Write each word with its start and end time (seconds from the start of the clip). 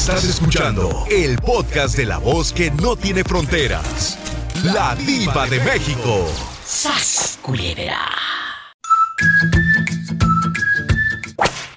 Estás 0.00 0.24
escuchando 0.24 1.04
el 1.10 1.36
podcast 1.36 1.94
de 1.94 2.06
la 2.06 2.16
voz 2.16 2.54
que 2.54 2.70
no 2.70 2.96
tiene 2.96 3.22
fronteras. 3.22 4.18
La 4.64 4.96
diva 4.96 5.46
de 5.46 5.60
México. 5.60 6.26
¡Sas, 6.64 7.38
culebra! 7.42 8.08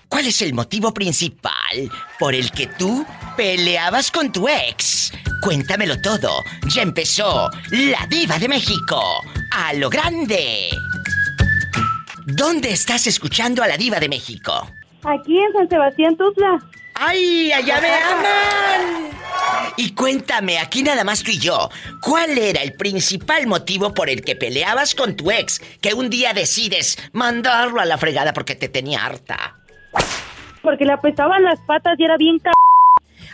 ¿Cuál 0.07 0.27
es 0.27 0.41
el 0.41 0.53
motivo 0.53 0.93
principal 0.93 1.91
por 2.17 2.33
el 2.33 2.49
que 2.51 2.67
tú 2.67 3.05
peleabas 3.35 4.09
con 4.09 4.31
tu 4.31 4.47
ex? 4.47 5.11
Cuéntamelo 5.41 5.99
todo. 5.99 6.29
Ya 6.73 6.81
empezó 6.81 7.51
La 7.71 8.07
Diva 8.07 8.39
de 8.39 8.47
México. 8.47 9.01
A 9.51 9.73
lo 9.73 9.89
grande. 9.89 10.69
¿Dónde 12.25 12.71
estás 12.71 13.05
escuchando 13.05 13.61
a 13.61 13.67
La 13.67 13.75
Diva 13.75 13.99
de 13.99 14.07
México? 14.07 14.71
Aquí 15.03 15.37
en 15.37 15.51
San 15.51 15.67
Sebastián 15.67 16.15
Tuzla. 16.15 16.72
¡Ay, 16.95 17.51
allá 17.51 17.81
me 17.81 17.93
aman! 17.93 19.09
Y 19.77 19.93
cuéntame, 19.93 20.59
aquí 20.59 20.83
nada 20.83 21.03
más 21.03 21.23
tú 21.23 21.31
y 21.31 21.39
yo, 21.39 21.69
¿cuál 22.01 22.37
era 22.37 22.61
el 22.61 22.73
principal 22.73 23.47
motivo 23.47 23.93
por 23.93 24.09
el 24.09 24.23
que 24.23 24.35
peleabas 24.35 24.93
con 24.93 25.15
tu 25.15 25.31
ex 25.31 25.59
que 25.81 25.93
un 25.93 26.09
día 26.09 26.33
decides 26.33 26.97
mandarlo 27.11 27.81
a 27.81 27.85
la 27.85 27.97
fregada 27.97 28.33
porque 28.33 28.55
te 28.55 28.69
tenía 28.69 29.03
harta? 29.03 29.57
Porque 30.61 30.85
le 30.85 30.93
apestaban 30.93 31.43
las 31.43 31.59
patas 31.61 31.99
y 31.99 32.03
era 32.03 32.17
bien 32.17 32.39
c... 32.39 32.51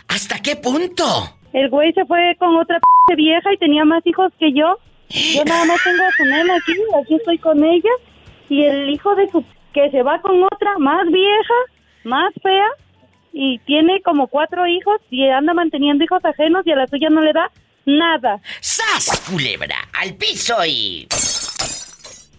¿Hasta 0.08 0.40
qué 0.40 0.56
punto? 0.56 1.04
El 1.52 1.68
güey 1.68 1.92
se 1.92 2.04
fue 2.06 2.34
con 2.38 2.56
otra 2.56 2.80
p 3.06 3.16
vieja 3.16 3.52
y 3.52 3.58
tenía 3.58 3.84
más 3.84 4.04
hijos 4.06 4.32
que 4.38 4.52
yo. 4.52 4.78
Yo 5.08 5.44
nada 5.44 5.64
más 5.66 5.82
tengo 5.84 6.02
a 6.04 6.10
su 6.16 6.24
nena 6.24 6.56
aquí, 6.56 6.72
aquí 7.02 7.14
estoy 7.16 7.38
con 7.38 7.62
ella. 7.62 7.90
Y 8.48 8.64
el 8.64 8.88
hijo 8.88 9.14
de 9.14 9.28
su... 9.30 9.44
que 9.74 9.90
se 9.90 10.02
va 10.02 10.20
con 10.22 10.42
otra 10.42 10.78
más 10.78 11.06
vieja, 11.06 11.54
más 12.04 12.32
fea, 12.42 12.66
y 13.32 13.58
tiene 13.60 14.00
como 14.02 14.26
cuatro 14.28 14.66
hijos 14.66 15.00
y 15.10 15.28
anda 15.28 15.54
manteniendo 15.54 16.04
hijos 16.04 16.24
ajenos 16.24 16.66
y 16.66 16.72
a 16.72 16.76
la 16.76 16.86
suya 16.86 17.08
no 17.10 17.20
le 17.20 17.32
da 17.32 17.50
nada. 17.86 18.40
¡Sas, 18.60 19.22
culebra! 19.30 19.76
¡Al 19.92 20.14
piso 20.14 20.56
y... 20.66 21.06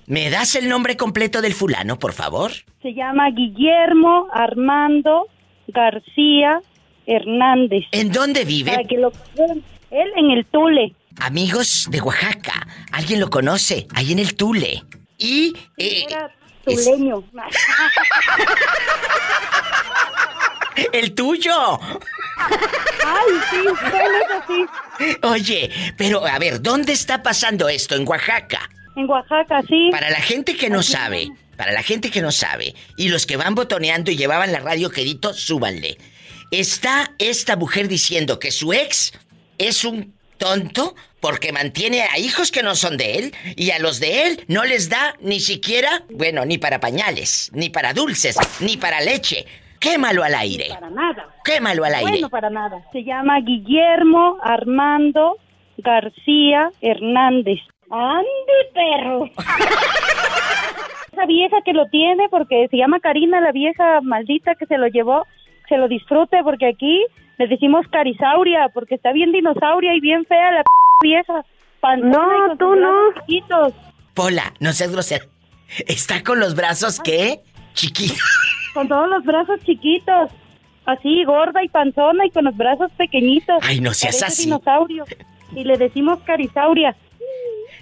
¿Me 0.08 0.30
das 0.30 0.56
el 0.56 0.68
nombre 0.68 0.98
completo 0.98 1.42
del 1.42 1.54
fulano, 1.54 1.98
por 1.98 2.12
favor? 2.14 2.52
Se 2.82 2.94
llama 2.94 3.30
Guillermo 3.32 4.28
Armando 4.34 5.28
García 5.68 6.60
Hernández. 7.06 7.86
¿En 7.92 8.12
dónde 8.12 8.44
vive? 8.44 8.72
Para 8.72 8.84
que 8.88 8.98
lo 8.98 9.12
él 9.38 10.12
en 10.18 10.32
el 10.32 10.46
Tule. 10.46 10.94
Amigos 11.22 11.88
de 11.90 12.02
Oaxaca, 12.02 12.68
¿alguien 12.92 13.20
lo 13.20 13.30
conoce? 13.30 13.88
Ahí 13.96 14.12
en 14.12 14.20
el 14.20 14.36
Tule. 14.36 14.84
Y... 15.18 15.54
eh, 15.78 16.06
Era 16.10 16.30
es- 16.66 16.86
tuleño. 16.86 17.24
¡El 20.94 21.14
tuyo! 21.14 21.80
Ay, 22.38 23.34
sí, 23.50 23.58
bueno, 23.90 24.18
eso 24.26 24.44
sí. 24.48 25.18
Oye, 25.24 25.72
pero 25.98 26.26
a 26.26 26.38
ver, 26.40 26.62
¿dónde 26.62 26.94
está 26.94 27.22
pasando 27.24 27.70
esto? 27.70 27.96
¿En 27.96 28.08
Oaxaca? 28.08 28.70
En 28.96 29.10
Oaxaca, 29.10 29.62
sí. 29.68 29.90
Para 29.92 30.10
la 30.10 30.22
gente 30.22 30.56
que 30.56 30.70
no 30.70 30.84
sabe, 30.84 31.30
para 31.58 31.72
la 31.72 31.84
gente 31.84 32.10
que 32.10 32.22
no 32.22 32.32
sabe, 32.32 32.76
y 32.98 33.10
los 33.10 33.26
que 33.26 33.38
van 33.38 33.56
botoneando 33.56 34.12
y 34.12 34.18
llevaban 34.18 34.52
la 34.52 34.60
radio 34.60 34.90
quedito, 34.90 35.34
súbanle. 35.34 35.98
Está 36.52 37.14
esta 37.18 37.56
mujer 37.56 37.88
diciendo 37.88 38.40
que 38.40 38.52
su 38.52 38.74
ex 38.74 39.14
es 39.58 39.86
un 39.86 40.14
tonto 40.38 40.96
porque 41.22 41.54
mantiene 41.54 42.02
a 42.02 42.18
hijos 42.18 42.52
que 42.52 42.64
no 42.64 42.76
son 42.76 42.98
de 42.98 43.20
él 43.20 43.36
y 43.56 43.72
a 43.72 43.80
los 43.80 44.00
de 44.00 44.24
él 44.24 44.44
no 44.48 44.66
les 44.66 44.90
da 44.90 45.16
ni 45.22 45.40
siquiera, 45.40 46.04
bueno, 46.10 46.44
ni 46.46 46.58
para 46.58 46.80
pañales, 46.80 47.52
ni 47.54 47.70
para 47.70 47.94
dulces, 47.94 48.36
ni 48.60 48.76
para 48.76 49.00
leche. 49.02 49.46
Quémalo 49.82 50.24
al 50.24 50.36
aire. 50.36 50.68
Para 50.70 50.92
nada. 50.92 51.26
Quémalo 51.44 51.84
al 51.84 51.96
aire. 51.96 52.12
Bueno, 52.12 52.30
para 52.30 52.50
nada. 52.52 52.86
Se 52.94 53.04
llama 53.04 53.40
Guillermo 53.42 54.38
Armando 54.44 55.38
García 55.78 56.70
Hernández. 56.82 57.60
¡Ande, 57.90 58.58
perro! 58.74 59.26
Esa 61.12 61.26
vieja 61.26 61.58
que 61.66 61.74
lo 61.74 61.88
tiene, 61.88 62.30
porque 62.30 62.68
se 62.70 62.78
llama 62.78 63.00
Karina, 63.00 63.42
la 63.42 63.52
vieja 63.52 64.00
maldita 64.02 64.56
que 64.56 64.68
se 64.68 64.78
lo 64.78 64.88
llevó, 64.88 65.26
se 65.68 65.78
lo 65.78 65.88
disfrute, 65.88 66.42
porque 66.44 66.68
aquí 66.68 67.04
le 67.38 67.48
decimos 67.48 67.86
carisauria, 67.92 68.70
porque 68.74 68.96
está 68.96 69.12
bien 69.12 69.32
dinosauria 69.32 69.94
y 69.96 70.00
bien 70.00 70.26
fea 70.26 70.52
la 70.52 70.64
p 70.64 70.70
vieja. 71.02 71.44
No, 71.98 72.56
tú 72.58 72.76
no. 72.76 73.14
chiquitos, 73.22 73.74
Pola, 74.14 74.54
no 74.60 74.72
seas 74.74 74.92
grosera. 74.92 75.26
Está 75.88 76.22
con 76.24 76.40
los 76.40 76.54
brazos, 76.56 77.00
¿qué? 77.00 77.40
Chiquitos. 77.74 78.20
con 78.74 78.88
todos 78.88 79.10
los 79.10 79.24
brazos 79.24 79.60
chiquitos. 79.66 80.30
Así, 80.86 81.24
gorda 81.26 81.64
y 81.64 81.70
panzona 81.70 82.26
y 82.26 82.32
con 82.32 82.46
los 82.46 82.58
brazos 82.58 82.92
pequeñitos. 82.98 83.58
Ay, 83.62 83.80
no 83.82 83.94
seas 83.94 84.16
Parece 84.18 84.26
así. 84.34 84.44
dinosaurio. 84.46 85.06
Y 85.56 85.64
le 85.64 85.78
decimos 85.78 86.20
carisauria. 86.26 86.96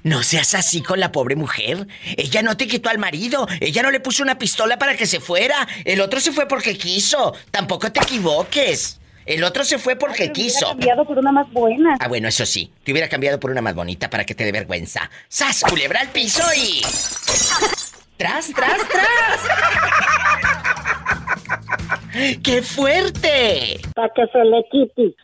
No 0.04 0.24
seas 0.24 0.54
así 0.56 0.82
con 0.82 1.00
la 1.00 1.12
pobre 1.12 1.36
mujer. 1.36 1.88
Ella 2.18 2.42
no 2.42 2.56
te 2.58 2.68
quitó 2.68 2.90
al 2.90 2.98
marido. 3.00 3.48
Ella 3.60 3.84
no 3.84 3.92
le 3.92 4.00
puso 4.00 4.24
una 4.24 4.38
pistola 4.38 4.78
para 4.78 4.96
que 4.96 5.06
se 5.06 5.20
fuera. 5.20 5.68
El 5.86 6.02
otro 6.02 6.20
se 6.20 6.32
fue 6.32 6.48
porque 6.48 6.78
quiso. 6.78 7.34
Tampoco 7.52 7.92
te 7.92 8.00
equivoques. 8.02 9.00
El 9.26 9.44
otro 9.44 9.64
se 9.64 9.78
fue 9.78 9.96
porque 9.96 10.24
hubiera 10.24 10.34
quiso. 10.34 10.68
cambiado 10.70 11.06
por 11.06 11.20
una 11.20 11.32
más 11.32 11.52
buena. 11.52 11.98
Ah, 12.00 12.08
bueno, 12.08 12.28
eso 12.28 12.46
sí. 12.46 12.72
Te 12.84 12.92
hubiera 12.92 13.08
cambiado 13.10 13.40
por 13.40 13.52
una 13.52 13.62
más 13.62 13.76
bonita 13.76 14.10
para 14.10 14.26
que 14.26 14.34
te 14.36 14.44
dé 14.44 14.52
vergüenza. 14.52 15.10
¡Sas, 15.28 15.64
culebra 15.70 16.00
al 16.02 16.10
piso 16.10 16.44
y... 16.58 16.82
¡Tras, 18.18 18.48
tras, 18.54 18.78
tras! 18.90 19.08
¡Qué 22.44 22.62
fuerte! 22.62 23.80
Para 23.96 24.09
que 24.13 24.28
se 24.28 24.44
le 24.44 24.66
quite. 24.69 25.16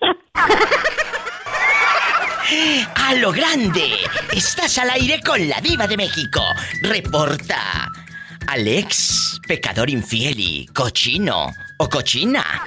¡A 2.95 3.13
lo 3.16 3.33
grande! 3.33 3.89
Estás 4.31 4.78
al 4.78 4.91
aire 4.91 5.19
con 5.25 5.50
la 5.50 5.59
diva 5.59 5.88
de 5.88 5.97
México. 5.97 6.41
Reporta. 6.81 7.91
Alex, 8.47 9.41
pecador 9.45 9.89
infiel 9.89 10.39
y 10.39 10.66
cochino 10.67 11.51
o 11.79 11.89
cochina. 11.89 12.63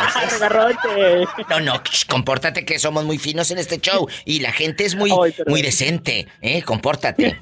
Ah, 0.01 0.23
regarrote. 0.31 1.25
No, 1.49 1.59
no, 1.59 1.81
sh, 1.83 2.05
compórtate 2.07 2.63
que 2.63 2.79
somos 2.79 3.03
muy 3.03 3.17
finos 3.17 3.51
en 3.51 3.57
este 3.57 3.79
show 3.79 4.07
y 4.23 4.39
la 4.39 4.51
gente 4.51 4.85
es 4.85 4.95
muy, 4.95 5.11
Ay, 5.11 5.33
muy 5.47 5.61
decente, 5.61 6.27
¿eh? 6.41 6.61
Compórtate. 6.61 7.37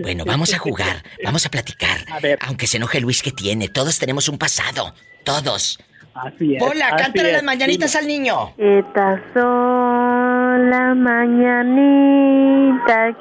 Bueno, 0.00 0.24
vamos 0.24 0.52
a 0.54 0.58
jugar, 0.58 1.04
vamos 1.24 1.46
a 1.46 1.50
platicar. 1.50 2.04
A 2.10 2.20
ver. 2.20 2.38
Aunque 2.42 2.66
se 2.66 2.78
enoje 2.78 3.00
Luis 3.00 3.22
que 3.22 3.30
tiene, 3.30 3.68
todos 3.68 3.98
tenemos 3.98 4.28
un 4.28 4.38
pasado, 4.38 4.94
todos. 5.24 5.78
Así 6.14 6.56
es. 6.56 6.62
Hola, 6.62 6.94
cántale 6.96 7.28
es. 7.28 7.34
las 7.34 7.42
mañanitas 7.42 7.96
al 7.96 8.06
niño. 8.06 8.52
Estas 8.58 9.20
son 9.34 10.70
las 10.70 10.96
mañanitas 10.96 12.06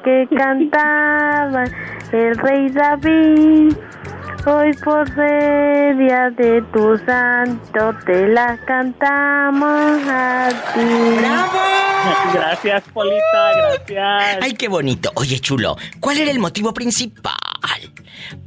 que 0.03 0.27
cantaba 0.37 1.63
el 2.11 2.37
rey 2.37 2.69
David. 2.69 3.73
Hoy 4.43 4.73
por 4.83 5.07
ser 5.13 5.97
día 5.97 6.31
de 6.31 6.63
tu 6.73 6.97
santo 6.97 7.93
te 8.05 8.27
las 8.27 8.59
cantamos 8.61 10.01
a 10.07 10.49
ti. 10.73 11.15
¡Bravo! 11.19 11.59
Gracias, 12.33 12.83
Polita, 12.91 13.51
gracias. 13.55 14.39
Ay, 14.41 14.53
qué 14.53 14.67
bonito. 14.67 15.11
Oye, 15.13 15.39
chulo, 15.39 15.77
¿cuál 15.99 16.17
era 16.17 16.31
el 16.31 16.39
motivo 16.39 16.73
principal 16.73 17.35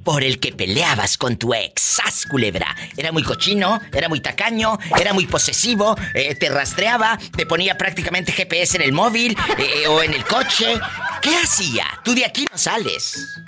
por 0.04 0.22
el 0.22 0.38
que 0.40 0.52
peleabas 0.52 1.16
con 1.18 1.36
tu 1.36 1.54
ex? 1.54 1.80
¡Sas, 1.82 2.26
culebra! 2.26 2.74
¿Era 2.96 3.12
muy 3.12 3.22
cochino? 3.22 3.80
¿Era 3.92 4.08
muy 4.08 4.20
tacaño? 4.20 4.78
¿Era 5.00 5.12
muy 5.12 5.26
posesivo? 5.26 5.96
Eh, 6.14 6.34
¿Te 6.34 6.48
rastreaba? 6.48 7.18
¿Te 7.36 7.46
ponía 7.46 7.76
prácticamente 7.78 8.32
GPS 8.32 8.76
en 8.76 8.82
el 8.82 8.92
móvil? 8.92 9.36
eh, 9.58 9.86
¿O 9.88 10.02
en 10.02 10.12
el 10.14 10.24
coche? 10.24 10.74
¿Qué 11.22 11.30
hacía? 11.36 11.84
Tú 12.04 12.14
de 12.14 12.24
aquí 12.24 12.44
no 12.50 12.58
sales. 12.58 13.40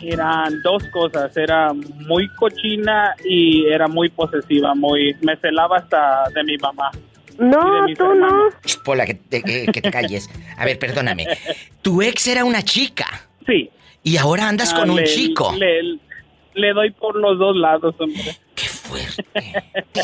Eran 0.00 0.62
dos 0.62 0.82
cosas, 0.92 1.36
era 1.36 1.72
muy 1.74 2.26
cochina 2.36 3.14
y 3.22 3.66
era 3.66 3.86
muy 3.86 4.08
posesiva, 4.08 4.74
muy 4.74 5.14
me 5.20 5.36
celaba 5.36 5.76
hasta 5.78 6.24
de 6.34 6.42
mi 6.44 6.56
mamá. 6.56 6.90
No, 7.38 7.58
tú 7.96 8.04
no. 8.04 8.12
hermanos. 8.12 8.54
Pola, 8.84 9.04
que 9.06 9.14
te, 9.14 9.42
que- 9.42 9.66
que 9.66 9.82
te 9.82 9.90
calles. 9.90 10.28
A 10.56 10.64
ver, 10.64 10.78
perdóname. 10.78 11.26
Tu 11.82 12.02
ex 12.02 12.26
era 12.26 12.44
una 12.44 12.62
chica 12.62 13.26
Sí. 13.46 13.70
Y 14.02 14.16
ahora 14.16 14.48
andas 14.48 14.72
Ah, 14.74 14.80
con 14.80 14.90
un 14.90 14.96
le- 14.96 15.04
chico. 15.04 15.52
Le, 15.58 15.98
le 16.54 16.72
doy 16.72 16.90
por 16.92 17.16
los 17.16 17.38
dos 17.38 17.56
lados, 17.56 17.94
hombre. 17.98 18.36
¡Qué 18.54 18.66
fuerte! 18.66 19.24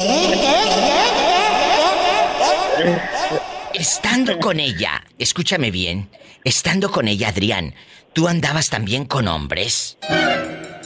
Estando 3.74 4.38
con 4.38 4.58
ella, 4.60 5.02
escúchame 5.18 5.70
bien, 5.70 6.08
estando 6.44 6.90
con 6.90 7.08
ella, 7.08 7.28
Adrián, 7.28 7.74
¿tú 8.14 8.28
andabas 8.28 8.70
también 8.70 9.04
con 9.04 9.28
hombres? 9.28 9.98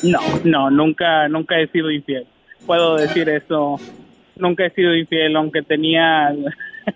No, 0.02 0.20
no, 0.44 0.70
nunca, 0.70 1.28
nunca 1.28 1.58
he 1.60 1.68
sido 1.68 1.90
infiel. 1.90 2.26
Puedo 2.66 2.96
decir 2.96 3.28
eso. 3.28 3.78
Nunca 4.36 4.66
he 4.66 4.70
sido 4.70 4.94
infiel, 4.94 5.36
aunque 5.36 5.62
tenía, 5.62 6.32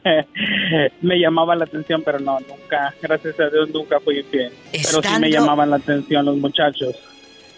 me 1.03 1.19
llamaba 1.19 1.55
la 1.55 1.65
atención, 1.65 2.03
pero 2.05 2.19
no, 2.19 2.39
nunca, 2.41 2.95
gracias 3.01 3.39
a 3.41 3.49
Dios 3.49 3.71
nunca 3.71 4.01
fui 4.01 4.19
infiel. 4.19 4.53
Pero 4.73 5.03
sí 5.03 5.21
me 5.21 5.31
llamaban 5.31 5.71
la 5.71 5.77
atención 5.77 6.25
los 6.27 6.37
muchachos. 6.37 6.97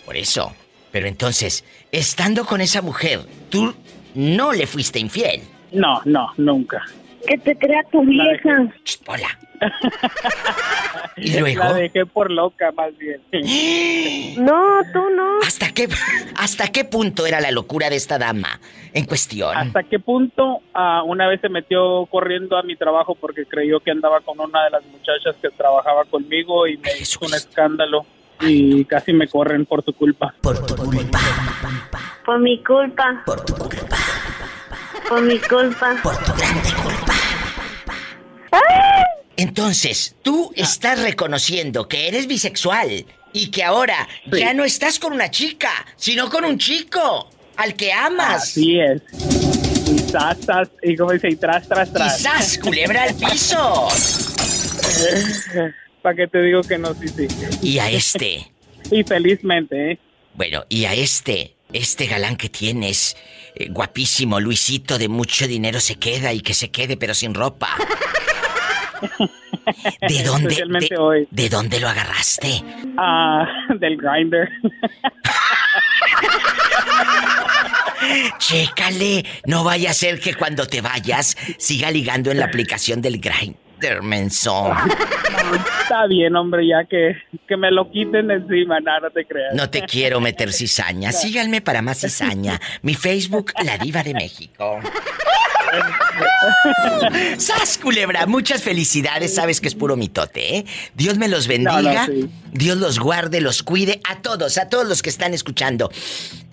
Por 0.05 0.17
eso. 0.17 0.53
Pero 0.93 1.09
entonces, 1.09 1.65
estando 1.93 2.47
con 2.47 2.61
esa 2.61 2.81
mujer, 2.81 3.21
tú 3.51 3.75
no 4.15 4.53
le 4.53 4.67
fuiste 4.67 4.99
infiel. 4.99 5.43
No, 5.73 6.01
no, 6.05 6.33
nunca. 6.37 6.87
Que 7.27 7.37
te 7.39 7.57
crea 7.57 7.83
tu 7.91 8.03
vieja. 8.03 8.73
Hola. 9.07 9.39
¿Y 11.17 11.39
luego? 11.39 11.65
La 11.65 11.73
dejé 11.75 12.05
por 12.07 12.31
loca, 12.31 12.73
más 12.73 12.97
bien. 12.99 13.21
No, 14.39 14.81
tú 14.93 15.01
no. 15.11 15.39
¿Hasta 15.47 15.73
qué, 15.73 15.89
¿Hasta 16.37 16.69
qué 16.69 16.85
punto 16.85 17.27
era 17.27 17.41
la 17.41 17.51
locura 17.51 17.89
de 17.89 17.97
esta 17.97 18.19
dama 18.19 18.61
en 18.93 19.07
cuestión? 19.07 19.57
¿Hasta 19.57 19.83
qué 19.85 19.99
punto 19.99 20.61
ah, 20.75 21.03
una 21.05 21.27
vez 21.27 21.41
se 21.41 21.49
metió 21.49 22.05
corriendo 22.11 22.59
a 22.59 22.63
mi 22.63 22.77
trabajo 22.77 23.15
porque 23.15 23.47
creyó 23.47 23.81
que 23.81 23.91
andaba 23.93 24.21
con 24.21 24.39
una 24.39 24.65
de 24.65 24.71
las 24.71 24.85
muchachas 24.85 25.37
que 25.41 25.49
trabajaba 25.51 26.05
conmigo 26.05 26.67
y 26.67 26.77
me 26.77 26.91
Ay, 26.91 27.01
hizo 27.03 27.19
un 27.23 27.33
escándalo 27.35 28.05
y 28.41 28.85
casi 28.85 29.15
me 29.15 29.27
corren 29.27 29.65
por 29.65 29.83
tu 29.83 29.95
culpa. 29.95 30.35
Por 30.43 30.65
tu 30.67 30.77
culpa, 30.77 31.19
Por 32.25 32.39
mi 32.41 32.63
culpa. 32.63 33.23
por 33.25 33.43
tu 33.45 33.55
culpa, 33.55 33.97
Por 35.09 35.23
mi 35.23 35.39
culpa. 35.39 35.97
por 36.03 36.17
tu 36.19 36.33
grande 36.35 36.69
culpa. 36.83 37.15
Entonces, 39.37 40.15
tú 40.23 40.53
estás 40.57 41.01
reconociendo 41.03 41.89
que 41.89 42.09
eres 42.09 42.27
bisexual 42.27 43.07
y 43.33 43.51
que 43.51 43.63
ahora 43.65 44.09
Sí. 44.31 44.39
ya 44.41 44.55
no 44.55 44.65
estás 44.65 44.99
con 44.99 45.13
una 45.13 45.31
chica, 45.31 45.71
sino 45.97 46.31
con 46.31 46.45
un 46.45 46.59
chico 46.59 47.31
al 47.57 47.75
que 47.75 47.93
amas. 47.93 48.43
Así 48.45 48.79
es. 48.81 49.03
Y 49.89 49.99
zas, 50.11 50.39
zas, 50.45 50.69
y 50.83 50.97
como 50.97 51.13
dice, 51.13 51.29
y 51.29 51.37
tras, 51.37 51.69
tras, 51.69 51.93
tras. 51.93 52.17
Quizás 52.17 52.59
culebra 52.59 53.05
al 53.05 53.15
piso. 53.15 53.89
¿Para 56.03 56.17
qué 56.17 56.27
te 56.29 56.43
digo 56.43 56.63
que 56.63 56.79
no? 56.79 56.95
Sí, 56.95 57.09
sí. 57.09 57.27
Y 57.63 57.79
a 57.79 57.91
este, 57.91 58.51
Y 58.91 59.03
felizmente, 59.05 59.93
¿eh? 59.93 59.99
bueno, 60.35 60.65
y 60.69 60.85
a 60.85 60.95
este, 60.95 61.55
este 61.73 62.07
galán 62.07 62.37
que 62.37 62.49
tienes, 62.49 63.17
eh, 63.55 63.69
guapísimo, 63.71 64.39
Luisito, 64.41 64.99
de 64.99 65.09
mucho 65.09 65.47
dinero 65.49 65.81
se 65.81 65.97
queda 65.97 66.33
y 66.33 66.41
que 66.41 66.55
se 66.55 66.71
quede 66.71 66.97
pero 66.97 67.15
sin 67.15 67.35
ropa. 67.35 67.69
¿De 70.01 70.23
dónde, 70.23 70.49
Especialmente 70.49 70.95
de, 70.95 71.01
hoy. 71.01 71.29
de 71.31 71.49
dónde 71.49 71.81
lo 71.81 71.89
agarraste? 71.89 72.63
Ah, 72.99 73.47
del 73.81 73.97
grinder. 73.97 74.49
Chécale, 78.39 79.25
no 79.47 79.65
vaya 79.65 79.91
a 79.91 79.95
ser 79.95 80.21
que 80.21 80.35
cuando 80.35 80.67
te 80.67 80.81
vayas 80.81 81.37
siga 81.59 81.91
ligando 81.91 82.31
en 82.31 82.39
la 82.39 82.47
aplicación 82.47 83.03
del 83.03 83.19
Grindr, 83.21 84.03
mensón. 84.03 84.77
Está 85.83 86.07
bien, 86.07 86.35
hombre, 86.37 86.67
ya 86.67 86.85
que, 86.85 87.17
que 87.47 87.57
me 87.57 87.71
lo 87.71 87.91
quiten 87.91 88.31
encima, 88.31 88.81
nada, 88.81 89.01
no 89.01 89.11
te 89.11 89.25
creas. 89.25 89.55
No 89.55 89.71
te 89.71 89.83
quiero 89.83 90.21
meter 90.21 90.53
cizaña. 90.53 91.13
Síganme 91.13 91.61
para 91.61 91.83
más 91.83 92.01
cizaña. 92.01 92.61
Mi 92.83 92.95
Facebook, 92.95 93.53
La 93.65 93.79
Diva 93.79 94.03
de 94.03 94.15
México. 94.15 94.81
¡Sas, 97.39 97.79
culebra! 97.79 98.27
Muchas 98.27 98.63
felicidades. 98.63 99.35
Sabes 99.35 99.61
que 99.61 99.69
es 99.69 99.75
puro 99.75 99.97
mitote, 99.97 100.59
¿eh? 100.59 100.67
Dios 100.95 101.19
me 101.19 101.29
los 101.29 101.47
bendiga. 101.47 102.07
No, 102.07 102.15
no, 102.15 102.23
sí. 102.23 102.31
Dios 102.53 102.79
los 102.79 102.99
guarde, 102.99 103.41
los 103.41 103.63
cuide. 103.63 104.01
A 104.09 104.23
todos, 104.23 104.59
a 104.59 104.69
todos 104.69 104.89
los 104.89 105.03
que 105.03 105.11
están 105.11 105.35
escuchando. 105.35 105.91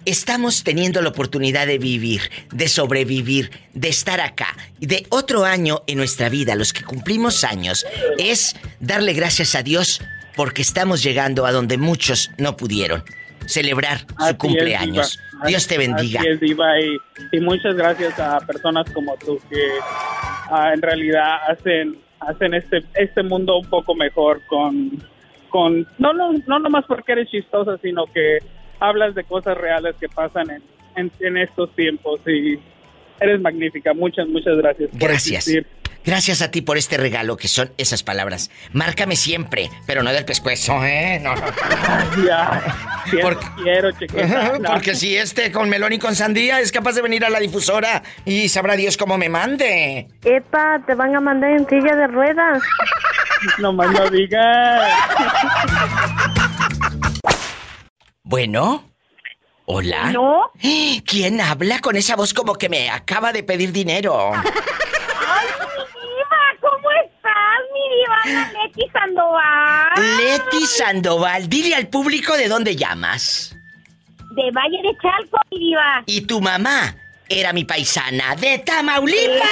Estamos 0.06 0.64
teniendo 0.64 1.02
la 1.02 1.10
oportunidad 1.10 1.66
de 1.66 1.78
vivir, 1.78 2.30
de 2.52 2.68
sobrevivir, 2.68 3.52
de 3.74 3.88
estar 3.88 4.20
acá. 4.20 4.58
De 4.80 5.06
otro 5.10 5.46
año 5.46 5.82
en 5.88 5.98
nuestra 5.98 6.28
vida, 6.28 6.56
los 6.56 6.74
que 6.74 6.84
cumplimos 6.84 7.46
años, 7.46 7.86
es 8.18 8.56
darle 8.82 9.14
gracias 9.14 9.56
a 9.56 9.64
Dios 9.64 10.02
porque 10.36 10.62
estamos 10.62 11.04
llegando 11.04 11.46
a 11.46 11.52
donde 11.52 11.78
muchos 11.78 12.32
no 12.38 12.58
pudieron. 12.58 13.04
Celebrar 13.48 14.00
su 14.00 14.06
Así 14.18 14.30
es, 14.32 14.38
cumpleaños. 14.38 15.20
Dios 15.46 15.68
te 15.68 15.78
bendiga. 15.78 16.22
Así 16.22 16.30
es, 16.30 16.40
Diva, 16.40 16.80
y, 16.80 16.98
y 17.32 17.40
muchas 17.40 17.76
gracias 17.76 18.20
a 18.20 18.40
personas 18.40 18.90
como 18.92 19.16
tú 19.18 19.40
que 19.50 19.68
ah, 20.50 20.72
en 20.74 20.82
realidad 20.82 21.38
hacen 21.50 21.98
hacen 22.20 22.54
este 22.54 22.84
este 22.96 23.22
mundo 23.24 23.58
un 23.58 23.70
poco 23.70 23.96
mejor 23.96 24.42
con 24.48 24.92
con 25.50 25.86
no 25.98 26.14
no 26.14 26.34
no 26.48 26.60
nomás 26.60 26.86
porque 26.88 27.12
eres 27.12 27.30
chistosa, 27.30 27.78
sino 27.82 28.06
que 28.08 28.40
hablas 28.80 29.16
de 29.16 29.24
cosas 29.24 29.58
reales 29.58 29.96
que 30.00 30.10
pasan 30.10 30.50
en, 30.50 30.64
en, 30.96 31.12
en 31.20 31.38
estos 31.38 31.74
tiempos 31.76 32.22
y 32.28 32.60
eres 33.20 33.42
magnífica. 33.42 33.94
Muchas 33.94 34.28
muchas 34.28 34.58
gracias. 34.58 34.90
por 34.90 35.00
Gracias. 35.00 35.50
Gracias 36.06 36.42
a 36.42 36.52
ti 36.52 36.62
por 36.62 36.78
este 36.78 36.98
regalo 36.98 37.38
que 37.38 37.48
son 37.48 37.72
esas 37.78 38.04
palabras. 38.04 38.52
Márcame 38.74 39.16
siempre, 39.16 39.70
pero 39.88 40.04
no 40.04 40.12
del 40.12 40.26
pescuezo, 40.26 40.84
¿eh? 40.84 41.20
No. 41.24 41.34
Ya. 42.26 42.62
Quiero, 43.10 43.30
Porque- 43.30 43.48
quiero 43.64 43.92
chiquita. 43.94 44.58
No. 44.60 44.70
Porque 44.74 44.96
si 44.96 45.16
este 45.16 45.52
con 45.52 45.70
melón 45.70 45.94
y 45.94 46.00
con 46.00 46.16
sandía 46.16 46.60
es 46.60 46.72
capaz 46.72 46.94
de 46.94 47.02
venir 47.02 47.24
a 47.26 47.30
la 47.30 47.40
difusora 47.40 48.04
y 48.26 48.50
sabrá 48.50 48.76
Dios 48.76 48.98
cómo 48.98 49.18
me 49.18 49.30
mande. 49.30 50.08
Epa, 50.26 50.82
te 50.86 50.94
van 50.96 51.16
a 51.16 51.22
mandar 51.22 51.52
en 51.52 51.68
silla 51.70 51.96
de 51.96 52.08
ruedas. 52.08 52.62
No 53.60 53.74
más 53.74 53.92
no 53.92 54.10
digas. 54.10 54.90
Bueno. 58.24 58.90
Hola. 59.66 60.12
¿No? 60.12 60.52
¿Quién 61.06 61.40
habla 61.42 61.80
con 61.80 61.96
esa 61.96 62.16
voz 62.16 62.34
como 62.34 62.56
que 62.56 62.70
me 62.70 62.90
acaba 62.90 63.32
de 63.34 63.44
pedir 63.44 63.72
dinero? 63.72 64.32
¡Ay, 64.34 64.42
mi 65.48 65.84
diva! 66.02 66.42
¿Cómo 66.62 66.90
estás, 67.06 67.62
mi 67.74 67.80
diva? 67.96 68.04
Ana 68.06 68.12
Leti 68.26 68.90
Sandoval. 68.92 70.18
Leti 70.18 70.66
Sandoval, 70.66 71.50
dile 71.50 71.76
al 71.76 71.88
público 71.88 72.38
de 72.38 72.48
dónde 72.48 72.76
llamas. 72.76 73.56
De 74.36 74.50
Valle 74.52 74.82
de 74.82 74.98
Chalco, 75.02 75.38
mi 75.52 75.60
diva. 75.60 76.04
Y 76.06 76.22
tu 76.22 76.42
mamá 76.42 76.96
era 77.30 77.54
mi 77.54 77.66
paisana 77.66 78.36
de 78.36 78.60
Tamaulipas. 78.60 79.50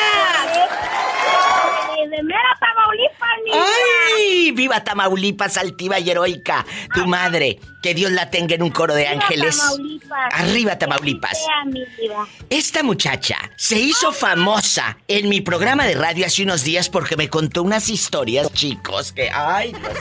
De 2.11 2.21
mera 2.23 2.57
Tamaulipas, 2.59 3.29
mi. 3.45 3.51
¡Ay! 3.53 4.51
¡Viva 4.51 4.83
Tamaulipas, 4.83 5.57
altiva 5.57 5.97
y 5.97 6.09
heroica! 6.09 6.65
Tu 6.93 7.07
madre, 7.07 7.57
que 7.81 7.93
Dios 7.93 8.11
la 8.11 8.29
tenga 8.29 8.55
en 8.55 8.63
un 8.63 8.69
coro 8.69 8.93
de 8.93 9.03
Viva 9.03 9.13
ángeles. 9.13 9.57
Tamaulipas. 9.57 10.33
Arriba 10.33 10.77
Tamaulipas. 10.77 11.37
sea. 11.37 12.25
Esta 12.49 12.83
muchacha 12.83 13.37
se 13.55 13.79
hizo 13.79 14.11
famosa 14.11 14.97
en 15.07 15.29
mi 15.29 15.39
programa 15.39 15.85
de 15.85 15.95
radio 15.95 16.25
hace 16.25 16.43
unos 16.43 16.65
días 16.65 16.89
porque 16.89 17.15
me 17.15 17.29
contó 17.29 17.63
unas 17.63 17.87
historias, 17.87 18.51
chicos, 18.51 19.13
que 19.13 19.29
ay, 19.29 19.71
Dios. 19.71 19.97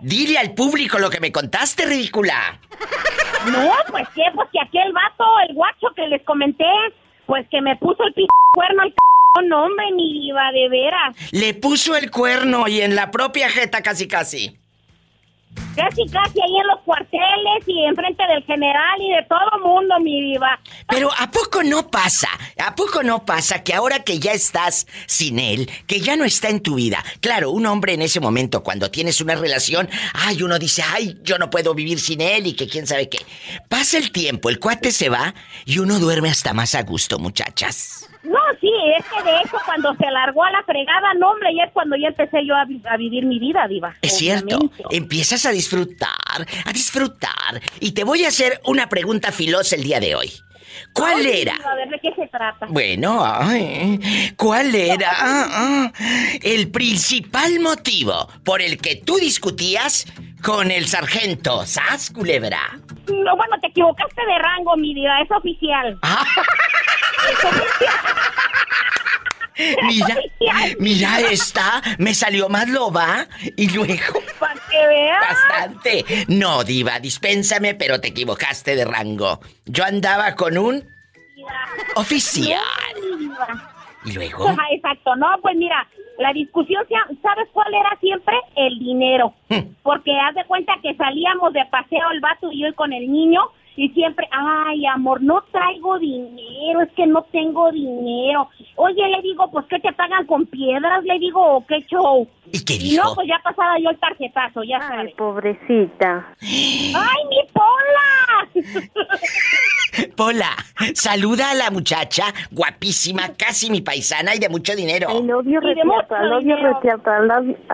Dile 0.00 0.38
al 0.38 0.54
público 0.54 0.98
lo 0.98 1.10
que 1.10 1.20
me 1.20 1.30
contaste, 1.30 1.84
ridícula. 1.84 2.58
No, 3.52 3.72
pues 3.90 4.08
qué, 4.14 4.22
pues 4.34 4.48
que 4.50 4.60
aquel 4.60 4.90
vato, 4.92 5.24
el 5.46 5.54
guacho 5.54 5.88
que 5.94 6.06
les 6.08 6.22
comenté, 6.24 6.64
pues 7.30 7.46
que 7.48 7.60
me 7.62 7.76
puso 7.76 8.02
el 8.02 8.12
p 8.12 8.26
cuerno 8.52 8.82
al 8.82 8.90
c 8.90 8.96
no, 9.46 9.64
hombre, 9.64 9.92
mi 9.94 10.12
diva, 10.12 10.50
de 10.50 10.68
veras. 10.68 11.16
Le 11.30 11.54
puso 11.54 11.96
el 11.96 12.10
cuerno 12.10 12.66
y 12.66 12.80
en 12.80 12.96
la 12.96 13.12
propia 13.12 13.48
jeta 13.48 13.80
casi 13.80 14.08
casi. 14.08 14.58
Casi, 15.74 16.04
casi 16.06 16.40
ahí 16.42 16.56
en 16.60 16.66
los 16.66 16.80
cuarteles 16.84 17.64
y 17.66 17.84
enfrente 17.84 18.22
del 18.26 18.42
general 18.44 19.00
y 19.00 19.10
de 19.12 19.22
todo 19.28 19.64
mundo, 19.64 19.94
mi 20.00 20.20
diva. 20.20 20.60
Pero 20.88 21.10
¿a 21.16 21.30
poco 21.30 21.62
no 21.62 21.90
pasa? 21.90 22.28
¿A 22.58 22.74
poco 22.74 23.02
no 23.02 23.24
pasa 23.24 23.62
que 23.62 23.72
ahora 23.72 24.00
que 24.00 24.18
ya 24.18 24.32
estás 24.32 24.86
sin 25.06 25.38
él, 25.38 25.70
que 25.86 26.00
ya 26.00 26.16
no 26.16 26.24
está 26.24 26.48
en 26.48 26.60
tu 26.60 26.74
vida? 26.74 27.02
Claro, 27.20 27.50
un 27.50 27.66
hombre 27.66 27.94
en 27.94 28.02
ese 28.02 28.20
momento, 28.20 28.62
cuando 28.62 28.90
tienes 28.90 29.20
una 29.20 29.36
relación, 29.36 29.88
ay, 30.12 30.42
uno 30.42 30.58
dice, 30.58 30.82
ay, 30.92 31.18
yo 31.22 31.38
no 31.38 31.50
puedo 31.50 31.72
vivir 31.72 32.00
sin 32.00 32.20
él 32.20 32.46
y 32.46 32.54
que 32.54 32.68
quién 32.68 32.86
sabe 32.86 33.08
qué. 33.08 33.24
Pasa 33.68 33.96
el 33.96 34.12
tiempo, 34.12 34.50
el 34.50 34.58
cuate 34.58 34.90
se 34.90 35.08
va 35.08 35.34
y 35.64 35.78
uno 35.78 35.98
duerme 35.98 36.30
hasta 36.30 36.52
más 36.52 36.74
a 36.74 36.82
gusto, 36.82 37.18
muchachas. 37.18 38.09
No, 38.22 38.38
sí, 38.60 38.70
es 38.98 39.04
que 39.06 39.22
de 39.22 39.36
hecho 39.38 39.56
cuando 39.64 39.94
se 39.94 40.10
largó 40.10 40.44
a 40.44 40.50
la 40.50 40.62
fregada, 40.64 41.14
no, 41.18 41.30
hombre, 41.30 41.54
ya 41.56 41.64
es 41.64 41.72
cuando 41.72 41.96
ya 41.96 42.08
empecé 42.08 42.44
yo 42.46 42.54
a, 42.54 42.64
vi- 42.66 42.82
a 42.88 42.96
vivir 42.98 43.24
mi 43.24 43.38
vida, 43.38 43.66
diva. 43.66 43.94
Es 44.02 44.16
cierto, 44.18 44.58
empiezas 44.90 45.46
a 45.46 45.50
disfrutar, 45.52 46.46
a 46.66 46.72
disfrutar. 46.72 47.60
Y 47.80 47.92
te 47.92 48.04
voy 48.04 48.24
a 48.24 48.28
hacer 48.28 48.60
una 48.64 48.88
pregunta 48.88 49.32
filosa 49.32 49.74
el 49.76 49.82
día 49.84 50.00
de 50.00 50.14
hoy. 50.14 50.30
¿Cuál 50.92 51.20
Ay, 51.26 51.40
era? 51.42 51.54
A 51.68 51.74
ver, 51.74 51.88
¿de 51.88 51.98
qué 51.98 52.14
se 52.14 52.28
trata? 52.28 52.66
Bueno, 52.68 53.22
ay, 53.24 54.32
¿cuál 54.36 54.72
era 54.74 55.10
ah, 55.12 55.46
ah, 55.50 55.92
el 56.42 56.70
principal 56.70 57.58
motivo 57.58 58.28
por 58.44 58.62
el 58.62 58.78
que 58.78 58.96
tú 58.96 59.16
discutías 59.16 60.06
con 60.42 60.70
el 60.70 60.86
sargento 60.88 61.64
Sas 61.66 62.10
Culebra? 62.10 62.78
No, 63.08 63.36
bueno, 63.36 63.58
te 63.60 63.68
equivocaste 63.68 64.22
de 64.26 64.38
rango, 64.38 64.76
mi 64.76 64.94
diva, 64.94 65.20
es 65.22 65.30
oficial. 65.30 65.98
Ah, 66.02 66.24
Es 67.28 67.44
oficial. 67.44 68.16
mira, 69.82 70.16
mira 70.78 71.20
esta, 71.20 71.82
me 71.98 72.14
salió 72.14 72.48
más 72.48 72.66
loba 72.68 73.26
y 73.56 73.68
luego 73.70 74.22
Para 74.38 74.54
que 74.54 74.86
veas. 74.86 75.20
bastante. 75.20 76.04
No, 76.28 76.64
diva, 76.64 76.98
dispénsame, 76.98 77.74
pero 77.74 78.00
te 78.00 78.08
equivocaste 78.08 78.74
de 78.74 78.86
rango. 78.86 79.40
Yo 79.66 79.84
andaba 79.84 80.34
con 80.34 80.56
un 80.56 80.88
oficial. 81.94 82.62
Diva. 83.18 83.69
Y 84.04 84.12
luego, 84.12 84.48
Ajá, 84.48 84.62
exacto. 84.72 85.14
No, 85.16 85.26
pues 85.42 85.56
mira, 85.56 85.86
la 86.18 86.32
discusión, 86.32 86.84
¿sabes 87.22 87.48
cuál 87.52 87.72
era 87.74 87.96
siempre? 88.00 88.34
El 88.56 88.78
dinero. 88.78 89.34
Hmm. 89.48 89.74
Porque 89.82 90.12
haz 90.18 90.34
de 90.34 90.44
cuenta 90.44 90.74
que 90.82 90.94
salíamos 90.94 91.52
de 91.52 91.64
paseo 91.66 92.10
el 92.12 92.20
vato 92.20 92.50
y 92.52 92.62
yo 92.62 92.74
con 92.74 92.92
el 92.92 93.10
niño 93.10 93.40
y 93.76 93.88
siempre, 93.90 94.28
ay, 94.32 94.84
amor, 94.86 95.22
no 95.22 95.42
traigo 95.52 95.98
dinero, 95.98 96.82
es 96.82 96.90
que 96.92 97.06
no 97.06 97.22
tengo 97.30 97.70
dinero. 97.72 98.48
Oye, 98.76 99.08
le 99.08 99.22
digo, 99.22 99.50
pues, 99.50 99.64
¿qué 99.66 99.78
te 99.78 99.92
pagan 99.92 100.26
con 100.26 100.44
piedras? 100.46 101.02
Le 101.04 101.18
digo, 101.18 101.56
¿o 101.56 101.66
qué 101.66 101.80
show? 101.86 102.28
¿y 102.52 102.62
qué 102.64 102.74
Y 102.74 102.96
no, 102.96 103.02
dijo? 103.04 103.14
pues 103.14 103.28
ya 103.28 103.40
pasaba 103.42 103.78
yo 103.78 103.90
el 103.90 103.98
tarjetazo, 103.98 104.64
ya 104.64 104.78
Ay, 104.82 104.88
sabes. 104.88 105.14
pobrecita. 105.14 106.26
¡Ay, 106.42 107.24
mi 107.30 107.38
Pola! 107.54 108.48
Pola, 110.16 110.50
saluda 110.94 111.50
a 111.50 111.54
la 111.54 111.70
muchacha, 111.70 112.32
guapísima, 112.50 113.34
casi 113.36 113.70
mi 113.70 113.80
paisana 113.80 114.34
y 114.34 114.38
de 114.38 114.48
mucho 114.48 114.74
dinero. 114.76 115.08
Y 115.20 115.26
de 115.26 115.32
retiato, 115.60 116.40
you, 116.40 116.40
dinero. 116.40 116.74
retiato, 116.74 117.10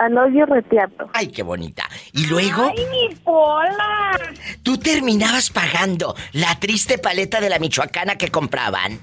love 0.09 0.33
you, 0.35 0.47
retiato. 0.47 1.11
Ay, 1.13 1.29
qué 1.29 1.43
bonita. 1.43 1.89
Y 2.13 2.27
luego, 2.27 2.71
¡Ay, 2.77 2.85
mi 2.91 3.15
Pola! 3.17 4.19
tú 4.63 4.79
terminabas 4.79 5.51
pagando 5.51 6.15
la 6.33 6.59
triste 6.59 6.99
paleta 6.99 7.41
de 7.41 7.49
la 7.51 7.59
michoacana 7.59 8.17
que 8.17 8.29
compraban. 8.31 9.01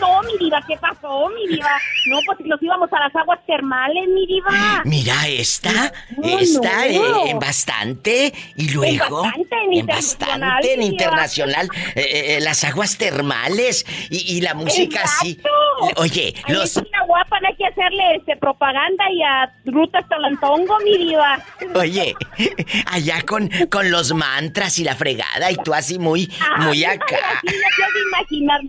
No, 0.00 0.20
mi 0.22 0.36
diva, 0.38 0.58
¿qué 0.66 0.76
pasó, 0.78 1.28
mi 1.28 1.46
diva? 1.54 1.70
No, 2.10 2.18
pues 2.26 2.38
nos 2.40 2.60
íbamos 2.60 2.92
a 2.92 2.98
las 3.00 3.14
aguas 3.14 3.38
termales, 3.46 4.08
mi 4.08 4.26
diva. 4.26 4.82
Mira, 4.84 5.28
esta, 5.28 5.92
No, 6.16 6.38
esta 6.38 6.70
no. 6.70 6.82
eh, 7.26 7.30
en 7.30 7.38
bastante. 7.38 8.32
Y 8.56 8.70
luego, 8.70 9.22
bastante, 9.22 9.56
en 9.64 9.72
internacional, 9.74 10.40
bastante, 10.50 10.74
en 10.74 10.82
internacional, 10.82 11.68
eh, 11.94 12.36
eh, 12.36 12.38
las 12.40 12.64
aguas 12.64 12.98
termales 12.98 13.84
y, 14.10 14.36
y 14.36 14.40
la 14.40 14.54
música 14.54 15.02
así. 15.02 15.32
Exacto. 15.32 16.00
Oye, 16.00 16.34
Ay, 16.44 16.54
los, 16.54 16.70
es 16.70 16.76
una 16.76 17.04
guapa, 17.06 17.38
no 17.40 17.48
hay 17.48 17.56
que 17.56 17.66
hacerle 17.66 18.16
este, 18.16 18.36
propaganda 18.36 19.04
y 19.12 19.22
a 19.22 19.52
Rutas 19.66 20.08
Talantongo, 20.08 20.78
mi 20.80 20.96
diva. 20.96 21.38
oye, 21.74 22.14
allá 22.86 23.22
con, 23.22 23.50
con 23.70 23.90
los 23.90 24.14
mantras 24.14 24.78
y 24.78 24.84
la 24.84 24.94
fregada 24.96 25.50
y 25.50 25.56
tú 25.56 25.74
así 25.74 25.98
muy, 25.98 26.30
muy 26.58 26.84
Ay, 26.84 26.96
acá. 26.96 27.16
Así 27.46 27.56
de 27.56 28.00
imaginar. 28.08 28.60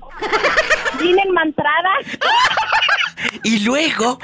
Vienen 0.99 1.31
mantradas. 1.31 2.05
Y 3.43 3.63
luego, 3.65 4.19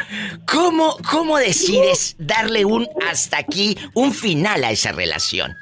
¿cómo, 0.46 0.96
¿cómo 1.10 1.38
decides 1.38 2.16
darle 2.20 2.66
un 2.66 2.88
hasta 3.10 3.38
aquí, 3.40 3.78
un 3.94 4.14
final 4.14 4.64
a 4.64 4.72
esa 4.72 4.92
relación? 4.92 5.56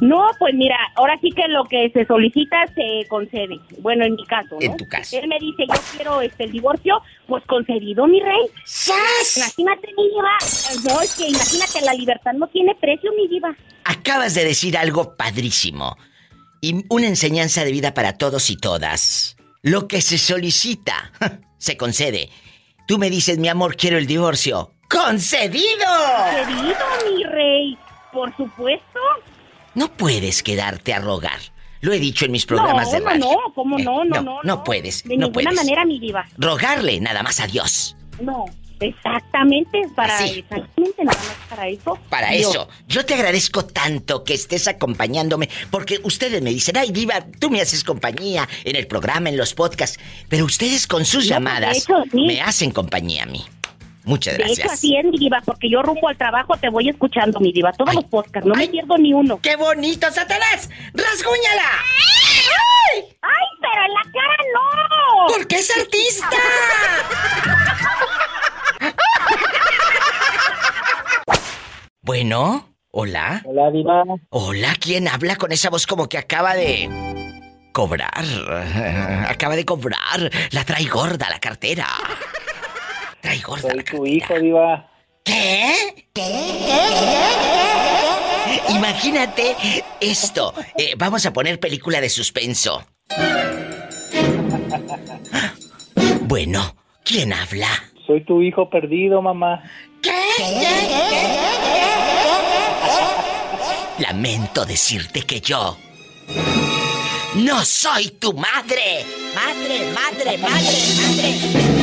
No, 0.00 0.26
pues 0.38 0.54
mira, 0.54 0.76
ahora 0.96 1.18
sí 1.20 1.30
que 1.30 1.48
lo 1.48 1.64
que 1.64 1.90
se 1.92 2.04
solicita 2.06 2.23
se 2.32 3.08
concede. 3.08 3.60
Bueno, 3.78 4.04
en 4.04 4.14
mi 4.14 4.24
caso, 4.26 4.54
¿no? 4.54 4.60
En 4.60 4.76
tu 4.76 4.86
caso. 4.86 5.16
Él 5.18 5.28
me 5.28 5.38
dice, 5.38 5.64
yo 5.68 5.80
quiero 5.96 6.20
este, 6.20 6.44
el 6.44 6.52
divorcio, 6.52 7.00
pues 7.26 7.44
concedido, 7.46 8.06
mi 8.06 8.20
rey. 8.20 8.46
¡Sas! 8.64 9.36
Imagínate, 9.36 9.88
mi 9.96 10.08
diva. 10.08 10.38
No, 10.84 11.00
es 11.00 11.14
que 11.14 11.28
imagínate, 11.28 11.80
la 11.82 11.94
libertad 11.94 12.32
no 12.32 12.46
tiene 12.48 12.74
precio, 12.76 13.10
mi 13.16 13.28
diva. 13.28 13.56
Acabas 13.84 14.34
de 14.34 14.44
decir 14.44 14.76
algo 14.76 15.16
padrísimo 15.16 15.96
y 16.60 16.84
una 16.88 17.06
enseñanza 17.06 17.64
de 17.64 17.72
vida 17.72 17.94
para 17.94 18.16
todos 18.16 18.48
y 18.50 18.56
todas. 18.56 19.36
Lo 19.62 19.88
que 19.88 20.00
se 20.00 20.18
solicita, 20.18 21.12
se 21.58 21.76
concede. 21.76 22.30
Tú 22.86 22.98
me 22.98 23.10
dices, 23.10 23.38
mi 23.38 23.48
amor, 23.48 23.76
quiero 23.76 23.98
el 23.98 24.06
divorcio. 24.06 24.72
¡Concedido! 24.90 25.86
Querido, 26.30 26.86
mi 27.10 27.24
rey. 27.24 27.78
Por 28.12 28.34
supuesto. 28.36 29.00
No 29.74 29.88
puedes 29.88 30.42
quedarte 30.42 30.94
a 30.94 31.00
rogar. 31.00 31.53
Lo 31.84 31.92
he 31.92 31.98
dicho 31.98 32.24
en 32.24 32.32
mis 32.32 32.46
programas 32.46 32.86
no, 32.88 32.92
de 32.94 33.00
no, 33.00 33.06
radio. 33.06 33.24
no, 33.26 33.54
¿cómo 33.54 33.78
Eh, 33.78 33.84
no? 33.84 34.04
No, 34.06 34.22
no, 34.22 34.38
no. 34.42 34.64
puedes, 34.64 35.02
De 35.04 35.16
no 35.18 35.26
ninguna 35.26 35.32
puedes. 35.50 35.54
manera, 35.54 35.84
mi 35.84 35.98
diva. 35.98 36.24
Rogarle 36.38 36.98
nada 36.98 37.22
más 37.22 37.40
a 37.40 37.46
Dios. 37.46 37.94
No, 38.22 38.46
exactamente 38.80 39.82
para 39.94 40.16
Así. 40.16 40.38
exactamente 40.38 41.04
nada 41.04 41.18
más 41.18 41.36
para 41.50 41.68
eso. 41.68 41.98
Para 42.08 42.30
Dios. 42.30 42.50
eso, 42.54 42.68
yo 42.88 43.04
te 43.04 43.14
agradezco 43.14 43.64
tanto 43.66 44.24
que 44.24 44.34
estés 44.34 44.66
acompañándome, 44.66 45.48
porque 45.70 46.00
ustedes 46.04 46.40
me 46.42 46.50
dicen, 46.50 46.76
ay, 46.78 46.90
Diva, 46.90 47.24
tú 47.38 47.50
me 47.50 47.60
haces 47.60 47.84
compañía 47.84 48.48
en 48.64 48.76
el 48.76 48.86
programa, 48.86 49.28
en 49.28 49.36
los 49.36 49.52
podcasts, 49.54 49.98
pero 50.28 50.44
ustedes 50.46 50.86
con 50.86 51.04
sus 51.04 51.24
No, 51.24 51.30
llamadas 51.30 51.76
hecho, 51.78 52.02
sí. 52.10 52.26
me 52.26 52.40
hacen 52.40 52.70
compañía 52.70 53.24
a 53.24 53.26
mí. 53.26 53.44
Muchas 54.04 54.36
De 54.36 54.44
gracias. 54.44 54.58
hecho, 54.58 54.70
así 54.72 54.96
es, 54.96 55.04
mi 55.04 55.16
diva, 55.18 55.40
porque 55.44 55.68
yo 55.70 55.82
rumbo 55.82 56.08
al 56.08 56.16
trabajo 56.16 56.56
te 56.58 56.68
voy 56.68 56.88
escuchando, 56.88 57.40
mi 57.40 57.52
diva. 57.52 57.72
Todos 57.72 57.90
Ay. 57.90 57.96
los 57.96 58.04
podcasts, 58.04 58.46
no 58.46 58.54
Ay. 58.54 58.66
me 58.66 58.72
pierdo 58.72 58.96
ni 58.98 59.12
uno. 59.14 59.38
¡Qué 59.40 59.56
bonito, 59.56 60.08
Satanás! 60.10 60.68
¡Rasguñala! 60.92 61.70
¡Ay, 63.22 63.46
pero 63.60 63.84
en 63.86 63.94
la 63.94 64.02
cara 64.12 64.36
no! 64.54 65.26
¡Porque 65.34 65.56
es 65.56 65.70
artista! 65.76 66.28
bueno, 72.02 72.74
hola. 72.90 73.42
Hola, 73.44 73.70
Diva. 73.70 74.02
Hola, 74.30 74.74
¿quién 74.80 75.08
habla 75.08 75.36
con 75.36 75.52
esa 75.52 75.70
voz 75.70 75.86
como 75.86 76.08
que 76.08 76.18
acaba 76.18 76.54
de 76.54 76.88
cobrar? 77.72 78.24
Acaba 79.28 79.56
de 79.56 79.64
cobrar. 79.64 80.30
La 80.50 80.64
trae 80.64 80.84
gorda 80.86 81.28
la 81.30 81.40
cartera. 81.40 81.86
Trae 83.24 83.40
gorda 83.40 83.70
Soy 83.70 83.84
tu 83.84 84.04
hijo, 84.04 84.38
Diva. 84.38 84.86
¿Qué? 85.24 86.06
Imagínate 88.68 89.56
esto. 89.98 90.52
Eh, 90.76 90.92
vamos 90.98 91.24
a 91.24 91.32
poner 91.32 91.58
película 91.58 92.02
de 92.02 92.10
suspenso. 92.10 92.84
Bueno, 96.24 96.76
¿quién 97.02 97.32
habla? 97.32 97.68
Soy 98.06 98.22
tu 98.26 98.42
hijo 98.42 98.68
perdido, 98.68 99.22
mamá. 99.22 99.62
Lamento 104.00 104.66
decirte 104.66 105.22
que 105.22 105.40
yo 105.40 105.78
no 107.36 107.64
soy 107.64 108.10
tu 108.20 108.34
madre. 108.34 109.06
madre, 109.34 109.92
madre, 109.94 110.38
madre, 110.38 110.76
madre. 111.00 111.73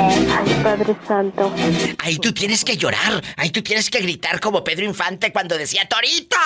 Ay, 0.00 0.60
Padre 0.62 0.96
Santo. 1.06 1.52
Ahí 1.98 2.18
tú 2.18 2.32
tienes 2.32 2.64
que 2.64 2.76
llorar, 2.76 3.22
ahí 3.36 3.50
tú 3.50 3.62
tienes 3.62 3.90
que 3.90 4.00
gritar 4.00 4.40
como 4.40 4.62
Pedro 4.62 4.84
Infante 4.84 5.32
cuando 5.32 5.58
decía 5.58 5.88
Torito. 5.88 6.36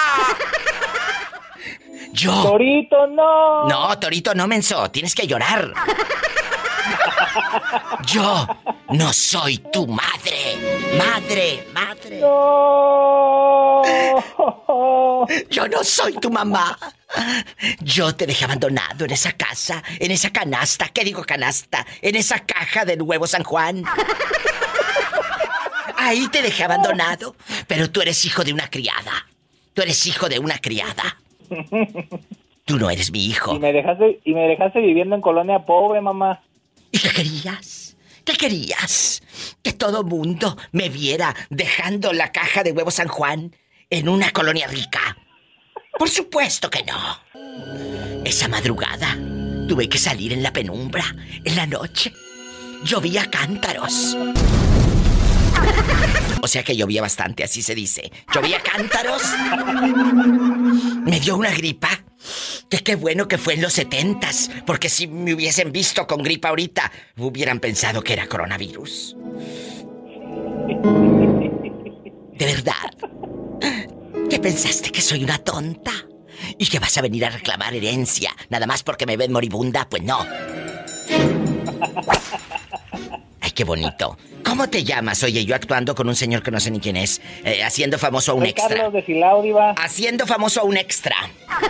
Yo. 2.13 2.43
Torito, 2.43 3.07
no. 3.09 3.69
No, 3.69 3.99
Torito, 3.99 4.35
no 4.35 4.47
menso, 4.47 4.91
tienes 4.91 5.15
que 5.15 5.27
llorar. 5.27 5.73
Yo 8.07 8.47
no 8.91 9.13
soy 9.13 9.59
tu 9.73 9.87
madre. 9.87 10.57
Madre, 10.97 11.67
madre. 11.73 12.21
No. 12.21 13.83
Yo 15.51 15.69
no 15.69 15.85
soy 15.85 16.15
tu 16.15 16.31
mamá. 16.31 16.79
Yo 17.81 18.15
te 18.15 18.27
dejé 18.27 18.45
abandonado 18.45 19.05
en 19.05 19.11
esa 19.11 19.33
casa, 19.33 19.83
en 19.99 20.11
esa 20.11 20.31
canasta, 20.31 20.89
¿qué 20.89 21.05
digo 21.05 21.23
canasta? 21.25 21.87
En 22.01 22.17
esa 22.17 22.41
caja 22.41 22.85
del 22.85 23.03
huevo 23.03 23.27
San 23.27 23.45
Juan. 23.45 23.85
Ahí 25.97 26.27
te 26.29 26.43
dejé 26.43 26.65
abandonado, 26.65 27.37
pero 27.67 27.91
tú 27.91 28.01
eres 28.01 28.25
hijo 28.25 28.43
de 28.45 28.53
una 28.53 28.69
criada. 28.69 29.27
Tú 29.75 29.83
eres 29.83 30.07
hijo 30.07 30.29
de 30.29 30.39
una 30.39 30.59
criada. 30.59 31.19
Tú 32.65 32.79
no 32.79 32.91
eres 32.91 33.13
mi 33.13 33.27
hijo. 33.27 33.55
Y 33.55 33.59
me 33.59 33.73
dejaste 33.73 34.21
y 34.25 34.35
me 34.35 34.49
dejaste 34.49 34.81
viviendo 34.81 35.15
en 35.15 35.21
colonia 35.21 35.61
pobre, 35.61 36.01
mamá. 36.01 36.41
¿Y 36.93 36.99
qué 36.99 37.11
querías? 37.11 37.97
¿Qué 38.25 38.35
querías? 38.35 39.23
Que 39.63 39.73
todo 39.73 40.05
mundo 40.05 40.57
me 40.71 40.91
viera 40.91 41.35
dejando 41.51 42.13
la 42.13 42.31
caja 42.31 42.63
de 42.63 42.71
huevo 42.71 42.91
San 42.91 43.09
Juan 43.09 43.57
en 43.91 44.09
una 44.09 44.31
colonia 44.31 44.69
rica. 44.69 45.17
Por 45.99 46.09
supuesto 46.09 46.71
que 46.71 46.85
no. 46.85 48.23
Esa 48.25 48.47
madrugada 48.47 49.17
tuve 49.67 49.89
que 49.89 49.99
salir 49.99 50.33
en 50.33 50.43
la 50.43 50.53
penumbra, 50.53 51.05
en 51.45 51.57
la 51.57 51.67
noche. 51.67 52.13
Llovía 52.85 53.31
cántaros. 53.31 54.17
O 56.43 56.49
sea 56.49 56.63
que 56.63 56.77
llovía 56.77 57.01
bastante, 57.01 57.45
así 57.45 57.63
se 57.63 57.75
dice. 57.75 58.13
Llovía 58.35 58.61
cántaros. 58.61 59.23
Me 61.05 61.21
dio 61.21 61.37
una 61.37 61.53
gripa. 61.53 61.89
Que 62.69 62.79
qué 62.79 62.97
bueno 62.97 63.29
que 63.29 63.39
fue 63.39 63.55
en 63.55 63.63
los 63.63 63.73
setentas, 63.73 64.51
porque 64.67 64.89
si 64.89 65.07
me 65.07 65.35
hubiesen 65.35 65.73
visto 65.73 66.07
con 66.07 66.23
gripa 66.23 66.49
ahorita, 66.49 66.91
hubieran 67.19 67.61
pensado 67.61 68.03
que 68.03 68.13
era 68.13 68.27
coronavirus. 68.27 69.17
De 72.39 72.47
verdad. 72.47 72.91
¿Qué 74.31 74.39
pensaste 74.39 74.91
que 74.91 75.03
soy 75.03 75.25
una 75.25 75.39
tonta? 75.39 75.93
¿Y 76.59 76.67
que 76.67 76.79
vas 76.79 76.97
a 76.99 77.03
venir 77.03 77.25
a 77.25 77.31
reclamar 77.31 77.75
herencia 77.75 78.35
nada 78.49 78.67
más 78.67 78.83
porque 78.83 79.07
me 79.07 79.17
ven 79.17 79.33
moribunda? 79.33 79.89
Pues 79.89 80.03
no. 80.03 80.27
Ay, 83.53 83.55
qué 83.55 83.65
bonito. 83.65 84.17
¿Cómo 84.47 84.71
te 84.71 84.83
llamas? 84.83 85.23
Oye, 85.23 85.45
yo 85.45 85.55
actuando 85.55 85.95
con 85.95 86.09
un 86.09 86.17
señor 86.17 86.43
que 86.43 86.51
no 86.51 86.59
sé 86.59 86.71
ni 86.71 86.81
quién 86.81 86.97
es, 86.97 87.21
eh, 87.45 87.63
haciendo 87.63 87.99
famoso 87.99 88.33
a 88.33 88.35
un 88.35 88.41
Soy 88.41 88.49
extra. 88.49 88.77
Carlos 88.77 88.95
de 88.95 89.05
Silao, 89.05 89.43
Diva. 89.43 89.73
Haciendo 89.73 90.27
famoso 90.27 90.63
a 90.63 90.65
un 90.65 90.79
extra. 90.79 91.15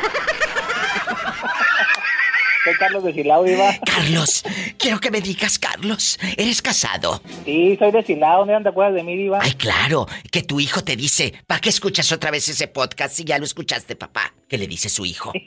Soy 2.65 2.75
Carlos 2.79 3.03
de 3.03 3.13
Silao, 3.15 3.43
Diva. 3.43 3.77
Carlos, 3.85 4.45
quiero 4.79 5.01
que 5.01 5.11
me 5.11 5.21
digas, 5.21 5.59
Carlos, 5.59 6.21
¿eres 6.37 6.63
casado? 6.63 7.21
Sí, 7.45 7.77
soy 7.77 7.91
de 7.91 8.05
Silao. 8.05 8.47
¿No 8.47 8.63
te 8.63 8.69
acuerdas 8.69 8.95
de 8.95 9.03
mí, 9.03 9.17
Diva? 9.17 9.41
Ay, 9.43 9.55
claro, 9.55 10.07
que 10.31 10.45
tu 10.45 10.61
hijo 10.61 10.85
te 10.85 10.95
dice, 10.95 11.35
¿para 11.49 11.61
qué 11.61 11.71
escuchas 11.71 12.13
otra 12.13 12.31
vez 12.31 12.49
ese 12.49 12.69
podcast 12.69 13.17
si 13.17 13.25
ya 13.25 13.39
lo 13.39 13.45
escuchaste, 13.45 13.97
papá? 13.97 14.33
¿Qué 14.49 14.57
le 14.57 14.69
dice 14.69 14.89
su 14.89 15.05
hijo? 15.05 15.33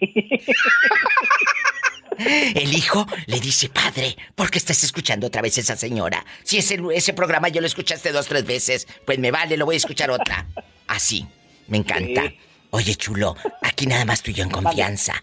El 2.17 2.73
hijo 2.73 3.05
le 3.25 3.39
dice, 3.39 3.69
padre, 3.69 4.15
¿por 4.35 4.49
qué 4.49 4.57
estás 4.57 4.83
escuchando 4.83 5.27
otra 5.27 5.41
vez 5.41 5.57
esa 5.57 5.75
señora? 5.75 6.25
Si 6.43 6.57
ese, 6.57 6.79
ese 6.93 7.13
programa 7.13 7.49
yo 7.49 7.61
lo 7.61 7.67
escuchaste 7.67 8.11
dos, 8.11 8.27
tres 8.27 8.45
veces, 8.45 8.87
pues 9.05 9.19
me 9.19 9.31
vale, 9.31 9.57
lo 9.57 9.65
voy 9.65 9.75
a 9.75 9.77
escuchar 9.77 10.11
otra. 10.11 10.47
Así, 10.87 11.25
me 11.67 11.77
encanta. 11.77 12.23
Sí. 12.23 12.39
Oye, 12.71 12.95
chulo, 12.95 13.35
aquí 13.61 13.87
nada 13.87 14.05
más 14.05 14.21
tú 14.21 14.31
y 14.31 14.33
yo 14.33 14.43
en 14.43 14.49
confianza. 14.49 15.13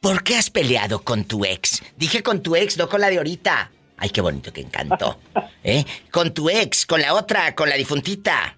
¿Por 0.00 0.22
qué 0.22 0.36
has 0.36 0.50
peleado 0.50 1.02
con 1.02 1.24
tu 1.24 1.44
ex? 1.44 1.82
Dije 1.96 2.22
con 2.22 2.42
tu 2.42 2.56
ex, 2.56 2.76
no 2.76 2.88
con 2.88 3.00
la 3.00 3.10
de 3.10 3.16
ahorita. 3.16 3.70
Ay, 3.96 4.10
qué 4.10 4.20
bonito 4.20 4.52
que 4.52 4.60
encantó. 4.60 5.18
¿Eh? 5.64 5.84
Con 6.10 6.34
tu 6.34 6.50
ex, 6.50 6.84
con 6.86 7.00
la 7.00 7.14
otra, 7.14 7.54
con 7.54 7.68
la 7.68 7.76
difuntita. 7.76 8.56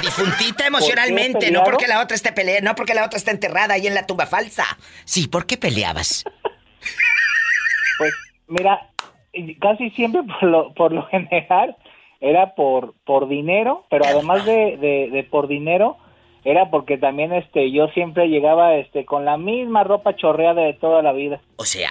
Difuntita 0.00 0.66
emocionalmente, 0.66 1.50
no 1.50 1.62
porque 1.62 1.86
la 1.86 2.00
otra 2.00 2.16
esté 2.16 2.32
peleando, 2.32 2.70
no 2.70 2.74
porque 2.74 2.94
la 2.94 3.04
otra 3.04 3.18
esté 3.18 3.30
enterrada 3.30 3.74
ahí 3.74 3.86
en 3.86 3.94
la 3.94 4.06
tumba 4.06 4.26
falsa. 4.26 4.78
Sí, 5.04 5.28
¿por 5.28 5.46
qué 5.46 5.56
peleabas? 5.56 6.24
Pues, 7.98 8.14
mira, 8.48 8.90
casi 9.60 9.90
siempre 9.90 10.22
por 10.22 10.42
lo, 10.42 10.74
por 10.74 10.92
lo 10.92 11.06
general 11.06 11.76
era 12.20 12.54
por, 12.54 12.94
por 13.04 13.28
dinero, 13.28 13.84
pero 13.90 14.04
además 14.04 14.44
de, 14.44 14.76
de, 14.76 15.08
de 15.10 15.24
por 15.24 15.48
dinero, 15.48 15.98
era 16.44 16.70
porque 16.70 16.98
también 16.98 17.32
este 17.32 17.70
yo 17.72 17.88
siempre 17.88 18.28
llegaba 18.28 18.76
este 18.76 19.04
con 19.04 19.24
la 19.24 19.36
misma 19.36 19.84
ropa 19.84 20.16
chorreada 20.16 20.62
de 20.62 20.74
toda 20.74 21.02
la 21.02 21.12
vida. 21.12 21.40
O 21.56 21.64
sea, 21.64 21.90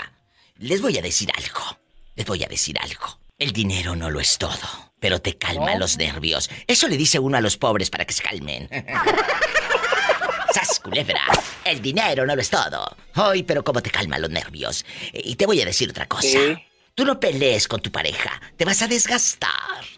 les 0.57 0.81
voy 0.81 0.97
a 0.97 1.01
decir 1.01 1.29
algo. 1.35 1.77
Les 2.15 2.25
voy 2.25 2.43
a 2.43 2.47
decir 2.47 2.75
algo. 2.79 3.19
El 3.37 3.51
dinero 3.51 3.95
no 3.95 4.09
lo 4.09 4.19
es 4.19 4.37
todo, 4.37 4.51
pero 4.99 5.19
te 5.19 5.37
calma 5.37 5.73
¿No? 5.73 5.79
los 5.79 5.97
nervios. 5.97 6.49
Eso 6.67 6.87
le 6.87 6.97
dice 6.97 7.19
uno 7.19 7.37
a 7.37 7.41
los 7.41 7.57
pobres 7.57 7.89
para 7.89 8.05
que 8.05 8.13
se 8.13 8.23
calmen. 8.23 8.69
¡Sas, 10.53 10.79
culebra! 10.79 11.21
El 11.63 11.81
dinero 11.81 12.25
no 12.25 12.35
lo 12.35 12.41
es 12.41 12.49
todo. 12.49 12.95
Ay, 13.13 13.43
pero 13.43 13.63
cómo 13.63 13.81
te 13.81 13.89
calma 13.89 14.17
los 14.19 14.29
nervios. 14.29 14.85
Y 15.13 15.35
te 15.35 15.45
voy 15.45 15.61
a 15.61 15.65
decir 15.65 15.89
otra 15.89 16.07
cosa. 16.07 16.37
Tú 16.95 17.05
no 17.05 17.19
pelees 17.19 17.67
con 17.67 17.81
tu 17.81 17.91
pareja. 17.91 18.41
Te 18.57 18.65
vas 18.65 18.81
a 18.81 18.87
desgastar. 18.87 19.51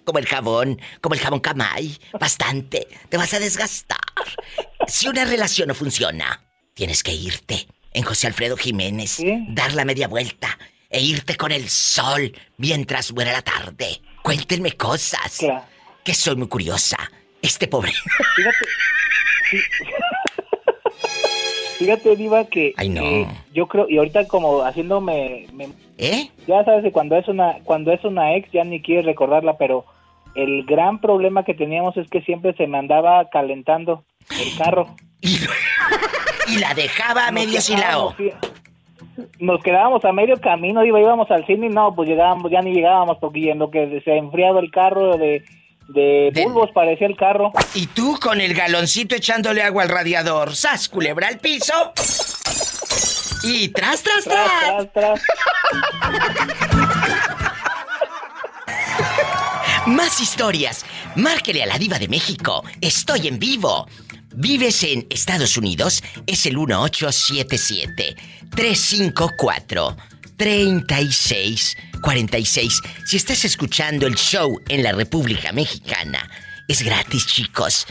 Como 0.06 0.20
el 0.20 0.28
jabón, 0.28 0.80
como 1.02 1.16
el 1.16 1.22
jabón 1.22 1.40
camay. 1.40 1.98
Bastante. 2.20 2.88
Te 3.10 3.18
vas 3.18 3.34
a 3.34 3.40
desgastar. 3.40 3.98
Si 4.88 5.08
una 5.08 5.26
relación 5.26 5.70
no 5.70 5.76
funciona, 5.76 6.46
tienes 6.74 7.02
que 7.04 7.14
irte. 7.14 7.68
En 7.92 8.04
José 8.04 8.28
Alfredo 8.28 8.58
Jiménez, 8.58 9.18
dar 9.50 9.74
la 9.74 9.86
media 9.86 10.08
vuelta 10.08 10.58
e 10.90 11.02
irte 11.02 11.36
con 11.38 11.52
el 11.52 11.70
sol 11.70 12.32
mientras 12.58 13.12
muera 13.12 13.32
la 13.32 13.42
tarde. 13.42 14.02
Cuéntenme 14.24 14.74
cosas. 14.74 15.38
Claro. 15.38 15.66
Que 16.04 16.14
soy 16.14 16.36
muy 16.36 16.48
curiosa. 16.48 16.98
Este 17.42 17.68
pobre. 17.68 17.94
Fíjate. 18.36 18.58
sí. 19.50 19.58
Fíjate, 21.86 22.16
Diva, 22.16 22.46
que, 22.46 22.74
Ay, 22.78 22.90
no. 22.90 23.02
que 23.02 23.28
yo 23.54 23.68
creo, 23.68 23.88
y 23.90 23.98
ahorita 23.98 24.28
como 24.28 24.62
haciéndome, 24.64 25.48
me- 25.54 25.70
¿Eh? 25.98 26.30
ya 26.48 26.64
sabes 26.64 26.84
que 26.84 26.92
cuando 26.92 27.16
es 27.18 27.28
una, 27.28 27.58
cuando 27.64 27.92
es 27.92 28.04
una 28.04 28.36
ex 28.36 28.52
ya 28.52 28.64
ni 28.64 28.82
quieres 28.82 29.06
recordarla, 29.06 29.58
pero 29.58 29.86
el 30.36 30.64
gran 30.66 31.00
problema 31.00 31.44
que 31.44 31.54
teníamos 31.54 31.96
es 31.98 32.10
que 32.10 32.22
siempre 32.22 32.54
se 32.54 32.66
me 32.68 32.78
andaba 32.78 33.30
calentando 33.30 34.04
el 34.32 34.58
carro. 34.58 34.88
Y, 35.22 35.38
y 36.56 36.58
la 36.60 36.74
dejaba 36.74 37.28
a 37.28 37.32
medio 37.32 37.62
silao. 37.62 38.14
Nos 39.40 39.62
quedábamos 39.64 40.04
a 40.04 40.12
medio 40.12 40.36
camino, 40.42 40.84
iba, 40.84 41.00
íbamos 41.00 41.32
al 41.32 41.46
cine 41.46 41.68
y 41.68 41.70
no, 41.70 41.94
pues 41.96 42.10
llegábamos, 42.10 42.52
ya 42.52 42.62
ni 42.62 42.74
llegábamos 42.74 43.18
porque 43.20 43.52
en 43.52 43.60
lo 43.60 43.70
que 43.72 44.02
se 44.04 44.12
ha 44.12 44.16
enfriado 44.18 44.60
el 44.60 44.70
carro 44.72 45.18
de, 45.18 45.44
de 45.88 46.30
De- 46.34 46.44
bulbos 46.46 46.70
parecía 46.74 47.08
el 47.08 47.16
carro. 47.18 47.52
Y 47.74 47.88
tú 47.88 48.18
con 48.22 48.40
el 48.42 48.54
galoncito 48.54 49.16
echándole 49.16 49.62
agua 49.62 49.84
al 49.84 49.90
radiador. 49.90 50.56
¡Sas, 50.56 50.88
culebra 50.90 51.28
al 51.28 51.40
piso! 51.40 51.94
Y 53.44 53.68
tras, 53.70 54.02
tras, 54.04 54.24
tras. 54.24 54.50
Tras, 54.94 54.94
tras, 54.94 55.22
tras. 55.22 55.22
Más 59.86 60.20
historias. 60.22 60.86
Márquele 61.16 61.64
a 61.64 61.66
la 61.66 61.78
diva 61.78 62.00
de 62.00 62.08
México. 62.08 62.64
Estoy 62.80 63.28
en 63.28 63.38
vivo. 63.40 63.88
¿Vives 64.36 64.84
en 64.84 65.06
Estados 65.10 65.58
Unidos? 65.58 66.02
Es 66.26 66.46
el 66.46 66.58
1877 66.58 68.16
354 68.56 69.96
3646. 70.44 72.82
Si 73.06 73.16
estás 73.16 73.46
escuchando 73.46 74.06
el 74.06 74.16
show 74.16 74.60
en 74.68 74.84
la 74.84 74.92
República 74.92 75.54
Mexicana, 75.54 76.30
es 76.68 76.82
gratis, 76.82 77.26
chicos. 77.28 77.88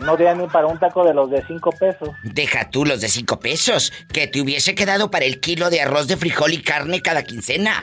No 0.00 0.16
tenía 0.16 0.34
ni 0.34 0.46
para 0.46 0.66
un 0.66 0.78
taco 0.78 1.04
de 1.04 1.12
los 1.12 1.28
de 1.30 1.44
cinco 1.46 1.72
pesos. 1.72 2.10
Deja 2.22 2.70
tú 2.70 2.84
los 2.84 3.00
de 3.00 3.08
cinco 3.08 3.40
pesos, 3.40 3.92
que 4.12 4.28
te 4.28 4.40
hubiese 4.40 4.76
quedado 4.76 5.10
para 5.10 5.24
el 5.24 5.40
kilo 5.40 5.68
de 5.68 5.80
arroz 5.80 6.06
de 6.06 6.16
frijol 6.16 6.52
y 6.52 6.62
carne 6.62 7.02
cada 7.02 7.24
quincena. 7.24 7.82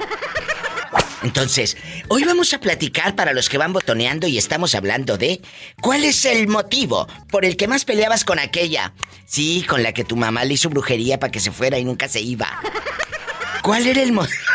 Entonces, 1.23 1.75
hoy 2.07 2.23
vamos 2.23 2.53
a 2.53 2.59
platicar 2.59 3.13
para 3.15 3.33
los 3.33 3.49
que 3.49 3.57
van 3.57 3.73
botoneando 3.73 4.27
y 4.27 4.37
estamos 4.37 4.73
hablando 4.73 5.17
de 5.17 5.41
cuál 5.81 6.05
es 6.05 6.23
el 6.23 6.47
motivo 6.47 7.07
por 7.29 7.43
el 7.43 7.57
que 7.57 7.67
más 7.67 7.83
peleabas 7.83 8.23
con 8.23 8.39
aquella. 8.39 8.93
Sí, 9.25 9.65
con 9.67 9.83
la 9.83 9.91
que 9.93 10.05
tu 10.05 10.15
mamá 10.15 10.45
le 10.45 10.53
hizo 10.53 10.69
brujería 10.69 11.19
para 11.19 11.31
que 11.31 11.41
se 11.41 11.51
fuera 11.51 11.77
y 11.77 11.83
nunca 11.83 12.07
se 12.07 12.21
iba. 12.21 12.47
¿Cuál 13.61 13.85
era 13.85 14.01
el 14.01 14.13
motivo? 14.13 14.50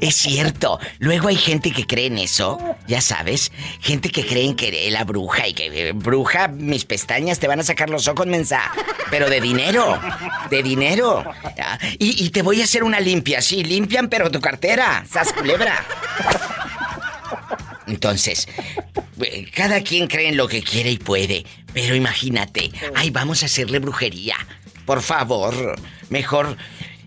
Es 0.00 0.16
cierto. 0.16 0.78
Luego 0.98 1.28
hay 1.28 1.36
gente 1.36 1.70
que 1.70 1.86
cree 1.86 2.06
en 2.06 2.18
eso, 2.18 2.58
ya 2.86 3.00
sabes. 3.00 3.52
Gente 3.80 4.10
que 4.10 4.26
cree 4.26 4.44
en 4.44 4.54
que 4.56 4.90
la 4.90 5.04
bruja 5.04 5.46
y 5.48 5.54
que 5.54 5.88
eh, 5.88 5.92
bruja, 5.92 6.48
mis 6.48 6.84
pestañas 6.84 7.38
te 7.38 7.48
van 7.48 7.60
a 7.60 7.62
sacar 7.62 7.88
los 7.88 8.08
ojos, 8.08 8.26
mensa. 8.26 8.60
Pero 9.10 9.30
de 9.30 9.40
dinero, 9.40 10.00
de 10.50 10.62
dinero. 10.62 11.24
Ah, 11.58 11.78
Y, 11.98 12.24
y 12.24 12.30
te 12.30 12.42
voy 12.42 12.60
a 12.60 12.64
hacer 12.64 12.82
una 12.84 13.00
limpia, 13.00 13.40
sí, 13.40 13.62
limpian, 13.64 14.08
pero 14.08 14.30
tu 14.30 14.40
cartera, 14.40 15.04
sas 15.10 15.32
culebra. 15.32 15.84
Entonces, 17.86 18.48
eh, 19.20 19.50
cada 19.54 19.80
quien 19.82 20.06
cree 20.06 20.28
en 20.28 20.36
lo 20.36 20.48
que 20.48 20.62
quiere 20.62 20.90
y 20.90 20.98
puede. 20.98 21.44
Pero 21.72 21.94
imagínate, 21.94 22.70
ay, 22.94 23.10
vamos 23.10 23.42
a 23.42 23.46
hacerle 23.46 23.78
brujería. 23.78 24.36
Por 24.86 25.02
favor, 25.02 25.76
mejor 26.10 26.56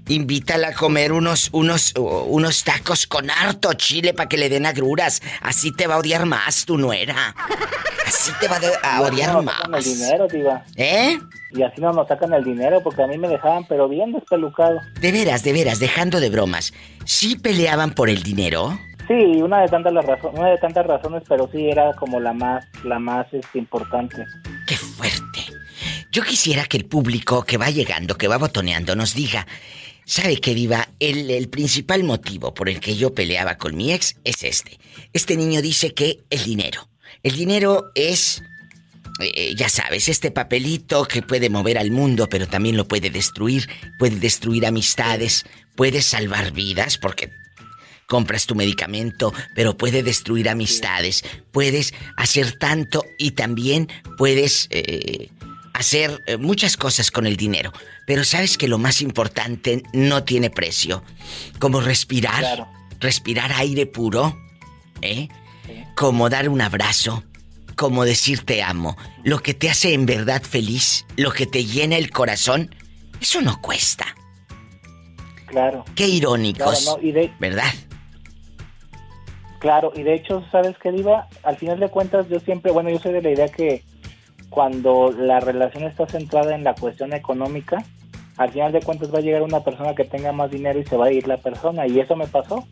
invítala 0.07 0.69
a 0.69 0.73
comer 0.73 1.11
unos, 1.11 1.49
unos, 1.51 1.93
unos 1.95 2.63
tacos 2.63 3.07
con 3.07 3.29
harto 3.29 3.73
chile 3.73 4.13
para 4.13 4.29
que 4.29 4.37
le 4.37 4.49
den 4.49 4.65
agruras. 4.65 5.21
Así 5.41 5.71
te 5.71 5.87
va 5.87 5.95
a 5.95 5.97
odiar 5.97 6.25
más 6.25 6.65
tu 6.65 6.77
nuera. 6.77 7.35
Así 8.05 8.31
te 8.39 8.47
va 8.47 8.59
a 8.83 9.01
odiar 9.01 9.33
no 9.33 9.43
sacan 9.43 9.65
el 9.65 9.71
más. 9.71 9.85
dinero, 9.85 10.27
Diva. 10.27 10.63
¿Eh? 10.75 11.19
Y 11.51 11.63
así 11.63 11.81
no 11.81 11.91
nos 11.91 12.07
sacan 12.07 12.33
el 12.33 12.43
dinero 12.43 12.81
porque 12.83 13.01
a 13.01 13.07
mí 13.07 13.17
me 13.17 13.27
dejaban, 13.27 13.65
pero 13.65 13.87
bien 13.87 14.11
despelucado. 14.11 14.79
De 14.99 15.11
veras, 15.11 15.43
de 15.43 15.53
veras, 15.53 15.79
dejando 15.79 16.19
de 16.19 16.29
bromas. 16.29 16.73
¿Sí 17.05 17.35
peleaban 17.37 17.91
por 17.93 18.09
el 18.09 18.21
dinero? 18.23 18.77
Sí, 19.07 19.41
una 19.41 19.61
de 19.61 19.67
tantas 19.67 19.93
las 19.93 20.05
razones, 20.05 20.39
una 20.39 20.49
de 20.49 20.57
tantas 20.57 20.85
razones, 20.85 21.23
pero 21.27 21.47
sí 21.51 21.69
era 21.69 21.93
como 21.93 22.19
la 22.19 22.33
más, 22.33 22.65
la 22.83 22.99
más 22.99 23.27
este, 23.31 23.59
importante. 23.59 24.25
¡Qué 24.67 24.75
fuerte! 24.75 25.41
Yo 26.11 26.23
quisiera 26.23 26.65
que 26.65 26.77
el 26.77 26.85
público 26.85 27.43
que 27.43 27.57
va 27.57 27.69
llegando, 27.69 28.17
que 28.17 28.27
va 28.27 28.37
botoneando, 28.37 28.95
nos 28.95 29.13
diga, 29.13 29.45
¿sabe 30.05 30.37
qué, 30.37 30.55
Diva? 30.55 30.89
El, 30.99 31.29
el 31.29 31.49
principal 31.49 32.03
motivo 32.03 32.53
por 32.53 32.69
el 32.69 32.79
que 32.79 32.95
yo 32.95 33.13
peleaba 33.13 33.57
con 33.57 33.75
mi 33.75 33.93
ex 33.93 34.15
es 34.23 34.43
este. 34.43 34.79
Este 35.13 35.35
niño 35.35 35.61
dice 35.61 35.93
que 35.93 36.23
el 36.29 36.43
dinero. 36.43 36.89
El 37.23 37.35
dinero 37.35 37.91
es, 37.95 38.43
eh, 39.19 39.55
ya 39.55 39.69
sabes, 39.69 40.09
este 40.09 40.31
papelito 40.31 41.05
que 41.05 41.21
puede 41.21 41.49
mover 41.49 41.77
al 41.77 41.91
mundo, 41.91 42.27
pero 42.29 42.47
también 42.47 42.77
lo 42.77 42.87
puede 42.87 43.09
destruir. 43.09 43.67
Puede 43.97 44.17
destruir 44.17 44.65
amistades, 44.65 45.45
puede 45.75 46.01
salvar 46.01 46.51
vidas, 46.51 46.97
porque 46.97 47.31
compras 48.07 48.45
tu 48.45 48.55
medicamento, 48.55 49.33
pero 49.55 49.77
puede 49.77 50.03
destruir 50.03 50.49
amistades, 50.49 51.23
puedes 51.51 51.93
hacer 52.17 52.57
tanto 52.57 53.03
y 53.17 53.31
también 53.31 53.89
puedes 54.17 54.67
eh, 54.69 55.29
hacer 55.73 56.21
eh, 56.27 56.37
muchas 56.37 56.77
cosas 56.77 57.11
con 57.11 57.25
el 57.25 57.35
dinero. 57.35 57.71
Pero 58.05 58.23
sabes 58.23 58.57
que 58.57 58.67
lo 58.67 58.77
más 58.77 59.01
importante 59.01 59.83
no 59.93 60.23
tiene 60.23 60.49
precio, 60.49 61.03
como 61.59 61.81
respirar, 61.81 62.39
Claro. 62.39 62.67
respirar 62.99 63.51
aire 63.53 63.85
puro, 63.85 64.37
¿eh? 65.01 65.27
Como 65.95 66.29
dar 66.29 66.49
un 66.49 66.61
abrazo, 66.61 67.23
como 67.75 68.05
decir 68.05 68.45
te 68.45 68.61
amo, 68.61 68.95
lo 69.23 69.39
que 69.39 69.53
te 69.53 69.69
hace 69.69 69.93
en 69.93 70.05
verdad 70.05 70.41
feliz, 70.43 71.05
lo 71.17 71.31
que 71.31 71.47
te 71.47 71.65
llena 71.65 71.97
el 71.97 72.11
corazón, 72.11 72.73
eso 73.19 73.41
no 73.41 73.59
cuesta. 73.61 74.05
Claro. 75.47 75.85
Qué 75.95 76.07
irónicos, 76.07 76.81
Claro, 76.83 76.97
no, 77.01 77.07
y 77.07 77.11
de, 77.11 77.33
¿verdad? 77.39 77.73
Claro, 79.59 79.91
y 79.95 80.03
de 80.03 80.13
hecho, 80.15 80.43
¿sabes 80.51 80.75
qué, 80.81 80.91
Diva? 80.91 81.27
Al 81.43 81.57
final 81.57 81.79
de 81.79 81.89
cuentas, 81.89 82.27
yo 82.29 82.39
siempre, 82.39 82.71
bueno, 82.71 82.89
yo 82.89 82.99
soy 82.99 83.13
de 83.13 83.21
la 83.21 83.31
idea 83.31 83.47
que 83.47 83.83
cuando 84.49 85.11
la 85.11 85.39
relación 85.39 85.83
está 85.85 86.05
centrada 86.07 86.53
en 86.55 86.63
la 86.63 86.75
cuestión 86.75 87.13
económica, 87.13 87.83
al 88.38 88.52
final 88.52 88.71
de 88.71 88.82
cuentas 88.82 89.13
va 89.13 89.19
a 89.19 89.21
llegar 89.21 89.41
una 89.41 89.63
persona 89.63 89.95
que 89.95 90.04
tenga 90.04 90.32
más 90.32 90.52
dinero 90.52 90.80
y 90.80 90.86
se 90.86 90.98
va 90.98 91.08
a 91.08 91.12
ir 91.12 91.28
la 91.28 91.38
persona, 91.38 91.88
y 91.88 92.00
eso 92.00 92.15
me 92.15 92.28
pasó. 92.28 92.67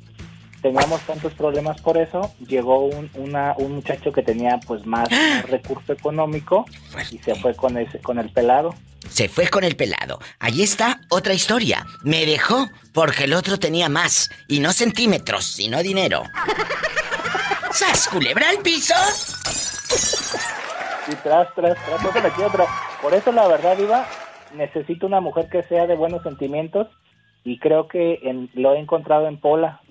Teníamos 0.62 1.02
tantos 1.02 1.34
problemas 1.34 1.82
por 1.82 1.98
eso, 1.98 2.34
llegó 2.48 2.86
un, 2.86 3.10
una, 3.16 3.54
un 3.58 3.74
muchacho 3.74 4.14
que 4.14 4.22
tenía 4.22 4.60
pues 4.66 4.86
más, 4.86 5.12
más 5.12 5.50
recurso 5.50 5.92
económico 5.92 6.66
y 7.12 7.18
se 7.18 7.36
fue 7.36 7.54
con 7.54 7.78
ese, 7.78 8.00
con 8.00 8.18
el 8.18 8.30
pelado. 8.30 8.74
Se 9.10 9.28
fue 9.28 9.50
con 9.50 9.64
el 9.64 9.76
pelado. 9.76 10.20
Allí 10.40 10.64
está 10.64 11.02
otra 11.10 11.34
historia. 11.34 11.86
Me 12.04 12.26
dejó 12.26 12.70
porque 12.94 13.26
el 13.26 13.34
otro 13.34 13.60
tenía 13.60 13.90
más. 13.90 14.30
Y 14.48 14.62
no 14.62 14.72
centímetros, 14.72 15.46
sino 15.46 15.84
dinero. 15.84 16.24
¡Sas, 17.74 18.08
culebra 18.08 18.50
al 18.50 18.60
piso! 18.60 18.94
Y 21.08 21.16
tras, 21.16 21.54
tras, 21.54 21.78
tras, 21.86 22.24
me 22.24 22.32
quiere, 22.32 22.50
pero 22.52 22.68
por 23.02 23.14
eso 23.14 23.32
la 23.32 23.48
verdad, 23.48 23.78
Iba, 23.78 24.08
necesito 24.56 25.06
una 25.08 25.20
mujer 25.22 25.48
que 25.50 25.64
sea 25.64 25.88
de 25.88 25.96
buenos 25.96 26.24
sentimientos 26.24 26.88
y 27.44 27.60
creo 27.60 27.88
que 27.88 28.20
en- 28.24 28.50
lo 28.54 28.74
he 28.74 28.80
encontrado 28.80 29.28
en 29.28 29.40
Pola. 29.40 29.82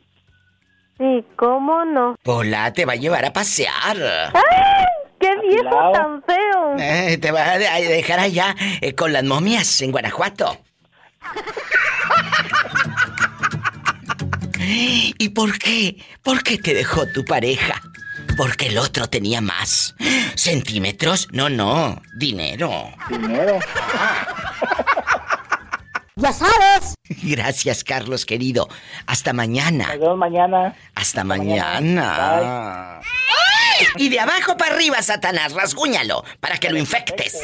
Sí, 0.98 1.24
¿cómo 1.36 1.84
no? 1.84 2.16
Pola 2.22 2.72
te 2.72 2.84
va 2.84 2.92
a 2.92 2.96
llevar 2.96 3.24
a 3.24 3.32
pasear. 3.32 3.96
¡Ay! 4.34 4.84
¡Qué 5.18 5.28
viejo 5.40 5.68
Afilado. 5.68 5.92
tan 5.92 6.22
feo! 6.24 6.76
Eh, 6.78 7.18
te 7.18 7.30
va 7.30 7.52
a 7.52 7.58
de- 7.58 7.68
a 7.68 7.76
dejar 7.80 8.18
allá 8.20 8.54
eh, 8.80 8.94
con 8.94 9.12
las 9.12 9.24
momias 9.24 9.80
en 9.82 9.92
Guanajuato. 9.92 10.58
¿Y 15.18 15.28
por 15.30 15.58
qué? 15.58 15.96
¿Por 16.22 16.42
qué 16.42 16.58
te 16.58 16.74
dejó 16.74 17.06
tu 17.06 17.24
pareja? 17.24 17.80
Porque 18.36 18.68
el 18.68 18.78
otro 18.78 19.08
tenía 19.08 19.40
más. 19.40 19.94
¿Centímetros? 20.34 21.28
No, 21.32 21.48
no. 21.50 22.00
Dinero. 22.16 22.70
Dinero. 23.10 23.58
¡Ya 26.22 26.32
sabes! 26.32 26.94
Gracias, 27.22 27.82
Carlos, 27.82 28.24
querido. 28.24 28.68
Hasta 29.06 29.32
mañana. 29.32 29.88
Nos 29.88 29.98
vemos 29.98 30.18
mañana. 30.18 30.76
Hasta 30.94 31.24
mañana. 31.24 31.80
mañana. 31.80 33.00
Y 33.96 34.08
de 34.08 34.20
abajo 34.20 34.56
para 34.56 34.76
arriba, 34.76 35.02
Satanás, 35.02 35.52
rasguñalo 35.52 36.22
para 36.38 36.58
que 36.58 36.70
lo 36.70 36.78
infectes. 36.78 37.36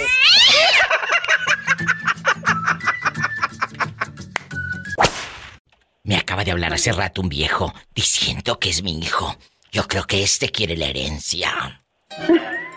Me 6.04 6.16
acaba 6.16 6.44
de 6.44 6.52
hablar 6.52 6.72
hace 6.72 6.92
rato 6.92 7.20
un 7.20 7.28
viejo 7.28 7.74
diciendo 7.94 8.60
que 8.60 8.70
es 8.70 8.84
mi 8.84 8.96
hijo. 9.00 9.36
Yo 9.72 9.88
creo 9.88 10.04
que 10.04 10.22
este 10.22 10.50
quiere 10.50 10.76
la 10.76 10.86
herencia. 10.86 11.82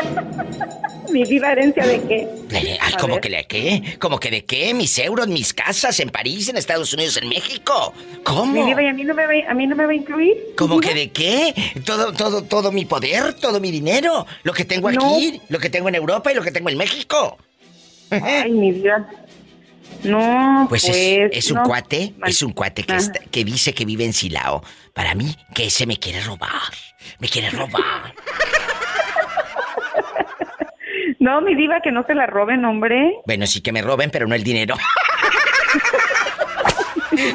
Mi 1.12 1.24
viva 1.24 1.50
herencia 1.50 1.84
de 1.84 2.00
qué? 2.02 2.28
Ay, 2.54 2.78
A 2.80 2.96
¿cómo 3.00 3.14
ver. 3.14 3.22
que 3.22 3.30
la 3.30 3.42
qué? 3.42 3.96
¿Cómo 3.98 4.20
que 4.20 4.30
de 4.30 4.44
qué? 4.44 4.72
Mis 4.74 4.96
euros, 4.98 5.26
mis 5.26 5.52
casas 5.52 5.98
en 5.98 6.10
París, 6.10 6.48
en 6.48 6.56
Estados 6.56 6.92
Unidos, 6.94 7.16
en 7.16 7.28
México. 7.28 7.92
¿Cómo? 8.22 8.52
Mi 8.52 8.62
viva, 8.62 8.80
¿y 8.82 8.86
a 8.86 8.92
mí 8.92 9.02
no 9.02 9.14
me 9.14 9.26
va, 9.26 9.32
a 9.50 9.54
mí 9.54 9.66
no 9.66 9.74
me 9.74 9.86
va 9.86 9.90
a 9.90 9.94
incluir? 9.94 10.36
¿Cómo 10.56 10.76
¿Mi 10.76 10.80
que 10.86 10.94
de 10.94 11.10
qué? 11.10 11.54
Todo, 11.84 12.12
todo, 12.12 12.44
todo 12.44 12.70
mi 12.70 12.84
poder, 12.84 13.34
todo 13.34 13.58
mi 13.58 13.72
dinero, 13.72 14.24
lo 14.44 14.52
que 14.52 14.64
tengo 14.64 14.90
No. 14.92 15.04
aquí, 15.16 15.40
lo 15.48 15.58
que 15.58 15.68
tengo 15.68 15.88
en 15.88 15.96
Europa 15.96 16.30
y 16.30 16.36
lo 16.36 16.42
que 16.42 16.52
tengo 16.52 16.68
en 16.70 16.78
México. 16.78 17.36
Ay, 18.10 18.52
mi 18.52 18.70
vida. 18.70 19.08
No, 20.04 20.66
Pues, 20.68 20.84
pues. 20.84 20.96
es, 20.96 21.30
es 21.32 21.50
un 21.50 21.56
no. 21.58 21.62
cuate, 21.64 22.14
es 22.24 22.40
un 22.42 22.52
cuate 22.52 22.84
que, 22.84 22.94
está- 22.96 23.18
que 23.18 23.44
dice 23.44 23.74
que 23.74 23.84
vive 23.84 24.04
en 24.04 24.12
Silao. 24.12 24.62
Para 24.94 25.14
mí, 25.16 25.34
que 25.54 25.66
ese 25.66 25.86
me 25.86 25.98
quiere 25.98 26.20
robar. 26.20 26.50
Me 27.18 27.28
quiere 27.28 27.50
robar. 27.50 28.14
No, 31.20 31.40
mi 31.42 31.54
diva, 31.54 31.80
que 31.82 31.92
no 31.92 32.02
se 32.06 32.14
la 32.14 32.26
roben, 32.26 32.64
hombre. 32.64 33.12
Bueno, 33.26 33.46
sí 33.46 33.60
que 33.60 33.72
me 33.72 33.82
roben, 33.82 34.10
pero 34.10 34.26
no 34.26 34.34
el 34.34 34.42
dinero. 34.42 34.74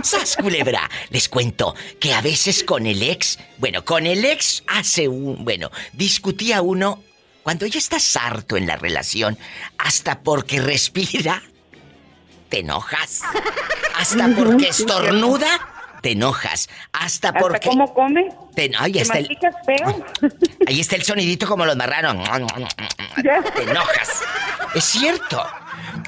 ¡Sas, 0.02 0.36
culebra! 0.38 0.90
Les 1.12 1.30
cuento 1.30 1.76
que 2.00 2.12
a 2.14 2.22
veces 2.22 2.64
con 2.64 2.88
el 2.88 3.04
ex, 3.04 3.38
bueno, 3.60 3.86
con 3.86 4.08
el 4.08 4.26
ex 4.26 4.64
hace 4.68 5.08
un, 5.08 5.46
bueno, 5.46 5.70
discutía 5.94 6.64
uno 6.64 7.04
cuando 7.44 7.68
ya 7.68 7.78
estás 7.78 8.18
harto 8.18 8.58
en 8.58 8.66
la 8.66 8.76
relación, 8.76 9.38
hasta 9.78 10.22
porque 10.22 10.60
respira, 10.60 11.44
te 12.50 12.62
enojas. 12.62 13.22
Hasta 14.00 14.28
porque 14.30 14.70
estornuda, 14.70 15.48
te 16.06 16.12
enojas. 16.12 16.70
Hasta 16.94 17.30
¿Hasta 17.30 17.40
porque. 17.40 17.68
cómo 17.68 17.92
come? 17.92 18.30
Te, 18.54 18.70
ahí, 18.78 18.92
¿Te 18.92 19.02
está 19.02 19.18
el, 19.18 19.28
masticas 19.28 19.56
feo? 19.66 20.06
ahí 20.68 20.80
está 20.80 20.98
el 20.98 21.02
sonidito 21.02 21.48
como 21.48 21.66
los 21.66 21.76
marranos. 21.76 22.16
Ya. 23.24 23.42
Te 23.42 23.64
enojas. 23.64 24.22
Es 24.76 24.84
cierto. 24.84 25.44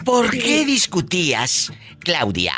¿Por 0.06 0.30
qué 0.30 0.66
discutías, 0.66 1.74
Claudia? 1.98 2.54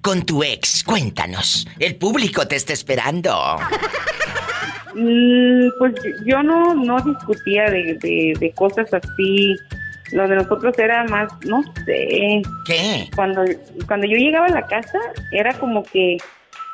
Con 0.00 0.24
tu 0.24 0.44
ex, 0.44 0.84
cuéntanos. 0.84 1.66
El 1.80 1.96
público 1.96 2.46
te 2.46 2.54
está 2.54 2.72
esperando. 2.72 3.58
Mm, 4.94 5.70
pues 5.80 5.94
yo 6.24 6.40
no, 6.44 6.72
no 6.76 7.00
discutía 7.00 7.64
de, 7.64 7.98
de, 8.00 8.34
de 8.38 8.52
cosas 8.52 8.94
así. 8.94 9.56
Lo 10.12 10.28
de 10.28 10.36
nosotros 10.36 10.78
era 10.78 11.04
más, 11.04 11.32
no 11.46 11.62
sé. 11.84 12.42
¿Qué? 12.66 13.08
Cuando, 13.14 13.42
cuando 13.86 14.06
yo 14.06 14.16
llegaba 14.16 14.46
a 14.46 14.50
la 14.50 14.66
casa, 14.66 14.98
era 15.32 15.54
como 15.54 15.82
que 15.82 16.18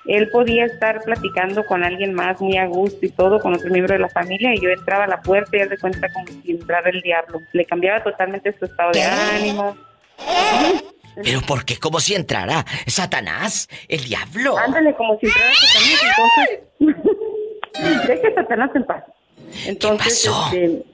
él 0.07 0.29
podía 0.31 0.64
estar 0.64 1.03
platicando 1.03 1.64
con 1.64 1.85
alguien 1.85 2.14
más 2.14 2.40
muy 2.40 2.57
a 2.57 2.66
gusto 2.66 2.99
y 3.03 3.11
todo, 3.11 3.38
con 3.38 3.55
otro 3.55 3.71
miembro 3.71 3.95
de 3.95 4.01
la 4.01 4.09
familia, 4.09 4.55
y 4.55 4.61
yo 4.61 4.71
entraba 4.71 5.05
a 5.05 5.09
la 5.09 5.21
puerta 5.21 5.57
y 5.57 5.61
él 5.61 5.69
de 5.69 5.79
cuenta 5.79 6.09
como 6.12 6.27
si 6.27 6.51
entrara 6.51 6.90
el 6.90 7.01
diablo. 7.03 7.40
Le 7.53 7.64
cambiaba 7.64 8.03
totalmente 8.03 8.55
su 8.59 8.64
estado 8.64 8.93
de 8.93 9.01
¿Qué? 9.01 9.05
ánimo. 9.05 9.77
¿Pero 11.23 11.40
por 11.43 11.64
qué? 11.64 11.77
¿Cómo 11.77 12.01
si 12.01 12.14
entrara 12.14 12.64
Satanás? 12.87 13.69
¿El 13.88 14.05
diablo? 14.05 14.57
Ándale, 14.57 14.95
como 14.95 15.19
si 15.19 15.27
entrara 15.27 15.53
Satanás, 15.55 16.01
entonces... 16.81 18.35
Satanás 18.35 18.71
en 18.75 18.85
paz. 18.85 19.05
Entonces, 19.66 20.27
pasó? 20.27 20.45
este, 20.47 20.85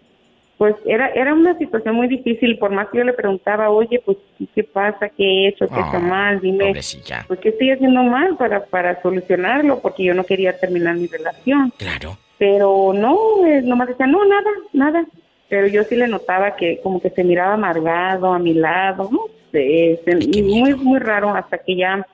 pues 0.58 0.74
era 0.86 1.08
era 1.10 1.34
una 1.34 1.56
situación 1.58 1.94
muy 1.96 2.08
difícil, 2.08 2.58
por 2.58 2.70
más 2.70 2.88
que 2.88 2.98
yo 2.98 3.04
le 3.04 3.12
preguntaba, 3.12 3.68
oye, 3.70 4.00
pues, 4.04 4.16
¿qué 4.54 4.64
pasa? 4.64 5.08
¿Qué 5.10 5.22
he 5.24 5.48
hecho? 5.48 5.66
¿Qué 5.68 5.74
Ah, 5.76 5.82
está 5.86 5.98
mal? 5.98 6.40
Dime, 6.40 6.72
pues, 6.72 7.40
¿qué 7.40 7.48
estoy 7.50 7.70
haciendo 7.72 8.02
mal 8.02 8.36
para, 8.36 8.64
para 8.64 9.00
solucionarlo? 9.02 9.80
Porque 9.80 10.04
yo 10.04 10.14
no 10.14 10.24
quería 10.24 10.58
terminar 10.58 10.96
mi 10.96 11.06
relación. 11.08 11.72
Claro. 11.76 12.16
Pero 12.38 12.92
no, 12.94 13.16
eh, 13.46 13.62
nomás 13.62 13.88
decía, 13.88 14.06
no, 14.06 14.24
nada, 14.24 14.50
nada. 14.72 15.04
Pero 15.48 15.66
yo 15.68 15.84
sí 15.84 15.94
le 15.94 16.08
notaba 16.08 16.56
que 16.56 16.80
como 16.82 17.00
que 17.00 17.10
se 17.10 17.22
miraba 17.22 17.54
amargado 17.54 18.32
a 18.32 18.38
mi 18.38 18.52
lado, 18.54 19.08
no 19.12 19.26
sé, 19.52 20.00
se- 20.04 20.30
qué 20.30 20.42
muy, 20.42 20.74
muy 20.74 20.98
raro 20.98 21.30
hasta 21.34 21.58
que 21.58 21.76
ya, 21.76 22.04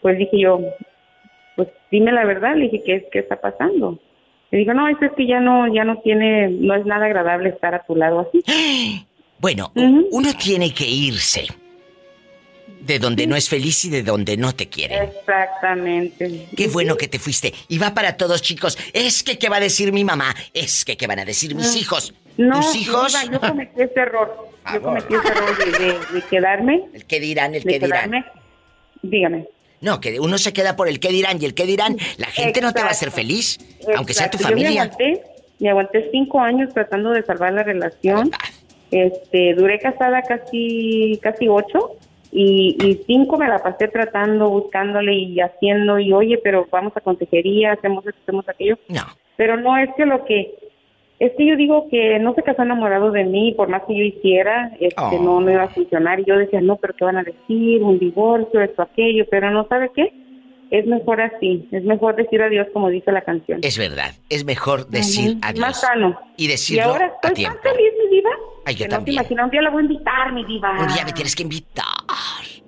pues 0.00 0.16
dije 0.18 0.38
yo, 0.38 0.60
pues 1.56 1.68
dime 1.90 2.10
la 2.12 2.24
verdad, 2.24 2.54
le 2.56 2.64
dije, 2.68 2.82
¿qué, 2.84 3.08
qué 3.12 3.18
está 3.20 3.36
pasando? 3.40 3.98
Le 4.54 4.60
dijo, 4.60 4.72
no, 4.72 4.86
eso 4.86 5.04
es 5.04 5.10
que 5.16 5.26
ya 5.26 5.40
no, 5.40 5.66
ya 5.74 5.82
no 5.82 5.98
tiene, 6.02 6.46
no 6.48 6.76
es 6.76 6.86
nada 6.86 7.06
agradable 7.06 7.48
estar 7.48 7.74
a 7.74 7.82
tu 7.84 7.96
lado 7.96 8.20
así. 8.20 8.40
Bueno, 9.40 9.72
Ujú. 9.74 10.06
uno 10.12 10.30
tiene 10.42 10.72
que 10.72 10.88
irse 10.88 11.46
de 12.80 12.98
donde 13.00 13.26
no 13.26 13.34
es 13.34 13.48
feliz 13.48 13.84
y 13.84 13.90
de 13.90 14.02
donde 14.04 14.36
no 14.36 14.54
te 14.54 14.68
quieren. 14.68 15.02
Exactamente. 15.02 16.46
Qué 16.56 16.68
bueno 16.68 16.96
que 16.96 17.08
te 17.08 17.18
fuiste. 17.18 17.52
Y 17.68 17.78
va 17.78 17.92
para 17.92 18.16
todos, 18.16 18.40
chicos. 18.42 18.78
Es 18.92 19.22
que 19.24 19.36
qué 19.38 19.48
va 19.48 19.56
a 19.56 19.60
decir 19.60 19.92
mi 19.92 20.04
mamá. 20.04 20.34
Es 20.54 20.84
que 20.84 20.96
qué 20.96 21.06
van 21.08 21.18
a 21.18 21.24
decir 21.24 21.54
mis 21.56 21.76
hijos. 21.76 22.14
No, 22.38 22.60
Tus 22.60 22.76
hijos. 22.76 23.12
Yo 23.30 23.40
cometí 23.40 23.82
ese 23.82 24.00
error. 24.00 24.48
Yo 24.72 24.80
cometí 24.80 25.14
ese 25.14 25.28
error 25.28 25.58
de, 25.58 25.84
de- 25.84 25.98
de 26.20 26.22
quedarme, 26.30 26.84
El 26.94 27.04
qué 27.04 27.20
dirán, 27.20 27.54
el 27.54 27.64
qué 27.64 27.78
dirán. 27.80 27.90
quedarme. 27.90 28.24
Dígame. 29.02 29.46
No, 29.84 30.00
que 30.00 30.18
uno 30.18 30.38
se 30.38 30.52
queda 30.52 30.74
por 30.76 30.88
el 30.88 30.98
qué 30.98 31.10
dirán 31.10 31.40
y 31.40 31.44
el 31.44 31.54
qué 31.54 31.66
dirán. 31.66 31.96
La 32.18 32.26
gente 32.26 32.60
no 32.60 32.72
te 32.72 32.80
va 32.80 32.88
a 32.88 32.90
hacer 32.90 33.08
Exacto. 33.08 33.28
feliz, 33.28 33.58
aunque 33.96 34.14
sea 34.14 34.30
tu 34.30 34.38
Exacto. 34.38 34.56
Yo 34.58 34.62
me 34.62 34.62
familia. 34.64 34.82
aguanté, 34.82 35.22
me 35.60 35.68
aguanté 35.70 36.08
cinco 36.10 36.40
años 36.40 36.72
tratando 36.74 37.10
de 37.10 37.22
salvar 37.22 37.52
la 37.52 37.62
relación. 37.62 38.30
Ah, 38.32 38.48
Este, 38.90 39.54
duré 39.54 39.78
casada 39.78 40.22
casi, 40.22 41.18
casi 41.22 41.48
ocho 41.48 41.96
y, 42.32 42.76
y 42.84 43.02
cinco 43.06 43.36
me 43.38 43.48
la 43.48 43.58
pasé 43.62 43.88
tratando, 43.88 44.48
buscándole 44.50 45.14
y 45.14 45.40
haciendo 45.40 45.98
y 45.98 46.12
oye, 46.12 46.38
pero 46.42 46.66
vamos 46.70 46.92
a 46.96 47.00
consejería, 47.00 47.72
hacemos 47.72 48.06
esto, 48.06 48.18
hacemos 48.22 48.48
aquello. 48.48 48.78
No. 48.88 49.02
Pero 49.36 49.56
no 49.56 49.76
es 49.78 49.90
que 49.96 50.04
lo 50.06 50.24
que 50.24 50.54
es 51.20 51.32
que 51.38 51.46
yo 51.46 51.56
digo 51.56 51.88
que 51.90 52.18
no 52.18 52.34
se 52.34 52.42
casó 52.42 52.62
enamorado 52.62 53.10
de 53.12 53.24
mí, 53.24 53.52
por 53.56 53.68
más 53.68 53.82
que 53.86 53.96
yo 53.96 54.02
hiciera, 54.04 54.72
este, 54.80 54.94
Oh. 55.00 55.18
no, 55.22 55.40
no 55.40 55.50
iba 55.50 55.62
a 55.64 55.68
funcionar. 55.68 56.20
Y 56.20 56.24
yo 56.24 56.36
decía, 56.36 56.60
no, 56.60 56.76
pero 56.76 56.94
¿qué 56.94 57.04
van 57.04 57.16
a 57.18 57.22
decir? 57.22 57.82
Un 57.82 57.98
divorcio, 57.98 58.60
esto, 58.60 58.82
aquello. 58.82 59.24
Pero 59.30 59.50
no, 59.50 59.66
¿sabe 59.68 59.90
qué? 59.94 60.12
Es 60.70 60.86
mejor 60.86 61.20
así. 61.20 61.68
Es 61.70 61.84
mejor 61.84 62.16
decir 62.16 62.42
adiós, 62.42 62.66
como 62.72 62.88
dice 62.88 63.12
la 63.12 63.20
canción. 63.22 63.60
Es 63.62 63.78
verdad. 63.78 64.12
Es 64.28 64.44
mejor 64.44 64.88
decir 64.88 65.30
Ujú. 65.36 65.40
adiós. 65.42 65.60
Más 65.60 65.80
sano. 65.80 66.18
Y 66.36 66.46
Y 66.46 66.48
decirlo 66.48 66.84
ahora 66.84 67.04
a 67.04 67.08
estoy 67.08 67.20
tan 67.28 67.34
tiempo. 67.34 67.58
feliz, 67.62 67.92
mi 68.02 68.16
diva. 68.16 68.30
Ay, 68.66 68.74
yo 68.74 68.78
que 68.84 68.88
no 68.88 68.96
también. 68.96 69.16
te 69.18 69.20
imaginas, 69.22 69.44
un 69.44 69.50
día 69.50 69.62
la 69.62 69.70
voy 69.70 69.82
a 69.82 69.86
invitar, 69.86 70.32
mi 70.32 70.44
diva. 70.46 70.70
Un 70.80 70.88
día 70.88 71.04
me 71.04 71.12
tienes 71.12 71.36
que 71.36 71.42
invitar. 71.42 71.84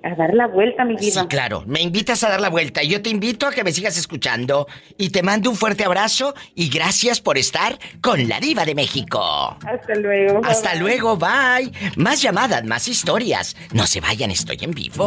A 0.02 0.14
dar 0.14 0.34
la 0.34 0.46
vuelta, 0.46 0.84
mi 0.84 0.96
diva. 0.96 1.22
Sí, 1.22 1.26
claro. 1.28 1.64
Me 1.66 1.80
invitas 1.80 2.22
a 2.22 2.28
dar 2.28 2.40
la 2.40 2.48
vuelta. 2.48 2.82
y 2.82 2.88
Yo 2.88 3.02
te 3.02 3.10
invito 3.10 3.46
a 3.46 3.50
que 3.52 3.64
me 3.64 3.72
sigas 3.72 3.96
escuchando. 3.96 4.68
Y 4.96 5.10
te 5.10 5.22
mando 5.22 5.50
un 5.50 5.56
fuerte 5.56 5.84
abrazo 5.84 6.34
y 6.54 6.68
gracias 6.68 7.20
por 7.20 7.38
estar 7.38 7.78
con 8.00 8.28
la 8.28 8.38
diva 8.38 8.64
de 8.64 8.74
México. 8.76 9.58
Hasta 9.66 9.94
luego. 9.96 10.40
Hasta 10.44 10.70
Bye. 10.72 10.80
luego, 10.80 11.16
bye. 11.16 11.72
Más 11.96 12.22
llamadas, 12.22 12.62
más 12.64 12.86
historias. 12.86 13.56
No 13.72 13.86
se 13.86 14.00
vayan, 14.00 14.30
estoy 14.30 14.58
en 14.60 14.70
vivo. 14.72 15.06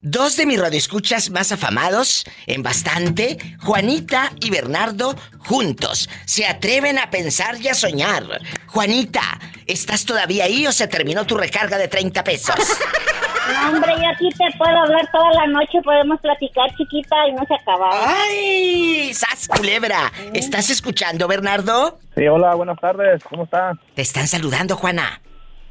Dos 0.00 0.36
de 0.36 0.46
mis 0.46 0.60
radioescuchas 0.60 1.30
más 1.30 1.50
afamados, 1.50 2.24
en 2.46 2.62
bastante, 2.62 3.36
Juanita 3.60 4.32
y 4.40 4.48
Bernardo, 4.48 5.16
juntos. 5.40 6.08
Se 6.24 6.46
atreven 6.46 6.98
a 7.00 7.10
pensar 7.10 7.60
y 7.60 7.66
a 7.66 7.74
soñar. 7.74 8.22
Juanita, 8.68 9.40
¿estás 9.66 10.04
todavía 10.04 10.44
ahí 10.44 10.66
o 10.68 10.72
se 10.72 10.86
terminó 10.86 11.26
tu 11.26 11.36
recarga 11.36 11.76
de 11.78 11.88
30 11.88 12.22
pesos? 12.22 12.54
No, 13.48 13.68
hombre, 13.70 13.92
yo 14.02 14.08
aquí 14.10 14.28
te 14.30 14.44
puedo 14.58 14.76
hablar 14.78 15.08
toda 15.12 15.32
la 15.32 15.46
noche, 15.46 15.80
podemos 15.82 16.20
platicar 16.20 16.68
chiquita 16.76 17.16
y 17.28 17.32
no 17.32 17.44
se 17.46 17.54
acaba. 17.54 17.88
¡Ay! 17.92 19.12
¡Sas, 19.14 19.48
culebra! 19.48 20.12
¿Estás 20.34 20.70
escuchando, 20.70 21.26
Bernardo? 21.28 21.98
Sí, 22.16 22.26
hola, 22.26 22.54
buenas 22.54 22.78
tardes, 22.78 23.22
¿cómo 23.24 23.44
está? 23.44 23.72
Te 23.94 24.02
están 24.02 24.26
saludando, 24.26 24.76
Juana. 24.76 25.20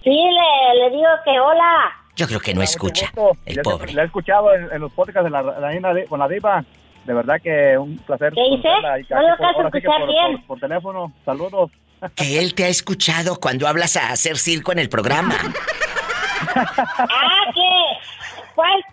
Sí, 0.04 0.10
le, 0.12 0.80
le 0.84 0.90
digo 0.96 1.10
que 1.26 1.40
hola. 1.40 1.92
Yo 2.16 2.28
creo 2.28 2.40
que 2.40 2.54
no 2.56 2.62
escucha, 2.64 3.12
el 3.46 3.56
Ya- 3.58 3.62
pobre. 3.62 3.94
Le 3.94 4.02
he 4.02 4.06
escuchado 4.06 4.54
en, 4.56 4.72
en 4.72 4.82
los 4.82 4.92
podcasts 4.94 5.24
de 5.26 5.30
la, 5.30 5.42
la 5.44 5.60
Reina 5.68 5.94
de- 5.94 6.06
con 6.06 6.20
la 6.20 6.28
diva. 6.28 6.64
De 7.06 7.14
verdad 7.14 7.36
que 7.42 7.78
un 7.78 7.98
placer. 8.00 8.34
¿Qué 8.34 8.42
y 8.42 8.58
No 8.58 9.22
lo 9.22 9.38
por- 9.38 9.66
escuchar 9.68 10.00
por, 10.02 10.08
bien. 10.10 10.38
por- 10.40 10.48
por 10.48 10.60
teléfono. 10.60 11.14
Saludos. 11.24 11.72
Que 12.16 12.40
él 12.40 12.54
te 12.54 12.66
ha 12.66 12.68
escuchado 12.68 13.40
cuando 13.40 13.68
hablas 13.68 13.96
a 13.98 14.10
hacer 14.12 14.38
circo 14.38 14.72
en 14.72 14.80
el 14.80 14.90
programa. 14.90 15.36
Ah, 16.58 17.52
¿qué? 17.54 18.44
¿Cuál 18.56 18.84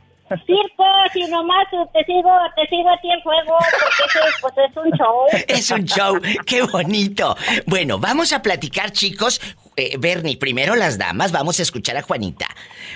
circo? 0.47 0.85
Si 1.13 1.21
nomás 1.27 1.67
te 1.71 2.05
sigo, 2.05 2.31
te 2.57 2.67
sigo 2.69 2.89
a 2.89 3.01
ti 3.01 3.11
en 3.11 3.23
fuego, 3.23 3.57
porque 4.01 4.19
pues 4.41 4.55
es 4.71 4.77
un 4.77 4.91
show. 4.93 5.45
Es 5.49 5.71
un 5.71 5.85
show, 5.85 6.21
qué 6.47 6.63
bonito. 6.63 7.37
Bueno, 7.67 7.99
vamos 7.99 8.33
a 8.33 8.43
platicar, 8.43 8.91
chicos. 8.91 9.41
Eh, 9.77 9.97
Bernie, 9.99 10.37
primero 10.37 10.77
las 10.77 10.99
damas, 10.99 11.33
vamos 11.33 11.59
a 11.59 11.63
escuchar 11.63 11.97
a 11.97 12.03
Juanita. 12.03 12.47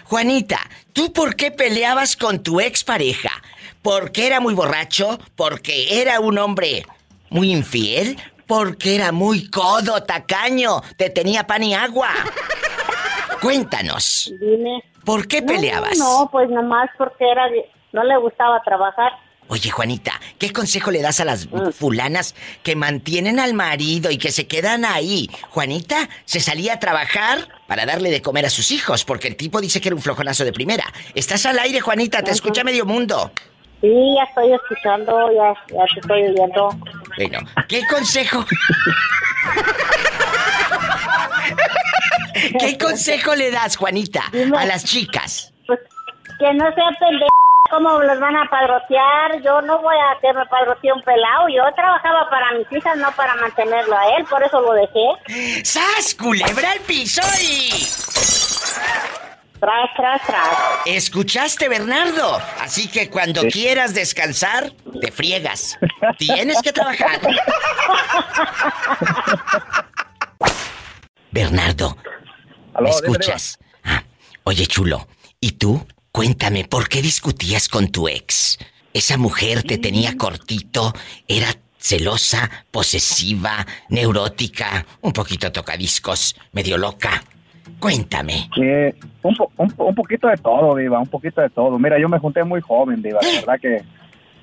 Juanita, 0.05 0.61
¿tú 0.93 1.13
por 1.13 1.37
qué 1.37 1.51
peleabas 1.51 2.17
con 2.17 2.43
tu 2.43 2.61
expareja? 2.61 3.31
¿Porque 3.83 4.27
era 4.27 4.41
muy 4.41 4.55
borracho? 4.55 5.19
¿Porque 5.37 6.01
era 6.01 6.21
un 6.21 6.39
hombre 6.39 6.85
muy 7.31 7.53
infiel? 7.53 8.19
¿Porque 8.47 8.95
era 8.95 9.13
muy 9.13 9.49
codo, 9.51 10.03
tacaño? 10.03 10.81
¿Te 10.97 11.11
tenía 11.11 11.47
pan 11.47 11.63
y 11.63 11.75
agua? 11.75 12.11
Cuéntanos, 13.41 14.33
Dime. 14.41 14.83
¿por 15.05 15.27
qué 15.29 15.43
peleabas? 15.43 15.97
No, 15.99 16.21
no, 16.25 16.31
pues 16.31 16.49
nomás 16.51 16.91
porque 16.99 17.31
era 17.31 17.49
de- 17.49 17.71
no 17.93 18.03
le 18.05 18.17
gustaba 18.19 18.61
trabajar. 18.63 19.13
Oye, 19.51 19.71
Juanita, 19.71 20.13
¿qué 20.39 20.53
consejo 20.53 20.91
le 20.91 21.01
das 21.01 21.21
a 21.21 21.25
las 21.25 21.49
fulanas 21.73 22.35
que 22.63 22.77
mantienen 22.77 23.41
al 23.41 23.55
marido 23.55 24.11
y 24.11 24.19
que 24.19 24.31
se 24.31 24.47
quedan 24.47 24.85
ahí? 24.85 25.31
Juanita 25.49 26.07
se 26.27 26.39
salía 26.41 26.75
a 26.75 26.79
trabajar 26.79 27.49
para 27.67 27.87
darle 27.87 28.11
de 28.11 28.21
comer 28.21 28.45
a 28.45 28.51
sus 28.51 28.71
hijos, 28.73 29.07
porque 29.07 29.27
el 29.29 29.37
tipo 29.37 29.63
dice 29.63 29.81
que 29.81 29.89
era 29.89 29.97
un 29.97 30.03
flojonazo 30.03 30.45
de 30.45 30.53
primera. 30.53 30.85
Estás 31.15 31.47
al 31.47 31.59
aire, 31.61 31.81
Juanita, 31.81 32.23
te 32.23 32.31
escucha 32.33 32.63
medio 32.63 32.85
mundo. 32.85 33.31
Sí, 33.81 33.89
ya 34.17 34.25
estoy 34.25 34.53
escuchando, 34.53 35.33
ya, 35.33 35.55
ya 35.75 35.85
te 35.95 36.01
estoy 36.01 36.23
oyendo. 36.25 36.69
Bueno, 37.17 37.39
¿qué 37.69 37.83
consejo? 37.89 38.45
¿Qué 42.59 42.79
consejo 42.79 43.35
le 43.35 43.51
das, 43.51 43.77
Juanita, 43.77 44.23
a 44.57 44.65
las 44.65 44.85
chicas? 44.85 45.53
Pues 45.67 45.79
que 46.39 46.55
no 46.55 46.65
sea 46.75 46.89
pendejo, 46.99 47.29
cómo 47.71 48.01
los 48.03 48.19
van 48.21 48.37
a 48.37 48.49
padrotear. 48.49 49.43
Yo 49.43 49.61
no 49.63 49.81
voy 49.81 49.97
a 49.97 50.19
que 50.21 50.33
me 50.33 50.45
padrotee 50.47 50.93
un 50.93 51.03
pelado. 51.03 51.49
Yo 51.49 51.63
trabajaba 51.75 52.29
para 52.31 52.53
mis 52.53 52.71
hijas, 52.73 52.97
no 52.97 53.11
para 53.13 53.35
mantenerlo 53.37 53.97
a 53.97 54.17
él, 54.17 54.25
por 54.25 54.43
eso 54.43 54.61
lo 54.61 54.73
dejé. 54.73 55.63
¡Sas, 55.65 56.15
culebra 56.15 56.73
al 56.73 56.81
piso 56.81 57.23
y... 57.43 57.71
Tras, 59.61 59.91
tras, 59.97 60.23
tras. 60.23 60.49
¿Escuchaste, 60.87 61.69
Bernardo? 61.69 62.41
Así 62.61 62.89
que 62.89 63.11
cuando 63.11 63.43
quieras 63.49 63.93
descansar, 63.93 64.71
te 65.01 65.11
friegas. 65.11 65.77
Tienes 66.17 66.63
que 66.63 66.73
trabajar. 66.73 67.21
Bernardo, 71.33 71.97
¿me 72.81 72.91
escuchas? 72.91 73.59
Ah, 73.85 74.03
Oye, 74.45 74.67
chulo, 74.67 75.07
¿y 75.41 75.53
tú? 75.53 75.85
Cuéntame, 76.13 76.65
¿por 76.65 76.89
qué 76.89 77.03
discutías 77.03 77.69
con 77.69 77.89
tu 77.89 78.09
ex? 78.09 78.59
Esa 78.95 79.17
mujer 79.19 79.63
te 79.63 79.79
tenía 79.79 80.17
cortito, 80.17 80.93
era 81.29 81.49
celosa, 81.79 82.51
posesiva, 82.71 83.67
neurótica, 83.89 84.85
un 85.03 85.13
poquito 85.13 85.53
tocadiscos, 85.53 86.35
medio 86.53 86.77
loca. 86.79 87.23
Cuéntame. 87.79 88.49
Eh, 88.61 88.95
un, 89.23 89.37
po- 89.37 89.53
un, 89.59 89.73
un 89.77 89.95
poquito 89.95 90.27
de 90.29 90.37
todo, 90.39 90.75
Diva, 90.77 90.99
un 90.99 91.07
poquito 91.07 91.41
de 91.41 91.51
todo. 91.51 91.79
Mira, 91.79 91.99
yo 92.01 92.09
me 92.09 92.19
junté 92.19 92.43
muy 92.43 92.61
joven, 92.61 93.03
Diva, 93.03 93.21
la 93.23 93.41
verdad 93.41 93.61
que, 93.61 93.83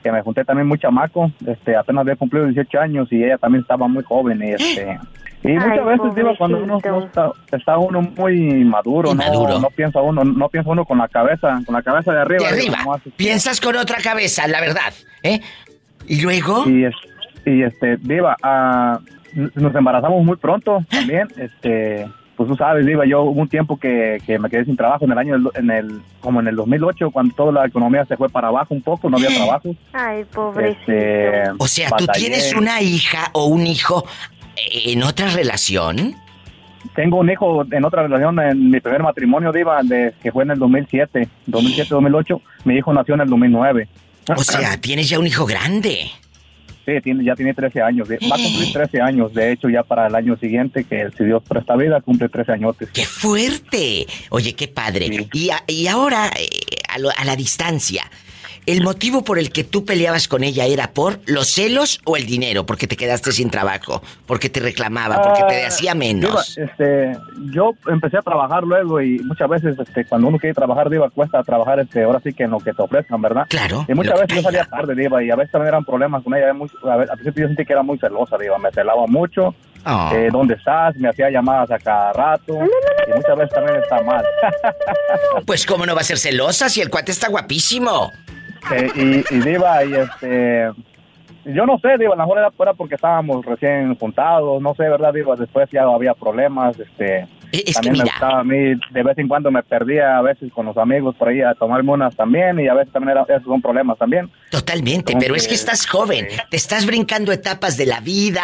que 0.03 0.11
me 0.11 0.21
junté 0.21 0.45
también 0.45 0.67
muy 0.67 0.77
chamaco. 0.79 1.31
Este, 1.45 1.75
apenas 1.75 2.01
había 2.01 2.15
cumplido 2.15 2.45
18 2.45 2.79
años 2.79 3.07
y 3.11 3.23
ella 3.23 3.37
también 3.37 3.63
estaba 3.63 3.87
muy 3.87 4.03
joven. 4.03 4.41
Y, 4.41 4.51
este, 4.51 4.97
y 5.47 5.53
muchas 5.53 5.71
Ay, 5.71 5.85
veces, 5.97 6.15
Diva, 6.15 6.31
cuando 6.37 6.57
uno 6.57 6.79
pobrecito. 6.79 7.21
no 7.21 7.31
está, 7.31 7.57
está 7.57 7.77
uno 7.77 8.01
muy 8.01 8.63
maduro, 8.65 9.13
no, 9.13 9.23
Inmaduro. 9.23 9.59
no 9.59 9.69
piensa 9.69 10.01
uno, 10.01 10.23
no 10.23 10.49
piensa 10.49 10.69
uno 10.71 10.85
con 10.85 10.97
la 10.97 11.07
cabeza, 11.07 11.59
con 11.65 11.73
la 11.75 11.81
cabeza 11.81 12.11
de 12.13 12.19
arriba. 12.21 12.39
De 12.43 12.47
arriba, 12.47 12.77
piensas 13.15 13.61
con 13.61 13.75
otra 13.75 13.97
cabeza, 14.01 14.47
la 14.47 14.61
verdad, 14.61 14.93
¿eh? 15.23 15.39
¿Y 16.07 16.21
luego? 16.21 16.67
Y, 16.69 16.85
es- 16.85 16.95
y 17.45 17.61
este, 17.63 17.97
Diva, 17.97 18.35
ah, 18.43 18.99
nos 19.55 19.75
embarazamos 19.75 20.23
muy 20.23 20.35
pronto 20.37 20.83
también. 20.89 21.27
Este, 21.37 22.07
pues 22.35 22.49
tú 22.49 22.55
sabes, 22.55 22.85
Diva, 22.85 23.05
yo 23.05 23.21
hubo 23.23 23.39
un 23.41 23.47
tiempo 23.47 23.77
que, 23.77 24.21
que 24.25 24.37
me 24.39 24.49
quedé 24.49 24.65
sin 24.65 24.75
trabajo 24.75 25.05
en 25.05 25.11
el 25.13 25.17
año, 25.17 25.33
del- 25.35 25.49
en 25.55 25.71
el, 25.71 26.01
como 26.19 26.39
en 26.41 26.47
el 26.47 26.55
2008, 26.55 27.11
cuando 27.11 27.33
toda 27.35 27.51
la 27.51 27.65
economía 27.65 28.03
se 28.05 28.17
fue 28.17 28.29
para 28.29 28.49
abajo 28.49 28.73
un 28.73 28.81
poco, 28.81 29.09
no 29.09 29.17
había 29.17 29.29
trabajo. 29.35 29.75
Ay, 29.93 30.23
pobrecito. 30.25 30.91
Este, 30.91 31.43
O 31.59 31.67
sea, 31.67 31.89
¿tú 31.91 32.05
tienes 32.13 32.53
una 32.53 32.81
hija 32.81 33.29
o 33.33 33.45
un 33.45 33.65
hijo 33.67 34.05
en 34.57 35.03
otra 35.03 35.29
relación? 35.29 36.15
Tengo 36.95 37.17
un 37.17 37.29
hijo 37.31 37.65
en 37.71 37.83
otra 37.83 38.03
relación, 38.03 38.39
en 38.39 38.69
mi 38.69 38.79
primer 38.79 39.01
matrimonio, 39.01 39.51
Diva, 39.51 39.81
de, 39.83 40.13
que 40.21 40.31
fue 40.31 40.43
en 40.43 40.51
el 40.51 40.59
2007, 40.59 41.27
2007-2008. 41.47 42.41
Mi 42.65 42.75
hijo 42.77 42.93
nació 42.93 43.15
en 43.15 43.21
el 43.21 43.29
2009. 43.29 43.87
O 44.35 44.43
sea, 44.43 44.79
tienes 44.79 45.09
ya 45.09 45.19
un 45.19 45.27
hijo 45.27 45.45
grande. 45.45 46.09
Sí, 46.85 46.91
tiene, 47.03 47.23
ya 47.23 47.35
tiene 47.35 47.53
13 47.55 47.81
años. 47.81 48.07
Va 48.09 48.35
a 48.35 48.39
cumplir 48.39 48.71
13 48.71 49.01
años. 49.01 49.33
De 49.33 49.51
hecho, 49.51 49.67
ya 49.69 49.81
para 49.81 50.05
el 50.05 50.13
año 50.15 50.37
siguiente, 50.37 50.83
que 50.83 51.09
si 51.17 51.23
Dios 51.25 51.41
presta 51.47 51.75
vida, 51.75 51.99
cumple 52.01 52.29
13 52.29 52.51
añotes. 52.51 52.89
¡Qué 52.91 53.05
fuerte! 53.05 54.05
Oye, 54.29 54.53
qué 54.53 54.67
padre. 54.67 55.09
Y, 55.33 55.49
a- 55.49 55.63
y 55.65 55.87
ahora, 55.87 56.29
eh, 56.39 56.47
a, 56.89 56.99
lo- 56.99 57.09
a 57.17 57.25
la 57.25 57.35
distancia, 57.35 58.03
¿el 58.65 58.83
motivo 58.83 59.23
por 59.23 59.39
el 59.39 59.51
que 59.51 59.63
tú 59.63 59.85
peleabas 59.85 60.27
con 60.27 60.43
ella 60.43 60.65
era 60.65 60.91
por 60.91 61.19
los 61.25 61.47
celos 61.49 61.99
o 62.05 62.17
el 62.17 62.25
dinero? 62.25 62.65
Porque 62.65 62.87
te 62.87 62.95
quedaste 62.97 63.31
sin 63.31 63.49
trabajo, 63.49 64.01
porque 64.25 64.49
te 64.49 64.59
reclamaba, 64.59 65.21
porque 65.21 65.43
te 65.47 65.63
Ah, 65.63 65.67
hacía 65.67 65.93
Diva, 65.93 66.05
menos. 66.05 66.57
este, 66.57 67.13
yo 67.51 67.73
empecé 67.87 68.17
a 68.17 68.21
trabajar 68.21 68.63
luego 68.63 69.01
y 69.01 69.19
muchas 69.19 69.49
veces 69.49 69.75
este, 69.79 70.05
cuando 70.05 70.27
uno 70.27 70.37
quiere 70.39 70.53
trabajar, 70.53 70.89
Diva, 70.89 71.09
cuesta 71.09 71.43
trabajar 71.43 71.79
este, 71.79 72.03
ahora 72.03 72.19
sí 72.23 72.33
que 72.33 72.43
en 72.43 72.51
lo 72.51 72.59
que 72.59 72.73
te 72.73 72.81
ofrezcan, 72.81 73.21
¿verdad? 73.21 73.45
Claro. 73.49 73.85
Y 73.87 73.93
muchas 73.93 74.19
veces 74.19 74.35
yo 74.37 74.41
salía 74.41 74.65
tarde, 74.65 74.95
Diva, 74.95 75.23
y 75.23 75.29
a 75.31 75.35
veces 75.35 75.51
también 75.51 75.69
eran 75.69 75.85
problemas 75.85 76.23
con 76.23 76.33
ella. 76.35 76.53
Muy, 76.53 76.69
a 76.83 76.93
al 76.93 77.07
principio 77.17 77.43
yo 77.43 77.47
sentí 77.47 77.65
que 77.65 77.73
era 77.73 77.83
muy 77.83 77.97
celosa, 77.99 78.37
Diva, 78.37 78.57
me 78.57 78.71
celaba 78.71 79.05
mucho. 79.07 79.53
Oh. 79.87 80.09
eh, 80.15 80.29
¿Dónde 80.31 80.55
estás? 80.55 80.95
Me 80.97 81.09
hacía 81.09 81.29
llamadas 81.29 81.69
a 81.69 81.77
cada 81.77 82.11
rato. 82.13 82.53
Y 83.07 83.11
muchas 83.15 83.37
veces 83.37 83.53
también 83.53 83.77
está 83.81 84.01
mal. 84.01 84.25
Pues 85.45 85.65
cómo 85.65 85.85
no 85.85 85.93
va 85.95 86.01
a 86.01 86.03
ser 86.03 86.17
celosa 86.17 86.69
si 86.69 86.81
el 86.81 86.89
cuate 86.89 87.11
está 87.11 87.27
guapísimo. 87.27 88.11
Eh, 88.71 89.23
y, 89.29 89.35
y 89.35 89.39
Diva, 89.41 89.83
y 89.83 89.93
este... 89.93 90.71
Yo 91.45 91.65
no 91.65 91.77
sé, 91.79 91.97
Diva, 91.99 92.13
a 92.13 92.17
lo 92.17 92.23
mejor 92.23 92.39
era, 92.39 92.73
porque 92.73 92.95
estábamos 92.95 93.45
recién 93.45 93.95
juntados, 93.95 94.61
no 94.61 94.73
sé, 94.75 94.83
¿verdad, 94.83 95.13
Diva? 95.13 95.35
Después 95.35 95.69
ya 95.71 95.83
había 95.83 96.13
problemas, 96.13 96.77
este... 96.79 97.27
E- 97.51 97.63
Es 97.65 97.65
que 97.65 97.73
también 97.73 97.93
me 97.93 98.03
mira, 98.03 98.13
gustaba 98.15 98.39
a 98.39 98.43
mí, 98.43 98.73
de 98.91 99.03
vez 99.03 99.17
en 99.19 99.27
cuando 99.27 99.51
me 99.51 99.61
perdía 99.63 100.17
a 100.17 100.21
veces 100.23 100.51
con 100.51 100.65
los 100.65 100.75
amigos 100.77 101.15
por 101.15 101.29
ahí 101.29 101.41
a 101.41 101.53
tomarme 101.53 101.91
unas 101.91 102.15
también 102.15 102.59
y 102.59 102.67
a 102.67 102.73
veces 102.73 102.91
también 102.91 103.11
era, 103.17 103.23
esos 103.29 103.43
son 103.45 103.61
problemas 103.61 103.97
también. 103.97 104.29
totalmente, 104.49 105.15
pero 105.19 105.35
es 105.35 105.43
que- 105.43 105.49
que 105.49 105.55
estás 105.55 105.85
joven, 105.85 106.27
te 106.49 106.57
estás 106.57 106.85
brincando 106.85 107.31
etapas 107.31 107.77
de 107.77 107.85
la 107.85 107.99
vida 107.99 108.41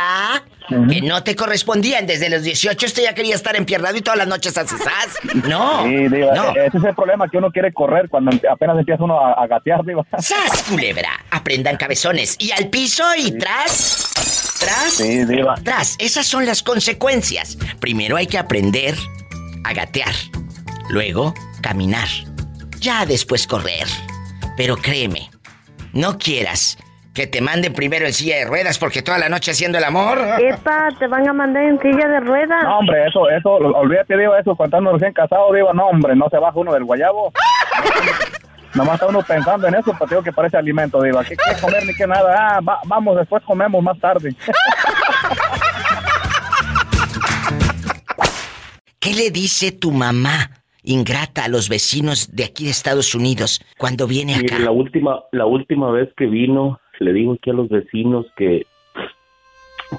que 0.89 1.01
no 1.01 1.21
te 1.23 1.35
correspondían. 1.35 2.05
Desde 2.05 2.29
los 2.29 2.43
18 2.43 2.85
usted 2.85 3.03
ya 3.03 3.13
quería 3.13 3.35
estar 3.35 3.57
empiernado 3.57 3.97
y 3.97 4.01
todas 4.01 4.17
las 4.19 4.27
noches 4.27 4.57
asesás. 4.57 5.17
No, 5.49 5.83
Sí, 5.83 6.07
Diva, 6.07 6.33
no. 6.33 6.55
e- 6.55 6.67
ese 6.67 6.77
es 6.77 6.83
el 6.85 6.95
problema 6.95 7.27
que 7.27 7.37
uno 7.39 7.51
quiere 7.51 7.73
correr 7.73 8.07
cuando 8.07 8.31
apenas 8.49 8.77
empieza 8.77 9.03
uno 9.03 9.19
a, 9.19 9.33
a 9.33 9.47
gatear, 9.47 9.83
Diva. 9.83 10.05
¡Sas, 10.19 10.63
culebra! 10.69 11.09
Aprendan 11.31 11.75
cabezones. 11.75 12.37
Y 12.39 12.51
al 12.51 12.69
piso 12.69 12.90
y 13.17 13.37
tras. 13.37 14.11
Tras. 14.59 14.93
Sí, 14.93 15.25
Diva. 15.25 15.55
Tras. 15.63 15.95
Esas 15.99 16.27
son 16.27 16.45
las 16.45 16.61
consecuencias. 16.61 17.57
Primero 17.79 18.17
hay 18.17 18.27
que 18.27 18.37
aprender 18.37 18.95
a 19.63 19.73
gatear. 19.73 20.13
Luego, 20.89 21.33
caminar. 21.61 22.07
Ya 22.79 23.05
después 23.05 23.47
correr. 23.47 23.87
Pero 24.57 24.75
créeme, 24.75 25.29
no 25.93 26.17
quieras 26.17 26.77
que 27.13 27.27
te 27.27 27.41
manden 27.41 27.73
primero 27.73 28.05
en 28.05 28.13
silla 28.13 28.37
de 28.37 28.45
ruedas 28.45 28.77
porque 28.77 29.01
toda 29.01 29.17
la 29.17 29.29
noche 29.29 29.51
haciendo 29.51 29.77
el 29.77 29.83
amor. 29.83 30.17
Epa, 30.39 30.89
te 30.97 31.07
van 31.07 31.27
a 31.27 31.33
mandar 31.33 31.63
en 31.63 31.79
silla 31.79 32.07
de 32.07 32.19
ruedas. 32.21 32.63
No, 32.63 32.79
hombre, 32.79 33.05
eso, 33.07 33.29
eso, 33.29 33.51
olvídate, 33.51 34.17
Diva, 34.17 34.39
eso, 34.39 34.55
cuando 34.55 34.77
uno 34.77 34.93
recién 34.93 35.13
casado, 35.13 35.53
Diva, 35.53 35.73
no, 35.73 35.87
hombre, 35.87 36.15
no 36.15 36.27
se 36.29 36.37
baja 36.37 36.57
uno 36.57 36.73
del 36.73 36.83
guayabo. 36.83 37.31
Nomás 38.75 38.95
está 38.95 39.07
uno 39.07 39.21
pensando 39.21 39.67
en 39.67 39.75
eso, 39.75 39.93
digo 40.09 40.23
que 40.23 40.31
parece 40.31 40.57
alimento, 40.57 41.01
Diva. 41.01 41.23
¿Qué, 41.23 41.35
qué 41.35 41.61
comer 41.61 41.85
ni 41.85 41.93
qué 41.93 42.07
nada? 42.07 42.55
Ah, 42.57 42.59
va- 42.61 42.79
vamos, 42.85 43.17
después 43.17 43.43
comemos 43.43 43.83
más 43.83 43.99
tarde. 43.99 44.33
¿Qué 48.99 49.13
le 49.13 49.31
dice 49.31 49.71
tu 49.71 49.91
mamá 49.91 50.51
ingrata 50.83 51.45
a 51.45 51.47
los 51.47 51.69
vecinos 51.69 52.35
de 52.35 52.43
aquí 52.45 52.65
de 52.65 52.71
Estados 52.71 53.13
Unidos 53.15 53.61
cuando 53.77 54.07
viene 54.07 54.33
acá? 54.35 54.41
Mire, 54.43 54.59
la 54.59 54.71
última, 54.71 55.19
la 55.31 55.45
última 55.45 55.91
vez 55.91 56.09
que 56.15 56.27
vino, 56.27 56.79
le 56.99 57.13
dijo 57.13 57.33
aquí 57.33 57.49
a 57.49 57.53
los 57.53 57.67
vecinos 57.69 58.27
que, 58.37 58.65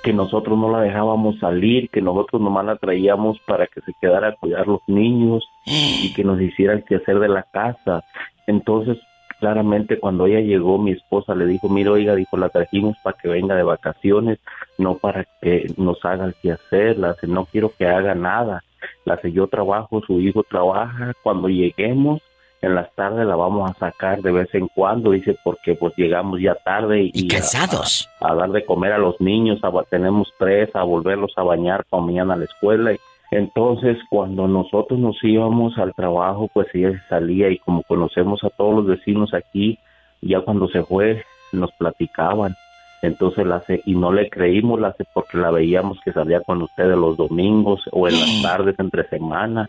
que 0.04 0.12
nosotros 0.12 0.56
no 0.56 0.70
la 0.70 0.80
dejábamos 0.80 1.38
salir, 1.40 1.90
que 1.90 2.00
nosotros 2.00 2.40
nomás 2.40 2.64
la 2.64 2.76
traíamos 2.76 3.38
para 3.46 3.66
que 3.66 3.80
se 3.80 3.92
quedara 4.00 4.28
a 4.28 4.34
cuidar 4.36 4.66
los 4.68 4.80
niños 4.86 5.44
y 5.66 6.12
que 6.14 6.22
nos 6.24 6.40
hiciera 6.40 6.72
el 6.74 6.84
quehacer 6.84 7.18
de 7.18 7.28
la 7.28 7.44
casa. 7.52 8.04
Entonces, 8.46 8.98
claramente 9.40 9.98
cuando 9.98 10.26
ella 10.26 10.40
llegó, 10.40 10.78
mi 10.78 10.92
esposa 10.92 11.34
le 11.34 11.46
dijo, 11.46 11.68
mira, 11.68 11.90
oiga, 11.90 12.14
dijo, 12.14 12.36
la 12.36 12.48
trajimos 12.48 12.96
para 13.02 13.16
que 13.16 13.28
venga 13.28 13.54
de 13.54 13.64
vacaciones, 13.64 14.38
no 14.78 14.98
para 14.98 15.26
que 15.40 15.66
nos 15.76 16.04
haga 16.04 16.26
el 16.26 16.34
quehacer, 16.34 16.98
la 16.98 17.10
hace, 17.10 17.26
no 17.26 17.46
quiero 17.46 17.72
que 17.76 17.86
haga 17.86 18.14
nada. 18.14 18.62
La 19.04 19.14
hace, 19.14 19.32
yo 19.32 19.48
trabajo, 19.48 20.00
su 20.06 20.20
hijo 20.20 20.44
trabaja, 20.44 21.12
cuando 21.22 21.48
lleguemos, 21.48 22.20
en 22.60 22.76
las 22.76 22.94
tardes 22.94 23.26
la 23.26 23.34
vamos 23.34 23.68
a 23.68 23.74
sacar 23.74 24.22
de 24.22 24.30
vez 24.30 24.54
en 24.54 24.68
cuando, 24.68 25.10
dice, 25.10 25.36
porque 25.42 25.74
pues 25.74 25.92
llegamos 25.96 26.40
ya 26.40 26.54
tarde 26.54 27.02
y, 27.02 27.10
Y 27.12 27.26
cansados. 27.26 28.08
A, 28.20 28.30
a 28.30 28.34
dar 28.36 28.50
de 28.50 28.64
comer 28.64 28.92
a 28.92 28.98
los 28.98 29.20
niños, 29.20 29.58
a, 29.64 29.72
tenemos 29.90 30.32
tres, 30.38 30.70
a 30.74 30.84
volverlos 30.84 31.32
a 31.36 31.42
bañar 31.42 31.84
para 31.90 32.04
mañana 32.04 32.34
a 32.34 32.36
la 32.36 32.44
escuela. 32.44 32.92
Y 32.92 32.98
entonces, 33.32 33.96
cuando 34.10 34.46
nosotros 34.46 35.00
nos 35.00 35.16
íbamos 35.24 35.78
al 35.78 35.94
trabajo, 35.94 36.50
pues 36.52 36.66
ella 36.74 36.90
se 36.92 37.08
salía 37.08 37.48
y 37.48 37.56
como 37.56 37.82
conocemos 37.82 38.44
a 38.44 38.50
todos 38.50 38.74
los 38.74 38.86
vecinos 38.86 39.32
aquí, 39.32 39.78
ya 40.20 40.42
cuando 40.42 40.68
se 40.68 40.82
fue, 40.82 41.24
nos 41.50 41.72
platicaban. 41.72 42.54
Entonces 43.00 43.46
la 43.46 43.64
y 43.86 43.94
no 43.94 44.12
le 44.12 44.28
creímos 44.28 44.78
la 44.78 44.94
porque 45.14 45.38
la 45.38 45.50
veíamos 45.50 45.98
que 46.04 46.12
salía 46.12 46.42
con 46.42 46.60
ustedes 46.60 46.94
los 46.94 47.16
domingos 47.16 47.80
o 47.90 48.06
en 48.06 48.20
las 48.20 48.42
tardes 48.42 48.78
entre 48.78 49.08
semana 49.08 49.66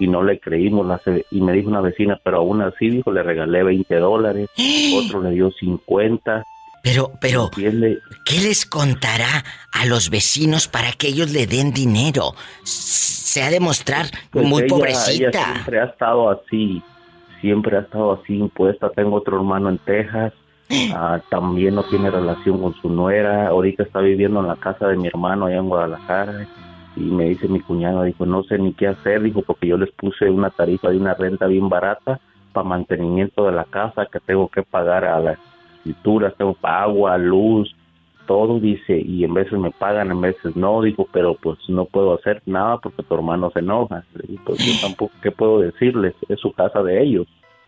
y 0.00 0.08
no 0.08 0.24
le 0.24 0.40
creímos 0.40 0.84
la 0.84 1.00
y 1.30 1.40
me 1.40 1.52
dijo 1.52 1.68
una 1.68 1.80
vecina, 1.80 2.18
pero 2.20 2.38
aún 2.38 2.62
así 2.62 2.90
dijo, 2.90 3.12
le 3.12 3.22
regalé 3.22 3.62
20 3.62 3.94
dólares, 3.94 4.50
otro 4.96 5.22
le 5.22 5.30
dio 5.30 5.52
50. 5.52 6.44
Pero, 6.84 7.10
pero, 7.20 7.44
¿entiende? 7.46 7.98
¿qué 8.26 8.40
les 8.40 8.66
contará 8.66 9.42
a 9.72 9.86
los 9.86 10.10
vecinos 10.10 10.68
para 10.68 10.92
que 10.92 11.08
ellos 11.08 11.32
le 11.32 11.46
den 11.46 11.72
dinero? 11.72 12.34
Se 12.64 13.42
ha 13.42 13.50
de 13.50 13.58
mostrar 13.58 14.06
Pues 14.30 14.46
muy 14.46 14.62
ella- 14.62 14.68
pobrecita. 14.68 15.28
Ella 15.28 15.52
siempre 15.54 15.80
ha 15.80 15.84
estado 15.86 16.30
así, 16.30 16.82
siempre 17.40 17.76
ha 17.78 17.80
estado 17.80 18.12
así 18.20 18.36
impuesta. 18.36 18.90
Tengo 18.90 19.16
otro 19.16 19.38
hermano 19.38 19.70
en 19.70 19.78
Texas, 19.78 20.34
ah, 20.94 21.20
también 21.30 21.74
no 21.74 21.84
tiene 21.84 22.10
relación 22.10 22.60
con 22.60 22.74
su 22.74 22.90
nuera. 22.90 23.48
Ahorita 23.48 23.82
está 23.84 24.00
viviendo 24.00 24.40
en 24.40 24.48
la 24.48 24.56
casa 24.56 24.86
de 24.88 24.96
mi 24.98 25.08
hermano 25.08 25.46
allá 25.46 25.56
en 25.56 25.68
Guadalajara. 25.68 26.46
Y 26.96 27.00
me 27.00 27.24
dice 27.30 27.48
mi 27.48 27.60
cuñado, 27.60 28.02
dijo, 28.04 28.24
no 28.26 28.44
sé 28.44 28.56
ni 28.58 28.72
qué 28.74 28.88
hacer, 28.88 29.22
dijo, 29.22 29.42
porque 29.42 29.66
yo 29.68 29.76
les 29.78 29.90
puse 29.92 30.30
una 30.30 30.50
tarifa 30.50 30.90
de 30.90 30.98
una 30.98 31.14
renta 31.14 31.46
bien 31.46 31.68
barata 31.68 32.20
para 32.52 32.68
mantenimiento 32.68 33.46
de 33.46 33.52
la 33.52 33.64
casa 33.64 34.06
que 34.12 34.20
tengo 34.20 34.48
que 34.48 34.62
pagar 34.62 35.04
a 35.04 35.18
las 35.18 35.38
escrituras, 35.84 36.34
tengo 36.36 36.56
agua, 36.62 37.18
luz, 37.18 37.74
todo, 38.26 38.58
dice, 38.58 38.98
y 38.98 39.24
en 39.24 39.34
veces 39.34 39.58
me 39.58 39.70
pagan, 39.70 40.10
en 40.10 40.20
veces 40.20 40.56
no, 40.56 40.80
dijo, 40.80 41.06
pero 41.12 41.34
pues 41.34 41.58
no 41.68 41.84
puedo 41.84 42.14
hacer 42.14 42.42
nada 42.46 42.78
porque 42.78 43.02
tu 43.02 43.14
hermano 43.14 43.50
se 43.50 43.58
enoja. 43.58 44.04
Digo, 44.26 44.42
pues 44.46 44.58
yo 44.64 44.86
tampoco, 44.86 45.12
¿qué 45.22 45.30
puedo 45.30 45.60
decirles? 45.60 46.14
Es 46.28 46.40
su 46.40 46.52
casa 46.52 46.82
de 46.82 47.02
ellos. 47.02 47.26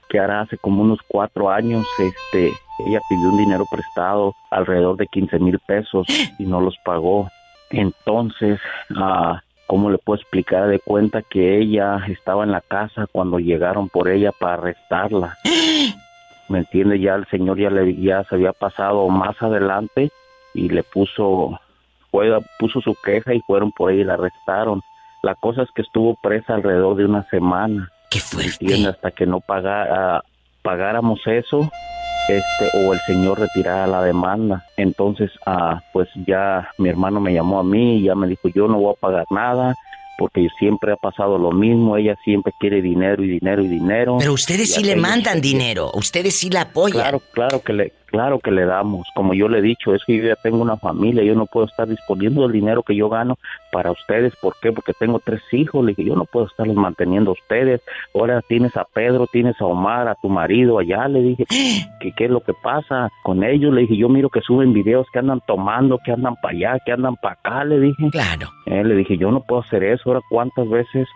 Que 0.09 0.19
ahora 0.19 0.43
hace 0.43 0.57
como 0.57 0.83
unos 0.83 1.01
cuatro 1.09 1.51
años, 1.51 1.85
este, 1.99 2.53
ella 2.87 3.01
pidió 3.09 3.29
un 3.29 3.39
dinero 3.39 3.64
prestado, 3.71 4.35
alrededor 4.51 4.97
de 4.97 5.07
15 5.09 5.39
mil 5.41 5.59
pesos, 5.67 6.07
y 6.39 6.45
no 6.45 6.61
los 6.61 6.77
pagó. 6.85 7.29
Entonces, 7.71 8.61
ah, 8.97 9.43
¿cómo 9.67 9.91
le 9.91 9.99
puedo 9.99 10.21
explicar? 10.21 10.69
De 10.69 10.79
cuenta 10.79 11.23
que 11.23 11.59
ella 11.59 11.99
estaba 12.09 12.45
en 12.45 12.53
la 12.53 12.61
casa 12.61 13.07
cuando 13.11 13.41
llegaron 13.41 13.89
por 13.89 14.09
ella 14.09 14.33
para 14.33 14.55
arrestarla. 14.55 15.37
¿Me 16.49 16.59
entiende? 16.59 17.01
Ya 17.01 17.15
el 17.15 17.27
señor 17.27 17.59
ya, 17.59 17.71
le, 17.71 17.95
ya 17.97 18.23
se 18.25 18.35
había 18.37 18.53
pasado 18.53 19.09
más 19.09 19.41
adelante 19.43 20.11
y 20.55 20.69
le 20.69 20.83
puso, 20.83 21.59
fue, 22.11 22.31
puso 22.59 22.81
su 22.81 22.95
queja 23.05 23.35
y 23.35 23.41
fueron 23.41 23.73
por 23.73 23.91
ella 23.91 24.01
y 24.03 24.05
la 24.05 24.15
arrestaron. 24.15 24.81
La 25.23 25.35
cosa 25.35 25.63
es 25.63 25.71
que 25.75 25.83
estuvo 25.83 26.15
presa 26.23 26.55
alrededor 26.55 26.97
de 26.97 27.05
una 27.05 27.25
semana. 27.31 27.91
¡Qué 28.11 28.19
¿me 28.19 28.23
fuerte! 28.45 28.51
entiende? 28.61 28.89
Hasta 28.91 29.11
que 29.11 29.27
no 29.27 29.41
paga- 29.41 30.23
pagáramos 30.63 31.21
eso 31.27 31.69
este 32.29 32.71
o 32.87 32.93
el 32.93 32.99
señor 33.07 33.39
retirara 33.39 33.87
la 33.87 34.03
demanda. 34.03 34.65
Entonces, 34.77 35.31
ah, 35.47 35.81
pues 35.93 36.09
ya 36.27 36.69
mi 36.79 36.89
hermano 36.89 37.21
me 37.21 37.33
llamó 37.33 37.61
a 37.61 37.65
mí 37.65 37.99
y 37.99 38.03
ya 38.05 38.15
me 38.17 38.27
dijo, 38.27 38.49
yo 38.49 38.67
no 38.67 38.79
voy 38.79 38.93
a 38.97 39.01
pagar 39.01 39.27
nada 39.31 39.75
porque 40.19 40.49
siempre 40.59 40.93
ha 40.93 40.97
pasado 40.97 41.39
lo 41.39 41.53
mismo, 41.53 41.97
ella 41.97 42.17
siempre 42.25 42.53
quiere 42.59 42.81
dinero 42.81 43.23
y 43.23 43.29
dinero 43.29 43.62
y 43.62 43.69
dinero. 43.69 44.17
Pero 44.19 44.33
ustedes 44.33 44.71
Y 44.71 44.81
sí 44.81 44.85
le 44.85 44.97
mandan 44.97 45.41
dinero, 45.41 45.91
ustedes 45.95 46.35
sí 46.35 46.51
la 46.51 46.62
apoyan. 46.62 47.03
Claro, 47.03 47.23
claro 47.33 47.62
que 47.62 47.73
le, 47.73 47.93
claro 48.17 48.39
que 48.41 48.51
le 48.51 48.64
damos. 48.64 49.07
Como 49.14 49.35
yo 49.35 49.47
le 49.49 49.59
he 49.59 49.62
dicho, 49.62 49.95
es 49.95 50.03
que 50.07 50.17
yo 50.17 50.25
ya 50.25 50.37
tengo 50.37 50.62
una 50.62 50.77
familia, 50.79 51.23
yo 51.23 51.35
no 51.35 51.45
puedo 51.45 51.67
estar 51.67 51.87
disponiendo 51.87 52.47
el 52.47 52.53
dinero 52.53 52.83
que 52.83 52.97
yo 52.97 53.11
gano 53.11 53.37
para 53.73 53.91
ustedes. 53.91 54.35
¿Por 54.41 54.55
qué? 54.62 54.73
Porque 54.73 54.95
tengo 54.99 55.19
tres 55.23 55.43
hijos. 55.53 55.85
Le 55.85 55.91
dije, 55.93 56.05
yo 56.09 56.17
no 56.17 56.25
puedo 56.25 56.47
estarlos 56.47 56.77
manteniendo 56.77 57.31
a 57.31 57.35
ustedes. 57.35 57.83
Ahora 58.14 58.41
tienes 58.49 58.75
a 58.77 58.85
Pedro, 58.85 59.27
tienes 59.31 59.61
a 59.61 59.67
Omar, 59.67 60.09
a 60.09 60.14
tu 60.14 60.29
marido 60.31 60.79
allá. 60.79 61.07
Le 61.09 61.21
dije, 61.21 61.45
¿qué, 62.01 62.12
qué 62.17 62.25
es 62.25 62.31
lo 62.31 62.41
que 62.41 62.55
pasa 62.55 63.11
con 63.23 63.45
ellos? 63.45 63.75
Le 63.75 63.83
dije, 63.83 63.97
yo 63.99 64.09
miro 64.09 64.31
que 64.31 64.41
suben 64.41 64.73
videos 64.73 65.07
que 65.12 65.19
andan 65.19 65.43
tomando, 65.47 65.99
que 66.03 66.12
andan 66.12 66.37
para 66.37 66.57
allá, 66.57 66.79
que 66.87 66.93
andan 66.93 67.17
para 67.17 67.35
acá. 67.35 67.64
Le 67.64 67.79
dije, 67.81 68.09
Claro. 68.11 68.49
eh, 68.64 68.83
le 68.83 68.95
dije, 68.95 69.19
yo 69.19 69.31
no 69.31 69.41
puedo 69.41 69.61
hacer 69.61 69.85
eso. 69.85 70.03
Ahora, 70.07 70.21
¿cuántas 70.31 70.69
veces 70.71 71.07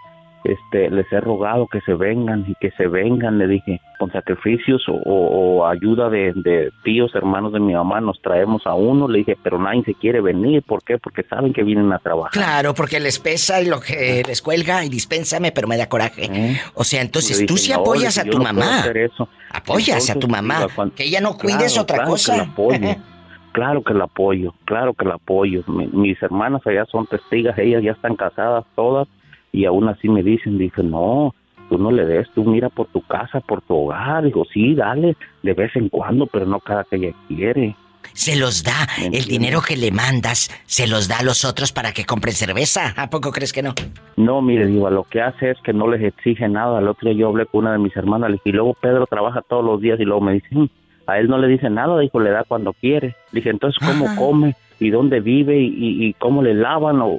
este, 0.44 0.90
les 0.90 1.10
he 1.12 1.20
rogado 1.20 1.66
que 1.66 1.80
se 1.82 1.94
vengan 1.94 2.44
y 2.48 2.54
que 2.56 2.70
se 2.72 2.86
vengan? 2.86 3.38
Le 3.38 3.46
dije, 3.46 3.80
con 3.98 4.10
sacrificios 4.12 4.82
o, 4.88 4.92
o- 4.94 5.58
o 5.60 5.66
ayuda 5.66 6.08
de, 6.08 6.32
de 6.34 6.70
tíos, 6.84 7.14
hermanos 7.14 7.52
de 7.52 7.60
mi 7.60 7.74
mamá, 7.74 8.00
nos 8.00 8.20
traemos 8.22 8.66
a 8.66 8.74
uno. 8.74 9.06
Le 9.08 9.18
dije, 9.18 9.36
pero 9.42 9.58
nadie 9.58 9.82
se 9.84 9.94
quiere 9.94 10.20
venir. 10.20 10.62
¿Por 10.62 10.82
qué? 10.82 10.98
Porque 10.98 11.22
saben 11.24 11.52
que 11.52 11.62
vienen 11.62 11.92
a 11.92 11.98
trabajar. 11.98 12.32
Claro, 12.32 12.74
porque 12.74 13.00
les 13.00 13.18
pesa 13.18 13.60
y 13.60 13.66
lo 13.66 13.80
que 13.80 14.22
les 14.26 14.40
cuelga 14.42 14.84
y 14.84 14.88
dispénsame, 14.88 15.52
pero 15.52 15.68
me 15.68 15.76
da 15.76 15.88
coraje. 15.88 16.24
¿Eh? 16.32 16.60
O 16.74 16.84
sea, 16.84 17.02
entonces 17.02 17.40
Le 17.40 17.46
tú 17.46 17.54
dije, 17.54 17.66
sí 17.66 17.72
"No", 17.72 17.80
apoyas 17.80 18.16
a 18.18 18.22
dije, 18.22 18.30
tu 18.32 18.38
"Yo 18.38 18.44
no 18.44 18.52
mamá. 18.54 18.84
eso". 18.94 19.28
Apoyas 19.52 19.88
a 20.08 20.12
Entonces, 20.14 20.18
tu 20.20 20.28
mamá. 20.28 20.66
cuando- 20.74 20.94
Que 20.94 21.04
ella 21.04 21.20
no 21.20 21.36
cuide 21.36 21.66
es 21.66 21.72
Claro, 21.74 21.82
otra 21.82 21.96
claro 21.98 22.10
cosa. 22.10 22.46
Que. 22.56 22.96
Claro 23.52 23.82
que 23.82 23.92
la 23.94 24.04
apoyo, 24.04 24.54
claro 24.64 24.94
que 24.94 25.04
la 25.04 25.14
apoyo. 25.14 25.64
Mi- 25.66 25.88
mis 25.88 26.22
hermanas 26.22 26.64
allá 26.66 26.84
son 26.86 27.06
testigas, 27.08 27.58
ellas 27.58 27.82
ya 27.82 27.90
están 27.90 28.14
casadas 28.14 28.64
todas 28.76 29.08
y 29.52 29.64
aún 29.64 29.88
así 29.88 30.08
me 30.08 30.22
dicen, 30.22 30.58
dice, 30.58 30.82
no, 30.82 31.34
tú 31.68 31.78
no 31.78 31.90
le 31.90 32.04
des, 32.06 32.28
tú 32.34 32.44
mira 32.44 32.68
por 32.68 32.86
tu 32.88 33.00
casa, 33.02 33.40
por 33.40 33.60
tu 33.62 33.74
hogar. 33.76 34.24
Digo, 34.24 34.44
sí, 34.52 34.74
dale, 34.74 35.16
de 35.42 35.52
vez 35.54 35.74
en 35.76 35.88
cuando, 35.88 36.26
pero 36.26 36.46
no 36.46 36.60
cada 36.60 36.84
que 36.84 36.96
ella 36.96 37.12
quiere. 37.28 37.74
Se 38.12 38.34
los 38.36 38.64
da. 38.64 38.88
¿Me 38.98 39.16
El 39.18 39.24
dinero 39.26 39.60
que 39.60 39.76
le 39.76 39.90
mandas, 39.92 40.50
se 40.66 40.86
los 40.88 41.06
da 41.06 41.18
a 41.18 41.22
los 41.22 41.44
otros 41.44 41.70
para 41.72 41.92
que 41.92 42.04
compren 42.04 42.34
cerveza. 42.34 42.92
¿A 42.96 43.08
poco 43.08 43.30
crees 43.30 43.52
que 43.52 43.62
no? 43.62 43.74
No, 44.16 44.42
mire, 44.42 44.66
Diva, 44.66 44.90
lo 44.90 45.04
que 45.04 45.20
hace 45.20 45.50
es 45.50 45.58
que 45.62 45.72
no 45.72 45.86
les 45.88 46.02
exige 46.02 46.48
nada. 46.48 46.80
El 46.80 46.88
otro 46.88 47.08
día 47.10 47.18
yo 47.20 47.28
hablé 47.28 47.46
con 47.46 47.60
una 47.60 47.72
de 47.72 47.78
mis 47.78 47.96
hermanas 47.96 48.30
le 48.30 48.34
dije, 48.34 48.48
y 48.50 48.52
luego 48.52 48.74
Pedro 48.74 49.06
trabaja 49.06 49.42
todos 49.42 49.64
los 49.64 49.80
días 49.80 50.00
y 50.00 50.04
luego 50.04 50.22
me 50.22 50.32
dice, 50.34 50.48
"Mm, 50.50 50.66
a 51.06 51.18
él 51.18 51.28
no 51.28 51.38
le 51.38 51.46
dice 51.48 51.70
nada, 51.70 51.98
dijo, 52.00 52.18
le 52.20 52.30
da 52.30 52.42
cuando 52.44 52.72
quiere. 52.72 53.14
Dije, 53.32 53.50
entonces, 53.50 53.78
¿cómo 53.86 54.06
Ajá. 54.06 54.16
come? 54.16 54.56
¿Y 54.80 54.90
dónde 54.90 55.20
vive? 55.20 55.58
¿Y, 55.60 55.66
y- 55.66 56.06
y 56.06 56.12
cómo 56.14 56.42
le 56.42 56.54
lavan? 56.54 57.00
O... 57.02 57.18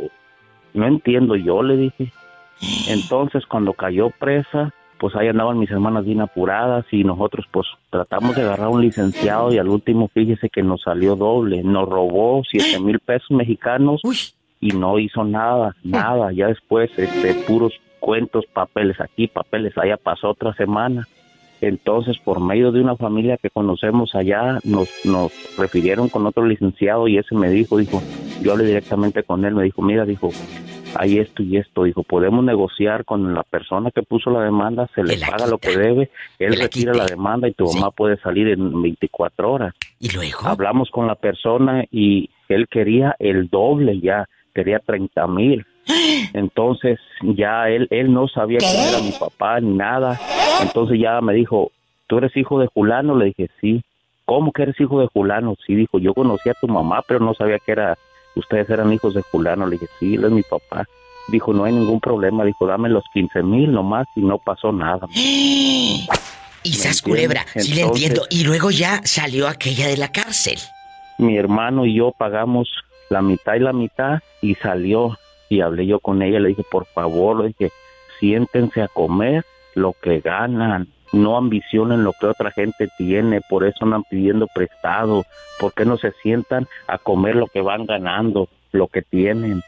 No 0.74 0.88
entiendo 0.88 1.36
yo, 1.36 1.62
le 1.64 1.78
dije. 1.78 2.12
Entonces, 2.88 3.46
cuando 3.46 3.74
cayó 3.74 4.10
presa, 4.10 4.74
pues 5.02 5.16
ahí 5.16 5.28
andaban 5.28 5.58
mis 5.58 5.72
hermanas 5.72 6.06
bien 6.06 6.22
apuradas 6.22 6.86
y 6.92 7.04
nosotros 7.04 7.48
pues 7.50 7.66
tratamos 7.90 8.36
de 8.36 8.44
agarrar 8.44 8.68
un 8.68 8.82
licenciado 8.82 9.52
y 9.52 9.58
al 9.58 9.68
último 9.68 10.10
fíjese 10.10 10.50
que 10.50 10.62
nos 10.62 10.84
salió 10.84 11.16
doble, 11.16 11.64
nos 11.64 11.90
robó 11.90 12.44
siete 12.48 12.80
mil 12.80 13.00
pesos 13.00 13.32
mexicanos 13.32 14.02
Uy. 14.04 14.18
y 14.60 14.70
no 14.74 15.00
hizo 15.00 15.24
nada, 15.24 15.76
nada. 15.84 16.32
Ya 16.32 16.48
después, 16.48 16.92
este, 16.98 17.34
puros 17.48 17.74
cuentos, 18.00 18.46
papeles 18.54 19.02
aquí, 19.02 19.28
papeles 19.28 19.76
allá, 19.78 19.98
pasó 19.98 20.30
otra 20.30 20.54
semana. 20.54 21.08
Entonces, 21.62 22.18
por 22.18 22.40
medio 22.40 22.72
de 22.72 22.82
una 22.82 22.96
familia 22.96 23.38
que 23.38 23.50
conocemos 23.50 24.14
allá, 24.14 24.60
nos, 24.64 24.90
nos 25.04 25.32
refirieron 25.58 26.10
con 26.10 26.28
otro 26.28 26.46
licenciado 26.46 27.08
y 27.08 27.18
ese 27.18 27.36
me 27.36 27.50
dijo, 27.50 27.78
dijo, 27.78 28.02
yo 28.42 28.52
hablé 28.52 28.66
directamente 28.66 29.24
con 29.24 29.46
él, 29.46 29.54
me 29.54 29.64
dijo, 29.64 29.82
mira, 29.84 30.06
dijo, 30.06 30.30
hay 30.96 31.20
esto 31.20 31.44
y 31.44 31.58
esto, 31.58 31.84
dijo, 31.84 32.04
podemos 32.04 32.44
negociar 32.44 33.06
con 33.06 33.34
la 33.34 33.44
persona 33.44 33.92
que 33.92 34.04
puso 34.04 34.30
la 34.32 34.42
demanda, 34.42 34.88
se 34.96 35.04
le 35.04 35.16
Que 35.18 35.26
paga 35.26 35.48
lo 35.48 35.58
que 35.58 35.76
debe, 35.78 36.10
él 36.40 36.52
Que 36.52 36.58
la 36.58 36.64
retira 36.64 36.94
la 36.94 37.06
demanda 37.06 37.48
y 37.48 37.54
tu 37.54 37.68
Sí. 37.68 37.80
mamá 37.80 37.92
puede 37.92 38.18
salir 38.18 38.48
en 38.50 38.82
24 38.82 39.52
horas 39.52 39.74
¿Y 40.00 40.10
luego? 40.16 40.40
hablamos 40.46 40.90
con 40.92 41.08
la 41.08 41.16
persona 41.16 41.84
y 41.92 42.30
él 42.50 42.68
quería 42.70 43.16
el 43.20 43.50
doble 43.50 44.00
ya, 44.00 44.28
quería 44.54 44.80
30 44.80 45.28
mil. 45.28 45.66
Entonces 46.34 47.00
ya 47.22 47.70
él, 47.70 47.88
él 47.90 48.14
no 48.14 48.28
sabía 48.28 48.60
quién 48.60 48.88
era 48.90 49.02
mi 49.02 49.12
papá 49.12 49.60
ni 49.60 49.74
nada. 49.76 50.20
Entonces 50.62 51.00
ya 51.00 51.20
me 51.22 51.34
dijo, 51.34 51.72
¿tú 52.08 52.18
eres 52.18 52.36
hijo 52.38 52.60
de 52.60 52.68
Julano? 52.68 53.16
Le 53.16 53.26
dije, 53.26 53.50
sí. 53.60 53.82
¿Cómo 54.26 54.52
que 54.52 54.64
eres 54.64 54.80
hijo 54.80 55.02
de 55.02 55.08
Julano? 55.08 55.56
Sí, 55.66 55.76
dijo, 55.76 56.00
yo 56.00 56.14
conocí 56.14 56.50
a 56.50 56.54
tu 56.54 56.68
mamá, 56.68 57.02
pero 57.08 57.20
no 57.20 57.34
sabía 57.34 57.58
que 57.60 57.72
era, 57.72 57.98
ustedes 58.36 58.70
eran 58.70 58.92
hijos 58.94 59.14
de 59.14 59.22
Julano. 59.22 59.66
Le 59.68 59.78
dije, 59.78 59.88
sí, 60.00 60.16
él 60.16 60.26
es 60.26 60.32
mi 60.32 60.44
papá. 60.44 60.86
Dijo, 61.28 61.54
no 61.54 61.64
hay 61.64 61.74
ningún 61.74 62.00
problema. 62.00 62.44
Dijo, 62.44 62.66
dame 62.66 62.90
los 62.90 63.04
15 63.14 63.44
mil 63.44 63.72
nomás 63.72 64.08
y 64.16 64.22
no 64.22 64.38
pasó 64.38 64.72
nada. 64.72 65.08
Y 66.64 66.70
¿Me 66.70 66.76
sas 66.76 67.02
culebra, 67.02 67.44
sí 67.56 67.74
le 67.74 67.82
entiendo. 67.82 68.28
Y 68.30 68.44
luego 68.44 68.70
ya 68.70 69.02
salió 69.04 69.48
aquella 69.48 69.88
de 69.88 69.98
la 69.98 70.12
cárcel. 70.12 70.60
mi 71.18 71.36
hermano 71.36 71.88
y 71.88 71.96
yo 71.96 72.12
pagamos 72.12 72.70
la 73.10 73.24
mitad 73.24 73.56
y 73.56 73.60
la 73.62 73.74
mitad 73.74 74.20
y 74.44 74.54
salió 74.54 75.18
y 75.50 75.62
hablé 75.62 75.86
yo 75.86 76.00
con 76.00 76.22
ella, 76.22 76.40
le 76.40 76.50
dije, 76.50 76.64
por 76.70 76.86
favor, 76.86 77.42
le 77.42 77.48
dije, 77.48 77.72
siéntense 78.20 78.82
a 78.82 78.88
comer 78.88 79.44
lo 79.76 79.94
que 80.02 80.22
ganan, 80.22 80.88
no 81.12 81.38
ambicionen 81.38 82.04
lo 82.04 82.14
que 82.14 82.28
otra 82.28 82.52
gente 82.52 82.90
tiene, 82.98 83.42
por 83.42 83.66
eso 83.66 83.86
andan 83.86 84.04
pidiendo 84.04 84.48
prestado, 84.48 85.26
¿por 85.60 85.74
qué 85.74 85.86
no 85.86 85.98
se 85.98 86.12
sientan 86.24 86.68
a 86.88 86.98
comer 86.98 87.36
lo 87.36 87.48
que 87.48 87.62
van 87.62 87.86
ganando, 87.86 88.50
lo 88.72 88.88
que 88.88 89.02
tienen? 89.02 89.62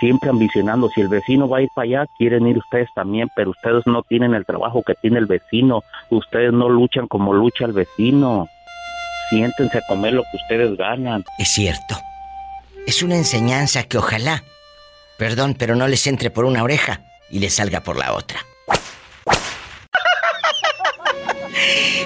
Siempre 0.00 0.30
ambicionando, 0.30 0.88
si 0.90 1.00
el 1.00 1.08
vecino 1.08 1.48
va 1.48 1.58
a 1.58 1.62
ir 1.62 1.68
para 1.74 1.84
allá, 1.84 2.06
quieren 2.18 2.46
ir 2.46 2.58
ustedes 2.58 2.88
también, 2.94 3.28
pero 3.34 3.50
ustedes 3.50 3.86
no 3.86 4.02
tienen 4.02 4.34
el 4.34 4.44
trabajo 4.44 4.82
que 4.82 4.94
tiene 4.94 5.18
el 5.18 5.26
vecino, 5.26 5.82
ustedes 6.10 6.52
no 6.52 6.68
luchan 6.68 7.06
como 7.06 7.32
lucha 7.32 7.64
el 7.64 7.72
vecino 7.72 8.46
siéntense 9.28 9.78
a 9.78 9.82
comer 9.82 10.14
lo 10.14 10.22
que 10.22 10.36
ustedes 10.36 10.76
ganan. 10.76 11.24
Es 11.38 11.48
cierto. 11.48 12.00
Es 12.86 13.02
una 13.02 13.16
enseñanza 13.16 13.84
que 13.84 13.98
ojalá, 13.98 14.44
perdón, 15.18 15.54
pero 15.58 15.74
no 15.74 15.88
les 15.88 16.06
entre 16.06 16.30
por 16.30 16.44
una 16.44 16.62
oreja 16.62 17.00
y 17.30 17.40
les 17.40 17.54
salga 17.54 17.80
por 17.80 17.96
la 17.96 18.12
otra. 18.14 18.40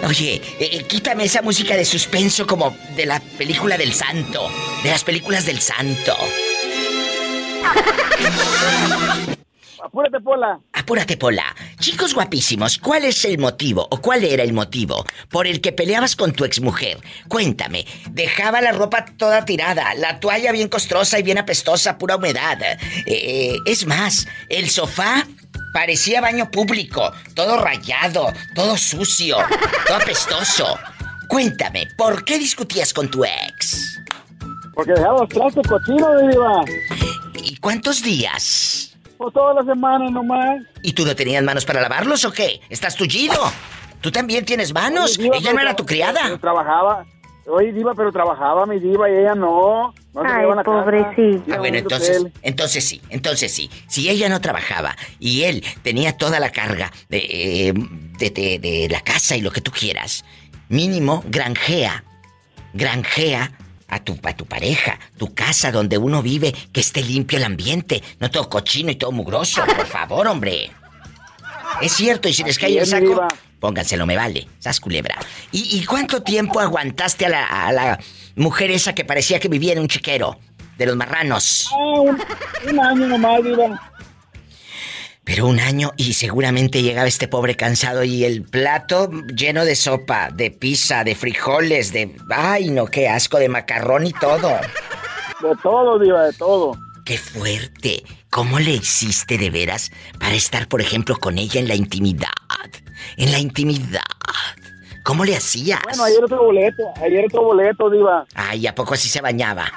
Oye, 0.06 0.34
eh, 0.34 0.42
eh, 0.72 0.84
quítame 0.88 1.24
esa 1.24 1.42
música 1.42 1.76
de 1.76 1.84
suspenso 1.84 2.46
como 2.46 2.76
de 2.96 3.06
la 3.06 3.20
película 3.20 3.76
del 3.76 3.92
santo, 3.92 4.48
de 4.82 4.90
las 4.90 5.04
películas 5.04 5.44
del 5.44 5.60
santo. 5.60 6.16
Apúrate, 9.82 10.20
Pola. 10.20 10.60
Apúrate, 10.72 11.16
Pola. 11.16 11.54
Chicos 11.78 12.14
guapísimos, 12.14 12.78
¿cuál 12.78 13.04
es 13.04 13.24
el 13.24 13.38
motivo 13.38 13.86
o 13.90 14.00
cuál 14.00 14.24
era 14.24 14.42
el 14.42 14.52
motivo 14.52 15.04
por 15.28 15.46
el 15.46 15.60
que 15.60 15.72
peleabas 15.72 16.16
con 16.16 16.32
tu 16.32 16.44
exmujer? 16.44 16.98
Cuéntame. 17.28 17.86
Dejaba 18.10 18.60
la 18.60 18.72
ropa 18.72 19.04
toda 19.16 19.44
tirada, 19.44 19.94
la 19.94 20.20
toalla 20.20 20.52
bien 20.52 20.68
costrosa 20.68 21.18
y 21.18 21.22
bien 21.22 21.38
apestosa, 21.38 21.98
pura 21.98 22.16
humedad. 22.16 22.58
Eh, 23.06 23.56
es 23.66 23.86
más, 23.86 24.28
el 24.48 24.70
sofá 24.70 25.26
parecía 25.72 26.20
baño 26.20 26.50
público, 26.50 27.12
todo 27.34 27.60
rayado, 27.62 28.32
todo 28.54 28.76
sucio, 28.76 29.36
todo 29.86 29.96
apestoso. 29.96 30.78
Cuéntame, 31.28 31.86
¿por 31.96 32.24
qué 32.24 32.38
discutías 32.38 32.92
con 32.92 33.10
tu 33.10 33.24
ex? 33.24 33.98
Porque 34.74 34.92
dejaba 34.92 35.20
los 35.20 35.28
trastes 35.28 35.66
cochinos, 35.66 36.10
Diva. 36.30 36.64
¿Y 37.42 37.56
cuántos 37.56 38.02
días? 38.02 38.96
Pues 39.18 39.32
toda 39.34 39.54
la 39.54 39.62
semana 39.64 40.08
nomás. 40.10 40.62
¿Y 40.82 40.92
tú 40.92 41.04
no 41.04 41.14
tenías 41.14 41.42
manos 41.44 41.64
para 41.64 41.80
lavarlos 41.82 42.24
o 42.24 42.32
qué? 42.32 42.60
¿Estás 42.70 42.96
tullido? 42.96 43.36
¿Tú 44.00 44.10
también 44.10 44.44
tienes 44.46 44.72
manos? 44.72 45.12
Oye, 45.18 45.24
Diva, 45.24 45.36
¿Ella 45.36 45.52
no 45.52 45.60
era 45.60 45.76
tu 45.76 45.84
criada? 45.84 46.20
pero 46.24 46.38
Trabajaba. 46.38 47.04
Oye, 47.46 47.72
Diva, 47.72 47.94
pero 47.94 48.12
trabajaba 48.12 48.66
mi 48.66 48.78
Diva 48.78 49.10
y 49.10 49.14
ella 49.14 49.34
no. 49.34 49.92
Ay, 50.14 50.46
la 50.48 50.56
casa. 50.56 50.62
pobrecita. 50.64 51.56
Ah, 51.56 51.58
bueno, 51.58 51.78
entonces, 51.78 52.26
entonces 52.42 52.84
sí, 52.84 53.00
entonces 53.10 53.52
sí. 53.52 53.70
Si 53.88 54.08
ella 54.08 54.28
no 54.28 54.40
trabajaba 54.40 54.96
y 55.18 55.42
él 55.44 55.64
tenía 55.82 56.16
toda 56.16 56.38
la 56.40 56.50
carga 56.50 56.92
de, 57.08 57.72
de, 58.18 58.30
de- 58.30 58.58
de 58.58 58.88
la 58.90 59.00
casa 59.00 59.36
y 59.36 59.40
lo 59.40 59.50
que 59.50 59.60
tú 59.60 59.70
quieras, 59.70 60.24
mínimo 60.68 61.24
granjea, 61.28 62.04
granjea 62.74 63.52
a 63.88 64.04
tu, 64.04 64.16
a 64.22 64.32
tu 64.36 64.46
pareja, 64.46 64.98
tu 65.16 65.34
casa 65.34 65.72
donde 65.72 65.98
uno 65.98 66.22
vive, 66.22 66.54
que 66.72 66.80
esté 66.80 67.02
limpio 67.02 67.38
el 67.38 67.44
ambiente, 67.44 68.02
no 68.20 68.30
todo 68.30 68.48
cochino 68.48 68.90
y 68.92 68.96
todo 68.96 69.10
mugroso, 69.12 69.62
por 69.64 69.86
favor, 69.86 70.28
hombre. 70.28 70.70
Es 71.80 71.92
cierto, 71.92 72.28
y 72.28 72.34
si 72.34 72.42
les 72.42 72.58
cae 72.58 72.78
el 72.78 72.86
saco, 72.86 73.26
pónganselo, 73.58 74.06
me 74.06 74.16
vale, 74.16 74.48
sas 74.58 74.80
culebra. 74.80 75.16
¿Y, 75.52 75.78
y 75.78 75.84
cuánto 75.84 76.22
tiempo 76.22 76.60
aguantaste 76.60 77.26
a 77.26 77.28
la, 77.28 77.44
a 77.44 77.72
la 77.72 77.98
mujer 78.36 78.70
esa 78.70 78.94
que 78.94 79.04
parecía 79.04 79.40
que 79.40 79.48
vivía 79.48 79.72
en 79.72 79.78
un 79.78 79.88
chiquero 79.88 80.38
de 80.76 80.86
los 80.86 80.96
marranos? 80.96 81.70
Un, 81.74 82.20
un 82.68 82.80
año 82.80 83.06
nomás, 83.06 83.42
Diva. 83.44 83.80
Pero 85.24 85.46
un 85.46 85.60
año 85.60 85.92
y 85.96 86.14
seguramente 86.14 86.82
llegaba 86.82 87.06
este 87.06 87.28
pobre 87.28 87.54
cansado 87.54 88.02
y 88.02 88.24
el 88.24 88.42
plato 88.42 89.10
lleno 89.34 89.64
de 89.64 89.76
sopa, 89.76 90.30
de 90.32 90.50
pizza, 90.50 91.04
de 91.04 91.14
frijoles, 91.14 91.92
de... 91.92 92.16
Ay, 92.30 92.70
no, 92.70 92.86
qué 92.86 93.08
asco, 93.08 93.38
de 93.38 93.48
macarrón 93.48 94.06
y 94.06 94.12
todo. 94.12 94.48
De 95.40 95.54
todo, 95.62 95.98
Diva, 96.00 96.24
de 96.24 96.32
todo. 96.32 96.76
Qué 97.04 97.18
fuerte. 97.18 98.02
¿Cómo 98.30 98.58
le 98.58 98.72
hiciste 98.72 99.38
de 99.38 99.50
veras 99.50 99.90
para 100.18 100.34
estar, 100.34 100.68
por 100.68 100.80
ejemplo, 100.80 101.16
con 101.16 101.38
ella 101.38 101.60
en 101.60 101.68
la 101.68 101.74
intimidad? 101.74 102.28
En 103.16 103.32
la 103.32 103.38
intimidad. 103.38 104.02
¿Cómo 105.04 105.24
le 105.24 105.36
hacías? 105.36 105.80
Bueno, 105.84 106.04
ayer 106.04 106.24
otro 106.24 106.44
boleto, 106.44 106.82
ayer 107.02 107.24
otro 107.26 107.42
boleto, 107.42 107.90
Diva. 107.90 108.26
Ay, 108.34 108.66
¿a 108.66 108.74
poco 108.74 108.94
así 108.94 109.08
se 109.08 109.20
bañaba? 109.20 109.70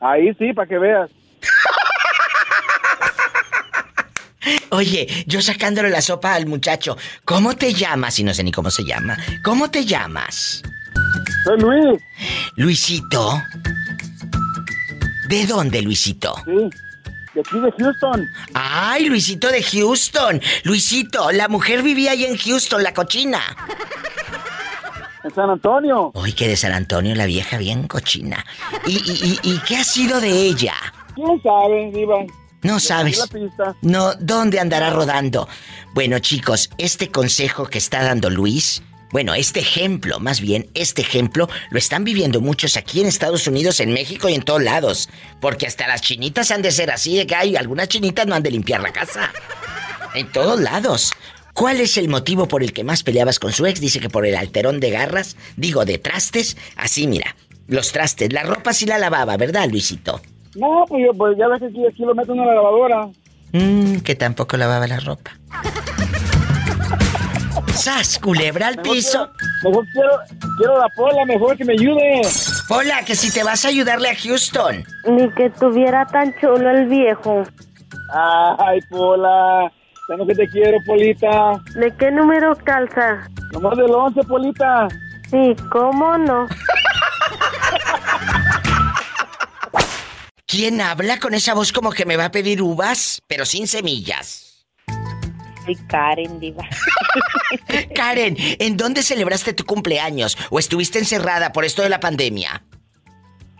Ahí 0.00 0.32
sí, 0.38 0.52
para 0.52 0.68
que 0.68 0.78
veas. 0.78 1.10
Oye, 4.70 5.06
yo 5.26 5.42
sacándole 5.42 5.90
la 5.90 6.00
sopa 6.00 6.34
al 6.34 6.46
muchacho. 6.46 6.96
¿Cómo 7.24 7.56
te 7.56 7.74
llamas? 7.74 8.18
Y 8.18 8.24
no 8.24 8.32
sé 8.32 8.44
ni 8.44 8.52
cómo 8.52 8.70
se 8.70 8.84
llama. 8.84 9.16
¿Cómo 9.42 9.70
te 9.70 9.84
llamas? 9.84 10.62
Soy 11.44 11.58
Luis. 11.58 12.00
Luisito. 12.56 13.42
¿De 15.30 15.46
dónde, 15.46 15.80
Luisito? 15.80 16.34
Sí, 16.44 16.70
de 17.34 17.40
aquí 17.40 17.60
de 17.60 17.72
Houston. 17.78 18.26
Ay, 18.52 19.04
Luisito 19.06 19.48
de 19.48 19.62
Houston. 19.62 20.42
Luisito, 20.64 21.30
la 21.30 21.46
mujer 21.46 21.84
vivía 21.84 22.10
ahí 22.10 22.24
en 22.24 22.36
Houston, 22.36 22.82
la 22.82 22.92
cochina. 22.92 23.40
En 25.22 25.32
San 25.32 25.48
Antonio. 25.48 26.10
Hoy 26.14 26.32
que 26.32 26.48
de 26.48 26.56
San 26.56 26.72
Antonio, 26.72 27.14
la 27.14 27.26
vieja 27.26 27.58
bien 27.58 27.86
cochina. 27.86 28.44
¿Y, 28.86 28.96
y, 28.96 29.38
y, 29.44 29.54
y 29.54 29.58
qué 29.60 29.76
ha 29.76 29.84
sido 29.84 30.20
de 30.20 30.30
ella? 30.30 30.74
¿Quién 31.14 31.40
sabe, 31.42 31.92
Diva? 31.94 32.24
No 32.62 32.80
sabes. 32.80 33.24
pista. 33.28 33.76
No, 33.82 34.14
¿dónde 34.16 34.58
andará 34.58 34.90
rodando? 34.90 35.48
Bueno, 35.94 36.18
chicos, 36.18 36.70
este 36.76 37.10
consejo 37.12 37.66
que 37.66 37.78
está 37.78 38.02
dando 38.02 38.30
Luis, 38.30 38.82
bueno, 39.12 39.34
este 39.34 39.60
ejemplo, 39.60 40.20
más 40.20 40.40
bien, 40.40 40.68
este 40.74 41.02
ejemplo 41.02 41.48
lo 41.70 41.78
están 41.78 42.04
viviendo 42.04 42.40
muchos 42.40 42.76
aquí 42.76 43.00
en 43.00 43.06
Estados 43.06 43.46
Unidos, 43.46 43.80
en 43.80 43.92
México 43.92 44.28
y 44.28 44.34
en 44.34 44.42
todos 44.42 44.62
lados. 44.62 45.08
Porque 45.40 45.66
hasta 45.66 45.88
las 45.88 46.00
chinitas 46.00 46.50
han 46.50 46.62
de 46.62 46.70
ser 46.70 46.90
así, 46.90 47.16
de 47.16 47.26
que 47.26 47.34
hay 47.34 47.56
algunas 47.56 47.88
chinitas 47.88 48.26
no 48.26 48.34
han 48.34 48.42
de 48.42 48.52
limpiar 48.52 48.80
la 48.80 48.92
casa. 48.92 49.32
En 50.14 50.30
todos 50.30 50.60
lados. 50.60 51.12
¿Cuál 51.52 51.80
es 51.80 51.96
el 51.96 52.08
motivo 52.08 52.46
por 52.46 52.62
el 52.62 52.72
que 52.72 52.84
más 52.84 53.02
peleabas 53.02 53.38
con 53.38 53.52
su 53.52 53.66
ex? 53.66 53.80
Dice 53.80 54.00
que 54.00 54.08
por 54.08 54.24
el 54.24 54.36
alterón 54.36 54.80
de 54.80 54.90
garras, 54.90 55.36
digo, 55.56 55.84
de 55.84 55.98
trastes. 55.98 56.56
Así, 56.76 57.06
mira, 57.06 57.36
los 57.66 57.92
trastes, 57.92 58.32
la 58.32 58.44
ropa 58.44 58.72
sí 58.72 58.86
la 58.86 58.98
lavaba, 58.98 59.36
¿verdad, 59.36 59.68
Luisito? 59.68 60.20
No, 60.54 60.84
pues, 60.88 61.04
yo, 61.04 61.12
pues 61.16 61.36
ya 61.36 61.48
ves 61.48 61.60
que 61.60 61.66
aquí, 61.66 61.86
aquí 61.86 62.02
lo 62.04 62.14
meto 62.14 62.32
en 62.32 62.38
la 62.38 62.54
lavadora. 62.54 63.08
Mmm, 63.52 63.96
que 63.98 64.14
tampoco 64.14 64.56
lavaba 64.56 64.86
la 64.86 65.00
ropa. 65.00 65.32
¡Sas, 67.74 68.18
culebra 68.18 68.68
al 68.68 68.76
Mejor 68.76 68.92
piso! 68.94 69.30
quiero- 69.32 69.70
Mejor 69.70 69.86
quiero, 69.92 70.10
quiero 70.58 70.78
la 70.78 70.88
pola, 70.94 71.24
mejor 71.24 71.56
que 71.56 71.64
me 71.64 71.72
ayude. 71.74 72.22
Hola, 72.68 73.04
que 73.04 73.14
si 73.14 73.32
te 73.32 73.42
vas 73.42 73.64
a 73.64 73.68
ayudarle 73.68 74.10
a 74.10 74.14
Houston. 74.16 74.84
Ni 75.08 75.30
que 75.34 75.50
tuviera 75.50 76.04
tan 76.06 76.34
chulo 76.40 76.70
el 76.70 76.86
viejo. 76.86 77.42
Ay, 78.58 78.80
Pola. 78.90 79.70
Tengo 80.08 80.26
que 80.26 80.34
te 80.34 80.48
quiero, 80.48 80.78
Polita. 80.84 81.60
¿De 81.76 81.94
qué 81.96 82.10
número 82.10 82.56
calza? 82.64 83.28
Nomás 83.52 83.76
del 83.78 83.90
11, 83.90 84.20
Polita. 84.24 84.88
Sí, 85.30 85.54
¿cómo 85.70 86.18
no? 86.18 86.48
¿Quién 90.46 90.80
habla 90.80 91.20
con 91.20 91.32
esa 91.34 91.54
voz 91.54 91.72
como 91.72 91.92
que 91.92 92.04
me 92.04 92.16
va 92.16 92.24
a 92.26 92.30
pedir 92.32 92.60
uvas, 92.60 93.20
pero 93.28 93.44
sin 93.46 93.68
semillas? 93.68 94.66
Soy 95.64 95.76
Karen, 95.86 96.40
diva. 96.40 96.64
Karen, 97.94 98.36
¿en 98.38 98.76
dónde 98.76 99.02
celebraste 99.02 99.52
tu 99.52 99.64
cumpleaños? 99.64 100.36
¿O 100.50 100.58
estuviste 100.58 100.98
encerrada 100.98 101.52
por 101.52 101.64
esto 101.64 101.82
de 101.82 101.88
la 101.88 102.00
pandemia? 102.00 102.62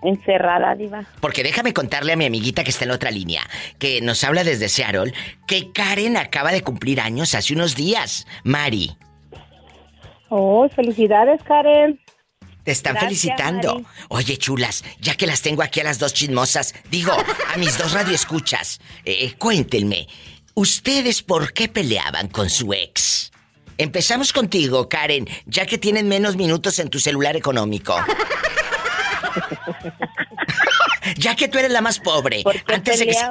Encerrada, 0.02 0.74
diva. 0.74 1.04
Porque 1.20 1.42
déjame 1.42 1.74
contarle 1.74 2.12
a 2.14 2.16
mi 2.16 2.24
amiguita 2.24 2.64
que 2.64 2.70
está 2.70 2.84
en 2.84 2.88
la 2.88 2.94
otra 2.94 3.10
línea, 3.10 3.42
que 3.78 4.00
nos 4.00 4.24
habla 4.24 4.44
desde 4.44 4.68
Seattle, 4.70 5.12
que 5.46 5.72
Karen 5.72 6.16
acaba 6.16 6.52
de 6.52 6.62
cumplir 6.62 7.00
años 7.00 7.34
hace 7.34 7.52
unos 7.54 7.74
días. 7.76 8.26
Mari, 8.44 8.96
Oh, 10.32 10.68
felicidades, 10.68 11.42
Karen. 11.42 12.00
te 12.62 12.70
están 12.70 12.92
Gracias, 12.94 13.08
felicitando. 13.22 13.74
Mari. 13.80 13.86
Oye, 14.10 14.36
chulas, 14.38 14.84
ya 15.00 15.16
que 15.16 15.26
las 15.26 15.42
tengo 15.42 15.62
aquí 15.62 15.80
a 15.80 15.84
las 15.84 15.98
dos 15.98 16.14
chismosas, 16.14 16.72
digo, 16.88 17.12
a 17.52 17.56
mis 17.58 17.76
dos 17.76 17.92
radioescuchas, 17.92 18.80
eh, 19.04 19.34
cuéntenme, 19.38 20.06
¿ustedes 20.54 21.22
por 21.24 21.52
qué 21.52 21.68
peleaban 21.68 22.28
con 22.28 22.48
su 22.48 22.72
ex? 22.72 23.29
Empezamos 23.84 24.34
contigo, 24.34 24.90
Karen, 24.90 25.26
ya 25.46 25.64
que 25.64 25.78
tienen 25.78 26.06
menos 26.06 26.36
minutos 26.36 26.78
en 26.80 26.90
tu 26.90 27.00
celular 27.00 27.34
económico. 27.34 27.96
ya 31.16 31.34
que 31.34 31.48
tú 31.48 31.58
eres 31.58 31.70
la 31.70 31.80
más 31.80 31.98
pobre. 31.98 32.42
¿Por 32.42 32.62
qué 32.62 32.74
antes 32.74 32.98
de 32.98 33.06
que 33.06 33.14
se- 33.14 33.20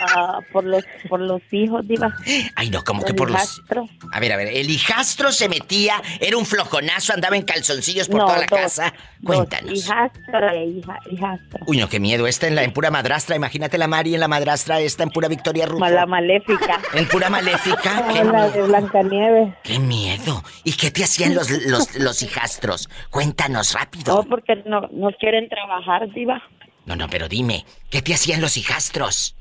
Ah, 0.00 0.38
por 0.52 0.64
los 0.64 0.84
por 1.08 1.20
los 1.20 1.40
hijos, 1.50 1.86
diva. 1.86 2.14
Ay, 2.54 2.70
no, 2.70 2.84
como 2.84 3.04
que 3.04 3.14
por 3.14 3.30
los. 3.30 3.40
hijastro. 3.40 3.88
A 4.12 4.20
ver, 4.20 4.32
a 4.32 4.36
ver, 4.36 4.48
el 4.48 4.70
hijastro 4.70 5.32
se 5.32 5.48
metía, 5.48 6.00
era 6.20 6.36
un 6.36 6.46
flojonazo, 6.46 7.12
andaba 7.12 7.36
en 7.36 7.42
calzoncillos 7.42 8.08
por 8.08 8.18
No, 8.20 8.26
toda 8.26 8.38
la 8.38 8.46
dos, 8.46 8.60
casa. 8.60 8.94
dos, 9.20 9.36
Cuéntanos. 9.36 9.72
Hijastro 9.72 10.48
e 10.50 10.64
hija, 10.66 10.98
hijastro. 11.10 11.60
Uy, 11.66 11.78
no, 11.78 11.88
qué 11.88 12.00
miedo. 12.00 12.26
Esta 12.26 12.46
en 12.46 12.54
la 12.54 12.62
en 12.62 12.72
pura 12.72 12.90
madrastra. 12.90 13.36
Imagínate 13.36 13.78
la 13.78 13.88
Mari 13.88 14.14
en 14.14 14.20
la 14.20 14.28
madrastra, 14.28 14.80
esta 14.80 15.02
en 15.02 15.10
pura 15.10 15.28
Victoria 15.28 15.66
Rufo. 15.66 15.84
La 15.88 16.06
maléfica. 16.06 16.80
En 16.94 17.06
pura 17.08 17.28
maléfica. 17.30 18.06
qué, 18.12 18.18
Como 18.20 18.32
la 18.32 18.46
miedo. 18.46 18.52
de 18.52 18.62
Blancanieves. 18.62 19.54
qué 19.62 19.78
miedo. 19.78 20.42
¿Y 20.64 20.72
qué 20.72 20.90
te 20.90 21.04
hacían 21.04 21.34
los, 21.34 21.50
los, 21.50 21.94
los 21.96 22.22
hijastros? 22.22 22.88
Cuéntanos 23.10 23.72
No, 23.74 23.78
rápido. 23.80 24.24
porque 24.28 24.56
no, 24.66 24.82
no 24.92 25.10
quieren 25.18 25.48
trabajar, 25.48 26.08
diva. 26.12 26.42
No, 26.86 26.96
no, 26.96 27.08
pero 27.10 27.28
dime, 27.28 27.66
¿qué 27.90 28.00
te 28.00 28.14
hacían 28.14 28.40
los 28.40 28.56
hijastros? 28.56 29.34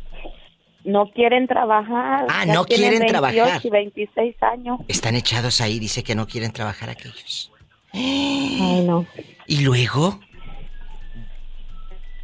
No 0.87 1.11
quieren 1.11 1.47
trabajar. 1.47 2.25
Ah, 2.29 2.45
Ya 2.45 2.53
no 2.53 2.63
quieren 2.63 2.99
28 2.99 3.07
trabajar. 3.11 3.61
y 3.61 3.69
26 3.69 4.35
años. 4.41 4.79
Están 4.87 5.15
echados 5.15 5.59
ahí, 5.59 5.79
dice 5.79 6.01
que 6.01 6.15
no 6.15 6.25
quieren 6.27 6.51
trabajar 6.53 6.89
aquellos. 6.89 7.51
Ay, 7.91 8.83
no. 8.87 9.05
¿Y 9.47 9.61
luego? 9.61 9.99
Luego, 10.01 10.19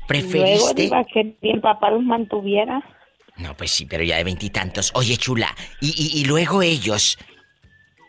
¿Preferiste? 0.08 0.82
diva, 0.84 1.04
que 1.06 1.36
mi 1.42 1.60
papá 1.60 1.90
los 1.92 2.04
mantuviera. 2.04 2.82
No, 3.36 3.56
pues 3.58 3.72
sí, 3.72 3.86
pero 3.86 4.04
ya 4.04 4.16
de 4.18 4.24
veintitantos. 4.24 4.92
Oye, 4.96 5.18
chula, 5.18 5.54
y, 5.82 5.90
y, 5.90 6.22
y 6.22 6.26
luego 6.26 6.62
ellos, 6.62 7.18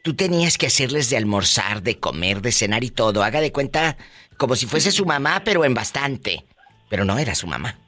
tú 0.05 0.15
tenías 0.15 0.57
que 0.57 0.67
hacerles 0.67 1.11
de 1.11 1.17
almorzar, 1.17 1.83
de 1.83 1.99
comer, 1.99 2.43
de 2.43 2.53
cenar 2.53 2.85
y 2.85 2.91
todo. 2.91 3.25
Haga 3.25 3.41
de 3.41 3.51
cuenta 3.51 3.97
como 4.37 4.55
si 4.55 4.67
fuese 4.67 4.93
su 4.93 5.05
mamá, 5.05 5.43
pero 5.45 5.65
en 5.65 5.75
bastante. 5.75 6.45
Pero 6.91 7.05
no 7.05 7.19
era 7.19 7.35
su 7.35 7.47
mamá. 7.49 7.79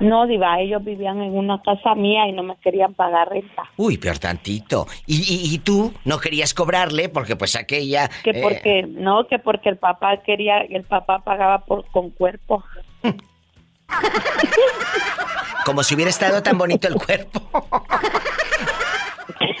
No, 0.00 0.26
diva, 0.26 0.60
ellos 0.60 0.84
vivían 0.84 1.20
en 1.22 1.36
una 1.36 1.60
casa 1.62 1.94
mía 1.96 2.28
y 2.28 2.32
no 2.32 2.42
me 2.44 2.56
querían 2.58 2.94
pagar 2.94 3.28
renta. 3.30 3.64
Uy, 3.76 3.98
peor 3.98 4.18
tantito. 4.18 4.86
Y, 5.06 5.16
y, 5.16 5.54
y 5.54 5.58
tú 5.58 5.92
no 6.04 6.18
querías 6.20 6.54
cobrarle 6.54 7.08
porque 7.08 7.34
pues 7.34 7.56
aquella... 7.56 8.08
Que 8.22 8.30
eh, 8.30 8.40
porque, 8.42 8.82
no, 8.88 9.26
que 9.26 9.38
porque 9.40 9.68
el 9.70 9.76
papá 9.76 10.22
quería, 10.22 10.58
el 10.58 10.84
papá 10.84 11.18
pagaba 11.24 11.64
por 11.64 11.84
con 11.90 12.10
cuerpo. 12.10 12.62
como 15.64 15.82
si 15.82 15.94
hubiera 15.94 16.10
estado 16.10 16.42
tan 16.42 16.56
bonito 16.58 16.88
el 16.88 16.94
cuerpo. 16.94 17.42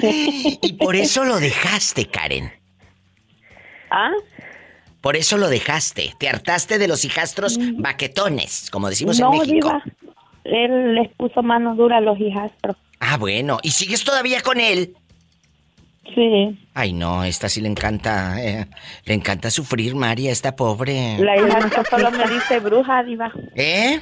y 0.00 0.72
por 0.74 0.96
eso 0.96 1.24
lo 1.24 1.38
dejaste, 1.38 2.06
Karen. 2.06 2.52
¿Ah? 3.90 4.10
Por 5.00 5.16
eso 5.16 5.38
lo 5.38 5.48
dejaste. 5.48 6.14
Te 6.18 6.28
hartaste 6.28 6.78
de 6.78 6.88
los 6.88 7.04
hijastros 7.04 7.58
baquetones, 7.76 8.68
como 8.70 8.88
decimos 8.88 9.18
Mm. 9.18 9.22
no, 9.22 9.32
en 9.32 9.38
México. 9.38 9.54
diva. 9.68 9.82
Él 10.48 10.94
les 10.94 11.08
puso 11.16 11.42
mano 11.42 11.74
dura 11.76 11.98
a 11.98 12.00
los 12.00 12.18
hijastros. 12.18 12.76
Ah, 13.00 13.16
bueno. 13.18 13.58
¿Y 13.62 13.70
sigues 13.70 14.04
todavía 14.04 14.40
con 14.40 14.60
él? 14.60 14.94
Sí. 16.14 16.58
Ay, 16.74 16.92
no, 16.94 17.22
esta 17.24 17.48
sí 17.48 17.60
le 17.60 17.68
encanta. 17.68 18.42
eh, 18.42 18.66
le 19.04 19.14
encanta 19.14 19.50
sufrir, 19.50 19.94
María, 19.94 20.32
esta 20.32 20.56
pobre. 20.56 21.18
La 21.18 21.36
hijastra 21.36 21.84
solo 21.84 22.10
me 22.10 22.26
dice 22.28 22.60
bruja, 22.60 23.02
diva. 23.04 23.30
¿Eh? 23.54 24.00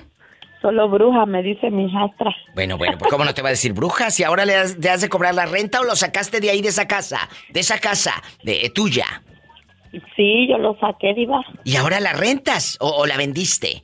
Solo 0.62 0.88
bruja 0.88 1.26
me 1.26 1.42
dice 1.42 1.70
mi 1.70 1.86
hijastra. 1.86 2.34
Bueno, 2.54 2.78
bueno, 2.78 2.96
pues 2.98 3.10
¿cómo 3.10 3.24
no 3.24 3.34
te 3.34 3.42
va 3.42 3.48
a 3.48 3.50
decir 3.50 3.72
bruja? 3.72 4.10
Si 4.10 4.22
ahora 4.24 4.44
le 4.44 4.54
has, 4.56 4.78
le 4.78 4.88
has 4.88 5.00
de 5.00 5.08
cobrar 5.08 5.34
la 5.34 5.46
renta 5.46 5.80
o 5.80 5.84
lo 5.84 5.96
sacaste 5.96 6.40
de 6.40 6.50
ahí 6.50 6.62
de 6.62 6.68
esa 6.68 6.86
casa, 6.88 7.28
de 7.50 7.60
esa 7.60 7.78
casa, 7.78 8.14
de 8.42 8.64
eh, 8.66 8.70
tuya. 8.70 9.22
Sí, 10.14 10.46
yo 10.48 10.58
lo 10.58 10.76
saqué, 10.78 11.12
Diva. 11.14 11.40
¿Y 11.64 11.76
ahora 11.76 12.00
la 12.00 12.12
rentas 12.12 12.76
o, 12.80 12.88
o 12.88 13.06
la 13.06 13.16
vendiste? 13.16 13.82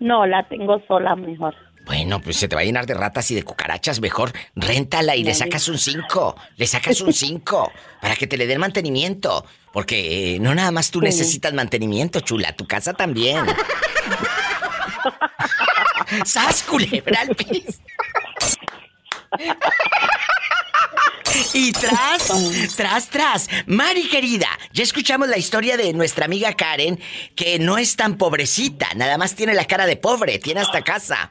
No, 0.00 0.26
la 0.26 0.46
tengo 0.48 0.80
sola 0.86 1.16
mejor. 1.16 1.54
Bueno, 1.88 2.20
pues 2.20 2.36
se 2.36 2.48
te 2.48 2.54
va 2.54 2.60
a 2.60 2.64
llenar 2.64 2.84
de 2.84 2.92
ratas 2.92 3.30
y 3.30 3.34
de 3.34 3.42
cucarachas. 3.42 4.02
Mejor 4.02 4.30
réntala 4.54 5.16
y 5.16 5.24
le 5.24 5.34
sacas 5.34 5.68
un 5.68 5.78
5. 5.78 6.36
Le 6.56 6.66
sacas 6.66 7.00
un 7.00 7.14
5 7.14 7.72
para 8.02 8.14
que 8.14 8.26
te 8.26 8.36
le 8.36 8.46
den 8.46 8.60
mantenimiento. 8.60 9.46
Porque 9.72 10.34
eh, 10.34 10.38
no 10.38 10.54
nada 10.54 10.70
más 10.70 10.90
tú 10.90 11.00
necesitas 11.00 11.54
mantenimiento, 11.54 12.20
chula. 12.20 12.54
Tu 12.54 12.66
casa 12.66 12.92
también. 12.92 13.42
¡Sas, 16.26 16.62
culebra 16.62 17.22
al 17.22 17.34
piso! 17.34 17.78
Y 21.54 21.72
tras, 21.72 22.76
tras, 22.76 23.10
tras. 23.10 23.48
Mari 23.66 24.08
querida, 24.08 24.48
ya 24.72 24.82
escuchamos 24.82 25.28
la 25.28 25.36
historia 25.36 25.76
de 25.76 25.92
nuestra 25.92 26.24
amiga 26.24 26.54
Karen, 26.54 26.98
que 27.34 27.58
no 27.58 27.78
es 27.78 27.96
tan 27.96 28.16
pobrecita, 28.16 28.88
nada 28.96 29.18
más 29.18 29.34
tiene 29.34 29.54
la 29.54 29.64
cara 29.64 29.86
de 29.86 29.96
pobre, 29.96 30.38
tiene 30.38 30.60
hasta 30.60 30.82
casa. 30.82 31.30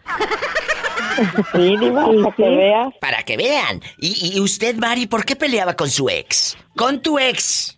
Sí, 1.54 1.78
Diva, 1.78 2.06
para 2.06 2.36
que 2.36 2.50
veas. 2.50 2.94
Para 3.02 3.24
que 3.24 3.38
vean. 3.38 3.82
Y, 4.00 4.36
y 4.36 4.40
usted, 4.40 4.76
Mari, 4.76 5.08
¿por 5.08 5.26
qué 5.26 5.36
peleaba 5.36 5.76
con 5.76 5.90
su 5.90 6.10
ex? 6.10 6.58
Con 6.76 7.02
tu 7.02 7.18
ex. 7.18 7.78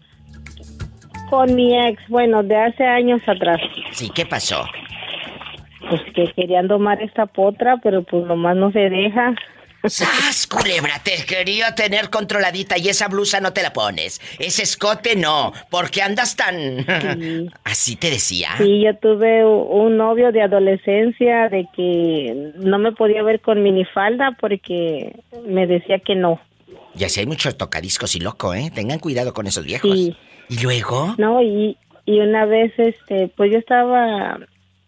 Con 1.29 1.55
mi 1.55 1.77
ex, 1.87 2.01
bueno, 2.09 2.43
de 2.43 2.57
hace 2.57 2.83
años 2.83 3.21
atrás. 3.27 3.61
Sí, 3.91 4.09
¿qué 4.13 4.25
pasó? 4.25 4.65
Pues 5.89 6.01
que 6.13 6.31
querían 6.33 6.67
domar 6.67 7.01
esta 7.01 7.27
potra, 7.27 7.77
pero 7.81 8.03
pues 8.03 8.25
nomás 8.25 8.57
no 8.57 8.71
se 8.71 8.89
deja. 8.89 9.35
¡Sas, 9.85 10.45
culebra! 10.47 11.01
Te 11.03 11.25
quería 11.25 11.73
tener 11.73 12.09
controladita 12.09 12.77
y 12.77 12.89
esa 12.89 13.07
blusa 13.07 13.39
no 13.39 13.53
te 13.53 13.63
la 13.63 13.71
pones. 13.71 14.19
Ese 14.37 14.63
escote 14.63 15.15
no. 15.15 15.53
¿Por 15.69 15.89
qué 15.89 16.01
andas 16.01 16.35
tan...? 16.35 16.85
Así 17.63 17.95
te 17.95 18.09
decía. 18.09 18.49
Sí, 18.57 18.81
yo 18.83 18.95
tuve 18.97 19.45
un 19.45 19.97
novio 19.97 20.31
de 20.31 20.41
adolescencia 20.41 21.47
de 21.49 21.65
que 21.75 22.51
no 22.55 22.77
me 22.77 22.91
podía 22.91 23.23
ver 23.23 23.39
con 23.39 23.63
minifalda 23.63 24.35
porque 24.39 25.15
me 25.45 25.65
decía 25.65 25.99
que 25.99 26.15
no. 26.15 26.41
Ya 26.95 27.07
sé, 27.07 27.21
hay 27.21 27.25
muchos 27.25 27.57
tocadiscos 27.57 28.15
y 28.15 28.19
loco, 28.19 28.53
¿eh? 28.53 28.71
Tengan 28.73 28.99
cuidado 28.99 29.33
con 29.33 29.47
esos 29.47 29.63
viejos. 29.63 29.93
Sí. 29.93 30.15
¿Y 30.49 30.61
luego? 30.61 31.15
No, 31.17 31.41
y, 31.41 31.77
y 32.05 32.19
una 32.19 32.45
vez, 32.45 32.73
este, 32.77 33.29
pues 33.37 33.51
yo 33.51 33.59
estaba 33.59 34.39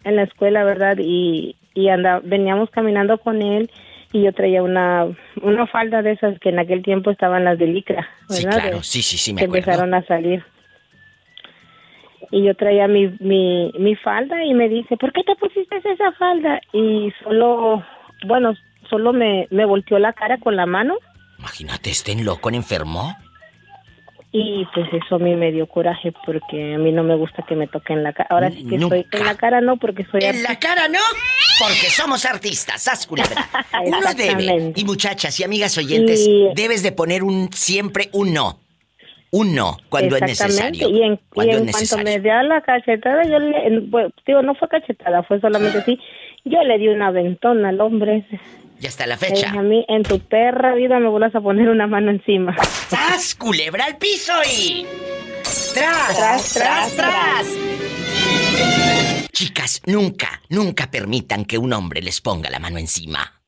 en 0.04 0.16
la 0.16 0.24
escuela, 0.24 0.64
¿verdad? 0.64 0.98
Y, 1.00 1.56
y 1.74 1.88
anda, 1.88 2.20
veníamos 2.24 2.70
caminando 2.72 3.20
con 3.20 3.42
él 3.42 3.72
y 4.14 4.24
yo 4.24 4.34
traía 4.34 4.62
una, 4.64 5.08
una 5.42 5.68
falda 5.68 6.02
de 6.02 6.12
esas 6.12 6.38
que 6.40 6.50
en 6.50 6.60
aquel 6.60 6.84
tiempo 6.84 7.12
estaban 7.12 7.44
las 7.46 7.58
de 7.58 7.68
licra, 7.68 8.08
¿verdad? 8.30 8.36
Sí, 8.38 8.44
claro. 8.46 8.78
De- 8.78 8.84
Sí, 8.84 9.02
sí, 9.02 9.18
sí, 9.18 9.34
me 9.34 9.40
que 9.40 9.46
acuerdo. 9.46 9.60
empezaron 9.72 9.94
a 9.94 10.04
salir. 10.06 10.44
Y 12.32 12.44
yo 12.46 12.56
traía 12.56 12.88
mi, 12.88 13.08
mi, 13.20 13.72
mi 13.78 13.96
falda 13.96 14.44
y 14.46 14.54
me 14.54 14.70
dice, 14.70 14.96
¿por 14.98 15.12
qué 15.12 15.24
te 15.24 15.36
pusiste 15.36 15.78
esa 15.84 16.12
falda? 16.14 16.62
Y 16.72 17.12
solo, 17.24 17.84
bueno, 18.26 18.54
solo 18.90 19.12
me, 19.12 19.48
me 19.52 19.66
volteó 19.66 20.00
la 20.00 20.14
cara 20.14 20.38
con 20.38 20.56
la 20.56 20.66
mano 20.66 20.96
Imagínate, 21.40 21.90
estén 21.90 22.24
loco, 22.24 22.50
enfermo. 22.52 23.16
Y 24.34 24.66
pues 24.74 24.88
eso 24.94 25.16
a 25.16 25.20
mí 25.20 25.36
me 25.36 25.52
dio 25.52 25.68
coraje 25.68 26.14
porque 26.26 26.76
a 26.76 26.78
mí 26.78 26.92
no 26.92 27.04
me 27.04 27.16
gusta 27.16 27.44
que 27.48 27.56
me 27.56 27.68
toquen 27.68 28.02
la 28.04 28.14
cara. 28.14 28.28
Ahora 28.32 28.50
sí 28.52 28.66
que 28.66 28.78
Nunca. 28.78 28.96
soy 28.96 29.06
en 29.12 29.26
la 29.26 29.36
cara 29.36 29.60
no 29.62 29.78
porque 29.78 30.06
soy 30.06 30.22
En 30.24 30.42
la 30.44 30.58
cara 30.58 30.88
no, 30.88 31.00
porque 31.60 31.90
somos 31.90 32.26
artistas, 32.26 32.82
sas 32.82 33.06
culebra. 33.06 33.48
Uno 33.86 34.14
debe, 34.16 34.72
y 34.76 34.86
muchachas 34.86 35.40
y 35.40 35.44
amigas 35.44 35.78
oyentes, 35.78 36.26
Y- 36.26 36.50
debes 36.56 36.82
de 36.84 36.92
poner 36.94 37.24
un 37.24 37.50
siempre 37.52 38.10
un 38.14 38.34
no. 38.34 38.60
Un 39.34 39.56
no 39.56 39.78
cuando 39.90 40.18
es 40.18 40.22
necesario. 40.24 40.90
Y 40.90 41.04
en, 41.04 41.12
y 41.36 41.50
en 41.54 41.72
cuanto 41.72 41.98
me 42.04 42.20
dio 42.20 42.42
la 42.44 42.60
cachetada, 42.62 43.24
yo 43.24 43.40
le, 43.40 43.66
en- 43.68 43.90
bueno, 43.90 44.10
digo, 44.28 44.42
no 44.42 44.56
fue 44.56 44.68
cachetada, 44.68 45.24
fue 45.24 45.40
solamente 45.40 45.78
así, 45.78 45.98
yo 46.44 46.62
le 46.64 46.78
di 46.78 46.90
una 46.90 47.12
ventona 47.12 47.70
al 47.70 47.80
hombre. 47.80 48.26
Y 48.82 48.88
hasta 48.88 49.06
la 49.06 49.16
fecha. 49.16 49.52
a 49.52 49.62
mí, 49.62 49.86
en 49.88 50.02
tu 50.02 50.20
perra 50.20 50.74
vida 50.74 51.00
me 51.00 51.08
vuelvas 51.08 51.36
a 51.36 51.42
poner 51.42 51.70
una 51.70 51.86
mano 51.86 52.10
encima. 52.10 52.56
¡Sas, 52.64 53.36
culebra 53.36 53.86
al 53.86 53.98
piso 53.98 54.34
y... 54.52 54.88
¡Tras, 55.76 56.18
tras, 56.18 56.54
tras, 56.54 56.96
tras! 56.96 57.48
Chicas, 59.32 59.84
nunca, 59.86 60.42
nunca 60.50 60.90
permitan 60.90 61.46
que 61.46 61.60
un 61.60 61.74
hombre 61.74 62.02
les 62.02 62.22
ponga 62.22 62.50
la 62.50 62.58
mano 62.58 62.80
encima. 62.80 63.40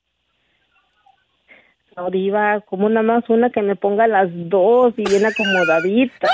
No, 1.98 2.12
diva, 2.12 2.62
como 2.62 2.88
nada 2.90 3.02
más 3.02 3.24
una 3.28 3.50
que 3.50 3.64
me 3.64 3.76
ponga 3.76 4.06
las 4.06 4.30
dos 4.32 4.94
y 4.98 5.04
bien 5.04 5.26
acomodaditas. 5.26 6.30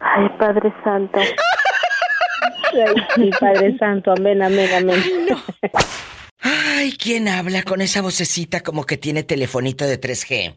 Ay, 0.00 0.28
Padre 0.38 0.72
Santo. 0.82 1.20
Ay, 3.16 3.30
Padre 3.40 3.76
Santo, 3.78 4.12
amén, 4.12 4.42
amén, 4.42 4.68
amén. 4.74 5.02
Ay, 6.40 6.92
¿quién 6.98 7.28
habla 7.28 7.62
con 7.62 7.80
esa 7.80 8.02
vocecita 8.02 8.60
como 8.62 8.84
que 8.84 8.96
tiene 8.96 9.22
telefonito 9.22 9.86
de 9.86 10.00
3G? 10.00 10.54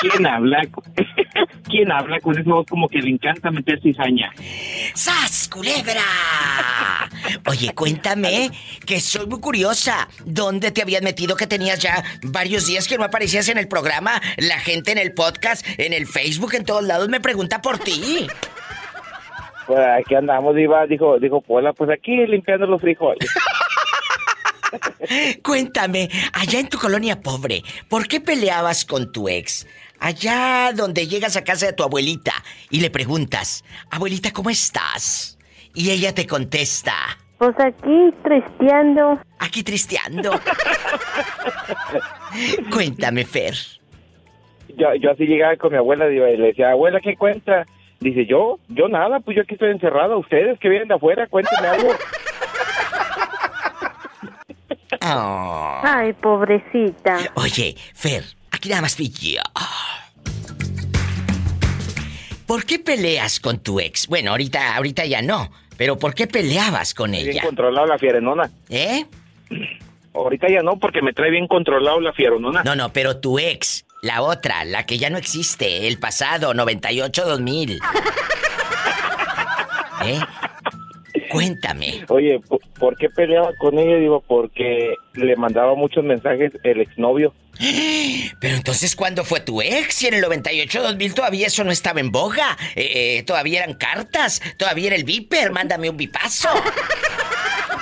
¿Quién 0.00 0.26
habla? 0.26 0.62
¿Quién 1.68 1.90
habla 1.90 2.20
con 2.20 2.38
eso? 2.38 2.64
Como 2.68 2.88
que 2.88 2.98
le 2.98 3.10
encanta 3.10 3.50
meter 3.50 3.80
cizaña. 3.80 4.32
¡Sas, 4.94 5.48
culebra! 5.48 6.02
Oye, 7.46 7.72
cuéntame, 7.74 8.50
que 8.84 9.00
soy 9.00 9.26
muy 9.26 9.40
curiosa. 9.40 10.08
¿Dónde 10.24 10.70
te 10.70 10.82
habías 10.82 11.02
metido 11.02 11.36
que 11.36 11.46
tenías 11.46 11.78
ya 11.78 12.04
varios 12.22 12.66
días 12.66 12.86
que 12.86 12.98
no 12.98 13.04
aparecías 13.04 13.48
en 13.48 13.58
el 13.58 13.68
programa? 13.68 14.20
La 14.36 14.60
gente 14.60 14.92
en 14.92 14.98
el 14.98 15.12
podcast, 15.12 15.66
en 15.78 15.92
el 15.92 16.06
Facebook, 16.06 16.54
en 16.54 16.64
todos 16.64 16.84
lados 16.84 17.08
me 17.08 17.20
pregunta 17.20 17.62
por 17.62 17.78
ti. 17.78 18.26
Pues 19.68 19.78
aquí 19.86 20.14
andamos, 20.14 20.54
Diva, 20.56 20.86
dijo, 20.86 21.18
dijo 21.20 21.42
Pola, 21.42 21.74
pues 21.74 21.90
aquí 21.90 22.16
limpiando 22.26 22.66
los 22.66 22.80
frijoles. 22.80 23.30
Cuéntame, 25.42 26.08
allá 26.32 26.58
en 26.60 26.68
tu 26.70 26.78
colonia 26.78 27.20
pobre, 27.20 27.62
¿por 27.88 28.08
qué 28.08 28.18
peleabas 28.20 28.84
con 28.86 29.12
tu 29.12 29.28
ex? 29.28 29.66
Allá 30.00 30.72
donde 30.74 31.06
llegas 31.06 31.36
a 31.36 31.44
casa 31.44 31.66
de 31.66 31.72
tu 31.74 31.82
abuelita 31.82 32.32
y 32.70 32.80
le 32.80 32.88
preguntas, 32.90 33.62
abuelita, 33.90 34.30
¿cómo 34.32 34.48
estás? 34.50 35.38
Y 35.74 35.90
ella 35.90 36.14
te 36.14 36.26
contesta, 36.26 36.94
Pues 37.36 37.54
aquí 37.60 38.10
tristeando. 38.24 39.20
aquí 39.38 39.62
tristeando. 39.62 40.30
Cuéntame, 42.72 43.24
Fer. 43.26 43.54
Yo, 44.76 44.94
yo 44.94 45.10
así 45.10 45.24
llegaba 45.26 45.56
con 45.56 45.72
mi 45.72 45.76
abuela 45.78 46.06
Diva, 46.06 46.30
y 46.30 46.36
le 46.38 46.46
decía, 46.48 46.70
abuela, 46.70 47.00
¿qué 47.02 47.16
cuenta? 47.16 47.66
Dice, 48.00 48.26
yo, 48.26 48.58
yo 48.68 48.88
nada, 48.88 49.20
pues 49.20 49.36
yo 49.36 49.42
aquí 49.42 49.54
estoy 49.54 49.70
encerrado. 49.70 50.18
Ustedes 50.18 50.58
que 50.60 50.68
vienen 50.68 50.88
de 50.88 50.94
afuera, 50.94 51.26
cuéntenme 51.26 51.66
algo. 51.68 51.90
Oh. 55.02 55.80
Ay, 55.82 56.12
pobrecita. 56.14 57.18
Oye, 57.34 57.76
Fer, 57.94 58.24
aquí 58.50 58.68
nada 58.68 58.82
más 58.82 58.96
fui 58.96 59.08
yo. 59.10 59.40
¿Por 62.46 62.64
qué 62.64 62.78
peleas 62.78 63.40
con 63.40 63.58
tu 63.62 63.78
ex? 63.80 64.06
Bueno, 64.06 64.30
ahorita, 64.30 64.76
ahorita 64.76 65.04
ya 65.04 65.20
no, 65.20 65.50
pero 65.76 65.98
¿por 65.98 66.14
qué 66.14 66.26
peleabas 66.26 66.94
con 66.94 67.10
Bien 67.10 67.28
ella? 67.28 67.42
controlado 67.42 67.86
la 67.86 67.98
fierenona. 67.98 68.50
¿Eh? 68.70 69.04
Ahorita 70.14 70.48
ya 70.48 70.62
no, 70.62 70.78
porque 70.78 71.02
me 71.02 71.12
trae 71.12 71.30
bien 71.30 71.46
controlado 71.46 72.00
la 72.00 72.12
fierenona. 72.12 72.62
No, 72.64 72.74
no, 72.74 72.92
pero 72.92 73.18
tu 73.18 73.38
ex, 73.38 73.84
la 74.02 74.22
otra, 74.22 74.64
la 74.64 74.86
que 74.86 74.98
ya 74.98 75.10
no 75.10 75.18
existe, 75.18 75.86
el 75.88 75.98
pasado, 75.98 76.54
98-2000. 76.54 77.78
¿Eh? 80.04 80.20
Cuéntame. 81.30 82.04
Oye, 82.08 82.40
¿por, 82.78 82.96
qué 82.96 83.10
peleaba 83.10 83.50
con 83.58 83.78
ella? 83.78 83.96
Digo, 83.96 84.22
porque 84.26 84.94
le 85.14 85.36
mandaba 85.36 85.74
muchos 85.74 86.04
mensajes 86.04 86.52
el 86.62 86.80
exnovio. 86.80 87.34
Pero 88.40 88.56
entonces, 88.56 88.96
¿cuándo 88.96 89.24
fue 89.24 89.40
tu 89.40 89.60
ex? 89.60 89.94
Si 89.94 90.06
en 90.06 90.14
el 90.14 90.24
98-2000 90.24 91.14
todavía 91.14 91.46
eso 91.46 91.64
no 91.64 91.70
estaba 91.70 92.00
en 92.00 92.10
boga. 92.10 92.56
Eh, 92.76 93.18
eh, 93.18 93.22
todavía 93.24 93.64
eran 93.64 93.76
cartas, 93.76 94.40
todavía 94.56 94.88
era 94.88 94.96
el 94.96 95.04
viper, 95.04 95.52
mándame 95.52 95.90
un 95.90 95.96
bipazo. 95.96 96.48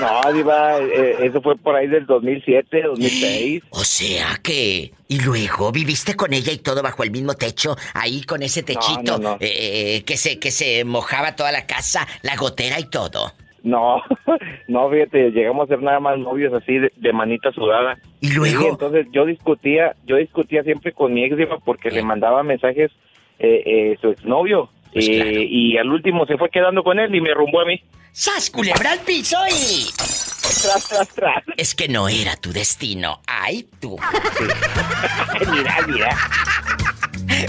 No, 0.00 0.32
Diva, 0.32 0.78
eh, 0.80 1.16
eso 1.20 1.40
fue 1.40 1.56
por 1.56 1.74
ahí 1.74 1.86
del 1.86 2.06
2007, 2.06 2.82
2006. 2.82 3.62
O 3.70 3.84
sea 3.84 4.38
que... 4.42 4.92
Y 5.08 5.20
luego 5.20 5.70
viviste 5.70 6.14
con 6.14 6.32
ella 6.32 6.52
y 6.52 6.58
todo 6.58 6.82
bajo 6.82 7.04
el 7.04 7.10
mismo 7.10 7.34
techo, 7.34 7.76
ahí 7.94 8.22
con 8.22 8.42
ese 8.42 8.62
techito 8.62 9.18
no, 9.18 9.30
no. 9.30 9.36
eh, 9.38 10.02
que 10.04 10.16
se 10.16 10.40
que 10.40 10.50
se 10.50 10.84
mojaba 10.84 11.36
toda 11.36 11.52
la 11.52 11.64
casa, 11.64 12.08
la 12.22 12.34
gotera 12.34 12.80
y 12.80 12.90
todo. 12.90 13.32
No, 13.62 14.02
no, 14.68 14.90
fíjate, 14.90 15.30
llegamos 15.30 15.64
a 15.64 15.74
ser 15.74 15.82
nada 15.82 16.00
más 16.00 16.18
novios 16.18 16.52
así 16.54 16.78
de, 16.78 16.92
de 16.96 17.12
manita 17.12 17.52
sudada. 17.52 17.98
Y 18.20 18.32
luego... 18.32 18.60
Sí, 18.60 18.66
entonces 18.68 19.06
yo 19.12 19.24
discutía, 19.24 19.94
yo 20.06 20.16
discutía 20.16 20.62
siempre 20.62 20.92
con 20.92 21.12
mi 21.14 21.24
ex, 21.24 21.36
Diva, 21.36 21.58
porque 21.64 21.90
le 21.90 22.02
mandaba 22.02 22.42
mensajes 22.42 22.90
eh, 23.38 23.62
eh, 23.66 23.98
su 24.00 24.08
exnovio. 24.08 24.70
Pues 24.96 25.08
y, 25.08 25.72
y 25.74 25.76
al 25.76 25.92
último 25.92 26.24
se 26.24 26.38
fue 26.38 26.48
quedando 26.48 26.82
con 26.82 26.98
él 26.98 27.14
y 27.14 27.20
me 27.20 27.34
rumbó 27.34 27.60
a 27.60 27.66
mí. 27.66 27.82
¡Sas, 28.12 28.48
culebra 28.48 28.92
al 28.92 29.00
piso 29.00 29.36
y... 29.46 29.92
Tras, 29.92 30.88
tras, 30.88 31.08
tras. 31.08 31.44
Es 31.58 31.74
que 31.74 31.86
no 31.86 32.08
era 32.08 32.34
tu 32.36 32.50
destino. 32.50 33.20
Ay, 33.26 33.68
tú. 33.78 33.98
mira, 35.52 35.76
mira. 35.86 36.16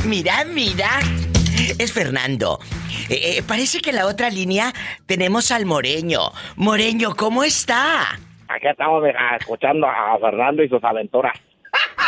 Mira, 0.04 0.44
mira. 0.44 0.90
Es 1.80 1.94
Fernando. 1.94 2.60
Eh, 3.10 3.38
eh, 3.38 3.44
parece 3.48 3.80
que 3.80 3.92
en 3.92 3.96
la 3.96 4.08
otra 4.08 4.30
línea 4.30 4.74
tenemos 5.06 5.50
al 5.52 5.66
Moreño. 5.66 6.34
Moreño, 6.58 7.16
¿cómo 7.16 7.46
está? 7.46 8.20
Aquí 8.50 8.68
estamos 8.68 9.06
escuchando 9.40 9.88
a 9.88 10.20
Fernando 10.20 10.64
y 10.64 10.68
sus 10.68 10.84
aventuras. 10.84 11.40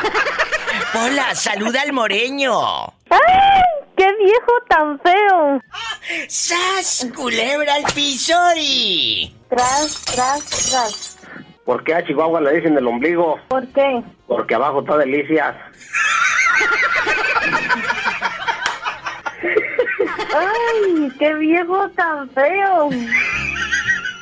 Hola, 0.95 1.33
saluda 1.33 1.83
al 1.83 1.93
Moreño. 1.93 2.93
¡Qué 3.99 4.07
viejo 4.15 4.53
tan 4.69 4.97
feo! 5.01 5.61
¡Sas! 6.29 7.11
Culebra 7.13 7.75
al 7.75 7.83
piso 7.93 8.33
y. 8.55 9.35
Tras, 9.49 10.05
tras, 10.05 10.69
tras. 10.69 11.19
¿Por 11.65 11.83
qué 11.83 11.95
a 11.95 12.05
Chihuahua 12.05 12.39
le 12.39 12.53
dicen 12.53 12.77
el 12.77 12.87
ombligo? 12.87 13.37
¿Por 13.49 13.67
qué? 13.73 14.01
Porque 14.25 14.55
abajo 14.55 14.79
está 14.79 14.95
delicias. 14.99 15.53
¡Ay! 20.33 21.11
¡Qué 21.19 21.33
viejo 21.33 21.89
tan 21.89 22.29
feo! 22.29 22.89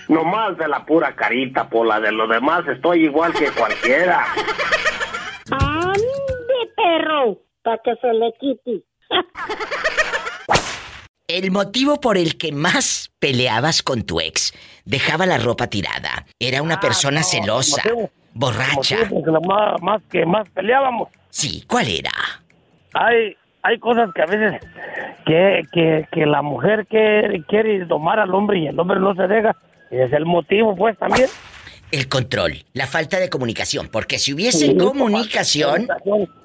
Nomás 0.08 0.58
de 0.58 0.70
la 0.70 0.84
pura 0.88 1.16
carita, 1.16 1.70
por 1.70 1.86
la 1.86 2.00
de 2.00 2.12
los 2.14 2.28
demás 2.28 2.68
estoy 2.68 3.06
igual 3.06 3.32
que 3.34 3.52
cualquiera. 3.52 4.26
¡Ande, 5.52 6.74
perro! 6.76 7.38
Para 7.62 7.78
que 7.84 7.96
se 8.02 8.12
le 8.12 8.34
quite. 8.40 8.88
El 11.28 11.52
motivo 11.52 12.00
por 12.00 12.18
el 12.18 12.38
que 12.38 12.52
más 12.54 13.12
peleabas 13.20 13.84
con 13.84 14.04
tu 14.04 14.22
ex, 14.22 14.54
dejaba 14.86 15.26
la 15.26 15.38
ropa 15.38 15.68
tirada, 15.68 16.26
era 16.40 16.62
una 16.62 16.80
persona 16.80 17.22
celosa, 17.22 17.84
motivo- 17.84 18.10
borracha. 18.34 18.98
Motivo 19.10 19.42
más, 19.42 19.82
más 19.82 20.02
que 20.10 20.26
más 20.26 20.48
peleábamos. 20.50 21.10
Sí, 21.30 21.66
¿cuál 21.68 21.88
era? 21.90 22.12
Hay, 22.94 23.36
hay 23.62 23.78
cosas 23.80 24.10
que 24.16 24.22
a 24.22 24.26
veces 24.26 24.62
que, 25.26 25.64
que, 25.74 26.08
que 26.14 26.26
la 26.26 26.42
mujer 26.42 26.88
quiere, 26.88 27.44
quiere 27.44 27.84
domar 27.86 28.20
al 28.20 28.34
hombre 28.34 28.60
y 28.60 28.68
el 28.68 28.80
hombre 28.80 29.00
no 29.00 29.14
se 29.14 29.28
deja. 29.28 29.54
Y 29.92 29.98
es 29.98 30.12
el 30.14 30.26
motivo, 30.26 30.76
pues, 30.78 30.98
también. 30.98 31.30
El 31.92 32.10
control, 32.10 32.66
la 32.74 32.86
falta 32.86 33.18
de 33.20 33.30
comunicación, 33.30 33.88
porque 33.90 34.20
si 34.20 34.34
hubiese 34.34 34.68
Sí, 34.68 34.78
comunicación, 34.78 35.88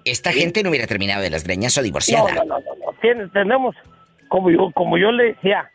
esta 0.05 0.33
gente 0.33 0.63
no 0.63 0.71
hubiera 0.71 0.87
terminado 0.87 1.21
de 1.23 1.31
las 1.31 1.43
greñas 1.45 1.77
o 1.79 1.83
divorciada. 1.83 2.33
no, 2.35 2.45
no, 2.45 2.59
no, 2.61 2.65
no. 3.21 3.29
Tenemos, 3.33 3.75
como 4.29 4.51
yo, 4.51 4.71
como 4.73 4.97
yo 4.99 5.11
le 5.11 5.33
decía, 5.35 5.69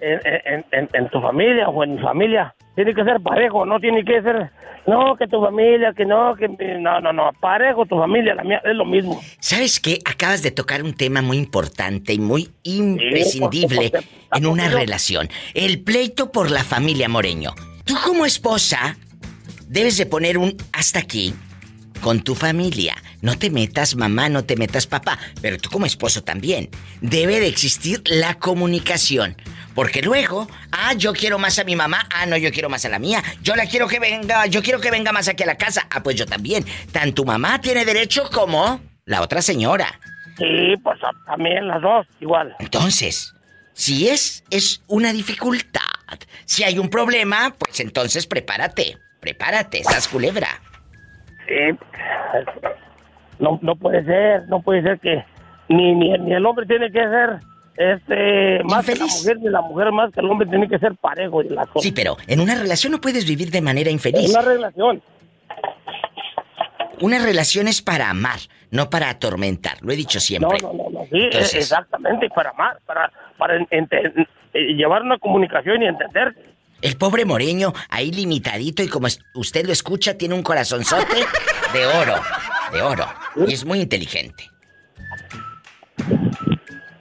en, 0.00 0.20
en, 0.24 0.64
en, 0.72 0.88
en 0.92 1.08
tu 1.10 1.20
familia 1.20 1.68
o 1.68 1.84
en 1.84 1.94
mi 1.94 2.02
familia, 2.02 2.54
tiene 2.74 2.92
que 2.94 3.04
ser 3.04 3.20
parejo, 3.20 3.64
no 3.64 3.78
tiene 3.78 4.04
que 4.04 4.20
ser, 4.22 4.50
no, 4.88 5.16
que 5.16 5.28
tu 5.28 5.40
familia, 5.40 5.92
que 5.96 6.04
no, 6.04 6.34
que 6.34 6.48
mi- 6.48 6.82
no, 6.82 7.00
no, 7.00 7.12
no, 7.12 7.30
parejo, 7.40 7.86
tu 7.86 7.96
familia, 7.96 8.34
la 8.34 8.42
mía, 8.42 8.60
es 8.64 8.74
lo 8.74 8.84
mismo. 8.84 9.20
¿Sabes 9.38 9.78
qué? 9.78 10.00
Acabas 10.04 10.42
de 10.42 10.50
tocar 10.50 10.82
un 10.82 10.94
tema 10.94 11.22
muy 11.22 11.36
importante 11.38 12.12
y 12.12 12.18
muy 12.18 12.50
imprescindible 12.64 13.90
porque- 13.90 14.06
en 14.34 14.46
una 14.46 14.68
relación. 14.68 15.28
El 15.54 15.80
pleito 15.82 16.32
por 16.32 16.50
la 16.50 16.64
familia 16.64 17.08
Moreño. 17.08 17.52
Tú 17.86 17.94
como 18.04 18.26
esposa 18.26 18.96
debes 19.68 19.96
de 19.96 20.06
poner 20.06 20.38
un 20.38 20.56
hasta 20.72 20.98
aquí 20.98 21.32
con 22.00 22.20
tu 22.20 22.34
familia. 22.34 22.96
No 23.22 23.38
te 23.38 23.48
metas 23.48 23.94
mamá, 23.94 24.28
no 24.28 24.44
te 24.44 24.56
metas 24.56 24.88
papá, 24.88 25.16
pero 25.40 25.56
tú 25.56 25.70
como 25.70 25.86
esposo 25.86 26.24
también. 26.24 26.68
Debe 27.00 27.38
de 27.38 27.46
existir 27.46 28.02
la 28.06 28.34
comunicación. 28.40 29.36
Porque 29.72 30.02
luego, 30.02 30.48
ah, 30.72 30.94
yo 30.94 31.12
quiero 31.12 31.38
más 31.38 31.60
a 31.60 31.64
mi 31.64 31.76
mamá, 31.76 32.08
ah, 32.12 32.26
no, 32.26 32.36
yo 32.36 32.50
quiero 32.50 32.68
más 32.68 32.84
a 32.84 32.88
la 32.88 32.98
mía. 32.98 33.22
Yo 33.40 33.54
la 33.54 33.66
quiero 33.66 33.86
que 33.86 34.00
venga, 34.00 34.46
yo 34.46 34.64
quiero 34.64 34.80
que 34.80 34.90
venga 34.90 35.12
más 35.12 35.28
aquí 35.28 35.44
a 35.44 35.46
la 35.46 35.56
casa. 35.56 35.86
Ah, 35.88 36.02
pues 36.02 36.16
yo 36.16 36.26
también. 36.26 36.64
Tanto 36.90 37.24
mamá 37.24 37.60
tiene 37.60 37.84
derecho 37.84 38.28
como 38.32 38.80
la 39.04 39.22
otra 39.22 39.42
señora. 39.42 40.00
Sí, 40.38 40.74
pues 40.82 40.98
también 41.24 41.68
las 41.68 41.80
dos, 41.82 42.04
igual. 42.20 42.56
Entonces, 42.58 43.32
si 43.74 44.08
es, 44.08 44.42
es 44.50 44.82
una 44.88 45.12
dificultad. 45.12 45.82
Si 46.44 46.62
hay 46.64 46.78
un 46.78 46.88
problema, 46.88 47.54
pues 47.58 47.80
entonces 47.80 48.26
prepárate. 48.26 48.96
Prepárate, 49.20 49.80
esas 49.80 50.06
culebra. 50.08 50.48
Sí, 51.46 51.78
no, 53.38 53.58
no 53.62 53.76
puede 53.76 54.04
ser, 54.04 54.46
no 54.48 54.62
puede 54.62 54.82
ser 54.82 54.98
que 55.00 55.24
ni, 55.68 55.94
ni, 55.94 56.16
ni 56.18 56.32
el 56.34 56.44
hombre 56.46 56.66
tiene 56.66 56.90
que 56.90 57.00
ser 57.00 57.38
este 57.76 58.62
más 58.64 58.86
que 58.86 58.92
la 58.94 59.04
Infeliz. 59.04 59.20
mujer, 59.22 59.38
ni 59.40 59.48
la 59.50 59.60
mujer 59.62 59.92
más 59.92 60.12
que 60.12 60.20
el 60.20 60.26
hombre 60.30 60.48
tiene 60.48 60.68
que 60.68 60.78
ser 60.78 60.94
parejo 60.96 61.42
y 61.42 61.48
las 61.48 61.66
cosas. 61.68 61.82
Sí, 61.82 61.92
pero 61.92 62.16
en 62.26 62.40
una 62.40 62.54
relación 62.54 62.92
no 62.92 63.00
puedes 63.00 63.26
vivir 63.26 63.50
de 63.50 63.60
manera 63.60 63.90
infeliz. 63.90 64.30
una 64.30 64.42
relación. 64.42 65.02
Una 67.00 67.18
relación 67.18 67.68
es 67.68 67.82
para 67.82 68.08
amar, 68.08 68.38
no 68.70 68.88
para 68.88 69.10
atormentar. 69.10 69.76
Lo 69.82 69.92
he 69.92 69.96
dicho 69.96 70.16
No, 70.16 70.20
siempre. 70.20 70.58
no, 70.62 70.72
no, 70.72 70.88
no, 70.90 71.00
sí, 71.10 71.18
Entonces- 71.24 71.54
eh, 71.54 71.58
exactamente, 71.58 72.28
para 72.30 72.50
amar, 72.50 72.78
para, 72.86 73.12
para 73.36 73.56
en- 73.56 73.88
eh, 74.56 74.74
llevar 74.74 75.02
una 75.02 75.18
comunicación 75.18 75.82
y 75.82 75.86
entender. 75.86 76.34
El 76.82 76.96
pobre 76.96 77.24
Moreño, 77.24 77.72
ahí 77.88 78.10
limitadito 78.12 78.82
y 78.82 78.88
como 78.88 79.08
usted 79.34 79.66
lo 79.66 79.72
escucha, 79.72 80.16
tiene 80.16 80.34
un 80.34 80.42
corazonzote 80.42 81.16
de 81.72 81.86
oro. 81.86 82.14
De 82.72 82.82
oro. 82.82 83.06
Y 83.46 83.54
es 83.54 83.64
muy 83.64 83.80
inteligente. 83.80 84.44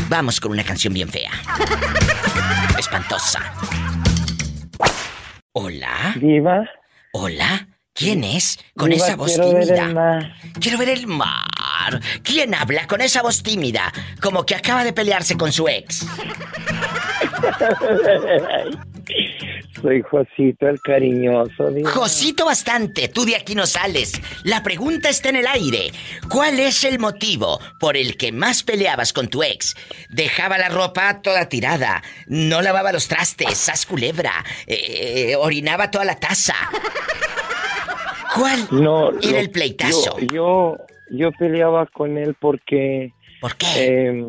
Vamos 0.08 0.40
con 0.40 0.52
una 0.52 0.64
canción 0.64 0.94
bien 0.94 1.10
fea. 1.10 1.32
Espantosa. 2.78 3.54
Hola. 5.54 6.14
Viva. 6.18 6.64
Hola. 7.14 7.68
¿Quién 7.94 8.24
es? 8.24 8.60
Con 8.78 8.92
Diva, 8.92 9.06
esa 9.08 9.16
voz 9.18 9.34
quiero 9.34 9.54
ver 9.54 9.66
tímida. 9.66 9.86
el 9.86 9.94
mar. 9.94 10.36
Quiero 10.62 10.78
ver 10.78 10.90
el 10.90 11.08
mar. 11.08 12.00
¿Quién 12.24 12.54
habla 12.56 12.88
con 12.88 13.02
esa 13.02 13.22
voz 13.22 13.44
tímida? 13.44 13.92
Como 14.22 14.46
que 14.46 14.56
acaba 14.56 14.84
de 14.84 14.94
pelearse 14.94 15.36
con 15.36 15.52
su 15.52 15.68
ex. 15.68 16.06
Soy 19.82 20.02
Josito 20.02 20.68
el 20.68 20.80
cariñoso. 20.82 21.70
Josito 21.86 22.46
bastante, 22.46 23.08
tú 23.08 23.26
de 23.26 23.36
aquí 23.36 23.56
no 23.56 23.66
sales. 23.66 24.14
La 24.44 24.62
pregunta 24.62 25.10
está 25.10 25.30
en 25.30 25.38
el 25.38 25.48
aire. 25.48 25.92
¿Cuál 26.30 26.60
es 26.60 26.84
el 26.84 27.00
motivo 27.00 27.60
por 27.80 27.96
el 27.96 28.18
que 28.18 28.32
más 28.32 28.64
peleabas 28.64 29.14
con 29.14 29.30
tu 29.30 29.42
ex? 29.42 29.76
Dejaba 30.10 30.58
la 30.58 30.70
ropa 30.70 31.22
toda 31.22 31.48
tirada, 31.48 32.02
no 32.28 32.62
lavaba 32.62 32.92
los 32.92 33.08
trastes, 33.08 33.58
sas 33.58 33.86
culebra, 33.86 34.44
eh, 34.68 35.32
eh, 35.32 35.36
orinaba 35.38 35.90
toda 35.92 36.06
la 36.06 36.20
taza. 36.20 36.56
¿Cuál 38.36 38.68
No, 38.72 39.10
era 39.12 39.32
lo- 39.32 39.38
el 39.40 39.50
pleitazo? 39.50 40.20
Yo, 40.20 40.28
yo, 40.28 40.78
yo 41.12 41.32
peleaba 41.40 41.86
con 41.88 42.18
él 42.18 42.36
porque 42.40 43.12
¿Por 43.42 43.56
qué? 43.56 43.66
eh, 43.78 44.26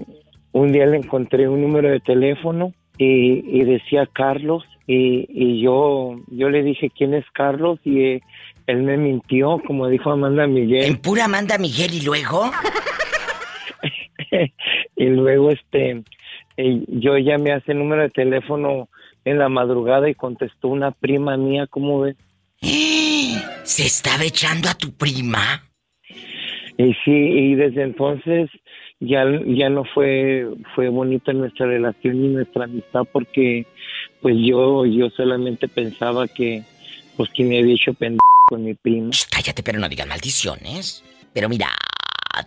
un 0.53 0.73
día 0.73 0.87
le 0.87 0.97
encontré 0.99 1.49
un 1.49 1.61
número 1.61 1.91
de 1.91 2.01
teléfono 2.01 2.73
y, 3.01 3.43
y 3.47 3.65
decía 3.65 4.07
Carlos 4.13 4.63
y, 4.87 5.27
y 5.29 5.63
yo, 5.63 6.21
yo 6.29 6.51
le 6.51 6.63
dije 6.63 6.91
quién 6.91 7.15
es 7.15 7.25
Carlos 7.33 7.79
y 7.83 8.01
eh, 8.03 8.23
él 8.67 8.83
me 8.83 8.99
mintió, 8.99 9.61
como 9.67 9.89
dijo 9.89 10.11
Amanda 10.11 10.45
¿En 10.45 10.53
Miguel. 10.53 10.99
pura 10.99 11.25
Amanda 11.25 11.57
Miguel 11.57 11.95
y 11.95 12.03
luego? 12.03 12.51
y 14.97 15.07
luego 15.07 15.51
este, 15.51 16.03
eh, 16.59 16.85
yo 16.89 17.17
llamé 17.17 17.53
a 17.53 17.57
ese 17.57 17.73
número 17.73 18.03
de 18.03 18.11
teléfono 18.11 18.89
en 19.25 19.39
la 19.39 19.49
madrugada 19.49 20.11
y 20.11 20.15
contestó 20.15 20.69
una 20.69 20.91
prima 20.91 21.39
mía, 21.39 21.67
¿cómo 21.69 22.01
ves? 22.01 22.17
¿Se 23.63 23.87
estaba 23.87 24.25
echando 24.25 24.69
a 24.69 24.75
tu 24.75 24.93
prima? 24.93 25.65
Y 26.77 26.93
sí, 27.05 27.13
y 27.13 27.55
desde 27.55 27.83
entonces 27.83 28.51
ya, 29.01 29.25
ya 29.47 29.69
no 29.71 29.85
fue, 29.85 30.47
fue 30.75 30.89
bonita 30.89 31.33
nuestra 31.33 31.67
relación 31.67 32.17
y 32.17 32.29
nuestra 32.29 32.65
amistad 32.65 33.03
porque 33.11 33.67
pues 34.21 34.37
yo, 34.39 34.85
yo 34.85 35.09
solamente 35.11 35.69
pensaba 35.69 36.29
que 36.29 36.63
pues 37.17 37.31
que 37.35 37.45
me 37.45 37.59
había 37.59 37.75
hecho 37.75 37.95
pendejo 37.95 38.21
con 38.47 38.65
mi 38.65 38.75
prima. 38.75 39.11
Shh, 39.11 39.27
cállate, 39.31 39.63
pero 39.63 39.79
no 39.79 39.89
digas 39.89 40.07
maldiciones. 40.07 41.05
Pero 41.33 41.49
mira, 41.49 41.69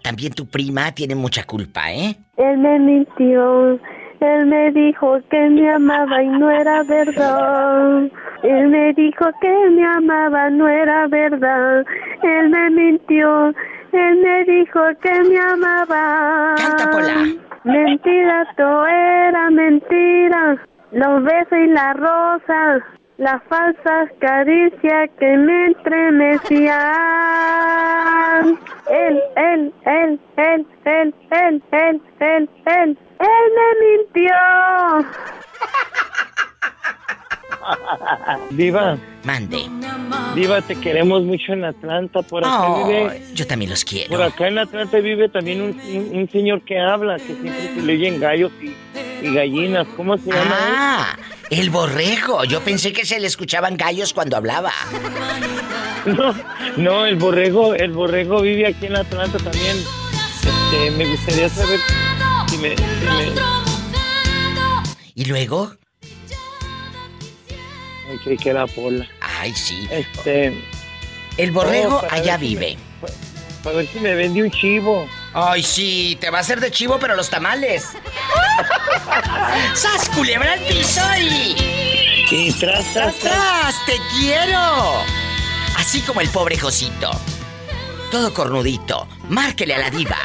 también 0.01 0.33
tu 0.33 0.45
prima 0.45 0.93
tiene 0.93 1.15
mucha 1.15 1.43
culpa, 1.43 1.91
¿eh? 1.91 2.15
Él 2.37 2.57
me 2.57 2.79
mintió. 2.79 3.79
Él 4.19 4.45
me 4.45 4.71
dijo 4.71 5.19
que 5.29 5.49
me 5.49 5.69
amaba 5.69 6.23
y 6.23 6.27
no 6.27 6.49
era 6.49 6.83
verdad. 6.83 8.09
Él 8.43 8.67
me 8.69 8.93
dijo 8.93 9.25
que 9.41 9.69
me 9.71 9.85
amaba, 9.85 10.49
no 10.49 10.67
era 10.67 11.07
verdad. 11.07 11.85
Él 12.21 12.49
me 12.49 12.69
mintió. 12.69 13.53
Él 13.93 14.17
me 14.23 14.43
dijo 14.45 14.79
que 15.01 15.23
me 15.29 15.39
amaba. 15.39 16.55
Canta, 16.57 16.89
Pola. 16.91 17.27
Mentira, 17.63 18.47
todo 18.57 18.87
era 18.87 19.49
mentira. 19.51 20.57
Los 20.91 21.23
besos 21.23 21.57
y 21.59 21.67
la 21.67 21.93
rosa. 21.93 22.79
Las 23.17 23.43
falsas 23.43 24.09
caricias 24.19 25.09
que 25.19 25.37
me 25.37 25.67
estremecían. 25.67 26.73
Él, 28.89 29.21
él, 29.35 29.73
él, 29.85 30.19
él, 30.37 30.67
él, 30.85 31.13
él, 31.29 31.63
él, 31.71 32.01
él, 32.19 32.49
él. 32.65 32.97
Él 33.19 33.45
me 33.55 33.67
mintió. 33.85 34.35
Diva, 38.51 38.97
Mande. 39.23 39.65
Diva, 40.35 40.61
te 40.61 40.75
queremos 40.75 41.23
mucho 41.23 41.53
en 41.53 41.65
Atlanta. 41.65 42.21
Por 42.21 42.43
acá 42.43 42.83
vive, 42.87 43.21
yo 43.33 43.47
también 43.47 43.71
los 43.71 43.83
quiero. 43.85 44.09
por 44.09 44.21
acá 44.21 44.47
en 44.47 44.57
Atlanta 44.59 44.97
vive 44.99 45.29
también 45.29 45.61
un, 45.61 45.79
un- 45.79 46.17
un 46.17 46.29
señor 46.29 46.61
que 46.63 46.79
habla, 46.79 47.17
que 47.17 47.33
siempre 47.35 47.73
se 47.75 47.81
le 47.81 47.93
oyen 47.93 48.19
gallos 48.19 48.51
y, 48.61 48.73
y 49.27 49.33
gallinas. 49.33 49.87
¿Cómo 49.95 50.17
se 50.17 50.29
llama? 50.31 50.55
Ah, 50.59 51.17
el 51.49 51.69
borrego. 51.69 52.43
Yo 52.45 52.61
pensé 52.61 52.91
que 52.93 53.05
se 53.05 53.19
le 53.19 53.27
escuchaban 53.27 53.77
gallos 53.77 54.13
cuando 54.13 54.35
hablaba. 54.37 54.71
No, 56.05 56.33
no, 56.77 57.05
el 57.05 57.15
borrego, 57.15 57.73
el 57.75 57.91
borrego 57.91 58.41
vive 58.41 58.67
aquí 58.67 58.87
en 58.87 58.95
Atlanta 58.97 59.37
también. 59.37 59.77
Este, 59.77 60.91
me 60.97 61.05
gustaría 61.09 61.47
saber 61.49 61.79
si 62.49 62.57
me, 62.57 62.69
si 62.75 62.83
me- 63.05 63.53
¿Y 65.15 65.25
luego? 65.25 65.71
Que 68.19 68.49
era 68.49 68.67
Pola. 68.67 69.07
Ay, 69.21 69.53
sí. 69.53 69.87
Este. 69.91 70.53
El 71.37 71.51
borrego 71.51 72.01
allá 72.09 72.37
vive. 72.37 72.77
me- 72.77 72.93
para 73.63 73.77
ver 73.77 73.87
si 73.87 73.99
me 74.01 74.13
vende 74.13 74.43
un 74.43 74.51
chivo. 74.51 75.07
Ay, 75.33 75.63
sí, 75.63 76.17
te 76.19 76.29
va 76.29 76.39
a 76.39 76.41
hacer 76.41 76.59
de 76.59 76.69
chivo, 76.69 76.99
pero 76.99 77.15
los 77.15 77.29
tamales. 77.29 77.89
¡Sas, 79.73 80.09
culebra 80.09 80.53
al 80.53 80.59
piso 80.61 81.01
y... 81.19 81.55
Y 82.29 82.51
tras, 82.53 82.83
¡Tras, 82.93 83.15
tras! 83.19 83.85
¡Te 83.85 83.95
quiero! 84.17 85.03
Así 85.77 86.01
como 86.01 86.19
el 86.21 86.29
pobre 86.29 86.57
Josito. 86.57 87.11
Todo 88.11 88.33
cornudito. 88.33 89.07
Márquele 89.29 89.75
a 89.75 89.79
la 89.79 89.89
diva. 89.89 90.17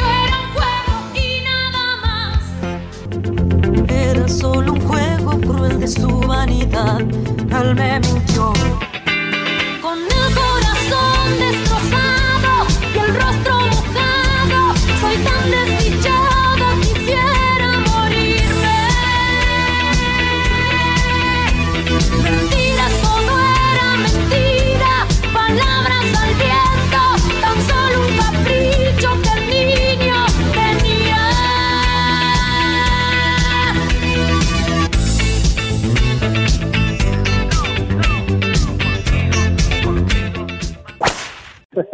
Era 3.89 4.29
solo 4.29 4.73
un 4.73 4.81
juego 4.87 5.41
cruel 5.41 5.81
de 5.81 5.89
su 5.89 6.21
vanidad. 6.21 7.01
Él 7.01 7.75
me 7.75 7.99
mintió. 8.01 8.53
Con 9.83 9.99
el 9.99 10.35
corazón 10.35 11.39
destrozado 11.39 12.67
y 12.95 12.99
el 12.99 13.15
rostro 13.15 13.60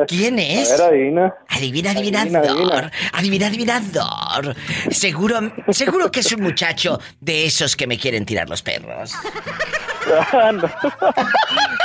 ¿Quién 0.07 0.39
es? 0.39 0.73
A 0.73 0.77
ver, 0.77 0.95
adivina. 0.95 1.35
Adivina, 1.49 1.91
Adivina, 1.93 2.21
adivinador. 2.21 2.91
Adivina, 3.13 3.47
adivinador. 3.47 4.57
Seguro, 4.91 5.53
seguro 5.71 6.11
que 6.11 6.21
es 6.21 6.33
un 6.33 6.43
muchacho 6.43 7.01
de 7.21 7.47
esos 7.47 7.77
que 7.77 7.87
me 7.87 7.99
quieren 7.99 8.27
tirar 8.27 8.49
los 8.49 8.63
perros. 8.63 9.13
Ah, 10.33 10.53
no. 10.53 10.71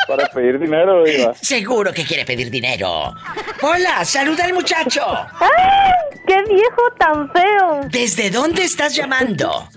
Para 0.08 0.28
pedir 0.28 0.60
dinero, 0.60 1.04
Diva. 1.04 1.34
Seguro 1.36 1.94
que 1.94 2.04
quiere 2.04 2.26
pedir 2.26 2.52
dinero. 2.52 3.14
Hola, 3.62 4.04
saluda 4.06 4.44
al 4.46 4.54
muchacho. 4.54 5.02
¡Ay! 5.40 5.92
¡Qué 6.28 6.36
viejo 6.54 6.82
tan 7.00 7.32
feo! 7.32 7.82
¿Desde 7.90 8.30
dónde 8.30 8.64
estás 8.64 8.94
llamando? 8.96 9.68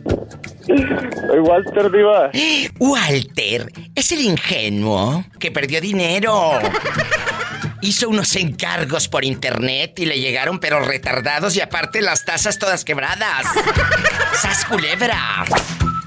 Soy 0.67 1.39
Walter, 1.41 1.91
Diva. 1.91 2.31
Walter 2.81 3.73
es 3.95 4.13
el 4.13 4.21
ingenuo 4.23 5.25
que 5.39 5.51
perdió 5.51 5.81
dinero. 5.81 6.59
Hizo 7.85 8.09
unos 8.09 8.35
encargos 8.37 9.09
por 9.09 9.27
internet 9.27 9.99
y 9.99 10.07
le 10.07 10.19
llegaron 10.19 10.59
pero 10.59 10.81
retardados 10.81 11.55
y 11.55 11.61
aparte 11.61 12.01
las 12.01 12.25
tasas 12.25 12.59
todas 12.59 12.83
quebradas. 12.83 13.45
¡Sas 14.41 14.65
culebra! 14.65 15.45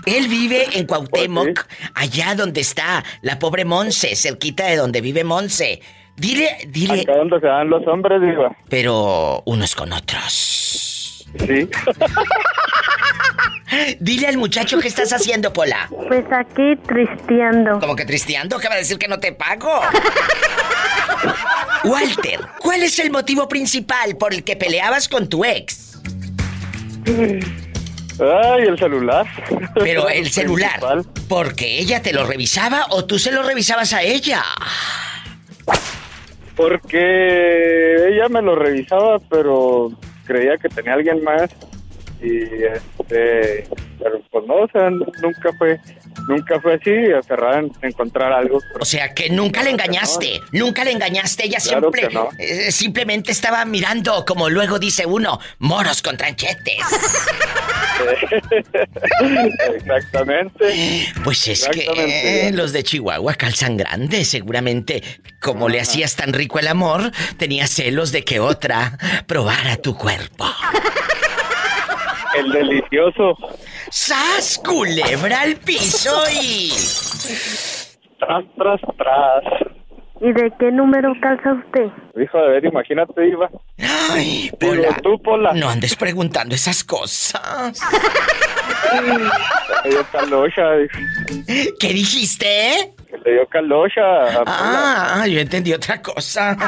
Él 0.08 0.28
vive 0.28 0.66
en 0.74 0.88
Cuauhtémoc, 0.88 1.68
allá 1.94 2.34
donde 2.34 2.62
está 2.62 3.04
la 3.22 3.38
pobre 3.38 3.64
Monse, 3.64 4.16
cerquita 4.16 4.66
de 4.66 4.76
donde 4.76 5.02
vive 5.02 5.24
Monse. 5.24 5.80
Dile, 6.16 6.58
dile, 6.68 7.02
Acá 7.02 7.16
donde 7.16 7.40
se 7.40 7.46
dan 7.46 7.70
los 7.70 7.86
hombres, 7.86 8.20
Diva. 8.24 8.56
pero 8.70 9.44
unos 9.46 9.76
con 9.76 9.94
otros. 9.94 11.28
Sí. 11.46 11.70
Dile 14.00 14.28
al 14.28 14.38
muchacho 14.38 14.80
qué 14.80 14.88
estás 14.88 15.14
haciendo, 15.14 15.54
Pola. 15.54 15.88
Pues 16.08 16.26
aquí 16.32 16.76
tristeando. 16.88 17.80
Como 17.80 17.96
que 17.96 18.06
tristeando, 18.06 18.58
¿qué 18.58 18.68
va 18.68 18.76
a 18.76 18.80
decir 18.80 18.98
que 18.98 19.08
no 19.08 19.20
te 19.20 19.34
pago? 19.34 19.80
Walter, 21.84 22.40
¿cuál 22.60 22.84
es 22.84 23.00
el 23.00 23.12
motivo 23.12 23.48
principal 23.48 24.18
por 24.18 24.34
el 24.34 24.44
que 24.44 24.56
peleabas 24.56 25.08
con 25.08 25.30
tu 25.30 25.46
ex? 25.46 26.00
Ay, 28.20 28.64
el 28.64 28.78
celular. 28.78 29.28
Pero 29.76 30.10
el 30.10 30.30
celular, 30.30 30.80
Principal. 30.80 31.06
¿porque 31.30 31.80
ella 31.80 32.02
te 32.02 32.14
lo 32.14 32.26
revisaba 32.26 32.88
o 32.90 33.06
tú 33.06 33.20
se 33.20 33.32
lo 33.32 33.44
revisabas 33.44 33.94
a 33.94 34.02
ella? 34.02 34.44
Porque 36.56 38.08
ella 38.10 38.28
me 38.30 38.42
lo 38.42 38.56
revisaba, 38.56 39.20
pero 39.30 39.92
creía 40.26 40.58
que 40.58 40.70
tenía 40.70 40.94
alguien 40.94 41.24
más. 41.24 41.52
Y 42.22 42.42
este. 42.42 43.68
Pero 44.00 44.22
pues 44.32 44.46
no, 44.48 44.56
o 44.56 44.68
sea, 44.72 44.90
nunca 44.90 45.52
fue. 45.60 45.80
Nunca 46.28 46.60
fue 46.60 46.76
así, 46.76 46.92
aferrada 47.18 47.60
en 47.60 47.72
encontrar 47.82 48.34
algo. 48.34 48.60
O 48.80 48.86
sea, 48.86 49.14
que 49.14 49.30
nunca 49.30 49.64
le 49.64 49.70
engañaste, 49.72 50.42
nunca 50.52 50.84
le 50.84 50.92
engañaste, 50.92 51.46
ella 51.46 51.60
Claro 51.60 51.92
siempre 51.92 52.14
no. 52.14 52.30
eh, 52.38 52.72
simplemente 52.72 53.32
estaba 53.32 53.64
mirando, 53.66 54.26
como 54.26 54.50
luego 54.50 54.78
dice 54.78 55.06
uno, 55.06 55.40
moros 55.60 56.02
con 56.02 56.18
tranchetes. 56.18 56.78
Exactamente. 59.76 61.14
Pues 61.24 61.48
es 61.48 61.68
que 61.70 61.88
eh, 61.98 62.52
los 62.54 62.74
de 62.74 62.84
Chihuahua 62.84 63.34
calzan 63.36 63.78
grande, 63.78 64.26
seguramente. 64.26 65.04
Como 65.40 65.70
le 65.70 65.80
hacías 65.80 66.16
tan 66.16 66.34
rico 66.34 66.60
el 66.60 66.68
amor, 66.68 67.12
tenía 67.38 67.68
celos 67.68 68.12
de 68.12 68.24
que 68.24 68.40
otra 68.40 68.98
probara 69.28 69.78
tu 69.78 69.96
cuerpo. 69.96 70.46
El 72.40 72.52
delicioso. 72.52 73.38
¡Sas, 73.90 74.62
culebra 74.64 75.42
al 75.42 75.56
piso 75.58 76.12
y... 76.42 76.72
Tras, 78.20 78.44
tras, 78.58 78.82
tras. 78.98 79.44
¿Y 80.20 80.32
de 80.34 80.52
qué 80.60 80.72
número 80.72 81.14
calza 81.22 81.54
usted? 81.54 81.86
Hijo 82.20 82.40
de 82.42 82.50
ver, 82.50 82.66
imagínate, 82.66 83.28
Iba. 83.28 83.50
Ay, 84.12 84.50
Digo, 84.60 84.74
Pola, 84.74 84.98
tú, 85.04 85.22
Pola. 85.22 85.54
no 85.54 85.70
andes 85.70 85.96
preguntando 85.96 86.56
esas 86.56 86.84
cosas. 86.84 87.80
Le 89.84 89.90
dio 89.92 90.04
calocha. 90.12 90.64
¿Qué 91.80 91.88
dijiste? 91.90 92.94
Le 93.24 93.32
dio 93.34 93.48
calocha. 93.48 94.02
Ah, 94.48 95.26
yo 95.28 95.40
entendí 95.40 95.74
otra 95.74 96.02
cosa. 96.02 96.58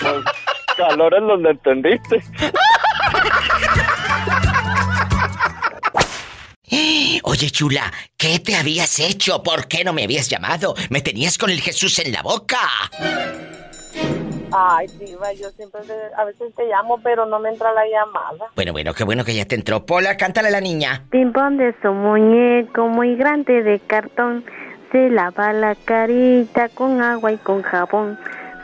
Los 0.00 0.24
calores 0.76 1.22
los 1.22 1.44
entendiste. 1.44 2.20
Oye, 7.28 7.50
chula, 7.50 7.92
¿qué 8.16 8.38
te 8.38 8.56
habías 8.56 8.98
hecho? 8.98 9.42
¿Por 9.42 9.68
qué 9.68 9.84
no 9.84 9.92
me 9.92 10.04
habías 10.04 10.28
llamado? 10.28 10.74
Me 10.88 11.02
tenías 11.02 11.36
con 11.36 11.50
el 11.50 11.60
Jesús 11.60 11.98
en 11.98 12.12
la 12.12 12.22
boca. 12.22 12.58
Ay, 14.52 14.86
diva, 14.98 15.32
yo 15.34 15.50
siempre 15.50 15.80
a 16.16 16.24
veces 16.24 16.54
te 16.54 16.64
llamo, 16.64 16.98
pero 17.02 17.26
no 17.26 17.38
me 17.38 17.50
entra 17.50 17.72
la 17.72 17.86
llamada. 17.86 18.46
Bueno, 18.54 18.72
bueno, 18.72 18.94
qué 18.94 19.04
bueno 19.04 19.24
que 19.24 19.34
ya 19.34 19.44
te 19.44 19.54
entró. 19.54 19.84
Pola, 19.84 20.16
cántale 20.16 20.48
a 20.48 20.52
la 20.52 20.60
niña. 20.60 21.02
Pimpón 21.10 21.58
de 21.58 21.74
su 21.82 21.92
muñeco 21.92 22.88
muy 22.88 23.16
grande 23.16 23.62
de 23.62 23.80
cartón. 23.80 24.44
Se 24.92 25.10
lava 25.10 25.52
la 25.52 25.74
carita 25.74 26.68
con 26.70 27.02
agua 27.02 27.32
y 27.32 27.36
con 27.38 27.62
jabón. 27.62 28.18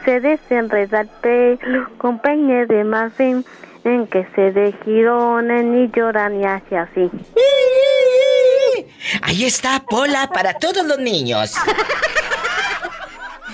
Se 0.05 0.21
desenreda 0.21 1.03
el 1.03 1.09
pelo 1.21 1.89
con 1.99 2.21
peine 2.21 2.65
de 2.67 2.85
marfil. 2.85 3.45
En 3.85 4.07
que 4.07 4.27
se 4.35 4.53
de 4.53 4.73
girones 4.85 5.65
ni 5.65 5.91
llora 5.91 6.29
ni 6.29 6.45
hace 6.45 6.77
así. 6.77 7.11
Ahí 9.23 9.45
está, 9.45 9.83
Pola, 9.89 10.31
para 10.33 10.55
todos 10.55 10.87
los 10.87 10.99
niños. 10.99 11.55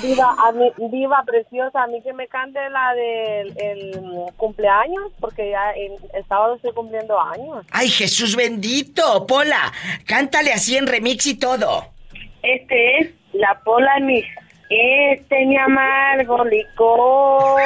Diva, 0.03 0.37
a 0.39 0.53
mí, 0.53 0.71
diva 0.91 1.25
preciosa, 1.27 1.83
a 1.83 1.87
mí 1.89 2.01
que 2.03 2.13
me 2.13 2.29
cante 2.29 2.61
la 2.71 2.95
del 2.95 3.55
el 3.57 4.01
cumpleaños, 4.37 5.11
porque 5.19 5.51
ya 5.51 5.71
el, 5.73 5.93
el 6.15 6.25
sábado 6.29 6.55
estoy 6.55 6.73
cumpliendo 6.73 7.19
años. 7.21 7.67
Ay, 7.73 7.89
Jesús 7.89 8.37
bendito, 8.37 9.27
Pola, 9.27 9.73
cántale 10.07 10.53
así 10.53 10.77
en 10.77 10.87
remix 10.87 11.27
y 11.27 11.39
todo. 11.39 11.87
Este 12.43 12.99
es 12.99 13.11
la 13.33 13.61
Pola 13.65 13.99
Mix. 14.01 14.29
Este 14.71 15.47
mi 15.47 15.57
amargo 15.57 16.45
licor. 16.45 17.61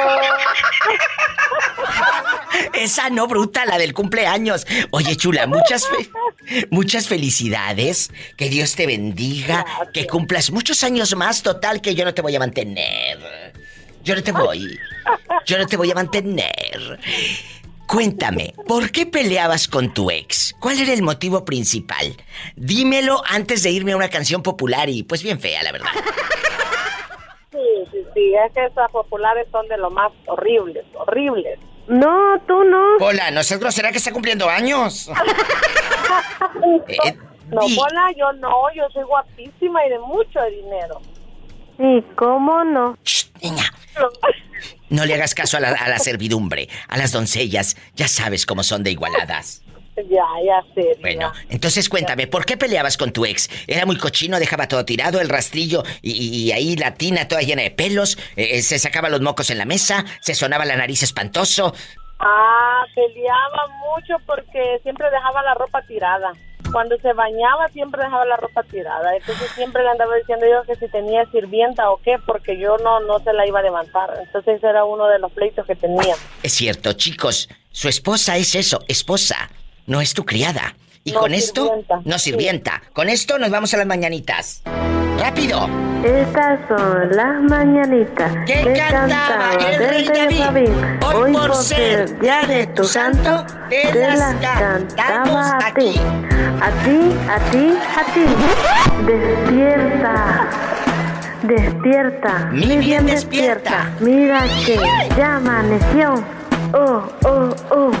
Esa 2.73 3.09
no 3.09 3.27
bruta, 3.27 3.65
la 3.65 3.77
del 3.77 3.93
cumpleaños. 3.93 4.65
Oye, 4.91 5.15
chula, 5.15 5.45
muchas 5.47 5.85
fe- 5.87 6.09
muchas 6.71 7.07
felicidades. 7.07 8.11
Que 8.37 8.49
Dios 8.49 8.75
te 8.75 8.87
bendiga, 8.87 9.65
que 9.93 10.07
cumplas 10.07 10.51
muchos 10.51 10.83
años 10.83 11.15
más, 11.15 11.43
total 11.43 11.81
que 11.81 11.93
yo 11.95 12.05
no 12.05 12.13
te 12.13 12.21
voy 12.21 12.35
a 12.35 12.39
mantener. 12.39 13.53
Yo 14.03 14.15
no 14.15 14.23
te 14.23 14.31
voy. 14.31 14.79
Yo 15.45 15.57
no 15.57 15.65
te 15.67 15.75
voy 15.77 15.91
a 15.91 15.95
mantener. 15.95 16.99
Cuéntame, 17.85 18.53
¿por 18.65 18.91
qué 18.91 19.05
peleabas 19.05 19.67
con 19.67 19.93
tu 19.93 20.09
ex? 20.09 20.55
¿Cuál 20.59 20.79
era 20.79 20.93
el 20.93 21.03
motivo 21.03 21.43
principal? 21.45 22.15
Dímelo 22.55 23.21
antes 23.27 23.61
de 23.61 23.71
irme 23.71 23.91
a 23.91 23.97
una 23.97 24.09
canción 24.09 24.41
popular 24.41 24.89
y 24.89 25.03
pues 25.03 25.21
bien 25.21 25.39
fea, 25.39 25.61
la 25.63 25.71
verdad. 25.73 25.89
Sí, 28.13 28.33
es 28.33 28.53
que 28.53 28.65
esas 28.65 28.89
populares 28.91 29.47
son 29.51 29.67
de 29.67 29.77
lo 29.77 29.89
más 29.89 30.11
horribles, 30.27 30.85
horribles. 30.95 31.59
No, 31.87 32.39
tú 32.47 32.63
no. 32.63 32.97
Hola, 33.01 33.31
no 33.31 33.43
seas 33.43 33.59
grosera 33.59 33.91
que 33.91 33.97
está 33.97 34.11
cumpliendo 34.11 34.49
años. 34.49 35.09
Eh, 36.87 37.17
No, 37.49 37.65
di- 37.67 37.75
Pola, 37.75 38.11
yo 38.17 38.31
no, 38.33 38.49
yo 38.75 38.83
soy 38.93 39.03
guapísima 39.03 39.85
y 39.85 39.89
de 39.89 39.99
mucho 39.99 40.39
dinero. 40.49 41.01
¿Y 41.79 42.01
cómo 42.15 42.63
no? 42.63 42.97
niña. 43.41 43.63
No 44.89 45.05
le 45.05 45.13
hagas 45.15 45.35
caso 45.35 45.57
a 45.57 45.59
la, 45.59 45.69
a 45.71 45.89
la 45.89 45.99
servidumbre, 45.99 46.69
a 46.87 46.97
las 46.97 47.11
doncellas. 47.11 47.75
Ya 47.95 48.07
sabes 48.07 48.45
cómo 48.45 48.63
son 48.63 48.83
de 48.83 48.91
igualadas. 48.91 49.62
Ya, 49.95 50.25
ya 50.43 50.63
sé. 50.73 50.97
Bueno, 51.01 51.31
entonces 51.49 51.87
cuéntame, 51.87 52.25
¿por 52.27 52.45
qué 52.45 52.57
peleabas 52.57 52.97
con 52.97 53.11
tu 53.11 53.25
ex? 53.25 53.49
¿Era 53.67 53.85
muy 53.85 53.97
cochino, 53.97 54.39
dejaba 54.39 54.67
todo 54.67 54.83
tirado, 54.85 55.21
el 55.21 55.29
rastrillo 55.29 55.83
y, 56.01 56.11
y- 56.11 56.43
y 56.47 56.51
ahí 56.51 56.75
la 56.75 56.95
tina 56.95 57.27
toda 57.27 57.41
llena 57.41 57.61
de 57.61 57.71
pelos? 57.71 58.17
eh, 58.35 58.57
eh, 58.57 58.61
¿Se 58.63 58.79
sacaba 58.79 59.09
los 59.09 59.21
mocos 59.21 59.49
en 59.51 59.59
la 59.59 59.65
mesa? 59.65 60.03
¿Se 60.21 60.33
sonaba 60.33 60.65
la 60.65 60.75
nariz 60.75 61.03
espantoso? 61.03 61.73
Ah, 62.19 62.83
peleaba 62.95 63.67
mucho 63.85 64.15
porque 64.25 64.79
siempre 64.83 65.09
dejaba 65.11 65.43
la 65.43 65.53
ropa 65.55 65.81
tirada. 65.87 66.31
Cuando 66.71 66.97
se 66.97 67.13
bañaba 67.13 67.67
siempre 67.69 68.01
dejaba 68.03 68.25
la 68.25 68.37
ropa 68.37 68.63
tirada. 68.63 69.15
Entonces 69.15 69.51
siempre 69.51 69.83
le 69.83 69.89
andaba 69.89 70.15
diciendo 70.15 70.45
yo 70.49 70.63
que 70.65 70.75
si 70.79 70.91
tenía 70.91 71.23
sirvienta 71.31 71.91
o 71.91 71.97
qué, 72.03 72.17
porque 72.25 72.57
yo 72.57 72.77
no, 72.77 72.99
no 73.01 73.19
se 73.19 73.31
la 73.33 73.45
iba 73.45 73.59
a 73.59 73.63
levantar. 73.63 74.09
Entonces 74.25 74.63
era 74.63 74.85
uno 74.85 75.05
de 75.07 75.19
los 75.19 75.31
pleitos 75.33 75.67
que 75.67 75.75
tenía. 75.75 76.15
Es 76.41 76.53
cierto, 76.53 76.93
chicos, 76.93 77.49
su 77.71 77.89
esposa 77.89 78.37
es 78.37 78.55
eso, 78.55 78.79
esposa, 78.87 79.51
no 79.87 80.01
es 80.01 80.13
tu 80.13 80.25
criada. 80.25 80.75
Y 81.05 81.11
No, 81.11 81.19
con 81.19 81.33
esto, 81.33 81.65
sirvienta. 81.65 81.99
no 82.05 82.17
sirvienta. 82.19 82.81
Con 82.93 83.09
esto 83.09 83.37
nos 83.37 83.49
vamos 83.49 83.73
a 83.73 83.77
las 83.77 83.85
mañanitas. 83.85 84.61
¡Rápido! 85.19 85.69
Estas 86.03 86.59
son 86.67 87.09
las 87.11 87.41
mañanitas 87.43 88.31
que 88.45 88.73
cantaba 88.89 89.53
el 89.55 89.77
rey 89.79 90.05
David. 90.37 90.69
Hoy 91.13 91.31
por 91.31 91.53
ser 91.55 92.19
día 92.19 92.41
de 92.47 92.67
tu 92.67 92.83
santo, 92.83 93.45
te 93.69 93.93
las 93.93 94.35
cantaba 94.35 95.57
a 95.65 95.73
ti. 95.73 95.93
A 96.61 96.71
ti, 96.83 97.15
a 97.29 97.39
ti, 97.51 97.77
a 97.97 98.13
ti. 98.13 98.25
Despierta. 99.05 100.47
Despierta. 101.43 102.49
Mi 102.51 102.77
bien 102.77 103.05
despierta. 103.05 103.91
Mira 103.99 104.43
que 104.65 104.77
ya 105.17 105.35
amaneció. 105.37 106.15
Oh, 106.73 107.03
oh, 107.25 107.55
oh. 107.71 107.91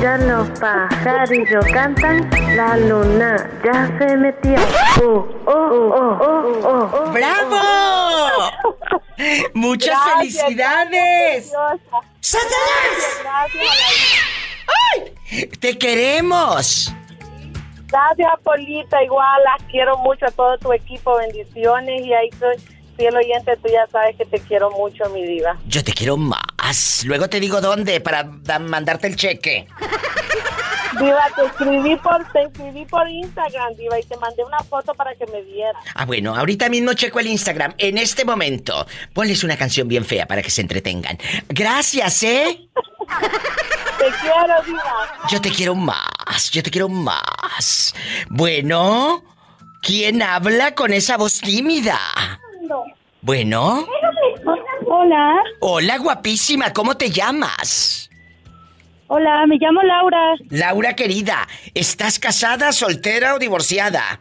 Ya 0.00 0.16
los 0.16 0.48
pajarillos 0.58 1.64
cantan. 1.66 2.30
La 2.56 2.74
luna 2.78 3.50
ya 3.62 3.86
se 3.98 4.16
metió. 4.16 4.56
Oh, 5.02 5.28
oh, 5.44 5.52
oh, 5.52 6.18
oh, 6.20 6.60
oh, 6.64 6.90
oh. 6.94 7.12
¡Bravo! 7.12 7.60
¡Muchas 9.52 9.98
Gracias, 10.02 10.42
felicidades! 10.42 11.52
¡Satanás! 12.20 13.20
Gracias, 13.22 13.60
¡Te 15.60 15.76
queremos! 15.76 16.94
Gracias, 17.88 18.32
Polita. 18.42 19.02
Igual 19.02 19.42
las 19.44 19.62
quiero 19.70 19.98
mucho 19.98 20.24
a 20.24 20.30
todo 20.30 20.56
tu 20.56 20.72
equipo. 20.72 21.18
Bendiciones. 21.18 22.06
Y 22.06 22.14
ahí 22.14 22.30
soy 22.38 22.56
fiel 23.00 23.16
oyente. 23.16 23.56
Tú 23.62 23.68
ya 23.68 23.86
sabes 23.90 24.16
que 24.16 24.24
te 24.26 24.38
quiero 24.40 24.70
mucho, 24.70 25.08
mi 25.10 25.24
diva. 25.24 25.56
Yo 25.66 25.82
te 25.82 25.92
quiero 25.92 26.16
más. 26.16 27.04
Luego 27.04 27.28
te 27.28 27.40
digo 27.40 27.60
dónde 27.60 28.00
para 28.00 28.24
da- 28.24 28.58
mandarte 28.58 29.06
el 29.06 29.16
cheque. 29.16 29.66
Diva, 31.00 31.24
te 31.34 31.46
escribí 31.46 31.96
por, 31.96 32.30
te 32.32 32.42
escribí 32.42 32.84
por 32.84 33.08
Instagram, 33.08 33.74
Diva, 33.76 33.98
y 33.98 34.02
te 34.04 34.16
mandé 34.18 34.44
una 34.44 34.58
foto 34.64 34.92
para 34.94 35.14
que 35.14 35.24
me 35.28 35.40
vieras. 35.42 35.82
Ah, 35.94 36.04
bueno, 36.04 36.36
ahorita 36.36 36.68
mismo 36.68 36.92
checo 36.94 37.20
el 37.20 37.28
Instagram. 37.28 37.74
En 37.78 37.96
este 37.96 38.24
momento, 38.24 38.86
ponles 39.14 39.42
una 39.44 39.56
canción 39.56 39.88
bien 39.88 40.04
fea 40.04 40.26
para 40.26 40.42
que 40.42 40.50
se 40.50 40.60
entretengan. 40.60 41.16
Gracias, 41.48 42.22
¿eh? 42.24 42.68
Te 43.98 44.06
quiero, 44.20 44.62
Diva. 44.66 45.18
Yo 45.30 45.40
te 45.40 45.50
quiero 45.50 45.74
más, 45.74 46.50
yo 46.50 46.62
te 46.62 46.70
quiero 46.70 46.88
más. 46.88 47.94
Bueno, 48.30 49.22
¿quién 49.82 50.22
habla 50.22 50.74
con 50.74 50.92
esa 50.92 51.16
voz 51.18 51.38
tímida? 51.40 51.98
Bueno, 53.22 53.86
Hola, 54.86 55.34
hola 55.60 55.98
guapísima, 55.98 56.72
¿cómo 56.72 56.96
te 56.96 57.10
llamas? 57.10 58.08
hola, 59.08 59.44
me 59.46 59.56
llamo 59.58 59.82
Laura. 59.82 60.34
Laura 60.50 60.94
querida, 60.96 61.46
¿estás 61.74 62.18
casada, 62.18 62.72
soltera 62.72 63.34
o 63.34 63.38
divorciada? 63.38 64.20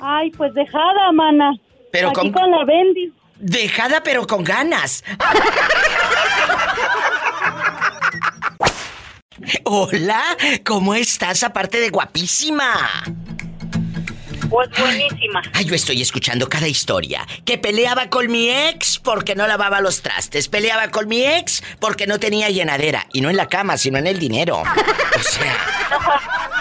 Ay, 0.00 0.30
pues 0.30 0.52
dejada, 0.54 1.10
mana. 1.12 1.52
Pero 1.90 2.08
Aquí 2.10 2.14
con- 2.20 2.32
con 2.32 2.50
la 2.50 2.64
Bendy. 2.64 3.12
Dejada 3.36 4.02
pero 4.02 4.26
con 4.26 4.44
ganas. 4.44 5.02
Hola, 9.64 10.22
¿cómo 10.64 10.94
estás 10.94 11.42
aparte 11.44 11.78
de 11.80 11.90
guapísima? 11.90 13.02
Pues 14.50 14.68
buenísima. 14.78 15.42
Ay, 15.52 15.64
yo 15.66 15.74
estoy 15.74 16.00
escuchando 16.02 16.48
cada 16.48 16.66
historia. 16.68 17.26
Que 17.44 17.58
peleaba 17.58 18.08
con 18.08 18.30
mi 18.30 18.48
ex 18.50 18.98
porque 18.98 19.34
no 19.34 19.46
lavaba 19.46 19.80
los 19.80 20.02
trastes. 20.02 20.48
Peleaba 20.48 20.88
con 20.90 21.08
mi 21.08 21.22
ex 21.24 21.62
porque 21.80 22.06
no 22.06 22.18
tenía 22.18 22.48
llenadera. 22.50 23.06
Y 23.12 23.20
no 23.20 23.30
en 23.30 23.36
la 23.36 23.46
cama, 23.48 23.76
sino 23.76 23.98
en 23.98 24.06
el 24.06 24.18
dinero. 24.18 24.58
O 24.62 25.22
sea, 25.22 25.56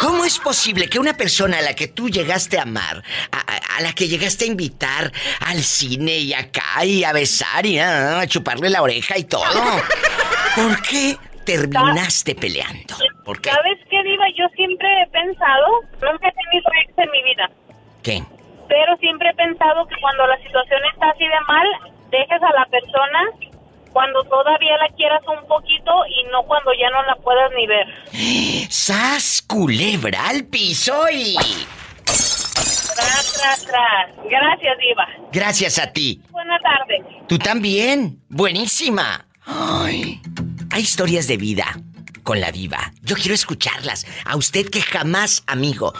¿cómo 0.01 0.25
es 0.25 0.39
posible 0.39 0.87
que 0.89 0.99
una 0.99 1.15
persona 1.15 1.59
a 1.59 1.61
la 1.61 1.75
que 1.75 1.87
tú 1.87 2.09
llegaste 2.09 2.57
a 2.59 2.63
amar, 2.63 3.03
a, 3.31 3.37
a- 3.37 3.77
a 3.77 3.81
la 3.81 3.93
que 3.93 4.07
llegaste 4.07 4.45
a 4.45 4.47
invitar 4.47 5.11
al 5.41 5.61
cine 5.63 6.17
y 6.17 6.33
acá 6.33 6.83
y 6.83 7.03
a 7.03 7.13
besar 7.13 7.65
y 7.65 7.77
ah, 7.79 8.19
a 8.21 8.27
chuparle 8.27 8.69
la 8.69 8.81
oreja 8.81 9.17
y 9.17 9.23
todo, 9.25 9.43
¿por 10.55 10.81
qué 10.81 11.15
terminaste 11.45 12.33
peleando? 12.35 12.95
¿Por 13.23 13.39
qué? 13.39 13.51
¿Sabes 13.51 13.77
qué, 13.89 14.01
Diva? 14.03 14.25
Yo 14.37 14.45
siempre 14.55 14.87
he 15.03 15.07
pensado, 15.11 15.65
nunca 15.93 16.27
he 16.27 16.31
tenido 16.33 16.69
ex 16.83 16.97
en 16.97 17.11
mi 17.11 17.23
vida, 17.23 17.49
¿Qué? 18.07 18.23
pero 18.69 18.95
siempre 18.97 19.29
he 19.29 19.33
pensado 19.33 19.85
que 19.87 19.95
cuando 19.99 20.27
la 20.27 20.37
situación 20.37 20.79
está 20.93 21.09
así 21.09 21.23
de 21.23 21.41
mal, 21.47 21.67
dejes 22.11 22.41
a 22.41 22.53
la 22.53 22.65
persona 22.65 23.19
cuando 23.91 24.23
todavía 24.23 24.77
la 24.77 24.89
quieras 24.95 25.21
un 25.27 25.47
poquito 25.47 25.91
y 26.07 26.31
no 26.31 26.43
cuando 26.43 26.71
ya 26.73 26.89
no 26.89 27.03
la 27.03 27.15
puedas 27.15 27.51
ni 27.55 27.65
ver. 27.65 27.87
¡Sas, 28.69 29.41
culebra 29.41 30.27
al 30.29 30.45
piso 30.45 31.09
y... 31.11 31.35
Tras, 32.05 33.33
tras, 33.33 33.65
tras. 33.65 34.29
Gracias, 34.29 34.77
Diva. 34.77 35.07
Gracias 35.31 35.79
a 35.79 35.91
ti. 35.91 36.21
Buena 36.29 36.59
tarde. 36.59 37.03
Tú 37.27 37.37
también. 37.37 38.19
Buenísima. 38.29 39.25
Ay, 39.45 40.21
hay 40.71 40.81
historias 40.81 41.27
de 41.27 41.37
vida 41.37 41.65
con 42.23 42.41
la 42.41 42.51
diva. 42.51 42.91
Yo 43.03 43.15
quiero 43.15 43.33
escucharlas. 43.33 44.05
A 44.25 44.35
usted 44.35 44.69
que 44.69 44.81
jamás, 44.81 45.43
amigo, 45.47 45.93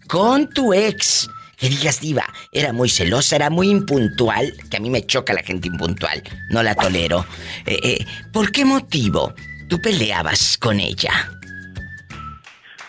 con 0.06 0.50
tu 0.50 0.74
ex. 0.74 1.30
Que 1.56 1.70
digas, 1.70 2.00
diva, 2.00 2.26
era 2.52 2.74
muy 2.74 2.90
celosa, 2.90 3.36
era 3.36 3.48
muy 3.48 3.70
impuntual, 3.70 4.52
que 4.70 4.76
a 4.76 4.80
mí 4.80 4.90
me 4.90 5.06
choca 5.06 5.32
la 5.32 5.42
gente 5.42 5.68
impuntual, 5.68 6.22
no 6.50 6.62
la 6.62 6.74
tolero. 6.74 7.24
Eh, 7.64 7.80
eh, 7.82 8.04
¿Por 8.32 8.52
qué 8.52 8.66
motivo 8.66 9.32
tú 9.68 9.80
peleabas 9.80 10.58
con 10.58 10.78
ella? 10.78 11.30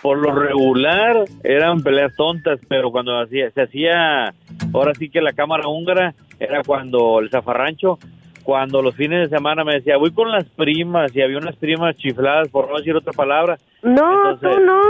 Por 0.08 0.20
lo 0.20 0.32
regular 0.34 1.26
eran 1.44 1.84
peleas 1.84 2.16
tontas, 2.16 2.62
pero 2.70 2.92
cuando 2.92 3.20
hacía, 3.20 3.52
se 3.52 3.64
hacía, 3.64 4.34
ahora 4.74 4.94
sí 4.98 5.10
que 5.10 5.20
la 5.20 5.34
cámara 5.34 5.68
húngara, 5.68 6.14
era 6.40 6.64
cuando 6.64 7.20
el 7.20 7.30
zafarrancho, 7.30 8.00
cuando 8.44 8.82
los 8.82 8.96
fines 8.96 9.30
de 9.30 9.36
semana 9.36 9.66
me 9.66 9.74
decía, 9.74 9.98
voy 9.98 10.14
con 10.14 10.32
las 10.32 10.46
primas, 10.46 11.14
y 11.14 11.22
había 11.22 11.40
unas 11.40 11.58
primas 11.58 11.98
chifladas, 11.98 12.48
por 12.48 12.70
no 12.72 12.78
decir 12.78 12.96
otra 12.96 13.12
palabra. 13.12 13.58
No, 13.84 14.32
Entonces, 14.32 14.50
tú 14.60 14.64
no. 14.66 14.82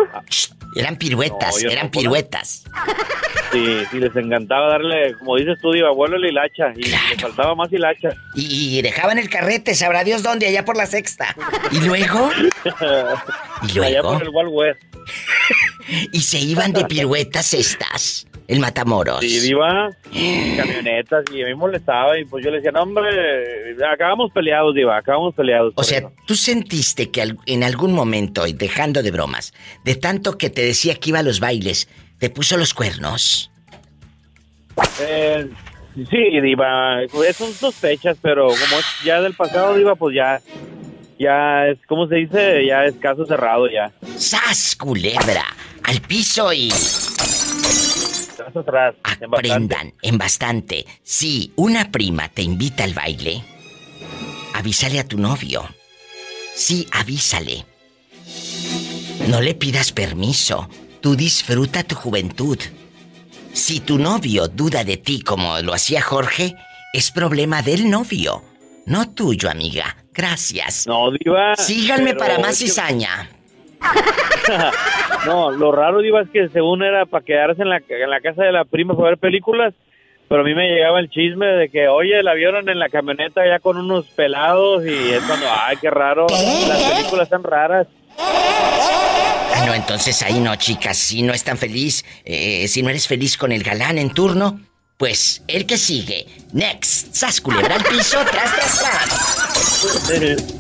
Eran 0.76 0.97
piruetas, 0.97 1.63
No, 1.63 1.72
eran 1.72 1.86
no, 1.86 1.91
piruetas. 1.91 2.65
Sí, 3.51 3.78
sí, 3.89 3.99
les 3.99 4.15
encantaba 4.15 4.68
darle, 4.68 5.15
como 5.18 5.38
dices 5.38 5.57
tú, 5.63 5.72
diva, 5.72 5.88
abuelo 5.89 6.20
la 6.20 6.28
hilacha, 6.28 6.74
y 6.76 6.84
le 6.84 6.97
faltaba 7.20 7.55
más 7.55 7.74
hilacha. 7.74 8.09
Y, 8.36 8.78
y 8.78 8.82
dejaban 8.84 9.18
el 9.18 9.32
carrete, 9.32 9.74
sabrá 9.74 10.03
Dios 10.03 10.22
dónde, 10.22 10.45
allá 10.45 10.63
por 10.63 10.78
la 10.78 10.86
sexta. 10.86 11.36
¿Y 11.72 11.80
luego? 11.84 12.30
¿Y 13.74 13.80
Allá 13.80 14.01
luego? 14.03 14.13
por 14.13 14.22
el 14.22 14.30
Wild 14.30 14.49
West. 14.51 14.96
Y 16.11 16.19
se 16.19 16.39
iban 16.39 16.73
de 16.73 16.85
piruetas 16.89 17.53
estas, 17.53 18.27
el 18.47 18.59
Matamoros. 18.59 19.21
Sí, 19.21 19.39
diva, 19.39 19.89
camionetas, 20.57 21.23
y 21.33 21.43
a 21.43 21.45
mí 21.45 21.55
molestaba, 21.55 22.19
y 22.19 22.25
pues 22.25 22.43
yo 22.43 22.51
le 22.51 22.57
decía, 22.57 22.71
no, 22.71 22.83
hombre, 22.83 23.07
acabamos 23.91 24.31
peleados, 24.31 24.75
diva, 24.75 24.97
acabamos 24.97 25.33
peleados. 25.33 25.73
O 25.75 25.83
sea, 25.83 26.09
¿tú 26.25 26.35
sentiste 26.35 27.09
que 27.09 27.35
en 27.45 27.63
algún 27.63 27.93
momento, 27.93 28.47
y 28.47 28.53
dejando 28.53 29.01
de 29.01 29.11
bromas, 29.11 29.53
de 29.83 29.95
tanto 29.95 30.37
que 30.37 30.49
te 30.49 30.61
decía 30.61 30.95
que 30.95 31.09
iba 31.09 31.19
a 31.19 31.23
los 31.23 31.39
bailes, 31.39 31.87
te 32.19 32.29
puso 32.29 32.57
los 32.57 32.73
cuernos? 32.73 33.51
Eh, 35.01 35.47
sí, 35.95 36.41
Diva, 36.41 36.99
son 37.33 37.51
sospechas, 37.53 38.17
pero 38.21 38.47
como 38.47 38.79
es 38.79 38.85
ya 39.03 39.21
del 39.21 39.33
pasado, 39.33 39.75
Diva, 39.75 39.95
pues 39.95 40.15
ya, 40.15 40.41
ya 41.20 41.68
es, 41.68 41.78
¿cómo 41.88 42.07
se 42.07 42.15
dice? 42.15 42.65
Ya 42.65 42.86
es 42.86 42.95
caso 42.95 43.26
cerrado 43.26 43.70
ya. 43.70 43.91
¡Sas, 44.18 44.76
culebra! 44.76 45.45
Al 45.84 46.01
piso 46.01 46.51
y... 46.53 46.70
Caso 48.38 48.59
atrás, 48.59 48.95
en 49.20 49.32
bastante. 49.32 49.51
Aprendan 49.51 49.93
en 50.01 50.18
bastante. 50.18 50.86
Si 51.03 51.53
una 51.55 51.91
prima 51.91 52.30
te 52.30 52.41
invita 52.41 52.84
al 52.84 52.93
baile, 52.93 53.43
avísale 54.53 54.99
a 54.99 55.07
tu 55.07 55.18
novio. 55.18 55.65
Sí, 56.53 56.88
avísale. 56.91 57.65
No 59.28 59.41
le 59.41 59.55
pidas 59.55 59.91
permiso. 59.91 60.70
Tú 61.01 61.15
disfruta 61.15 61.84
tu 61.84 61.95
juventud. 61.95 62.57
Si 63.53 63.80
tu 63.80 63.97
novio 63.97 64.47
duda 64.47 64.84
de 64.84 64.97
ti 64.97 65.22
como 65.22 65.59
lo 65.61 65.74
hacía 65.74 66.01
Jorge, 66.01 66.55
es 66.93 67.11
problema 67.11 67.61
del 67.61 67.89
novio, 67.89 68.43
no 68.88 69.13
tuyo, 69.13 69.49
amiga. 69.49 69.97
Gracias. 70.13 70.88
No, 70.88 71.11
Diva. 71.11 71.55
Síganme 71.57 72.15
para 72.15 72.39
más 72.39 72.57
cizaña. 72.57 73.29
no, 75.25 75.51
lo 75.51 75.73
raro, 75.73 75.99
Diva, 75.99 76.21
es 76.21 76.29
que 76.29 76.47
según 76.49 76.83
era 76.83 77.05
para 77.05 77.23
quedarse 77.23 77.61
en 77.61 77.69
la, 77.69 77.81
en 77.88 78.09
la 78.09 78.21
casa 78.21 78.43
de 78.43 78.51
la 78.53 78.63
prima 78.63 78.95
para 78.95 79.09
ver 79.09 79.17
películas, 79.17 79.73
pero 80.29 80.41
a 80.41 80.43
mí 80.45 80.55
me 80.55 80.69
llegaba 80.69 81.01
el 81.01 81.09
chisme 81.09 81.45
de 81.45 81.69
que, 81.69 81.89
oye, 81.89 82.23
la 82.23 82.33
vieron 82.33 82.69
en 82.69 82.79
la 82.79 82.88
camioneta 82.88 83.45
ya 83.45 83.59
con 83.59 83.77
unos 83.77 84.05
pelados 84.07 84.85
y 84.85 85.11
es 85.11 85.21
cuando, 85.23 85.45
ay, 85.49 85.75
qué 85.81 85.89
raro, 85.89 86.25
las 86.29 86.83
películas 86.83 87.25
están 87.25 87.43
raras. 87.43 87.88
Ah, 88.17 89.65
no, 89.65 89.73
entonces 89.73 90.21
ahí 90.23 90.39
no, 90.39 90.55
chicas. 90.55 90.97
Si 90.97 91.23
no 91.23 91.33
es 91.33 91.43
tan 91.43 91.57
feliz, 91.57 92.05
eh, 92.23 92.67
si 92.69 92.83
no 92.83 92.89
eres 92.89 93.07
feliz 93.07 93.38
con 93.38 93.51
el 93.51 93.63
galán 93.63 93.97
en 93.97 94.11
turno, 94.11 94.59
pues 94.97 95.43
el 95.47 95.65
que 95.65 95.77
sigue. 95.77 96.27
Next. 96.51 97.13
Sas 97.13 97.41
al 97.45 97.83
piso, 97.83 98.17
tras, 98.31 98.55
tras, 98.55 98.79
tras. 100.09 100.57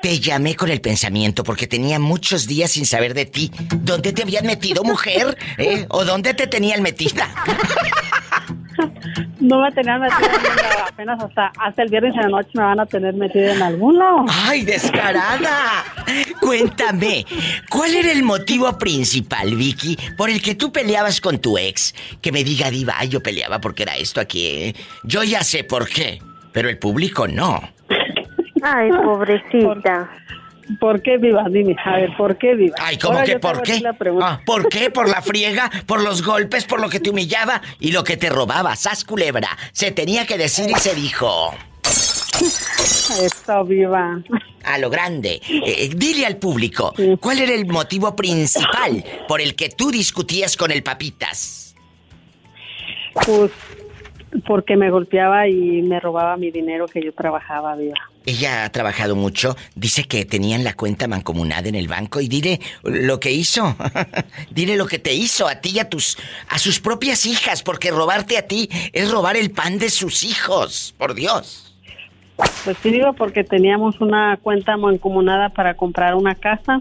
Te 0.00 0.18
llamé 0.18 0.56
con 0.56 0.70
el 0.70 0.80
pensamiento 0.80 1.44
porque 1.44 1.66
tenía 1.66 1.98
muchos 1.98 2.46
días 2.46 2.72
sin 2.72 2.86
saber 2.86 3.14
de 3.14 3.26
ti. 3.26 3.52
¿Dónde 3.76 4.12
te 4.12 4.22
habían 4.22 4.46
metido, 4.46 4.82
mujer? 4.82 5.36
¿Eh? 5.58 5.86
¿O 5.90 6.04
dónde 6.04 6.34
te 6.34 6.46
tenían 6.46 6.82
metida? 6.82 7.28
No 9.40 9.60
me 9.60 9.70
tenían 9.72 10.00
metida 10.00 10.71
apenas 10.92 11.22
hasta, 11.22 11.52
hasta 11.58 11.82
el 11.82 11.88
viernes 11.88 12.14
en 12.14 12.22
la 12.22 12.28
noche 12.28 12.50
me 12.54 12.62
van 12.62 12.80
a 12.80 12.86
tener 12.86 13.14
metida 13.14 13.54
en 13.54 13.62
algún 13.62 13.98
lado. 13.98 14.24
¡Ay, 14.28 14.62
descarada! 14.62 15.84
Cuéntame, 16.40 17.24
¿cuál 17.70 17.94
era 17.94 18.12
el 18.12 18.22
motivo 18.22 18.76
principal, 18.78 19.54
Vicky, 19.54 19.96
por 20.16 20.28
el 20.28 20.42
que 20.42 20.54
tú 20.54 20.70
peleabas 20.70 21.20
con 21.20 21.38
tu 21.38 21.56
ex? 21.56 21.94
Que 22.20 22.32
me 22.32 22.44
diga, 22.44 22.70
Diva, 22.70 22.94
ay, 22.98 23.08
yo 23.08 23.22
peleaba 23.22 23.60
porque 23.60 23.84
era 23.84 23.96
esto 23.96 24.20
aquí. 24.20 24.46
¿eh? 24.46 24.74
Yo 25.04 25.22
ya 25.22 25.42
sé 25.42 25.64
por 25.64 25.88
qué, 25.88 26.20
pero 26.52 26.68
el 26.68 26.78
público 26.78 27.26
no. 27.26 27.60
Ay, 28.62 28.90
pobrecita. 28.90 29.64
¿Por 29.66 29.82
qué 31.02 31.18
viva? 31.18 31.44
Dime, 31.50 31.76
a 31.84 31.96
ver, 31.96 32.16
¿por 32.16 32.36
qué 32.38 32.54
viva? 32.54 32.76
Ay, 32.78 32.98
¿cómo 32.98 33.18
Ahora 33.18 33.24
que 33.24 33.38
por 33.38 33.62
qué? 33.62 33.82
Ah, 34.20 34.40
¿Por 34.44 34.68
qué? 34.68 34.90
¿Por 34.90 35.08
la 35.08 35.22
friega? 35.22 35.70
¿Por 35.86 36.02
los 36.02 36.22
golpes? 36.22 36.64
¿Por 36.64 36.80
lo 36.80 36.88
que 36.88 37.00
te 37.00 37.10
humillaba? 37.10 37.60
Y 37.80 37.92
lo 37.92 38.04
que 38.04 38.16
te 38.16 38.28
robaba, 38.28 38.76
sas 38.76 39.04
culebra. 39.04 39.48
Se 39.72 39.90
tenía 39.90 40.26
que 40.26 40.38
decir 40.38 40.70
y 40.70 40.74
se 40.74 40.94
dijo. 40.94 41.54
Esto 43.20 43.64
viva. 43.64 44.20
A 44.64 44.78
lo 44.78 44.90
grande. 44.90 45.40
Eh, 45.48 45.90
dile 45.94 46.26
al 46.26 46.36
público, 46.36 46.94
¿cuál 47.20 47.40
era 47.40 47.52
el 47.52 47.66
motivo 47.66 48.14
principal 48.16 49.04
por 49.28 49.40
el 49.40 49.54
que 49.54 49.68
tú 49.68 49.90
discutías 49.90 50.56
con 50.56 50.70
el 50.70 50.82
papitas? 50.82 51.74
Pues 53.26 53.50
porque 54.46 54.76
me 54.76 54.90
golpeaba 54.90 55.48
y 55.48 55.82
me 55.82 56.00
robaba 56.00 56.36
mi 56.36 56.50
dinero 56.50 56.86
que 56.86 57.02
yo 57.02 57.12
trabajaba, 57.12 57.76
viva. 57.76 57.94
Ella 58.24 58.64
ha 58.64 58.70
trabajado 58.70 59.16
mucho, 59.16 59.56
dice 59.74 60.04
que 60.04 60.24
tenían 60.24 60.62
la 60.62 60.74
cuenta 60.74 61.08
mancomunada 61.08 61.68
en 61.68 61.74
el 61.74 61.88
banco 61.88 62.20
y 62.20 62.28
dile 62.28 62.60
lo 62.84 63.18
que 63.18 63.32
hizo. 63.32 63.76
dile 64.50 64.76
lo 64.76 64.86
que 64.86 64.98
te 64.98 65.12
hizo 65.12 65.48
a 65.48 65.56
ti 65.56 65.72
y 65.74 65.78
a 65.80 65.88
tus 65.88 66.16
a 66.48 66.58
sus 66.58 66.80
propias 66.80 67.26
hijas, 67.26 67.62
porque 67.62 67.90
robarte 67.90 68.38
a 68.38 68.46
ti 68.46 68.68
es 68.92 69.10
robar 69.10 69.36
el 69.36 69.50
pan 69.50 69.78
de 69.78 69.90
sus 69.90 70.24
hijos, 70.24 70.94
por 70.98 71.14
Dios. 71.14 71.74
Pues 72.64 72.76
sí, 72.82 72.90
digo, 72.90 73.12
porque 73.12 73.44
teníamos 73.44 74.00
una 74.00 74.38
cuenta 74.40 74.76
mancomunada 74.76 75.50
para 75.50 75.74
comprar 75.74 76.14
una 76.14 76.34
casa. 76.34 76.80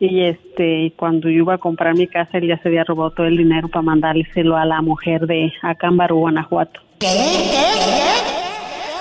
Y 0.00 0.24
este, 0.24 0.84
y 0.84 0.90
cuando 0.90 1.28
yo 1.28 1.38
iba 1.38 1.54
a 1.54 1.58
comprar 1.58 1.94
mi 1.94 2.06
casa, 2.06 2.38
él 2.38 2.48
ya 2.48 2.58
se 2.58 2.68
había 2.68 2.84
robado 2.84 3.12
todo 3.12 3.26
el 3.26 3.36
dinero 3.36 3.68
para 3.68 3.82
mandárselo 3.82 4.56
a 4.56 4.64
la 4.64 4.82
mujer 4.82 5.26
de 5.26 5.52
Acámbaro, 5.62 6.16
Guanajuato. 6.16 6.80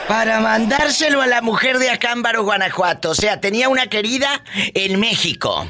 Para 0.07 0.40
mandárselo 0.41 1.22
a 1.22 1.28
la 1.28 1.41
mujer 1.41 1.78
de 1.80 1.90
Acámbaro, 1.90 2.44
Guanajuato. 2.44 3.11
O 3.11 3.15
sea, 3.15 3.40
tenía 3.41 3.70
una 3.70 3.88
querida 3.88 4.44
en 4.74 4.99
México. 4.99 5.65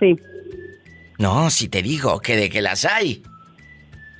Sí. 0.00 0.16
No, 1.18 1.50
si 1.50 1.68
te 1.68 1.82
digo 1.82 2.20
que 2.20 2.36
de 2.36 2.50
que 2.50 2.62
las 2.62 2.84
hay. 2.84 3.22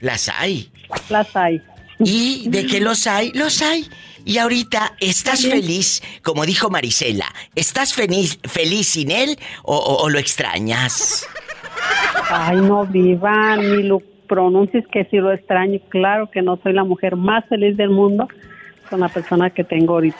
Las 0.00 0.28
hay. 0.28 0.70
Las 1.08 1.34
hay. 1.36 1.60
Y 1.98 2.48
de 2.48 2.66
que 2.66 2.80
los 2.80 3.06
hay, 3.06 3.32
los 3.32 3.62
hay. 3.62 3.88
Y 4.26 4.38
ahorita, 4.38 4.96
¿estás 4.98 5.42
feliz? 5.46 6.02
Como 6.22 6.44
dijo 6.44 6.68
Marisela, 6.68 7.32
¿estás 7.54 7.94
feliz, 7.94 8.40
feliz 8.42 8.88
sin 8.88 9.12
él 9.12 9.38
o, 9.62 9.76
o- 9.76 10.02
o 10.02 10.08
lo 10.10 10.18
extrañas? 10.18 11.24
Ay, 12.28 12.56
no 12.56 12.84
viva, 12.86 13.56
ni 13.56 13.84
lo 13.84 14.02
pronuncies 14.28 14.84
que 14.92 15.04
si 15.04 15.18
lo 15.18 15.32
extraño. 15.32 15.78
Claro 15.90 16.28
que 16.28 16.42
no 16.42 16.58
soy 16.60 16.72
la 16.72 16.82
mujer 16.82 17.14
más 17.14 17.44
feliz 17.48 17.76
del 17.76 17.90
mundo 17.90 18.26
con 18.90 18.98
la 18.98 19.08
persona 19.08 19.50
que 19.50 19.62
tengo 19.62 19.94
ahorita. 19.94 20.18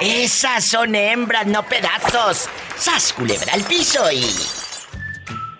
Esas 0.00 0.64
son 0.64 0.96
hembras, 0.96 1.46
no 1.46 1.62
pedazos. 1.64 2.48
¡Sas, 2.76 3.12
culebra 3.12 3.52
al 3.52 3.62
piso 3.62 4.02
y... 4.12 4.24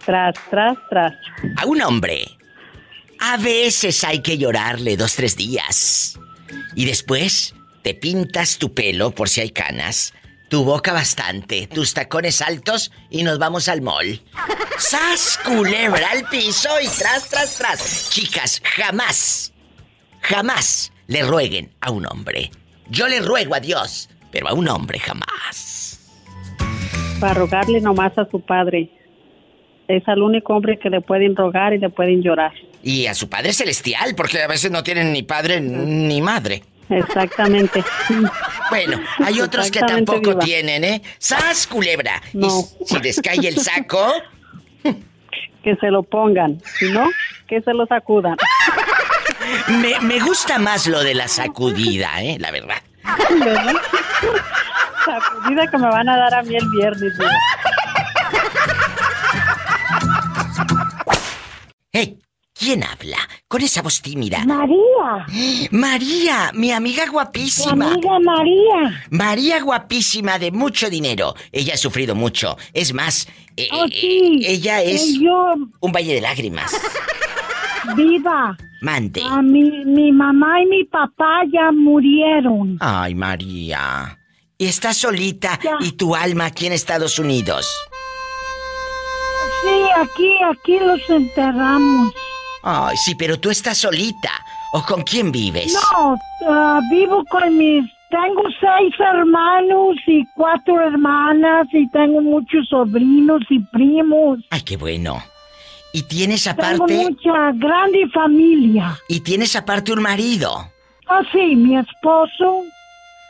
Tras, 0.04 0.34
tras, 0.50 0.76
tras. 0.90 1.12
A 1.58 1.66
un 1.66 1.80
hombre. 1.80 2.24
A 3.20 3.36
veces 3.36 4.02
hay 4.02 4.20
que 4.20 4.36
llorarle 4.36 4.96
dos, 4.96 5.14
tres 5.14 5.36
días. 5.36 6.18
Y 6.74 6.84
después 6.84 7.54
te 7.82 7.94
pintas 7.94 8.58
tu 8.58 8.74
pelo 8.74 9.10
por 9.12 9.28
si 9.28 9.40
hay 9.40 9.50
canas, 9.50 10.14
tu 10.48 10.64
boca 10.64 10.92
bastante, 10.92 11.66
tus 11.66 11.94
tacones 11.94 12.40
altos 12.42 12.90
y 13.10 13.22
nos 13.22 13.38
vamos 13.38 13.68
al 13.68 13.82
mall. 13.82 14.20
¡Sas, 14.78 15.38
culebra 15.44 16.10
al 16.12 16.24
piso 16.28 16.68
y 16.82 16.88
tras, 16.88 17.28
tras, 17.28 17.58
tras! 17.58 18.10
Chicas, 18.10 18.62
jamás, 18.64 19.52
jamás 20.20 20.92
le 21.06 21.22
rueguen 21.22 21.70
a 21.80 21.90
un 21.90 22.06
hombre. 22.06 22.50
Yo 22.88 23.08
le 23.08 23.20
ruego 23.20 23.54
a 23.54 23.60
Dios, 23.60 24.08
pero 24.30 24.48
a 24.48 24.54
un 24.54 24.68
hombre 24.68 24.98
jamás. 24.98 25.98
Para 27.20 27.34
rogarle 27.34 27.80
nomás 27.80 28.16
a 28.16 28.28
su 28.30 28.40
padre. 28.40 28.90
Es 29.88 30.06
el 30.06 30.22
único 30.22 30.54
hombre 30.54 30.78
que 30.78 30.90
le 30.90 31.00
pueden 31.00 31.34
rogar 31.34 31.72
y 31.72 31.78
le 31.78 31.88
pueden 31.88 32.22
llorar. 32.22 32.52
Y 32.82 33.06
a 33.06 33.14
su 33.14 33.28
Padre 33.28 33.52
Celestial, 33.52 34.14
porque 34.14 34.42
a 34.42 34.46
veces 34.46 34.70
no 34.70 34.82
tienen 34.82 35.12
ni 35.12 35.22
padre 35.22 35.60
ni 35.60 36.20
madre. 36.20 36.62
Exactamente. 36.88 37.84
Bueno, 38.70 39.00
hay 39.18 39.40
otros 39.40 39.70
que 39.70 39.80
tampoco 39.80 40.38
tienen, 40.38 40.84
¿eh? 40.84 41.02
¡Sas, 41.18 41.66
culebra! 41.66 42.22
Y 42.32 42.48
si 42.86 42.98
les 43.00 43.20
cae 43.20 43.46
el 43.46 43.58
saco, 43.58 44.12
Que 45.62 45.74
se 45.76 45.90
lo 45.90 46.02
pongan. 46.02 46.62
Si 46.78 46.90
no, 46.90 47.10
que 47.46 47.60
se 47.60 47.74
lo 47.74 47.84
sacudan. 47.86 48.36
me, 49.68 49.98
me 50.00 50.20
gusta 50.20 50.58
más 50.58 50.86
lo 50.86 51.02
de 51.02 51.14
la 51.14 51.28
sacudida, 51.28 52.22
¿eh? 52.22 52.36
La 52.38 52.50
verdad. 52.50 52.80
¿Verdad? 53.38 53.74
Sacudida 55.04 55.66
que 55.66 55.78
me 55.78 55.88
van 55.88 56.08
a 56.08 56.16
dar 56.16 56.34
a 56.34 56.42
mí 56.42 56.56
el 56.56 56.68
viernes. 56.70 57.18
Diva. 57.18 57.30
¿Quién 62.58 62.82
habla? 62.82 63.18
Con 63.46 63.62
esa 63.62 63.82
voz 63.82 64.02
tímida. 64.02 64.44
María. 64.44 65.26
María, 65.70 66.50
mi 66.54 66.72
amiga 66.72 67.06
guapísima. 67.08 67.86
Tu 68.00 68.10
amiga 68.10 68.18
María. 68.20 69.04
María 69.10 69.62
guapísima 69.62 70.38
de 70.40 70.50
mucho 70.50 70.90
dinero. 70.90 71.34
Ella 71.52 71.74
ha 71.74 71.76
sufrido 71.76 72.14
mucho. 72.16 72.56
Es 72.72 72.92
más, 72.92 73.28
eh, 73.56 73.68
Oh, 73.72 73.84
eh, 73.84 73.88
sí. 73.92 74.40
ella 74.44 74.82
es 74.82 75.02
Eh, 75.02 75.18
Yo, 75.20 75.54
un 75.80 75.92
valle 75.92 76.14
de 76.14 76.20
lágrimas. 76.20 76.72
viva. 77.96 78.56
Mande. 78.82 79.22
A 79.22 79.40
mi, 79.40 79.62
mi 79.84 80.10
mamá 80.10 80.60
y 80.62 80.66
mi 80.66 80.84
papá 80.84 81.42
ya 81.52 81.70
murieron. 81.72 82.76
Ay, 82.80 83.14
María. 83.14 84.18
Y 84.56 84.66
estás 84.66 84.96
solita 84.96 85.58
y 85.80 85.92
tu 85.92 86.16
alma 86.16 86.46
aquí 86.46 86.66
en 86.66 86.72
Estados 86.72 87.18
Unidos. 87.20 87.68
Sí, 89.62 89.84
aquí, 89.96 90.34
aquí 90.50 90.78
los 90.84 91.00
enterramos. 91.10 92.12
Ay, 92.70 92.96
sí, 92.98 93.14
pero 93.14 93.40
tú 93.40 93.48
estás 93.50 93.78
solita. 93.78 94.30
¿O 94.74 94.82
con 94.82 95.02
quién 95.02 95.32
vives? 95.32 95.72
No, 95.72 96.18
ah, 96.48 96.80
vivo 96.90 97.24
con 97.30 97.56
mis... 97.56 97.84
Tengo 98.10 98.42
seis 98.60 98.94
hermanos 99.00 99.96
y 100.06 100.22
cuatro 100.34 100.78
hermanas 100.80 101.66
y 101.72 101.88
tengo 101.90 102.20
muchos 102.20 102.68
sobrinos 102.68 103.40
y 103.50 103.58
primos. 103.60 104.38
Ay, 104.50 104.60
qué 104.62 104.76
bueno. 104.76 105.22
Y 105.94 106.02
tienes 106.02 106.44
Tengo 106.44 106.62
aparte. 106.62 106.94
mucha 106.94 107.52
grande 107.54 108.06
familia. 108.12 108.98
Y 109.08 109.20
tienes 109.20 109.56
aparte 109.56 109.92
un 109.92 110.02
marido. 110.02 110.70
Ah, 111.08 111.22
sí, 111.32 111.56
mi 111.56 111.76
esposo 111.78 112.64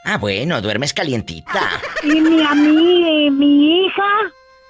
Ah, 0.05 0.17
bueno, 0.19 0.61
duermes 0.61 0.93
calientita. 0.93 1.71
y 2.03 2.21
mi, 2.21 2.43
a 2.43 2.55
mí, 2.55 3.31
mi 3.31 3.85
hija. 3.85 4.03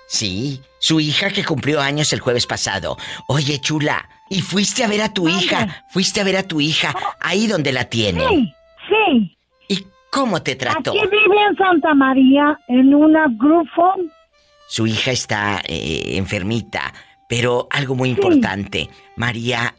Sí, 0.09 0.63
su 0.79 1.01
hija 1.01 1.31
que 1.31 1.45
cumplió 1.45 1.81
años 1.81 2.13
el 2.13 2.21
jueves 2.21 2.47
pasado. 2.47 2.97
Oye, 3.29 3.61
chula, 3.61 4.09
¿y 4.31 4.41
fuiste 4.41 4.85
a 4.85 4.89
ver 4.89 5.03
a 5.03 5.13
tu 5.13 5.29
hija? 5.29 5.85
¿Fuiste 5.91 6.21
a 6.21 6.25
ver 6.25 6.37
a 6.37 6.43
tu 6.43 6.61
hija 6.61 6.95
ahí 7.21 7.47
donde 7.47 7.73
la 7.73 7.85
tienen? 7.85 8.29
Sí, 8.29 8.55
sí. 8.89 9.37
¿Y 9.69 9.87
cómo 10.11 10.43
te 10.43 10.57
trató? 10.57 10.91
Aquí 10.91 11.01
vive 11.11 11.45
en 11.51 11.57
Santa 11.57 11.95
María, 11.95 12.59
en 12.69 12.95
una 12.95 13.27
grupo. 13.29 13.95
Su 14.69 14.87
hija 14.87 15.11
está 15.11 15.61
eh, 15.67 16.17
enfermita, 16.17 16.93
pero 17.29 17.69
algo 17.71 17.95
muy 17.95 18.11
importante. 18.11 18.89
María 19.17 19.75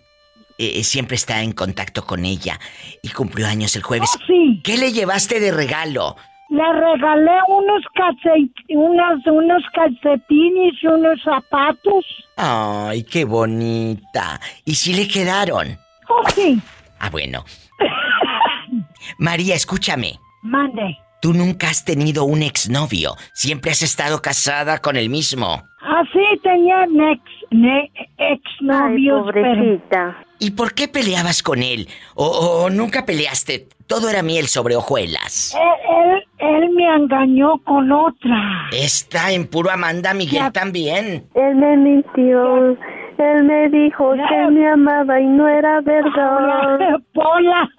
eh, 0.58 0.84
siempre 0.84 1.16
está 1.16 1.42
en 1.42 1.54
contacto 1.54 2.06
con 2.06 2.26
ella 2.26 2.60
y 3.02 3.10
cumplió 3.10 3.48
años 3.48 3.76
el 3.76 3.84
jueves. 3.84 4.10
Oh, 4.14 4.26
sí. 4.28 4.62
¿Qué 4.64 4.78
le 4.78 4.92
llevaste 4.92 5.40
de 5.40 5.52
regalo? 5.52 6.18
Le 6.50 6.74
regalé 6.74 7.38
unos, 7.48 7.84
calce- 7.94 8.52
unas, 8.70 9.26
unos 9.28 9.64
calcetines 9.74 10.74
y 10.82 10.88
unos 10.88 11.22
zapatos. 11.24 12.06
Ay, 12.38 13.04
qué 13.04 13.24
bonita. 13.26 14.40
¿Y 14.66 14.74
si 14.76 14.94
le 14.94 15.08
quedaron? 15.08 15.78
Oh, 16.10 16.28
sí. 16.30 16.60
Ah, 17.00 17.10
bueno. 17.12 17.44
María, 19.20 19.56
escúchame. 19.56 20.20
Mande. 20.42 20.98
Tú 21.22 21.34
nunca 21.34 21.68
has 21.68 21.84
tenido 21.86 22.24
un 22.24 22.42
exnovio. 22.42 23.16
Siempre 23.34 23.72
has 23.72 23.82
estado 23.82 24.22
casada 24.22 24.80
con 24.80 24.96
el 24.96 25.10
mismo. 25.10 25.64
Así 25.82 26.40
tenía 26.42 26.84
ex, 27.12 27.22
ne- 27.52 27.92
exnovios, 28.18 29.26
Ay, 29.28 29.32
pero 29.34 29.54
pobrecita. 29.56 30.26
¿Y 30.40 30.52
por 30.52 30.74
qué 30.74 30.88
peleabas 30.88 31.44
con 31.44 31.62
él? 31.62 31.88
¿O, 32.16 32.26
o 32.26 32.70
nunca 32.70 33.06
peleaste? 33.06 33.68
Todo 33.88 34.10
era 34.10 34.24
miel 34.24 34.48
sobre 34.48 34.76
hojuelas. 34.76 35.54
él, 35.56 36.24
él, 36.40 36.64
él 36.64 36.70
me 36.70 36.86
engañó 36.96 37.58
con 37.66 37.92
otra. 37.92 38.70
Está 38.72 39.32
en 39.32 39.48
puro 39.48 39.70
Amanda 39.70 40.14
Miguel 40.14 40.52
también. 40.54 41.28
Él 41.34 41.56
me 41.56 41.76
mintió. 41.76 42.78
Él 43.18 43.44
me 43.44 43.68
dijo 43.68 44.14
que 44.14 44.52
me 44.52 44.70
amaba 44.70 45.20
y 45.20 45.26
no 45.26 45.46
era 45.48 45.82
verdad. 45.82 47.00
Pola. 47.14 47.70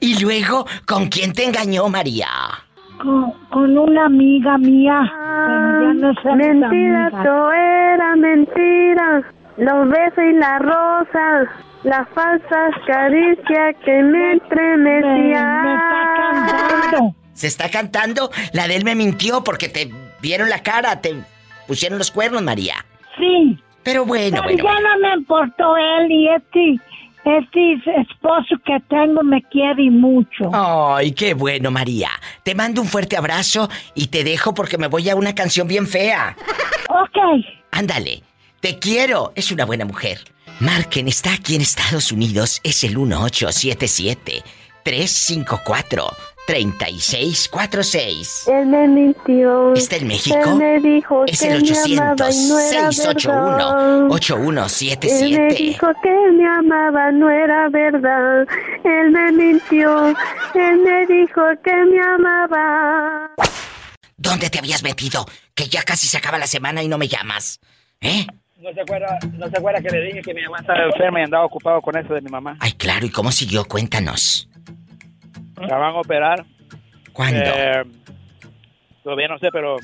Y 0.00 0.20
luego, 0.20 0.66
¿con 0.84 1.06
quién 1.08 1.32
te 1.32 1.44
engañó, 1.44 1.88
María? 1.88 2.26
Con, 3.00 3.30
con 3.52 3.78
una 3.78 4.06
amiga 4.06 4.58
mía. 4.58 5.00
somos 6.22 6.36
Mentira, 6.38 7.10
todo 7.22 7.52
era 7.52 8.16
mentira. 8.16 9.22
Los 9.56 9.88
besos 9.88 10.24
y 10.28 10.32
la 10.34 10.58
rosa. 10.58 11.50
Las 11.84 12.08
falsas 12.10 12.74
caricias 12.86 13.76
que 13.84 14.02
me 14.02 14.34
estremecían. 14.34 15.78
Se 17.32 17.46
está 17.46 17.70
cantando. 17.70 18.30
La 18.52 18.66
de 18.68 18.76
él 18.76 18.84
me 18.84 18.94
mintió 18.94 19.42
porque 19.44 19.68
te 19.68 19.90
vieron 20.20 20.48
la 20.48 20.62
cara, 20.62 21.00
te 21.00 21.14
pusieron 21.66 21.98
los 21.98 22.10
cuernos, 22.10 22.42
María. 22.42 22.74
Sí. 23.18 23.58
Pero 23.82 24.04
bueno, 24.04 24.42
Pero 24.44 24.62
bueno. 24.62 24.64
ya 24.64 24.80
no 24.80 24.98
me 24.98 25.14
importó 25.14 25.76
él 25.76 26.10
y 26.10 26.28
este, 26.28 26.74
este 27.24 27.74
esposo 28.00 28.56
que 28.64 28.80
tengo 28.88 29.22
me 29.22 29.40
quiere 29.44 29.90
mucho. 29.90 30.50
Ay, 30.52 31.12
qué 31.12 31.34
bueno, 31.34 31.70
María. 31.70 32.10
Te 32.42 32.54
mando 32.56 32.82
un 32.82 32.88
fuerte 32.88 33.16
abrazo 33.16 33.68
y 33.94 34.08
te 34.08 34.24
dejo 34.24 34.54
porque 34.54 34.76
me 34.76 34.88
voy 34.88 35.08
a 35.08 35.14
una 35.14 35.36
canción 35.36 35.68
bien 35.68 35.86
fea. 35.86 36.34
Ok. 36.88 37.44
Ándale. 37.70 38.22
Te 38.66 38.80
quiero. 38.80 39.30
Es 39.36 39.52
una 39.52 39.64
buena 39.64 39.84
mujer. 39.84 40.18
Marquen, 40.58 41.06
está 41.06 41.34
aquí 41.34 41.54
en 41.54 41.60
Estados 41.60 42.10
Unidos. 42.10 42.60
Es 42.64 42.82
el 42.82 42.98
1877 42.98 44.42
354 44.82 46.08
3646. 46.48 48.48
Él 48.48 48.66
me 48.66 48.88
mintió. 48.88 49.72
¿Está 49.72 49.94
en 49.94 50.08
México? 50.08 50.36
Él 50.44 50.56
me 50.56 50.80
dijo 50.80 51.24
Es 51.26 51.38
que 51.38 51.46
el 51.46 51.62
me 51.62 51.96
amaba 51.96 52.28
y 52.28 52.48
no 52.48 52.58
era 52.58 52.88
800 52.88 52.88
verdad. 52.88 52.90
681 52.90 53.78
Él 53.78 54.02
me 54.02 54.14
8177. 54.16 55.54
dijo 55.62 55.86
que 56.02 56.32
me 56.32 56.48
amaba, 56.48 57.12
no 57.12 57.30
era 57.30 57.68
verdad. 57.68 58.48
Él 58.82 59.12
me 59.12 59.30
mintió. 59.30 60.08
Él 60.08 60.78
me 60.78 61.06
dijo 61.06 61.42
que 61.62 61.72
me 61.72 62.02
amaba. 62.02 63.30
¿Dónde 64.16 64.50
te 64.50 64.58
habías 64.58 64.82
metido? 64.82 65.24
Que 65.54 65.68
ya 65.68 65.84
casi 65.84 66.08
se 66.08 66.16
acaba 66.16 66.36
la 66.36 66.48
semana 66.48 66.82
y 66.82 66.88
no 66.88 66.98
me 66.98 67.06
llamas. 67.06 67.60
¿Eh? 68.00 68.26
¿No 68.58 68.72
se 68.72 68.80
acuerda, 68.80 69.18
no 69.34 69.46
se 69.48 69.58
acuerda 69.58 69.80
que 69.82 69.90
le 69.90 70.02
dije 70.06 70.22
que 70.22 70.32
mi 70.34 70.42
mamá 70.44 70.58
estaba 70.60 70.84
enferma 70.84 71.20
y 71.20 71.24
andaba 71.24 71.44
ocupado 71.44 71.80
con 71.82 71.96
eso 71.96 72.14
de 72.14 72.20
mi 72.22 72.30
mamá? 72.30 72.56
Ay, 72.60 72.72
claro, 72.72 73.04
¿y 73.04 73.10
cómo 73.10 73.30
siguió? 73.30 73.64
Cuéntanos. 73.66 74.48
La 75.60 75.76
van 75.76 75.94
a 75.94 76.00
operar. 76.00 76.44
¿Cuándo? 77.12 77.38
Eh, 77.44 77.84
todavía 79.02 79.28
no 79.28 79.38
sé, 79.38 79.48
pero 79.52 79.76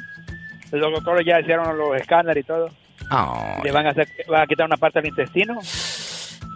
los 0.70 0.92
doctores 0.92 1.26
ya 1.26 1.40
hicieron 1.40 1.76
los 1.76 1.96
escáneres 1.96 2.44
y 2.44 2.46
todo. 2.46 2.70
Ay. 3.10 3.60
Le 3.64 3.72
van 3.72 3.86
a, 3.86 3.90
hacer, 3.90 4.08
van 4.28 4.42
a 4.42 4.46
quitar 4.46 4.66
una 4.66 4.76
parte 4.78 5.00
del 5.00 5.10
intestino. 5.10 5.58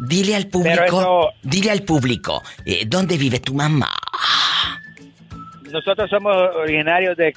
Dile 0.06 0.36
al 0.36 0.46
público, 0.48 0.84
eso- 0.84 1.28
dile 1.42 1.70
al 1.70 1.82
público, 1.82 2.42
eh, 2.64 2.84
¿dónde 2.86 3.16
vive 3.18 3.40
tu 3.40 3.54
mamá? 3.54 3.88
Nosotros 5.70 6.08
somos 6.08 6.34
originarios 6.56 7.16
de 7.16 7.32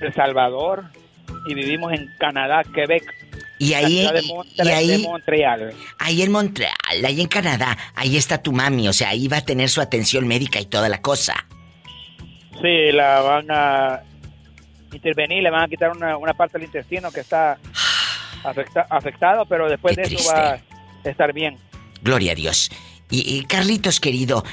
El 0.00 0.12
Salvador 0.14 0.84
y 1.46 1.54
vivimos 1.54 1.92
en 1.92 2.06
Canadá, 2.18 2.62
Quebec. 2.74 3.02
Y 3.58 3.72
ahí, 3.74 4.00
y 4.56 4.68
ahí- 4.68 4.88
de 4.88 4.98
Montreal. 4.98 5.74
Ahí 5.98 6.22
en 6.22 6.32
Montreal, 6.32 6.74
ahí 7.04 7.20
en 7.20 7.28
Canadá, 7.28 7.78
ahí 7.94 8.16
está 8.16 8.42
tu 8.42 8.52
mami, 8.52 8.88
o 8.88 8.92
sea, 8.92 9.10
ahí 9.10 9.28
va 9.28 9.38
a 9.38 9.44
tener 9.44 9.70
su 9.70 9.80
atención 9.80 10.26
médica 10.26 10.60
y 10.60 10.66
toda 10.66 10.88
la 10.88 11.00
cosa. 11.00 11.34
Sí, 12.60 12.92
la 12.92 13.20
van 13.20 13.46
a 13.50 14.02
intervenir, 14.92 15.42
le 15.42 15.50
van 15.50 15.62
a 15.64 15.68
quitar 15.68 15.90
una, 15.90 16.16
una 16.16 16.34
parte 16.34 16.58
del 16.58 16.66
intestino 16.66 17.10
que 17.10 17.20
está 17.20 17.58
afecta- 18.44 18.86
afectado, 18.90 19.46
pero 19.46 19.68
después 19.68 19.96
Qué 19.96 20.02
de 20.02 20.14
eso 20.14 20.28
va 20.32 20.52
a 21.04 21.08
estar 21.08 21.32
bien. 21.32 21.56
Gloria 22.02 22.32
a 22.32 22.34
Dios. 22.34 22.70
Y, 23.10 23.36
y, 23.38 23.44
Carlitos, 23.44 24.00
querido, 24.00 24.44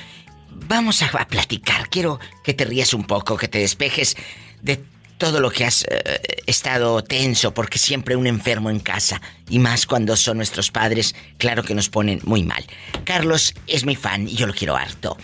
vamos 0.67 1.01
a, 1.01 1.07
a 1.07 1.27
platicar. 1.27 1.89
Quiero 1.89 2.19
que 2.43 2.53
te 2.53 2.65
rías 2.65 2.93
un 2.93 3.03
poco, 3.05 3.37
que 3.37 3.47
te 3.47 3.59
despejes 3.59 4.15
de 4.61 4.83
todo 5.21 5.39
lo 5.39 5.51
que 5.51 5.65
has 5.65 5.85
eh, 5.87 6.19
estado 6.47 7.03
tenso, 7.03 7.53
porque 7.53 7.77
siempre 7.77 8.15
un 8.15 8.25
enfermo 8.25 8.71
en 8.71 8.79
casa, 8.79 9.21
y 9.47 9.59
más 9.59 9.85
cuando 9.85 10.17
son 10.17 10.37
nuestros 10.37 10.71
padres, 10.71 11.13
claro 11.37 11.61
que 11.61 11.75
nos 11.75 11.89
ponen 11.89 12.21
muy 12.23 12.41
mal. 12.41 12.65
Carlos 13.05 13.53
es 13.67 13.85
mi 13.85 13.95
fan 13.95 14.27
y 14.27 14.33
yo 14.33 14.47
lo 14.47 14.53
quiero 14.55 14.75
harto. 14.75 15.15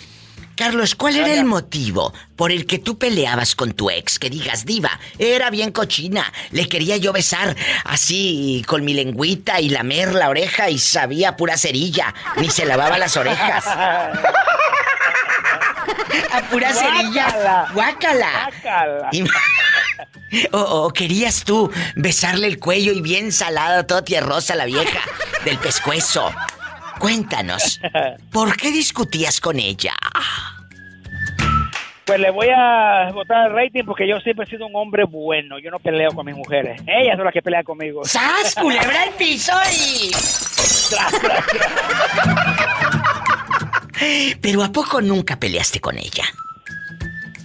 Carlos, 0.56 0.94
¿cuál 0.94 1.16
era 1.16 1.34
el 1.34 1.46
motivo 1.46 2.14
por 2.36 2.52
el 2.52 2.68
que 2.68 2.78
tú 2.78 3.00
peleabas 3.00 3.56
con 3.56 3.74
tu 3.74 3.90
ex? 3.90 4.20
Que 4.20 4.30
digas, 4.30 4.66
diva, 4.66 5.00
era 5.18 5.50
bien 5.50 5.72
cochina. 5.72 6.32
Le 6.52 6.70
quería 6.70 6.98
yo 6.98 7.12
besar 7.12 7.56
así 7.84 8.64
con 8.68 8.86
mi 8.86 8.94
lengüita 8.94 9.60
y 9.62 9.70
lamer 9.70 10.14
la 10.14 10.30
oreja 10.30 10.70
y 10.70 10.78
sabía 10.78 11.36
pura 11.36 11.58
cerilla. 11.58 12.14
Ni 12.40 12.52
se 12.52 12.68
lavaba 12.68 13.00
las 13.00 13.18
orejas. 13.18 13.66
A 16.32 16.42
pura 16.50 16.74
cerilla. 16.74 17.68
Guácala. 17.74 18.50
Y- 19.12 19.24
O, 20.52 20.60
o 20.86 20.90
querías 20.90 21.44
tú 21.44 21.72
besarle 21.96 22.48
el 22.48 22.60
cuello 22.60 22.92
y 22.92 23.02
bien 23.02 23.32
salado, 23.32 23.86
todo 23.86 24.04
tierrosa 24.04 24.56
la 24.56 24.66
vieja 24.66 25.00
del 25.46 25.58
pescuezo. 25.58 26.32
Cuéntanos, 27.00 27.80
¿por 28.32 28.58
qué 28.58 28.72
discutías 28.72 29.40
con 29.40 29.60
ella? 29.60 29.94
Pues 32.06 32.20
le 32.20 32.32
voy 32.32 32.48
a 32.50 33.12
votar 33.14 33.48
el 33.48 33.54
rating 33.54 33.84
porque 33.86 34.08
yo 34.08 34.20
siempre 34.22 34.46
he 34.46 34.50
sido 34.50 34.66
un 34.66 34.76
hombre 34.76 35.04
bueno. 35.04 35.60
Yo 35.60 35.70
no 35.70 35.78
peleo 35.78 36.12
con 36.14 36.26
mis 36.26 36.36
mujeres. 36.36 36.82
Ellas 36.88 37.16
son 37.18 37.26
las 37.26 37.34
que 37.34 37.42
pelean 37.42 37.64
conmigo. 37.64 38.04
¡Sas, 38.06 38.56
culebra 38.56 39.04
al 39.04 39.10
piso 39.12 39.52
y... 39.74 40.12
Pero 44.42 44.64
¿a 44.64 44.72
poco 44.72 45.02
nunca 45.02 45.38
peleaste 45.40 45.80
con 45.80 45.98
ella? 45.98 46.24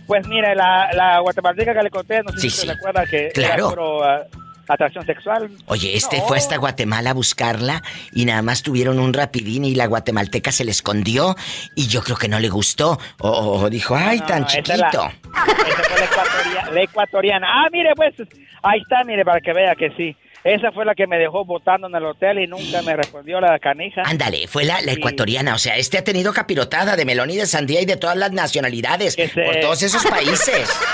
Pues 0.06 0.26
mira, 0.26 0.54
la, 0.54 0.90
la 0.92 1.18
guatemalteca 1.20 1.72
que 1.74 1.82
le 1.82 1.90
conté, 1.90 2.22
no 2.22 2.32
sé 2.32 2.40
Sí, 2.40 2.50
si 2.50 2.56
sí. 2.60 2.66
se 2.66 2.74
recuerda 2.74 3.06
que 3.06 3.30
Claro. 3.32 3.54
era 3.54 3.68
puro, 3.70 4.04
ah, 4.04 4.20
atracción 4.68 5.04
sexual. 5.06 5.50
Oye, 5.66 5.96
este 5.96 6.18
No. 6.18 6.24
fue 6.26 6.36
hasta 6.38 6.56
Guatemala 6.56 7.10
a 7.10 7.14
buscarla 7.14 7.82
y 8.12 8.24
nada 8.24 8.42
más 8.42 8.62
tuvieron 8.62 8.98
un 8.98 9.12
rapidín 9.12 9.64
y 9.64 9.74
la 9.74 9.86
guatemalteca 9.86 10.52
se 10.52 10.64
le 10.64 10.70
escondió 10.70 11.34
y 11.76 11.86
yo 11.86 12.02
creo 12.02 12.16
que 12.16 12.28
no 12.28 12.38
le 12.40 12.48
gustó. 12.48 12.98
O, 13.20 13.30
o 13.30 13.70
dijo, 13.70 13.96
ay, 13.96 14.20
No, 14.20 14.26
tan 14.26 14.46
chiquito. 14.46 14.76
la- 14.76 14.88
Esa 14.88 15.82
fue 15.84 15.98
la 15.98 16.04
ecuatoria- 16.06 16.70
la 16.72 16.82
ecuatoriana. 16.82 17.46
Ah, 17.50 17.68
mire, 17.72 17.90
pues, 17.96 18.14
ahí 18.62 18.80
está, 18.80 19.04
mire, 19.04 19.24
para 19.24 19.40
que 19.40 19.52
vea 19.52 19.74
que 19.74 19.90
sí. 19.96 20.16
Esa 20.44 20.73
fue 20.73 20.85
la 20.85 20.94
que 20.97 21.06
me 21.06 21.19
dejó 21.19 21.44
votando 21.44 21.86
en 21.86 21.94
el 21.94 22.05
hotel 22.05 22.40
y 22.40 22.48
nunca 22.48 22.82
me 22.82 22.97
respondió 22.97 23.40
la 23.40 23.59
canija. 23.60 24.02
Ándale, 24.05 24.48
fue 24.48 24.64
la, 24.64 24.81
la 24.81 24.93
ecuatoriana. 24.93 25.55
O 25.55 25.59
sea, 25.59 25.77
este 25.77 25.98
ha 25.98 26.05
tenido 26.05 26.32
capirotada 26.32 26.97
de 26.97 27.05
melón 27.05 27.31
y 27.31 27.36
de 27.36 27.47
sandía 27.47 27.81
y 27.81 27.85
de 27.86 27.97
todas 27.97 28.16
las 28.16 28.32
nacionalidades. 28.32 29.14
Se- 29.14 29.28
Por 29.28 29.60
todos 29.60 29.82
esos 29.82 30.05
países. 30.05 30.69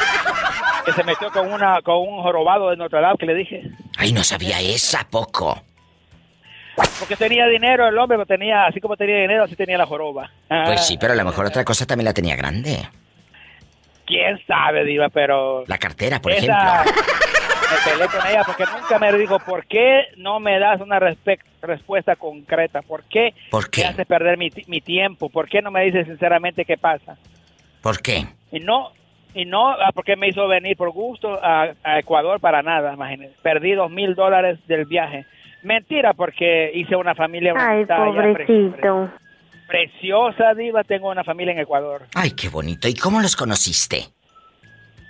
Que 0.85 0.93
se 0.95 1.05
metió 1.05 1.31
con 1.31 1.53
una 1.53 1.83
con 1.83 1.97
un 1.99 2.23
jorobado 2.23 2.71
de 2.71 2.77
Notre 2.79 3.03
Dame 3.03 3.17
que 3.19 3.27
le 3.27 3.35
dije. 3.35 3.63
Ay, 3.99 4.11
no 4.15 4.25
sabía 4.25 4.59
esa 4.61 5.07
poco. 5.11 5.63
Porque 6.99 7.15
tenía 7.15 7.47
dinero 7.47 7.87
el 7.87 7.99
hombre, 7.99 8.17
pero 8.17 8.25
tenía, 8.27 8.65
así 8.65 8.81
como 8.81 8.97
tenía 8.97 9.17
dinero, 9.21 9.45
así 9.45 9.55
tenía 9.55 9.77
la 9.77 9.85
joroba. 9.85 10.31
Ah, 10.49 10.63
Pues 10.67 10.87
sí, 10.87 10.97
pero 10.99 11.13
a 11.13 11.17
lo 11.17 11.25
mejor 11.27 11.45
otra 11.45 11.63
cosa 11.63 11.85
también 11.85 12.07
la 12.07 12.15
tenía 12.15 12.37
grande. 12.37 12.89
Quién 14.07 14.39
sabe, 14.47 14.85
Diva, 14.87 15.11
pero. 15.11 15.65
La 15.67 15.77
cartera, 15.77 16.23
por 16.23 16.33
esa- 16.33 16.85
ejemplo. 16.85 17.03
Me 17.71 17.91
peleé 17.93 18.09
con 18.09 18.27
ella 18.27 18.43
porque 18.47 18.65
nunca 18.65 18.99
me 18.99 19.13
dijo, 19.19 19.39
¿por 19.41 19.67
qué 19.67 20.07
no 20.17 20.41
me 20.41 20.59
das 20.59 20.81
una 20.81 20.99
respuesta 20.99 22.17
concreta? 22.17 22.83
¿Por 22.83 23.05
qué, 23.05 23.35
¿Por 23.51 23.69
qué? 23.71 23.83
me 23.83 23.89
haces 23.89 24.07
perder 24.07 24.39
mi, 24.39 24.51
mi 24.67 24.81
tiempo? 24.81 25.29
¿Por 25.29 25.49
qué 25.49 25.61
no 25.61 25.71
me 25.71 25.85
dices 25.85 26.07
sinceramente 26.07 26.65
qué 26.65 26.77
pasa? 26.79 27.17
¿Por 27.83 28.01
qué? 28.01 28.27
Y 28.53 28.61
no, 28.61 28.93
y 29.35 29.45
no, 29.45 29.69
ah, 29.71 29.91
porque 29.95 30.17
me 30.17 30.29
hizo 30.29 30.49
venir 30.49 30.77
por 30.77 30.91
gusto 30.91 31.39
a, 31.43 31.75
a 31.85 31.99
Ecuador 31.99 32.41
para 32.41 32.63
nada, 32.63 32.95
imagínense. 32.95 33.37
Perdí 33.43 33.73
dos 33.73 33.91
mil 33.91 34.15
dólares 34.15 34.59
del 34.67 34.87
viaje. 34.87 35.27
Mentira, 35.63 36.15
porque 36.15 36.71
hice 36.75 36.97
una 36.97 37.15
familia 37.15 37.53
Ay, 37.57 37.83
allá, 37.89 37.97
pobrecito. 38.05 39.11
preciosa, 39.67 40.55
diva. 40.55 40.85
Tengo 40.85 41.11
una 41.11 41.25
familia 41.25 41.53
en 41.53 41.59
Ecuador. 41.61 42.07
Ay, 42.15 42.31
qué 42.31 42.49
bonito. 42.49 42.89
¿Y 42.89 42.95
cómo 42.95 43.21
los 43.21 43.37
conociste? 43.37 44.05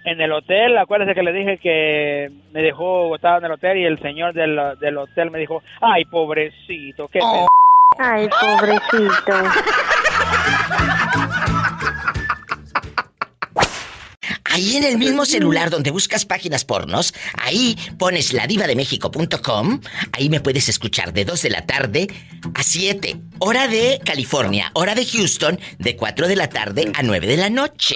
En 0.08 0.18
el 0.22 0.32
hotel, 0.32 0.78
acuérdese 0.78 1.14
que 1.14 1.22
le 1.22 1.34
dije 1.34 1.58
que 1.58 2.30
me 2.54 2.62
dejó 2.62 3.08
botado 3.08 3.40
en 3.40 3.44
el 3.44 3.52
hotel 3.52 3.76
y 3.76 3.84
el 3.84 4.00
señor 4.00 4.32
del, 4.32 4.58
del 4.80 4.96
hotel 4.96 5.30
me 5.30 5.38
dijo, 5.38 5.62
ay, 5.82 6.06
pobrecito, 6.06 7.08
qué 7.08 7.18
Oh. 7.22 7.46
Ay, 7.98 8.26
pobrecito. 8.40 9.32
Ahí 14.44 14.76
en 14.76 14.84
el 14.84 14.96
mismo 14.96 15.26
celular 15.26 15.68
donde 15.68 15.90
buscas 15.90 16.24
páginas 16.24 16.64
pornos, 16.64 17.12
ahí 17.42 17.76
pones 17.98 18.32
ladivademéxico.com, 18.32 19.80
ahí 20.12 20.30
me 20.30 20.40
puedes 20.40 20.70
escuchar 20.70 21.12
de 21.12 21.26
2 21.26 21.42
de 21.42 21.50
la 21.50 21.66
tarde 21.66 22.06
a 22.54 22.62
7, 22.62 23.14
hora 23.40 23.68
de 23.68 24.00
California, 24.02 24.70
hora 24.72 24.94
de 24.94 25.04
Houston, 25.04 25.60
de 25.78 25.96
4 25.96 26.28
de 26.28 26.36
la 26.36 26.48
tarde 26.48 26.90
a 26.94 27.02
9 27.02 27.26
de 27.26 27.36
la 27.36 27.50
noche. 27.50 27.94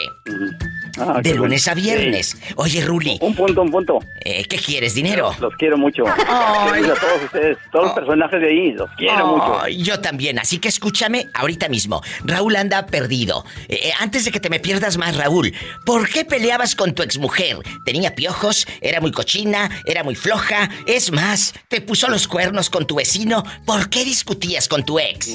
Ah, 0.98 1.20
de 1.22 1.34
lunes 1.34 1.66
a 1.68 1.74
viernes. 1.74 2.36
Oye, 2.56 2.84
Ruli. 2.84 3.18
Un 3.20 3.34
punto, 3.34 3.62
un 3.62 3.70
punto. 3.70 3.98
Eh, 4.20 4.44
¿Qué 4.44 4.56
quieres, 4.56 4.94
dinero? 4.94 5.34
Los 5.40 5.54
quiero 5.56 5.78
mucho. 5.78 6.04
Ay. 6.06 6.84
A 6.84 6.94
todos 6.94 7.24
ustedes, 7.24 7.58
todos 7.70 7.86
los 7.86 7.94
personajes 7.94 8.40
de 8.40 8.48
ahí, 8.48 8.72
los 8.72 8.90
quiero 8.96 9.26
mucho. 9.26 9.68
Yo 9.68 10.00
también, 10.00 10.38
así 10.38 10.58
que 10.58 10.68
escúchame 10.68 11.28
ahorita 11.34 11.68
mismo. 11.68 12.02
Raúl 12.24 12.56
anda 12.56 12.86
perdido. 12.86 13.44
Eh, 13.68 13.80
eh, 13.84 13.92
antes 14.00 14.24
de 14.24 14.30
que 14.32 14.40
te 14.40 14.50
me 14.50 14.60
pierdas 14.60 14.98
más, 14.98 15.16
Raúl, 15.16 15.52
¿por 15.86 16.08
qué 16.08 16.24
peleabas 16.24 16.74
con 16.74 16.94
tu 16.94 17.02
exmujer? 17.02 17.58
Tenía 17.84 18.14
piojos, 18.14 18.66
era 18.80 19.00
muy 19.00 19.12
cochina, 19.12 19.70
era 19.86 20.04
muy 20.04 20.14
floja. 20.14 20.68
Es 20.86 21.10
más, 21.10 21.54
te 21.68 21.80
puso 21.80 22.08
los 22.08 22.28
cuernos 22.28 22.68
con 22.68 22.86
tu 22.86 22.96
vecino. 22.96 23.44
¿Por 23.64 23.88
qué 23.88 24.04
discutías 24.04 24.68
con 24.68 24.84
tu 24.84 24.98
ex? 24.98 25.28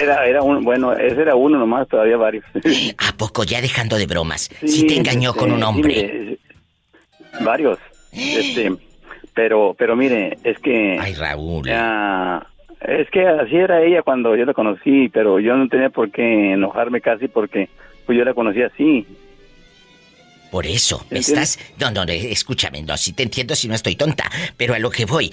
Era, 0.00 0.26
era 0.26 0.42
un, 0.42 0.64
bueno, 0.64 0.92
ese 0.92 1.22
era 1.22 1.36
uno 1.36 1.58
nomás, 1.58 1.86
todavía 1.88 2.16
varios. 2.16 2.44
¿A 2.98 3.12
poco 3.16 3.44
ya 3.44 3.60
dejando 3.60 3.96
de 3.96 4.06
bromas? 4.06 4.50
Si 4.72 4.86
te 4.86 4.96
engañó 4.96 5.30
este, 5.30 5.40
con 5.40 5.52
un 5.52 5.58
sí, 5.58 5.64
hombre. 5.64 6.38
varios. 7.40 7.78
Este, 8.14 8.70
pero, 9.32 9.74
pero 9.78 9.96
mire, 9.96 10.36
es 10.44 10.58
que. 10.58 10.98
Ay, 11.00 11.14
Raúl. 11.14 11.66
es 11.66 13.10
que 13.10 13.26
así 13.26 13.56
era 13.56 13.82
ella 13.82 14.02
cuando 14.02 14.36
yo 14.36 14.44
la 14.44 14.52
conocí, 14.52 15.08
pero 15.08 15.40
yo 15.40 15.56
no 15.56 15.66
tenía 15.68 15.88
por 15.88 16.10
qué 16.10 16.52
enojarme 16.52 17.00
casi 17.00 17.28
porque 17.28 17.70
pues 18.04 18.18
yo 18.18 18.24
la 18.24 18.34
conocí 18.34 18.62
así. 18.62 19.06
Por 20.50 20.66
eso, 20.66 21.06
estás... 21.10 21.58
No, 21.78 21.90
no, 21.90 22.04
no, 22.04 22.12
escúchame, 22.12 22.82
no, 22.82 22.94
si 22.98 23.14
te 23.14 23.22
entiendo 23.22 23.54
si 23.54 23.68
no 23.68 23.74
estoy 23.74 23.96
tonta, 23.96 24.30
pero 24.58 24.74
a 24.74 24.78
lo 24.78 24.90
que 24.90 25.06
voy. 25.06 25.32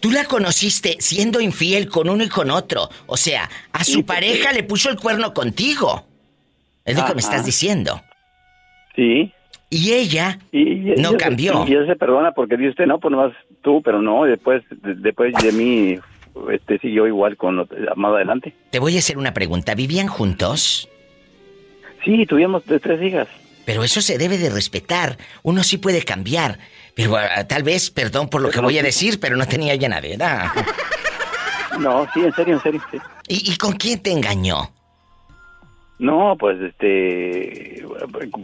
Tú 0.00 0.10
la 0.10 0.24
conociste 0.24 0.96
siendo 0.98 1.40
infiel 1.40 1.88
con 1.88 2.08
uno 2.08 2.24
y 2.24 2.28
con 2.28 2.50
otro. 2.50 2.90
O 3.06 3.16
sea, 3.16 3.48
a 3.72 3.84
su 3.84 3.92
Sí, 3.92 4.02
pareja 4.02 4.52
le 4.52 4.64
puso 4.64 4.90
el 4.90 4.96
cuerno 4.96 5.32
contigo. 5.32 6.04
Es 6.84 6.96
lo 6.96 7.04
que 7.04 7.14
me 7.14 7.20
estás 7.20 7.44
diciendo. 7.44 8.02
Sí. 8.96 9.32
Y 9.70 9.92
ella 9.92 10.38
Y, 10.52 10.64
no 10.98 11.12
y- 11.12 11.16
cambió. 11.16 11.64
Y 11.68 11.72
ella 11.74 11.86
se 11.86 11.96
perdona 11.96 12.32
porque 12.32 12.56
dice 12.56 12.70
usted, 12.70 12.86
no, 12.86 12.98
pues 12.98 13.12
nomás 13.12 13.32
tú, 13.62 13.82
pero 13.82 14.00
no, 14.02 14.24
después, 14.24 14.62
de- 14.70 14.94
después 14.94 15.32
de 15.34 15.52
mí, 15.52 15.98
este 16.52 16.78
siguió 16.78 17.06
igual 17.06 17.36
con 17.36 17.56
más 17.96 18.12
adelante. 18.14 18.52
Te 18.70 18.78
voy 18.78 18.96
a 18.96 18.98
hacer 19.00 19.18
una 19.18 19.32
pregunta. 19.34 19.74
¿Vivían 19.74 20.06
juntos? 20.08 20.88
Sí, 22.04 22.24
tuvimos 22.26 22.62
tres 22.64 23.02
hijas. 23.02 23.28
Pero 23.64 23.82
eso 23.82 24.00
se 24.00 24.16
debe 24.16 24.38
de 24.38 24.48
respetar. 24.50 25.16
Uno 25.42 25.62
sí 25.64 25.78
puede 25.78 26.02
cambiar. 26.02 26.58
Pero 26.94 27.16
ah, 27.16 27.44
tal 27.48 27.64
vez, 27.64 27.90
perdón 27.90 28.28
por 28.28 28.40
lo 28.40 28.50
que 28.50 28.60
voy 28.60 28.78
a 28.78 28.82
decir, 28.82 29.18
pero 29.20 29.36
no 29.36 29.46
tenía 29.46 29.74
llenadera. 29.74 30.52
No, 31.78 32.06
sí, 32.14 32.20
en 32.20 32.32
serio, 32.32 32.54
en 32.54 32.62
serio, 32.62 32.80
sí. 32.90 32.96
¿Y, 33.28 33.52
y 33.52 33.56
con 33.58 33.72
quién 33.74 34.00
te 34.00 34.10
engañó? 34.10 34.70
No, 35.98 36.34
pues 36.38 36.58
este, 36.62 37.75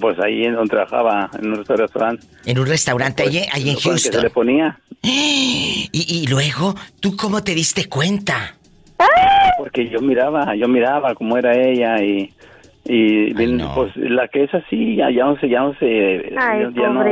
pues 0.01 0.19
ahí 0.19 0.45
en 0.45 0.55
donde 0.55 0.71
trabajaba, 0.71 1.31
en 1.39 1.53
un 1.53 1.65
restaurante. 1.65 2.27
En 2.47 2.59
un 2.59 2.67
restaurante 2.67 3.23
allí, 3.25 3.41
allí 3.53 3.71
en 3.71 3.77
Con 3.77 3.93
el 3.93 3.97
que 3.97 3.99
se 3.99 4.11
Houston. 4.11 4.23
le 4.23 4.31
ponía, 4.31 4.79
Y, 5.03 5.89
y 5.93 6.27
luego, 6.29 6.75
¿tú 7.01 7.17
cómo 7.17 7.43
te 7.43 7.55
diste 7.55 7.89
cuenta? 7.89 8.57
porque 9.59 9.89
yo 9.89 10.01
miraba, 10.01 10.55
yo 10.57 10.69
miraba 10.69 11.15
cómo 11.15 11.37
era 11.37 11.55
ella 11.57 12.01
y, 12.03 12.33
y 12.85 13.33
bien, 13.35 13.61
pues 13.75 13.95
la 13.97 14.27
que 14.29 14.45
es 14.45 14.55
así, 14.55 14.97
ya, 14.97 15.11
ya 15.11 15.25
no 15.25 15.37
se, 15.39 15.49
ya 15.49 15.61
no 15.61 15.75
se, 15.79 16.33
Ay, 16.39 16.67
ya, 16.75 16.89
no, 16.89 17.05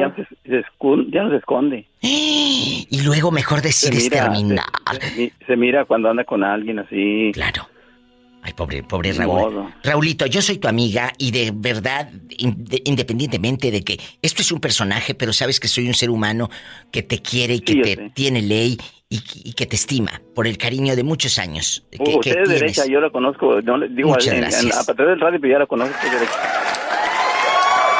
ya, 0.00 0.14
se, 0.14 0.26
se 0.48 0.62
escon- 0.64 1.10
ya 1.10 1.22
no 1.24 1.30
se 1.30 1.36
esconde. 1.36 1.86
Y 2.02 3.00
luego 3.02 3.30
mejor 3.30 3.60
decides 3.62 4.04
mira, 4.04 4.24
terminar. 4.24 4.64
Se, 5.16 5.32
se 5.46 5.56
mira 5.56 5.84
cuando 5.84 6.10
anda 6.10 6.24
con 6.24 6.44
alguien 6.44 6.78
así. 6.78 7.30
Claro. 7.34 7.66
Ay, 8.46 8.52
pobre, 8.52 8.82
pobre 8.82 9.12
Raúl. 9.14 9.40
modo. 9.52 9.72
Raulito, 9.82 10.26
yo 10.26 10.42
soy 10.42 10.58
tu 10.58 10.68
amiga 10.68 11.10
y 11.16 11.30
de 11.30 11.50
verdad, 11.54 12.10
in- 12.28 12.62
de- 12.62 12.82
independientemente 12.84 13.70
de 13.70 13.82
que 13.82 13.98
esto 14.20 14.42
es 14.42 14.52
un 14.52 14.60
personaje, 14.60 15.14
pero 15.14 15.32
sabes 15.32 15.58
que 15.58 15.66
soy 15.66 15.88
un 15.88 15.94
ser 15.94 16.10
humano 16.10 16.50
que 16.92 17.02
te 17.02 17.22
quiere 17.22 17.54
y 17.54 17.60
que 17.60 17.72
Sí, 17.72 17.80
te 17.82 17.94
sé. 17.96 18.10
tiene 18.14 18.42
ley 18.42 18.76
y, 19.08 19.22
y 19.44 19.52
que 19.54 19.64
te 19.64 19.76
estima 19.76 20.20
por 20.34 20.46
el 20.46 20.58
cariño 20.58 20.94
de 20.94 21.02
muchos 21.04 21.38
años. 21.38 21.84
que- 21.90 21.96
que 21.96 22.02
Usted 22.04 22.18
es 22.18 22.22
tienes. 22.34 22.48
derecha, 22.48 22.84
yo 22.86 23.00
la 23.00 23.08
conozco. 23.10 23.62
No, 23.62 23.80
digo, 23.88 24.10
Muchas 24.10 24.26
en- 24.28 24.34
en- 24.34 24.40
gracias. 24.50 24.88
a 24.90 24.94
través 24.94 25.12
del 25.12 25.20
radio, 25.20 25.40
pero 25.40 25.52
ya 25.54 25.58
la 25.60 25.66
conozco. 25.66 25.96
es. 26.06 26.28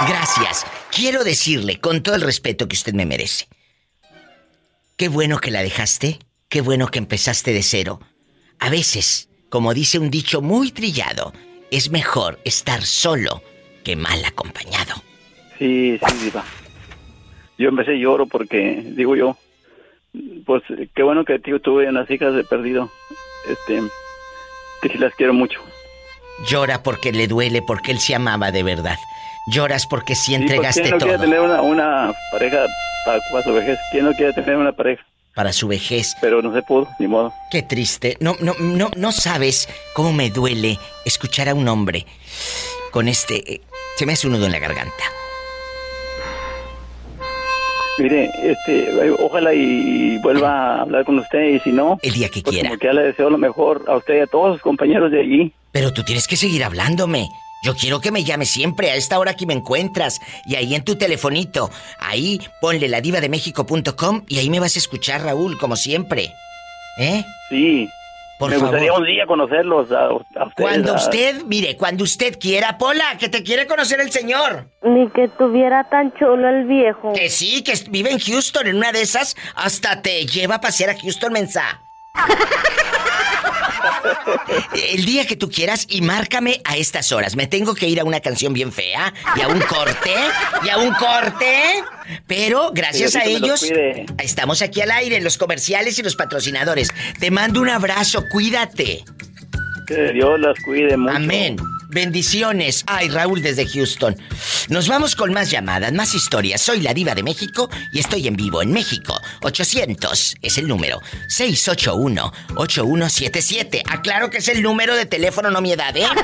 Gracias. 0.09 0.67
Quiero 0.91 1.25
decirle, 1.25 1.81
con 1.81 2.03
todo 2.03 2.15
el 2.17 2.21
respeto 2.21 2.69
que 2.69 2.75
usted 2.77 2.93
me 2.93 3.07
merece, 3.07 3.47
qué 4.97 5.09
bueno 5.09 5.39
que 5.39 5.51
la 5.51 5.63
dejaste, 5.63 6.19
qué 6.49 6.61
bueno 6.61 6.89
que 6.89 6.99
empezaste 6.99 7.53
de 7.53 7.63
cero. 7.63 8.01
A 8.59 8.69
veces, 8.71 9.29
como 9.55 9.73
dice 9.73 10.01
un 10.01 10.11
dicho 10.11 10.43
muy 10.43 10.73
trillado, 10.73 11.33
es 11.71 11.93
mejor 11.93 12.41
estar 12.45 12.83
solo 12.83 13.41
que 13.85 13.95
mal 13.95 14.25
acompañado. 14.25 14.97
Sí, 15.61 15.97
sí, 15.97 16.25
diva. 16.25 16.45
Yo 17.57 17.69
empecé 17.69 17.97
lloro 18.01 18.27
porque, 18.27 18.83
digo 18.85 19.15
yo, 19.15 19.37
pues 20.45 20.65
qué 20.93 21.05
bueno 21.05 21.25
que 21.25 21.39
tío 21.39 21.61
tuve 21.61 21.89
unas 21.89 22.11
hijas 22.11 22.35
de 22.35 22.43
perdido. 22.43 22.91
Este, 23.49 23.81
que 24.83 24.89
sí 24.89 24.99
las 24.99 25.15
quiero 25.15 25.33
mucho. 25.33 25.61
Llora 26.49 26.83
porque 26.83 27.13
le 27.13 27.29
duele, 27.29 27.63
porque 27.63 27.93
él 27.93 28.01
se 28.01 28.17
amaba 28.17 28.51
de 28.51 28.65
verdad. 28.65 28.99
Lloras 29.53 29.87
porque 29.87 30.17
sí 30.17 30.33
Sí, 30.33 30.33
pues, 30.33 30.43
entregaste 30.43 30.83
¿Quién 30.83 30.95
no 30.95 30.99
todo 30.99 31.09
quiere 31.11 31.25
tener 31.25 31.41
una, 31.41 31.63
una 31.63 32.13
pareja 32.33 32.67
para, 33.07 33.21
para 33.31 33.45
su 33.45 33.55
vejez? 33.55 33.79
¿Quién 33.93 34.05
no 34.07 34.15
quiere 34.15 34.33
tener 34.33 34.57
una 34.57 34.73
pareja? 34.73 35.05
Para 35.35 35.53
su 35.53 35.67
vejez. 35.69 36.15
Pero 36.21 36.41
no 36.43 36.53
se 36.55 36.63
pudo, 36.63 36.89
ni 36.99 37.07
modo. 37.09 37.33
Qué 37.51 37.63
triste. 37.63 38.17
No, 38.21 38.37
no, 38.41 38.55
no, 38.61 38.91
no 38.97 39.13
sabes 39.13 39.69
cómo 39.95 40.13
me 40.13 40.31
duele 40.31 40.79
escuchar 41.05 41.49
a 41.49 41.55
un 41.55 41.67
hombre 41.69 42.07
con 42.91 43.09
este. 43.09 43.55
eh, 43.55 43.61
Se 43.97 44.07
me 44.07 44.13
hace 44.13 44.27
un 44.27 44.35
nudo 44.35 44.47
en 44.47 44.53
la 44.53 44.59
garganta. 44.61 45.05
Mire, 47.99 48.29
este, 48.43 48.91
eh, 49.07 49.15
ojalá 49.21 49.55
y 49.55 50.19
vuelva 50.19 50.79
a 50.79 50.81
hablar 50.83 51.05
con 51.05 51.17
usted 51.21 51.45
y 51.55 51.61
si 51.61 51.71
no, 51.71 51.97
el 52.03 52.13
día 52.13 52.29
que 52.29 52.41
pues 52.43 52.53
quiera. 52.55 52.71
como 52.71 52.81
que 52.81 52.87
ya 52.89 52.93
le 52.93 53.03
deseo 53.05 53.31
lo 53.31 53.39
mejor 53.39 53.85
a 53.87 53.97
usted 53.97 54.17
y 54.17 54.21
a 54.21 54.27
todos 54.27 54.55
sus 54.55 54.63
compañeros 54.63 55.13
de 55.13 55.21
allí. 55.21 55.53
Pero 55.71 55.93
tú 55.93 56.03
tienes 56.03 56.27
que 56.27 56.37
seguir 56.37 56.65
hablándome. 56.65 57.29
Yo 57.65 57.75
quiero 57.75 58.01
que 58.01 58.11
me 58.13 58.23
llames 58.25 58.51
siempre 58.51 58.91
a 58.91 58.95
esta 58.95 59.19
hora 59.19 59.35
que 59.35 59.47
me 59.47 59.55
encuentras. 59.55 60.21
Y 60.45 60.55
ahí 60.57 60.75
en 60.75 60.85
tu 60.85 60.97
telefonito. 60.97 61.71
Ahí 61.99 62.41
ponle 62.61 62.89
la 62.89 63.01
diva 63.01 63.21
de 63.21 63.29
México.com 63.31 64.25
y 64.29 64.39
ahí 64.39 64.51
me 64.51 64.61
vas 64.61 64.77
a 64.77 64.79
escuchar, 64.79 65.23
Raúl, 65.23 65.57
como 65.59 65.75
siempre. 65.77 66.35
¿Eh? 66.99 67.25
Sí. 67.49 67.89
Por 68.39 68.51
Me 68.51 68.57
favor. 68.57 68.71
gustaría 68.73 68.93
un 68.93 69.05
día 69.07 69.27
conocerlos 69.27 69.93
a, 69.93 70.07
a 70.07 70.13
ustedes. 70.15 70.53
Cuando 70.57 70.93
a- 70.93 70.97
usted, 70.97 71.43
mire, 71.45 71.77
cuando 71.77 72.03
usted 72.05 72.37
quiera, 72.39 72.77
Pola, 72.79 73.17
que 73.17 73.29
te 73.29 73.43
quiere 73.45 73.67
conocer 73.67 74.01
el 74.01 74.11
señor. 74.11 74.69
Ni 74.83 75.09
que 75.11 75.29
tuviera 75.29 75.85
tan 75.89 76.13
chulo 76.19 76.49
el 76.49 76.65
viejo. 76.67 77.13
Que 77.15 77.31
sí, 77.31 77.63
que 77.63 77.73
vive 77.91 78.11
en 78.11 78.19
Houston, 78.19 78.67
en 78.67 78.77
una 78.77 78.91
de 78.93 79.03
esas, 79.03 79.37
hasta 79.55 80.03
te 80.03 80.27
lleva 80.27 80.57
a 80.57 80.61
pasear 80.61 80.91
a 80.91 80.99
Houston, 81.01 81.33
mensa. 81.33 81.81
El 84.93 85.05
día 85.05 85.27
que 85.27 85.37
tú 85.37 85.51
quieras 85.51 85.87
y 85.89 86.01
márcame 86.01 86.61
a 86.65 86.77
estas 86.77 87.13
horas. 87.13 87.37
Me 87.37 87.47
tengo 87.47 87.75
que 87.75 87.89
ir 87.89 88.01
a 88.01 88.05
una 88.05 88.21
canción 88.21 88.53
bien 88.53 88.73
fea 88.73 89.13
y 89.37 89.41
a 89.41 89.49
un 89.49 89.61
corte 89.61 90.15
y 90.65 90.69
a 90.69 90.79
un 90.79 90.93
corte. 90.95 91.83
Pero 92.27 92.71
gracias 92.73 93.17
a 93.17 93.25
ellos 93.25 93.71
estamos 94.19 94.63
aquí 94.63 94.81
al 94.81 94.91
aire, 94.91 95.21
los 95.21 95.39
comerciales 95.39 95.99
y 95.99 96.03
los 96.03 96.17
patrocinadores. 96.17 96.89
Te 97.19 97.31
mando 97.31 97.61
un 97.61 97.69
abrazo, 97.69 98.25
cuídate. 98.31 99.05
Que 99.87 100.13
Dios 100.13 100.41
las 100.41 100.59
cuide 100.65 100.97
mucho. 100.97 101.17
Amén. 101.17 101.57
Bendiciones. 101.95 102.85
Ay, 102.89 103.09
Raúl 103.09 103.41
desde 103.41 103.69
Houston. 103.69 104.21
Nos 104.69 104.89
vamos 104.89 105.15
con 105.15 105.33
más 105.33 105.53
llamadas, 105.53 105.93
más 105.93 106.13
historias. 106.13 106.61
Soy 106.61 106.81
la 106.81 106.93
diva 106.93 107.15
de 107.15 107.23
México 107.23 107.71
y 107.93 108.01
estoy 108.01 108.27
en 108.27 108.35
vivo 108.35 108.63
en 108.63 108.73
México. 108.73 109.17
800 109.43 110.35
es 110.43 110.59
el 110.59 110.67
número. 110.67 111.01
681-8177. 111.29 113.83
Aclaro 113.89 114.29
que 114.29 114.39
es 114.39 114.49
el 114.49 114.61
número 114.61 114.97
de 114.97 115.07
teléfono, 115.07 115.53
no 115.53 115.61
mi 115.61 115.71
edad, 115.71 115.97
¿eh? 115.97 116.09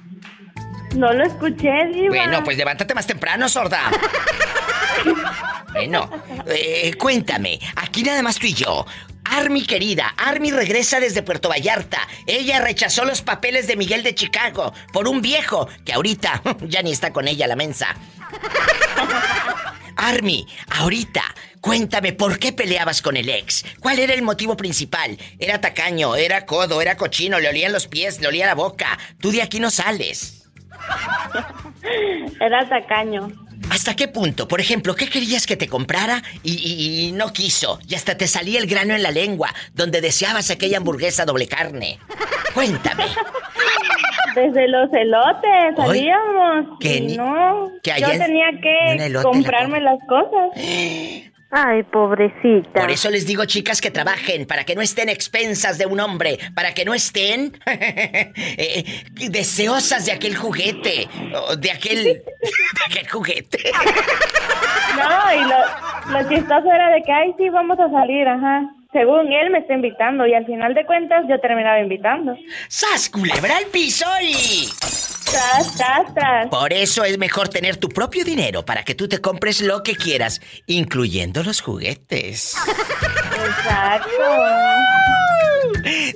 No 0.95 1.11
lo 1.13 1.25
escuché, 1.25 1.71
Diva. 1.93 2.09
Bueno, 2.09 2.43
pues 2.43 2.57
levántate 2.57 2.93
más 2.93 3.07
temprano, 3.07 3.49
sorda. 3.49 3.91
Bueno, 5.73 6.09
eh, 6.47 6.93
cuéntame, 6.97 7.59
aquí 7.75 8.01
nada 8.01 8.23
más 8.23 8.39
tú 8.39 8.47
y 8.47 8.53
yo. 8.53 8.83
Army 9.29 9.65
querida, 9.65 10.13
Army 10.17 10.51
regresa 10.51 10.99
desde 10.99 11.21
Puerto 11.21 11.49
Vallarta. 11.49 12.07
Ella 12.25 12.59
rechazó 12.59 13.05
los 13.05 13.21
papeles 13.21 13.67
de 13.67 13.75
Miguel 13.75 14.03
de 14.03 14.15
Chicago 14.15 14.73
por 14.93 15.07
un 15.07 15.21
viejo 15.21 15.67
que 15.85 15.93
ahorita 15.93 16.41
ya 16.61 16.81
ni 16.81 16.91
está 16.91 17.11
con 17.11 17.27
ella 17.27 17.47
la 17.47 17.55
mensa. 17.55 17.95
Army, 19.97 20.47
ahorita, 20.69 21.23
cuéntame 21.59 22.13
por 22.13 22.37
qué 22.37 22.53
peleabas 22.53 23.01
con 23.01 23.17
el 23.17 23.29
ex. 23.29 23.65
¿Cuál 23.79 23.99
era 23.99 24.13
el 24.13 24.21
motivo 24.21 24.55
principal? 24.55 25.17
¿Era 25.39 25.59
tacaño, 25.59 26.15
era 26.15 26.45
codo, 26.45 26.81
era 26.81 26.97
cochino, 26.97 27.39
le 27.39 27.49
olían 27.49 27.73
los 27.73 27.87
pies, 27.87 28.21
le 28.21 28.27
olía 28.27 28.45
la 28.45 28.55
boca? 28.55 28.97
Tú 29.19 29.31
de 29.31 29.41
aquí 29.41 29.59
no 29.59 29.71
sales. 29.71 30.36
Era 32.39 32.67
tacaño. 32.67 33.29
¿Hasta 33.69 33.95
qué 33.95 34.07
punto? 34.07 34.47
Por 34.47 34.61
ejemplo, 34.61 34.95
¿qué 34.95 35.09
querías 35.09 35.45
que 35.45 35.57
te 35.57 35.67
comprara 35.67 36.23
y, 36.43 36.53
y- 36.53 37.07
y 37.07 37.11
no 37.11 37.33
quiso? 37.33 37.79
Y 37.87 37.95
hasta 37.95 38.15
te 38.15 38.27
salía 38.27 38.59
el 38.59 38.67
grano 38.67 38.93
en 38.95 39.03
la 39.03 39.11
lengua, 39.11 39.53
donde 39.73 39.99
deseabas 39.99 40.49
aquella 40.51 40.77
hamburguesa 40.77 41.25
doble 41.25 41.47
carne. 41.47 41.99
Cuéntame. 42.53 43.05
Desde 44.35 44.67
los 44.69 44.91
elotes 44.93 45.75
salíamos. 45.75 46.77
que 46.79 47.01
no, 47.17 47.71
que 47.83 47.93
yo 47.99 48.07
tenía 48.09 48.51
que 48.61 49.21
comprarme 49.23 49.81
las 49.81 49.99
cosas. 50.07 50.51
Ay, 51.49 51.83
pobrecita. 51.83 52.81
Por 52.81 52.91
eso 52.91 53.09
les 53.09 53.25
digo, 53.25 53.45
chicas, 53.45 53.79
que 53.79 53.89
trabajen, 53.89 54.45
para 54.45 54.65
que 54.65 54.75
no 54.75 54.81
estén 54.81 55.07
expensas 55.07 55.77
de 55.77 55.85
un 55.85 55.99
hombre, 55.99 56.37
para 56.53 56.73
que 56.73 56.83
no 56.83 56.93
estén 56.93 57.57
eh, 57.65 58.83
deseosas 59.29 60.05
de 60.05 60.11
aquel 60.11 60.35
juguete, 60.35 61.07
de 61.57 61.71
aquel, 61.71 62.03
de 62.03 62.83
aquel 62.85 63.09
juguete. 63.09 63.59
No, 64.97 65.33
y 65.33 65.43
lo, 65.43 66.19
lo 66.19 66.29
chistoso 66.29 66.71
era 66.71 66.89
de 66.89 67.01
que, 67.03 67.11
ay, 67.11 67.33
sí, 67.37 67.49
vamos 67.49 67.79
a 67.79 67.89
salir, 67.91 68.27
ajá. 68.27 68.76
Según 68.91 69.31
él 69.31 69.49
me 69.51 69.59
está 69.59 69.73
invitando 69.73 70.25
y 70.25 70.33
al 70.33 70.45
final 70.45 70.73
de 70.73 70.85
cuentas 70.85 71.25
yo 71.29 71.39
terminaba 71.39 71.79
invitando. 71.79 72.35
¡Sas, 72.67 73.09
culebra 73.09 73.57
al 73.57 73.65
piso 73.65 74.05
y... 74.21 74.67
Tras, 75.29 75.75
tras, 75.75 76.13
tras. 76.13 76.47
Por 76.47 76.71
eso 76.71 77.03
es 77.03 77.17
mejor 77.17 77.49
tener 77.49 77.75
tu 77.75 77.89
propio 77.89 78.23
dinero 78.23 78.63
para 78.63 78.83
que 78.83 78.95
tú 78.95 79.09
te 79.09 79.19
compres 79.19 79.61
lo 79.61 79.83
que 79.83 79.95
quieras, 79.95 80.41
incluyendo 80.67 81.43
los 81.43 81.59
juguetes. 81.59 82.55
Exacto. 83.45 84.09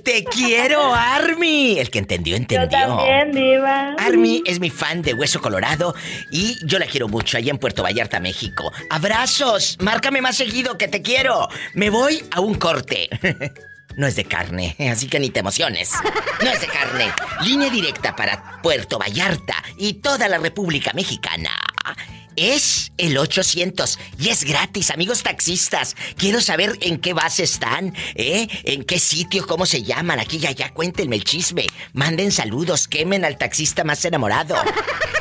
¡Te 0.04 0.24
quiero, 0.24 0.94
Army! 0.94 1.80
El 1.80 1.90
que 1.90 2.00
entendió, 2.00 2.36
entendió. 2.36 2.70
Yo 2.70 2.88
también, 2.88 3.32
diva. 3.32 3.96
Army 3.98 4.44
es 4.46 4.60
mi 4.60 4.70
fan 4.70 5.02
de 5.02 5.14
Hueso 5.14 5.42
Colorado 5.42 5.94
y 6.30 6.58
yo 6.66 6.80
la 6.80 6.86
quiero 6.86 7.08
mucho 7.08 7.38
allá 7.38 7.52
en 7.52 7.58
Puerto 7.58 7.84
Vallarta, 7.84 8.20
México. 8.20 8.72
¡Abrazos! 8.90 9.78
Márcame 9.80 10.22
más 10.22 10.38
seguido 10.38 10.78
que 10.78 10.88
te 10.88 11.02
quiero. 11.02 11.48
Me 11.74 11.90
voy 11.90 12.24
a 12.32 12.42
un 12.42 12.56
corte. 12.56 13.10
No 13.98 14.08
es 14.08 14.16
de 14.16 14.24
carne, 14.24 14.76
así 14.90 15.08
que 15.08 15.20
ni 15.20 15.30
te 15.32 15.42
emociones. 15.42 15.92
No 16.42 16.50
es 16.50 16.62
de 16.62 16.68
carne. 16.68 17.12
Línea 17.44 17.70
directa 17.70 18.16
para 18.16 18.62
Puerto 18.62 18.98
Vallarta 18.98 19.56
y 19.78 19.96
toda 19.96 20.30
la 20.30 20.38
República 20.38 20.92
Mexicana. 20.94 21.52
Es 22.42 22.92
el 22.98 23.18
800 23.18 23.98
y 24.20 24.28
es 24.30 24.44
gratis, 24.44 24.92
amigos 24.92 25.24
taxistas. 25.24 25.96
Quiero 26.18 26.42
saber 26.42 26.78
en 26.82 27.00
qué 27.00 27.14
base 27.14 27.44
están, 27.44 27.96
¿eh? 28.16 28.50
En 28.64 28.84
qué 28.84 29.00
sitio, 29.00 29.46
cómo 29.46 29.66
se 29.66 29.84
llaman. 29.84 30.20
Aquí 30.20 30.40
y 30.42 30.48
allá, 30.48 30.74
cuéntenme 30.74 31.18
el 31.18 31.24
chisme. 31.24 31.68
Manden 31.94 32.32
saludos, 32.32 32.88
quemen 32.88 33.26
al 33.26 33.38
taxista 33.38 33.84
más 33.84 34.04
enamorado, 34.06 34.56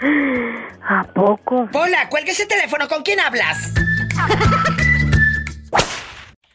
¿A 0.87 1.03
poco? 1.03 1.67
Hola, 1.73 2.07
cuelga 2.09 2.31
ese 2.31 2.45
teléfono. 2.45 2.87
¿Con 2.87 3.01
quién 3.01 3.19
hablas? 3.19 3.71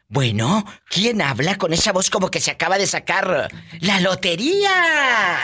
Bueno, 0.09 0.65
¿quién 0.89 1.23
habla 1.23 1.57
con 1.57 1.73
esa 1.73 1.93
voz 1.93 2.11
como 2.11 2.31
que 2.31 2.41
se 2.41 2.51
acaba 2.51 2.79
de 2.79 2.87
sacar 2.87 3.49
la 3.79 4.01
lotería? 4.01 5.39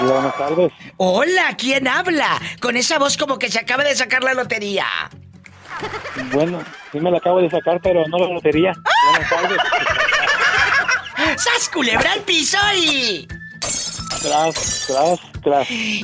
Hola, 0.00 0.12
buenas 0.12 0.38
tardes. 0.38 0.72
Hola, 0.96 1.56
¿quién 1.58 1.86
habla? 1.86 2.40
Con 2.60 2.76
esa 2.76 2.98
voz 2.98 3.16
como 3.16 3.38
que 3.38 3.50
se 3.50 3.58
acaba 3.58 3.84
de 3.84 3.94
sacar 3.94 4.24
la 4.24 4.32
lotería. 4.32 4.86
Bueno, 6.32 6.62
sí 6.92 7.00
me 7.00 7.10
la 7.10 7.18
acabo 7.18 7.40
de 7.40 7.50
sacar, 7.50 7.80
pero 7.82 8.06
no 8.08 8.18
la 8.18 8.34
lotería. 8.34 8.72
Buenas 9.10 9.30
tardes. 9.30 9.58
¡Sas 11.42 11.68
culebra 11.72 12.12
al 12.12 12.20
piso 12.20 12.58
y... 12.76 13.28
Tras, 14.22 14.86
tras, 14.86 15.20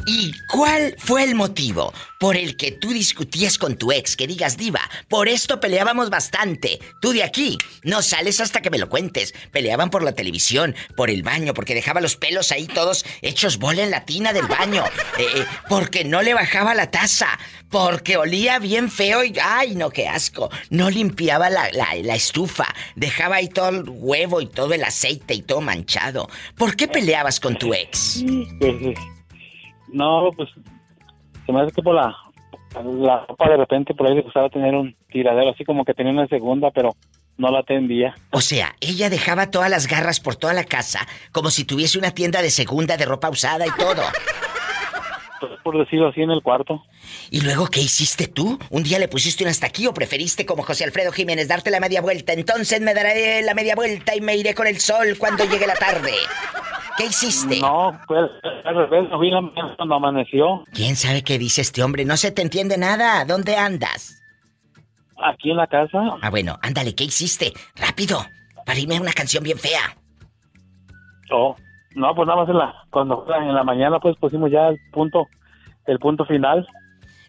¿Y 0.07 0.33
cuál 0.51 0.95
fue 0.99 1.25
el 1.25 1.35
motivo 1.35 1.93
por 2.19 2.37
el 2.37 2.57
que 2.57 2.73
tú 2.73 2.91
discutías 2.91 3.59
con 3.59 3.77
tu 3.77 3.93
ex? 3.93 4.17
Que 4.17 4.27
digas, 4.27 4.57
diva, 4.57 4.81
por 5.09 5.29
esto 5.29 5.61
peleábamos 5.61 6.11
bastante. 6.11 6.81
Tú 7.01 7.13
de 7.13 7.23
aquí 7.23 7.59
no 7.83 8.03
sales 8.03 8.41
hasta 8.41 8.63
que 8.63 8.71
me 8.71 8.79
lo 8.79 8.89
cuentes. 8.89 9.35
Peleaban 9.53 9.91
por 9.91 10.03
la 10.03 10.13
televisión, 10.13 10.75
por 10.97 11.11
el 11.11 11.23
baño, 11.23 11.55
porque 11.55 11.75
dejaba 11.75 12.01
los 12.01 12.17
pelos 12.17 12.53
ahí 12.53 12.67
todos 12.67 13.05
hechos 13.23 13.59
bola 13.59 13.83
en 13.83 13.91
la 13.91 14.05
tina 14.05 14.33
del 14.33 14.47
baño. 14.47 14.85
Eh, 15.19 15.25
eh, 15.35 15.47
porque 15.69 16.05
no 16.05 16.21
le 16.21 16.35
bajaba 16.35 16.75
la 16.75 16.91
taza. 16.91 17.39
Porque 17.71 18.17
olía 18.17 18.59
bien 18.59 18.91
feo 18.91 19.25
y... 19.25 19.33
¡Ay, 19.43 19.75
no, 19.75 19.89
qué 19.89 20.09
asco! 20.09 20.51
No 20.69 20.91
limpiaba 20.91 21.49
la, 21.49 21.71
la, 21.73 21.95
la 22.03 22.15
estufa. 22.15 22.67
Dejaba 22.97 23.37
ahí 23.37 23.49
todo 23.49 23.69
el 23.71 23.85
huevo 23.87 24.41
y 24.41 24.47
todo 24.47 24.75
el 24.75 24.85
aceite 24.85 25.35
y 25.35 25.43
todo 25.43 25.61
manchado. 25.61 26.29
¿Por 26.57 26.77
qué 26.77 26.87
peleabas 26.87 27.41
con 27.41 27.57
tu 27.57 27.73
ex? 27.73 28.23
No, 29.97 30.31
pues 30.37 30.51
se 31.47 31.53
me 31.53 31.63
hace 31.63 31.73
que 31.73 31.83
por 31.83 31.95
la, 31.95 32.15
la 32.85 33.25
ropa 33.25 33.49
de 33.49 33.57
repente 33.57 33.95
por 33.95 34.07
ahí 34.07 34.15
le 34.15 34.21
gustaba 34.21 34.51
tener 34.51 34.75
un 34.75 34.95
tiradero, 35.11 35.53
así 35.53 35.65
como 35.65 35.87
que 35.87 35.95
tenía 35.95 36.13
una 36.13 36.27
segunda, 36.27 36.71
pero 36.71 36.95
no 37.39 37.51
la 37.51 37.61
atendía. 37.61 38.15
O 38.31 38.43
sea, 38.43 38.77
ella 38.83 39.09
dejaba 39.09 39.51
todas 39.51 39.71
las 39.71 39.87
garras 39.87 40.21
por 40.21 40.37
toda 40.37 40.53
la 40.53 40.65
casa, 40.65 41.09
como 41.33 41.49
si 41.49 41.65
tuviese 41.65 41.99
una 41.99 42.11
tienda 42.11 42.43
de 42.43 42.51
segunda 42.51 42.99
de 42.99 43.07
ropa 43.07 43.31
usada 43.31 43.67
y 43.67 43.71
todo. 43.71 44.03
Pues, 45.41 45.53
por 45.65 45.79
decirlo 45.79 46.09
así 46.09 46.21
en 46.21 46.31
el 46.31 46.43
cuarto. 46.43 46.83
¿Y 47.31 47.41
luego 47.41 47.69
qué 47.69 47.81
hiciste 47.81 48.27
tú? 48.27 48.59
¿Un 48.69 48.83
día 48.83 48.99
le 48.99 49.09
pusiste 49.09 49.45
un 49.45 49.51
hasta 49.51 49.67
aquí 49.67 49.87
o 49.87 49.95
preferiste 49.95 50.45
como 50.45 50.63
José 50.63 50.85
Alfredo 50.85 51.11
Jiménez 51.11 51.49
darte 51.49 51.71
la 51.71 51.81
media 51.81 52.03
vuelta? 52.03 52.35
Entonces 52.35 52.83
me 52.83 52.93
daré 52.93 53.41
la 53.41 53.55
media 53.55 53.75
vuelta 53.75 54.15
y 54.15 54.21
me 54.21 54.37
iré 54.37 54.55
con 54.55 54.67
el 54.67 54.79
sol 54.79 55.17
cuando 55.19 55.45
llegue 55.45 55.67
la 55.67 55.75
tarde. 55.75 56.13
¿Qué 56.97 57.07
hiciste? 57.07 57.61
No, 57.61 57.93
pues 58.07 58.31
al 58.65 58.75
revés, 58.75 59.09
fui 59.15 59.29
en 59.29 59.35
la 59.35 59.41
mañana 59.43 59.75
cuando 59.77 59.95
amaneció. 59.97 60.65
¿Quién 60.73 60.97
sabe 60.97 61.23
qué 61.23 61.39
dice 61.39 61.61
este 61.61 61.83
hombre? 61.83 62.05
No 62.05 62.17
se 62.17 62.31
te 62.31 62.43
entiende 62.43 62.79
nada. 62.79 63.25
¿Dónde 63.25 63.57
andas? 63.57 64.23
Aquí 65.23 65.51
en 65.51 65.57
la 65.57 65.67
casa. 65.67 66.17
Ah, 66.21 66.31
bueno, 66.31 66.59
ándale, 66.63 66.95
¿qué 66.95 67.05
hiciste? 67.05 67.53
Rápido, 67.77 68.19
para 68.65 68.79
irme 68.79 68.97
a 68.97 69.01
una 69.01 69.13
canción 69.13 69.43
bien 69.45 69.59
fea. 69.59 69.97
Oh, 71.31 71.57
no, 71.95 72.15
pues 72.15 72.27
nada 72.27 72.41
más 72.41 72.49
en 72.49 72.59
la, 72.59 72.75
cuando 72.91 73.27
en 73.35 73.55
la 73.55 73.65
mañana 73.65 73.99
pues 73.99 74.17
pusimos 74.19 74.51
ya 74.51 74.69
el 74.69 74.79
punto, 74.93 75.27
el 75.87 75.99
punto 75.99 76.25
final. 76.25 76.67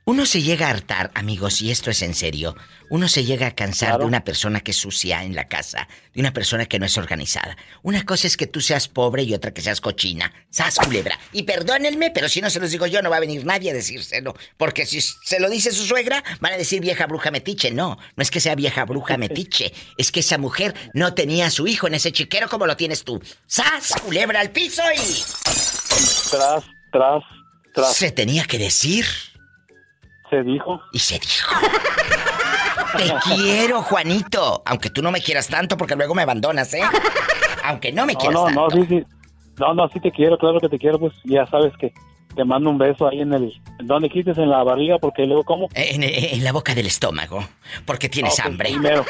Uno 0.07 0.25
se 0.25 0.41
llega 0.41 0.67
a 0.67 0.69
hartar, 0.69 1.11
amigos, 1.15 1.61
y 1.61 1.69
esto 1.69 1.91
es 1.91 2.01
en 2.01 2.15
serio. 2.15 2.55
Uno 2.89 3.09
se 3.09 3.25
llega 3.25 3.47
a 3.47 3.55
cansar 3.55 3.99
de 3.99 4.05
una 4.05 4.23
persona 4.23 4.61
que 4.61 4.71
es 4.71 4.77
sucia 4.77 5.21
en 5.25 5.35
la 5.35 5.49
casa, 5.49 5.89
de 6.13 6.21
una 6.21 6.31
persona 6.31 6.65
que 6.65 6.79
no 6.79 6.85
es 6.85 6.97
organizada. 6.97 7.57
Una 7.83 8.05
cosa 8.05 8.25
es 8.25 8.37
que 8.37 8.47
tú 8.47 8.61
seas 8.61 8.87
pobre 8.87 9.23
y 9.23 9.33
otra 9.33 9.53
que 9.53 9.61
seas 9.61 9.81
cochina. 9.81 10.31
¡Sas, 10.49 10.77
culebra! 10.77 11.19
Y 11.33 11.43
perdónenme, 11.43 12.11
pero 12.11 12.29
si 12.29 12.39
no 12.39 12.49
se 12.49 12.61
los 12.61 12.71
digo 12.71 12.87
yo, 12.87 13.01
no 13.01 13.09
va 13.09 13.17
a 13.17 13.19
venir 13.19 13.45
nadie 13.45 13.71
a 13.71 13.73
decírselo. 13.73 14.33
Porque 14.55 14.85
si 14.85 15.01
se 15.01 15.41
lo 15.41 15.49
dice 15.49 15.73
su 15.73 15.83
suegra, 15.83 16.23
van 16.39 16.53
a 16.53 16.57
decir 16.57 16.79
vieja 16.79 17.05
bruja 17.05 17.29
metiche. 17.29 17.71
No, 17.71 17.97
no 18.15 18.23
es 18.23 18.31
que 18.31 18.39
sea 18.39 18.55
vieja 18.55 18.85
bruja 18.85 19.17
metiche. 19.17 19.73
Es 19.97 20.13
que 20.13 20.21
esa 20.21 20.37
mujer 20.37 20.73
no 20.93 21.15
tenía 21.15 21.47
a 21.47 21.51
su 21.51 21.67
hijo 21.67 21.85
en 21.87 21.95
ese 21.95 22.13
chiquero 22.13 22.47
como 22.47 22.65
lo 22.65 22.77
tienes 22.77 23.03
tú. 23.03 23.21
¡Sas, 23.45 23.91
culebra 24.01 24.39
al 24.39 24.51
piso 24.51 24.83
y... 24.95 24.99
Tras, 26.31 26.63
tras, 26.93 27.23
tras. 27.73 27.93
Se 27.93 28.13
tenía 28.13 28.45
que 28.45 28.57
decir. 28.57 29.05
Se 30.29 30.43
dijo. 30.43 30.81
Y 30.91 30.99
se 30.99 31.19
dijo. 31.19 31.55
Te 32.97 33.13
quiero, 33.35 33.81
Juanito. 33.81 34.61
Aunque 34.65 34.89
tú 34.89 35.01
no 35.01 35.11
me 35.11 35.21
quieras 35.21 35.47
tanto 35.47 35.77
porque 35.77 35.95
luego 35.95 36.13
me 36.15 36.23
abandonas, 36.23 36.73
¿eh? 36.73 36.81
Aunque 37.63 37.91
no 37.91 38.05
me 38.05 38.13
No, 38.13 38.19
quieras 38.19 38.35
no, 38.35 38.45
tanto. 38.45 38.61
no, 38.61 38.69
sí, 38.71 38.85
sí. 38.89 39.03
No, 39.57 39.73
no, 39.73 39.87
sí 39.89 39.99
te 39.99 40.11
quiero, 40.11 40.37
claro 40.37 40.59
que 40.59 40.69
te 40.69 40.77
quiero, 40.77 40.99
pues 40.99 41.13
ya 41.23 41.45
sabes 41.47 41.73
que 41.79 41.91
te 42.35 42.45
mando 42.45 42.69
un 42.69 42.77
beso 42.77 43.07
ahí 43.07 43.21
en 43.21 43.33
el... 43.33 43.51
¿Dónde 43.79 44.09
quites? 44.09 44.37
En 44.37 44.49
la 44.51 44.63
barriga, 44.63 44.97
porque 44.99 45.25
luego 45.25 45.43
como... 45.43 45.67
En, 45.73 46.03
en 46.03 46.43
la 46.43 46.51
boca 46.51 46.75
del 46.75 46.85
estómago. 46.85 47.43
Porque 47.85 48.07
tienes 48.09 48.39
Ok, 48.39 48.45
hambre. 48.45 48.69
primero. 48.69 49.03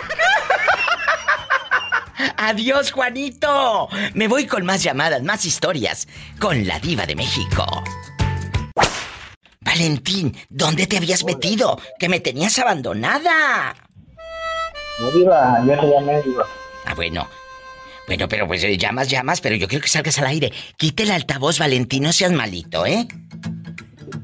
Adiós, 2.37 2.91
Juanito. 2.91 3.89
Me 4.13 4.27
voy 4.27 4.45
con 4.47 4.65
más 4.65 4.81
llamadas, 4.83 5.21
más 5.23 5.43
historias. 5.45 6.07
Con 6.39 6.65
la 6.65 6.79
diva 6.79 7.05
de 7.05 7.15
México. 7.15 7.65
Valentín, 9.77 10.35
¿dónde 10.49 10.87
te 10.87 10.97
habías 10.97 11.23
metido? 11.23 11.79
Que 11.99 12.09
me 12.09 12.19
tenías 12.19 12.57
abandonada. 12.57 13.75
No, 14.99 15.11
diva, 15.11 15.63
ya 15.67 15.79
te 15.79 15.87
llamé, 15.87 16.19
diva. 16.23 16.47
Ah, 16.85 16.95
bueno. 16.95 17.27
Bueno, 18.07 18.27
pero 18.27 18.47
pues 18.47 18.63
eh, 18.63 18.75
llamas, 18.75 19.07
llamas, 19.07 19.39
pero 19.39 19.55
yo 19.55 19.67
quiero 19.67 19.83
que 19.83 19.89
salgas 19.89 20.17
al 20.17 20.25
aire. 20.25 20.51
Quite 20.77 21.03
el 21.03 21.11
altavoz, 21.11 21.59
Valentín, 21.59 22.03
no 22.03 22.11
seas 22.11 22.31
malito, 22.31 22.87
¿eh? 22.87 23.07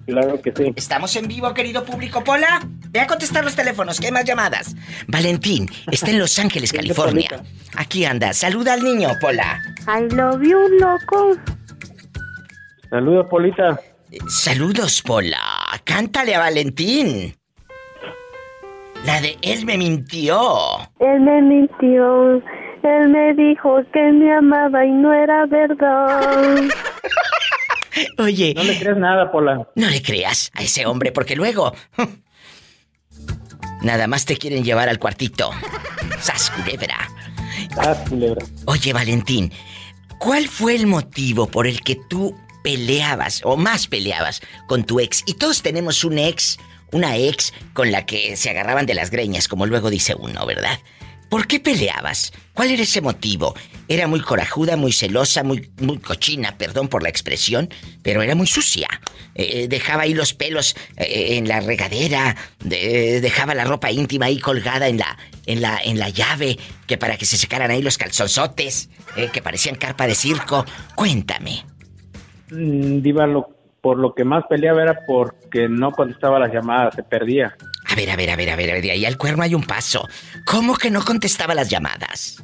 Claro 0.07 0.41
que 0.41 0.51
sí. 0.55 0.73
Estamos 0.75 1.15
en 1.17 1.27
vivo, 1.27 1.53
querido 1.53 1.85
público. 1.85 2.23
Pola, 2.23 2.67
ve 2.89 3.01
a 3.01 3.05
contestar 3.05 3.43
los 3.43 3.55
teléfonos, 3.55 3.99
que 3.99 4.07
hay 4.07 4.11
más 4.11 4.25
llamadas. 4.25 4.75
Valentín, 5.07 5.69
está 5.91 6.09
en 6.09 6.17
Los 6.17 6.39
Ángeles, 6.39 6.73
California. 6.73 7.29
Aquí 7.75 8.05
anda, 8.05 8.33
saluda 8.33 8.73
al 8.73 8.83
niño, 8.83 9.09
Pola. 9.21 9.61
I 9.85 10.11
love 10.15 10.41
you, 10.41 10.57
loco. 10.79 11.37
Saludos, 12.89 13.27
Polita. 13.29 13.79
Saludos, 14.27 15.01
Pola. 15.01 15.39
Cántale 15.83 16.35
a 16.35 16.39
Valentín. 16.39 17.35
La 19.05 19.19
de 19.19 19.37
Él 19.41 19.65
me 19.65 19.77
mintió. 19.77 20.79
Él 20.99 21.19
me 21.21 21.41
mintió. 21.41 22.35
Él 22.83 23.09
me 23.09 23.33
dijo 23.33 23.81
que 23.91 24.11
me 24.11 24.33
amaba 24.33 24.85
y 24.85 24.91
no 24.91 25.13
era 25.13 25.45
verdad. 25.45 26.55
Oye. 28.17 28.53
No 28.55 28.63
le 28.63 28.79
crees 28.79 28.97
nada, 28.97 29.31
Pola. 29.31 29.67
No 29.75 29.89
le 29.89 30.01
creas 30.01 30.51
a 30.53 30.63
ese 30.63 30.85
hombre 30.85 31.11
porque 31.11 31.35
luego... 31.35 31.73
Nada 33.81 34.07
más 34.07 34.25
te 34.25 34.37
quieren 34.37 34.63
llevar 34.63 34.87
al 34.87 34.97
cuartito. 34.97 35.51
Sas 36.19 36.49
culebra. 36.51 37.09
Sas 37.75 38.09
culebra. 38.09 38.45
Oye, 38.65 38.93
Valentín, 38.93 39.51
¿cuál 40.19 40.47
fue 40.47 40.75
el 40.75 40.87
motivo 40.87 41.47
por 41.47 41.67
el 41.67 41.81
que 41.81 41.97
tú 42.09 42.33
peleabas 42.63 43.41
o 43.43 43.57
más 43.57 43.87
peleabas 43.87 44.41
con 44.67 44.83
tu 44.85 44.99
ex? 44.99 45.23
Y 45.27 45.35
todos 45.35 45.61
tenemos 45.61 46.03
un 46.03 46.17
ex, 46.17 46.57
una 46.91 47.17
ex 47.17 47.53
con 47.73 47.91
la 47.91 48.05
que 48.05 48.35
se 48.37 48.49
agarraban 48.49 48.85
de 48.85 48.93
las 48.95 49.11
greñas, 49.11 49.47
como 49.47 49.65
luego 49.65 49.89
dice 49.89 50.15
uno, 50.17 50.45
¿verdad? 50.45 50.79
¿Por 51.29 51.47
qué 51.47 51.59
peleabas? 51.59 52.31
¿Cuál 52.53 52.69
era 52.69 52.83
ese 52.83 53.01
motivo? 53.01 53.55
Era 53.87 54.05
muy 54.07 54.21
corajuda, 54.21 54.77
muy 54.77 54.91
celosa, 54.91 55.41
muy, 55.43 55.71
muy 55.79 55.97
cochina, 55.97 56.59
perdón 56.59 56.89
por 56.89 57.01
la 57.01 57.09
expresión, 57.09 57.69
pero 58.03 58.21
era 58.21 58.35
muy 58.35 58.45
sucia. 58.45 58.87
Eh, 59.33 59.67
dejaba 59.67 60.03
ahí 60.03 60.13
los 60.13 60.35
pelos 60.35 60.75
eh, 60.95 61.37
en 61.37 61.47
la 61.47 61.59
regadera, 61.59 62.35
de- 62.59 63.19
dejaba 63.19 63.55
la 63.55 63.63
ropa 63.63 63.89
íntima 63.91 64.27
ahí 64.27 64.37
colgada 64.39 64.87
en 64.87 64.97
la, 64.99 65.17
en 65.47 65.61
la, 65.61 65.79
en 65.83 65.97
la 65.97 66.09
llave, 66.09 66.59
que 66.85 66.99
para 66.99 67.17
que 67.17 67.25
se 67.25 67.37
secaran 67.37 67.71
ahí 67.71 67.81
los 67.81 67.97
calzonzotes, 67.97 68.89
eh, 69.15 69.29
que 69.33 69.41
parecían 69.41 69.73
carpa 69.75 70.05
de 70.05 70.13
circo. 70.13 70.65
Cuéntame. 70.93 71.65
Mm, 72.51 73.01
Diva, 73.01 73.27
lo, 73.27 73.49
por 73.81 73.97
lo 73.97 74.13
que 74.13 74.23
más 74.23 74.43
peleaba 74.49 74.81
era 74.83 74.99
porque 75.05 75.67
no 75.69 75.91
contestaba 75.91 76.39
las 76.39 76.51
llamadas, 76.53 76.95
se 76.95 77.03
perdía. 77.03 77.55
A 77.89 77.95
ver, 77.95 78.09
a 78.09 78.15
ver, 78.15 78.29
a 78.31 78.35
ver, 78.35 78.49
a 78.49 78.55
ver, 78.55 78.69
a 78.69 78.73
ver, 78.73 78.81
de 78.83 78.91
ahí 78.91 79.05
al 79.05 79.17
cuerno 79.17 79.43
hay 79.43 79.53
un 79.55 79.63
paso. 79.63 80.07
¿Cómo 80.45 80.75
que 80.75 80.89
no 80.89 81.03
contestaba 81.03 81.53
las 81.53 81.69
llamadas? 81.69 82.43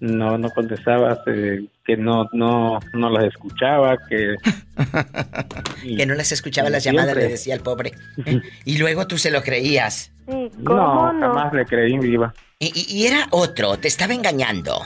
No, 0.00 0.36
no 0.36 0.50
contestaba, 0.50 1.22
eh, 1.26 1.66
que 1.84 1.96
no, 1.96 2.26
no, 2.32 2.78
no 2.92 3.10
las 3.10 3.24
escuchaba, 3.24 3.96
que... 4.08 4.34
Que 5.96 6.04
no 6.04 6.14
las 6.14 6.32
escuchaba 6.32 6.68
las 6.68 6.82
Siempre. 6.82 7.02
llamadas, 7.04 7.16
le 7.22 7.28
decía 7.30 7.54
el 7.54 7.60
pobre. 7.62 7.92
¿eh? 8.26 8.40
Y 8.64 8.78
luego 8.78 9.06
tú 9.06 9.16
se 9.18 9.30
lo 9.30 9.42
creías. 9.42 10.12
No, 10.58 11.12
jamás 11.18 11.52
le 11.54 11.64
creí, 11.64 11.96
Diva. 11.98 12.34
Y, 12.58 12.66
y- 12.74 12.98
y 13.02 13.06
era 13.06 13.26
otro, 13.30 13.76
te 13.78 13.88
estaba 13.88 14.12
engañando. 14.14 14.80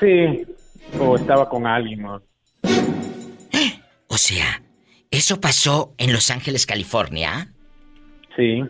Sí, 0.00 0.44
o 1.00 1.16
estaba 1.16 1.48
con 1.48 1.66
alguien, 1.66 2.02
¿no? 2.02 2.22
O 4.14 4.16
sea, 4.16 4.62
¿eso 5.10 5.40
pasó 5.40 5.92
en 5.98 6.12
Los 6.12 6.30
Ángeles, 6.30 6.66
California? 6.66 7.52
Sí. 8.36 8.62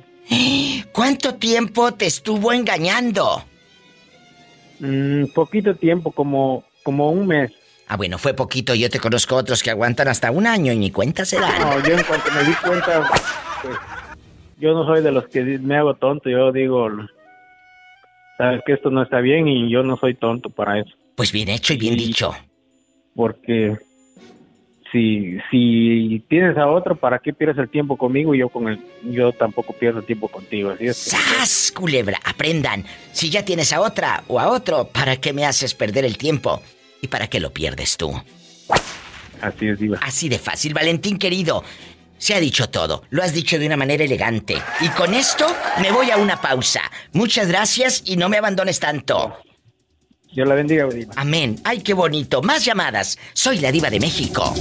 ¿Cuánto 0.91 1.35
tiempo 1.35 1.93
te 1.93 2.07
estuvo 2.07 2.51
engañando? 2.51 3.45
Mm, 4.81 5.27
poquito 5.35 5.75
tiempo, 5.75 6.13
como, 6.13 6.65
como 6.83 7.11
un 7.11 7.27
mes. 7.27 7.53
Ah, 7.89 7.99
bueno, 7.99 8.17
fue 8.17 8.33
poquito. 8.33 8.75
Yo 8.75 8.89
te 8.89 8.99
conozco 8.99 9.37
otros 9.37 9.63
que 9.63 9.71
aguantan 9.71 10.09
hasta 10.09 10.31
un 10.31 10.47
año 10.47 10.73
y 10.73 10.79
ni 10.79 10.91
cuenta 10.91 11.27
se 11.27 11.39
dan. 11.39 11.61
No, 11.61 11.87
yo 11.87 11.95
en 11.95 12.05
cuanto 12.05 12.33
me 12.33 12.43
di 12.45 12.55
cuenta, 12.55 13.07
pues, 13.61 13.77
yo 14.57 14.73
no 14.73 14.87
soy 14.87 15.03
de 15.03 15.13
los 15.13 15.29
que 15.29 15.43
me 15.43 15.77
hago 15.77 15.93
tonto, 15.93 16.31
yo 16.31 16.53
digo, 16.53 16.89
sabes 18.39 18.63
que 18.65 18.73
esto 18.73 18.89
no 18.89 19.03
está 19.03 19.21
bien 19.21 19.47
y 19.47 19.71
yo 19.71 19.83
no 19.83 19.99
soy 19.99 20.15
tonto 20.15 20.49
para 20.49 20.81
eso. 20.81 20.93
Pues 21.17 21.33
bien 21.33 21.51
hecho 21.51 21.75
y 21.75 21.77
bien 21.77 21.99
dicho. 21.99 22.35
Porque 23.15 23.77
si, 24.95 25.39
si 25.51 26.23
tienes 26.29 26.57
a 26.57 26.69
otro, 26.69 26.95
¿para 26.95 27.19
qué 27.19 27.33
pierdes 27.33 27.59
el 27.59 27.69
tiempo 27.69 27.97
conmigo 27.97 28.33
y 28.33 28.39
yo 28.39 28.49
con 28.49 28.69
el, 28.69 28.79
yo 29.03 29.33
tampoco 29.33 29.73
pierdo 29.73 29.99
el 29.99 30.07
tiempo 30.07 30.29
contigo? 30.29 30.71
Así 30.71 30.87
es. 30.87 30.97
¡Sas, 30.97 31.73
culebra! 31.75 32.21
Aprendan. 32.25 32.85
Si 33.11 33.29
ya 33.29 33.45
tienes 33.45 33.73
a 33.73 33.81
otra 33.81 34.23
o 34.29 34.39
a 34.39 34.49
otro, 34.49 34.89
¿para 34.93 35.17
qué 35.17 35.33
me 35.33 35.45
haces 35.45 35.75
perder 35.75 36.05
el 36.05 36.17
tiempo? 36.17 36.63
¿Y 37.03 37.09
para 37.09 37.27
qué 37.27 37.41
lo 37.41 37.53
pierdes 37.53 37.97
tú? 37.97 38.13
Así 39.41 39.67
es, 39.67 39.81
Diva. 39.81 39.99
Así 40.01 40.29
de 40.29 40.39
fácil, 40.39 40.73
Valentín 40.73 41.19
querido. 41.19 41.65
Se 42.17 42.35
ha 42.35 42.41
dicho 42.41 42.71
todo, 42.71 43.03
lo 43.11 43.25
has 43.25 43.35
dicho 43.35 43.59
de 43.59 43.67
una 43.67 43.77
manera 43.77 44.05
elegante. 44.05 44.55
Y 44.81 44.89
con 44.91 45.13
esto 45.13 45.47
me 45.83 45.91
voy 45.91 46.13
a 46.13 46.19
una 46.19 46.41
pausa. 46.41 46.83
Muchas 47.13 47.49
gracias 47.49 48.05
y 48.07 48.17
no 48.17 48.29
me 48.29 48.39
abandones 48.39 48.79
tanto. 48.79 49.37
Dios 50.35 50.49
la 50.49 50.55
bendiga, 50.55 50.87
Diva. 50.87 51.15
Amén. 51.17 51.61
Ay, 51.65 51.81
qué 51.81 51.95
bonito. 51.95 52.43
Más 52.43 52.65
llamadas. 52.65 53.19
Soy 53.35 53.59
la 53.59 53.71
diva 53.71 53.89
de 53.89 54.01
México. 54.01 54.53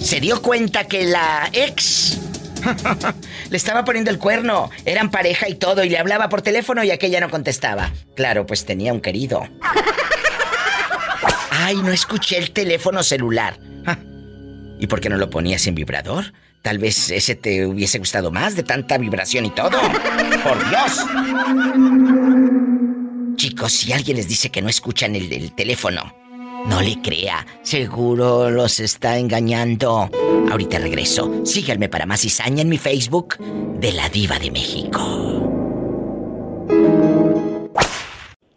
Se 0.00 0.20
dio 0.20 0.42
cuenta 0.42 0.84
que 0.84 1.04
la 1.04 1.48
ex 1.52 2.18
le 3.50 3.56
estaba 3.56 3.84
poniendo 3.84 4.10
el 4.10 4.18
cuerno. 4.18 4.70
Eran 4.84 5.10
pareja 5.10 5.48
y 5.48 5.54
todo 5.54 5.84
y 5.84 5.88
le 5.88 5.98
hablaba 5.98 6.28
por 6.28 6.42
teléfono 6.42 6.82
y 6.82 6.90
aquella 6.90 7.20
no 7.20 7.30
contestaba. 7.30 7.92
Claro, 8.16 8.46
pues 8.46 8.64
tenía 8.64 8.92
un 8.92 9.00
querido. 9.00 9.46
Ay, 11.50 11.76
no 11.76 11.92
escuché 11.92 12.38
el 12.38 12.50
teléfono 12.50 13.04
celular. 13.04 13.58
Ja. 13.84 13.98
¿Y 14.80 14.86
por 14.88 15.00
qué 15.00 15.08
no 15.08 15.18
lo 15.18 15.30
ponías 15.30 15.66
en 15.68 15.76
vibrador? 15.76 16.32
Tal 16.62 16.78
vez 16.78 17.10
ese 17.10 17.36
te 17.36 17.64
hubiese 17.64 17.98
gustado 17.98 18.30
más 18.30 18.56
de 18.56 18.64
tanta 18.64 18.98
vibración 18.98 19.46
y 19.46 19.50
todo. 19.50 19.80
¡Por 20.42 20.68
Dios! 20.68 21.06
Chicos, 23.40 23.72
si 23.72 23.90
alguien 23.94 24.18
les 24.18 24.28
dice 24.28 24.50
que 24.50 24.60
no 24.60 24.68
escuchan 24.68 25.16
el, 25.16 25.32
el 25.32 25.54
teléfono, 25.54 26.14
no 26.66 26.82
le 26.82 27.00
crea. 27.00 27.46
Seguro 27.62 28.50
los 28.50 28.80
está 28.80 29.16
engañando. 29.16 30.10
Ahorita 30.50 30.78
regreso. 30.78 31.46
Síganme 31.46 31.88
para 31.88 32.04
más 32.04 32.20
cizaña 32.20 32.60
en 32.60 32.68
mi 32.68 32.76
Facebook 32.76 33.38
de 33.38 33.92
la 33.92 34.10
Diva 34.10 34.38
de 34.38 34.50
México. 34.50 35.00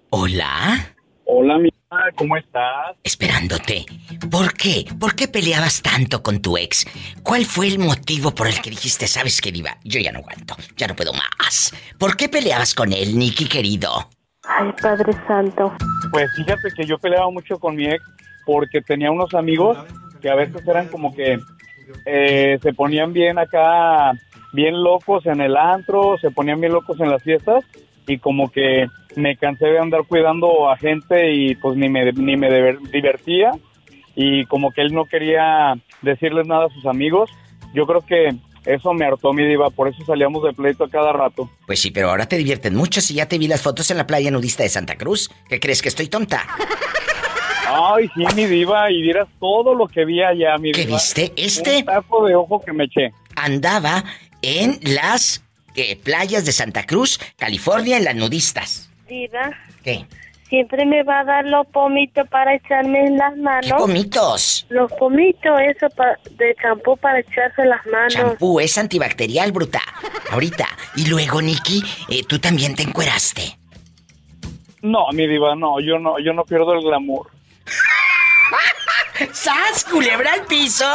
Hola. 0.09 0.93
Hola, 1.27 1.59
mi 1.59 1.69
¿cómo 2.17 2.35
estás? 2.35 2.97
Esperándote. 3.03 3.85
¿Por 4.29 4.53
qué? 4.53 4.85
¿Por 4.99 5.15
qué 5.15 5.29
peleabas 5.29 5.81
tanto 5.81 6.21
con 6.21 6.41
tu 6.41 6.57
ex? 6.57 6.85
¿Cuál 7.23 7.45
fue 7.45 7.67
el 7.67 7.79
motivo 7.79 8.35
por 8.35 8.49
el 8.49 8.59
que 8.59 8.71
dijiste, 8.71 9.07
sabes 9.07 9.39
qué, 9.39 9.53
Diva? 9.53 9.77
Yo 9.85 10.01
ya 10.01 10.11
no 10.11 10.19
aguanto, 10.19 10.57
ya 10.75 10.87
no 10.87 10.95
puedo 10.97 11.13
más. 11.13 11.73
¿Por 11.97 12.17
qué 12.17 12.27
peleabas 12.27 12.75
con 12.75 12.91
él, 12.91 13.17
Nicky 13.17 13.45
querido? 13.45 14.09
Ay, 14.47 14.71
Padre 14.81 15.13
Santo. 15.27 15.71
Pues 16.11 16.31
fíjate 16.35 16.69
que 16.75 16.85
yo 16.85 16.97
peleaba 16.97 17.29
mucho 17.31 17.59
con 17.59 17.75
mi 17.75 17.85
ex 17.85 18.03
porque 18.45 18.81
tenía 18.81 19.09
unos 19.11 19.33
amigos 19.33 19.77
que 20.21 20.29
a 20.29 20.35
veces 20.35 20.67
eran 20.67 20.87
como 20.89 21.13
que 21.13 21.39
eh, 22.05 22.59
se 22.61 22.73
ponían 22.73 23.13
bien 23.13 23.39
acá, 23.39 24.11
bien 24.51 24.83
locos 24.83 25.25
en 25.25 25.41
el 25.41 25.55
antro, 25.57 26.17
se 26.19 26.31
ponían 26.31 26.59
bien 26.59 26.73
locos 26.73 26.99
en 26.99 27.09
las 27.09 27.23
fiestas 27.23 27.63
y 28.07 28.17
como 28.19 28.51
que 28.51 28.87
me 29.15 29.37
cansé 29.37 29.67
de 29.67 29.79
andar 29.79 30.01
cuidando 30.07 30.69
a 30.69 30.77
gente 30.77 31.31
y 31.33 31.55
pues 31.55 31.77
ni 31.77 31.87
me, 31.89 32.11
ni 32.11 32.35
me 32.35 32.49
diver- 32.49 32.79
divertía 32.91 33.51
y 34.15 34.45
como 34.45 34.71
que 34.71 34.81
él 34.81 34.93
no 34.93 35.05
quería 35.05 35.73
decirles 36.01 36.47
nada 36.47 36.65
a 36.65 36.69
sus 36.69 36.85
amigos. 36.85 37.29
Yo 37.73 37.85
creo 37.87 38.01
que 38.01 38.35
eso 38.65 38.93
me 38.93 39.05
hartó 39.05 39.33
mi 39.33 39.45
diva, 39.45 39.69
por 39.69 39.87
eso 39.87 40.03
salíamos 40.05 40.43
de 40.43 40.53
pleito 40.53 40.83
a 40.85 40.89
cada 40.89 41.11
rato. 41.13 41.49
Pues 41.65 41.79
sí, 41.81 41.91
pero 41.91 42.09
ahora 42.09 42.25
te 42.27 42.37
divierten 42.37 42.75
mucho 42.75 43.01
si 43.01 43.13
ya 43.15 43.27
te 43.27 43.37
vi 43.37 43.47
las 43.47 43.61
fotos 43.61 43.89
en 43.91 43.97
la 43.97 44.07
playa 44.07 44.31
nudista 44.31 44.63
de 44.63 44.69
Santa 44.69 44.95
Cruz. 44.97 45.29
¿Qué 45.49 45.59
crees 45.59 45.81
que 45.81 45.89
estoy 45.89 46.07
tonta? 46.07 46.45
Ay, 47.67 48.07
sí, 48.15 48.23
mi 48.35 48.45
diva, 48.45 48.91
y 48.91 49.01
vieras 49.01 49.27
todo 49.39 49.73
lo 49.73 49.87
que 49.87 50.05
vi 50.05 50.21
allá, 50.21 50.57
mi 50.59 50.71
¿Qué 50.71 50.85
diva. 50.85 50.97
viste? 50.97 51.33
Este- 51.35 51.77
Un 51.79 51.85
taco 51.85 52.25
de 52.27 52.35
ojo 52.35 52.61
que 52.61 52.71
me 52.73 52.83
eché. 52.85 53.11
Andaba 53.35 54.03
en 54.41 54.79
las 54.83 55.43
eh, 55.75 55.95
playas 55.95 56.45
de 56.45 56.51
Santa 56.51 56.85
Cruz, 56.85 57.19
California, 57.37 57.97
en 57.97 58.03
las 58.03 58.15
nudistas. 58.15 58.89
Diva, 59.07 59.51
¿Qué? 59.83 60.05
Siempre 60.53 60.85
me 60.85 61.01
va 61.01 61.21
a 61.21 61.23
dar 61.23 61.45
los 61.45 61.65
pomitos 61.65 62.29
para 62.29 62.53
echarme 62.53 62.99
en 63.07 63.17
las 63.17 63.35
manos. 63.37 63.65
¿Qué 63.65 63.73
pomitos? 63.73 64.67
Los 64.69 64.91
pomitos, 64.93 65.59
eso 65.67 65.89
pa- 65.95 66.19
de 66.37 66.53
champú 66.61 66.95
para 66.97 67.21
echarse 67.21 67.63
en 67.63 67.69
las 67.69 67.83
manos. 67.87 68.13
Champú 68.13 68.59
es 68.59 68.77
antibacterial, 68.77 69.51
bruta. 69.51 69.81
Ahorita. 70.29 70.67
Y 70.95 71.07
luego, 71.07 71.41
Nicky, 71.41 71.81
eh, 72.07 72.21
tú 72.27 72.37
también 72.37 72.75
te 72.75 72.83
encueraste. 72.83 73.57
No, 74.83 75.07
mi 75.11 75.25
diva, 75.27 75.55
no, 75.55 75.79
yo 75.79 75.97
no, 75.97 76.19
yo 76.19 76.33
no 76.33 76.43
pierdo 76.45 76.73
el 76.73 76.81
glamour. 76.83 77.31
¡Sas, 79.33 79.85
culebra 79.85 80.33
al 80.33 80.45
piso! 80.45 80.85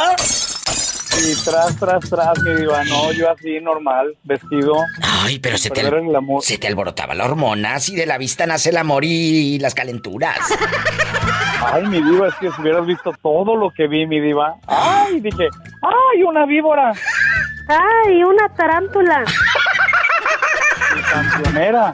Y 1.17 1.35
tras, 1.43 1.75
tras, 1.77 2.09
tras, 2.09 2.41
mi 2.43 2.55
diva, 2.55 2.83
no, 2.85 3.11
yo 3.11 3.29
así 3.29 3.59
normal, 3.59 4.15
vestido. 4.23 4.75
Ay, 5.01 5.39
pero 5.39 5.57
se 5.57 5.69
te, 5.69 5.81
se 6.41 6.57
te 6.57 6.67
alborotaba 6.67 7.13
la 7.13 7.25
hormona. 7.25 7.79
Si 7.79 7.95
de 7.95 8.05
la 8.05 8.17
vista 8.17 8.45
nace 8.45 8.69
el 8.69 8.77
amor 8.77 9.03
y 9.03 9.59
las 9.59 9.73
calenturas. 9.73 10.37
Ay, 11.65 11.85
mi 11.87 12.01
diva, 12.01 12.27
es 12.27 12.35
que 12.35 12.49
si 12.51 12.61
hubieras 12.61 12.85
visto 12.85 13.11
todo 13.21 13.55
lo 13.55 13.71
que 13.71 13.87
vi, 13.87 14.07
mi 14.07 14.19
diva. 14.19 14.55
Ay, 14.67 15.19
dije, 15.19 15.47
ay, 15.81 16.23
una 16.23 16.45
víbora. 16.45 16.93
¡Ay, 17.67 18.23
una 18.23 18.49
tarántula! 18.55 19.23
Mi 20.95 21.01
cancionera. 21.01 21.93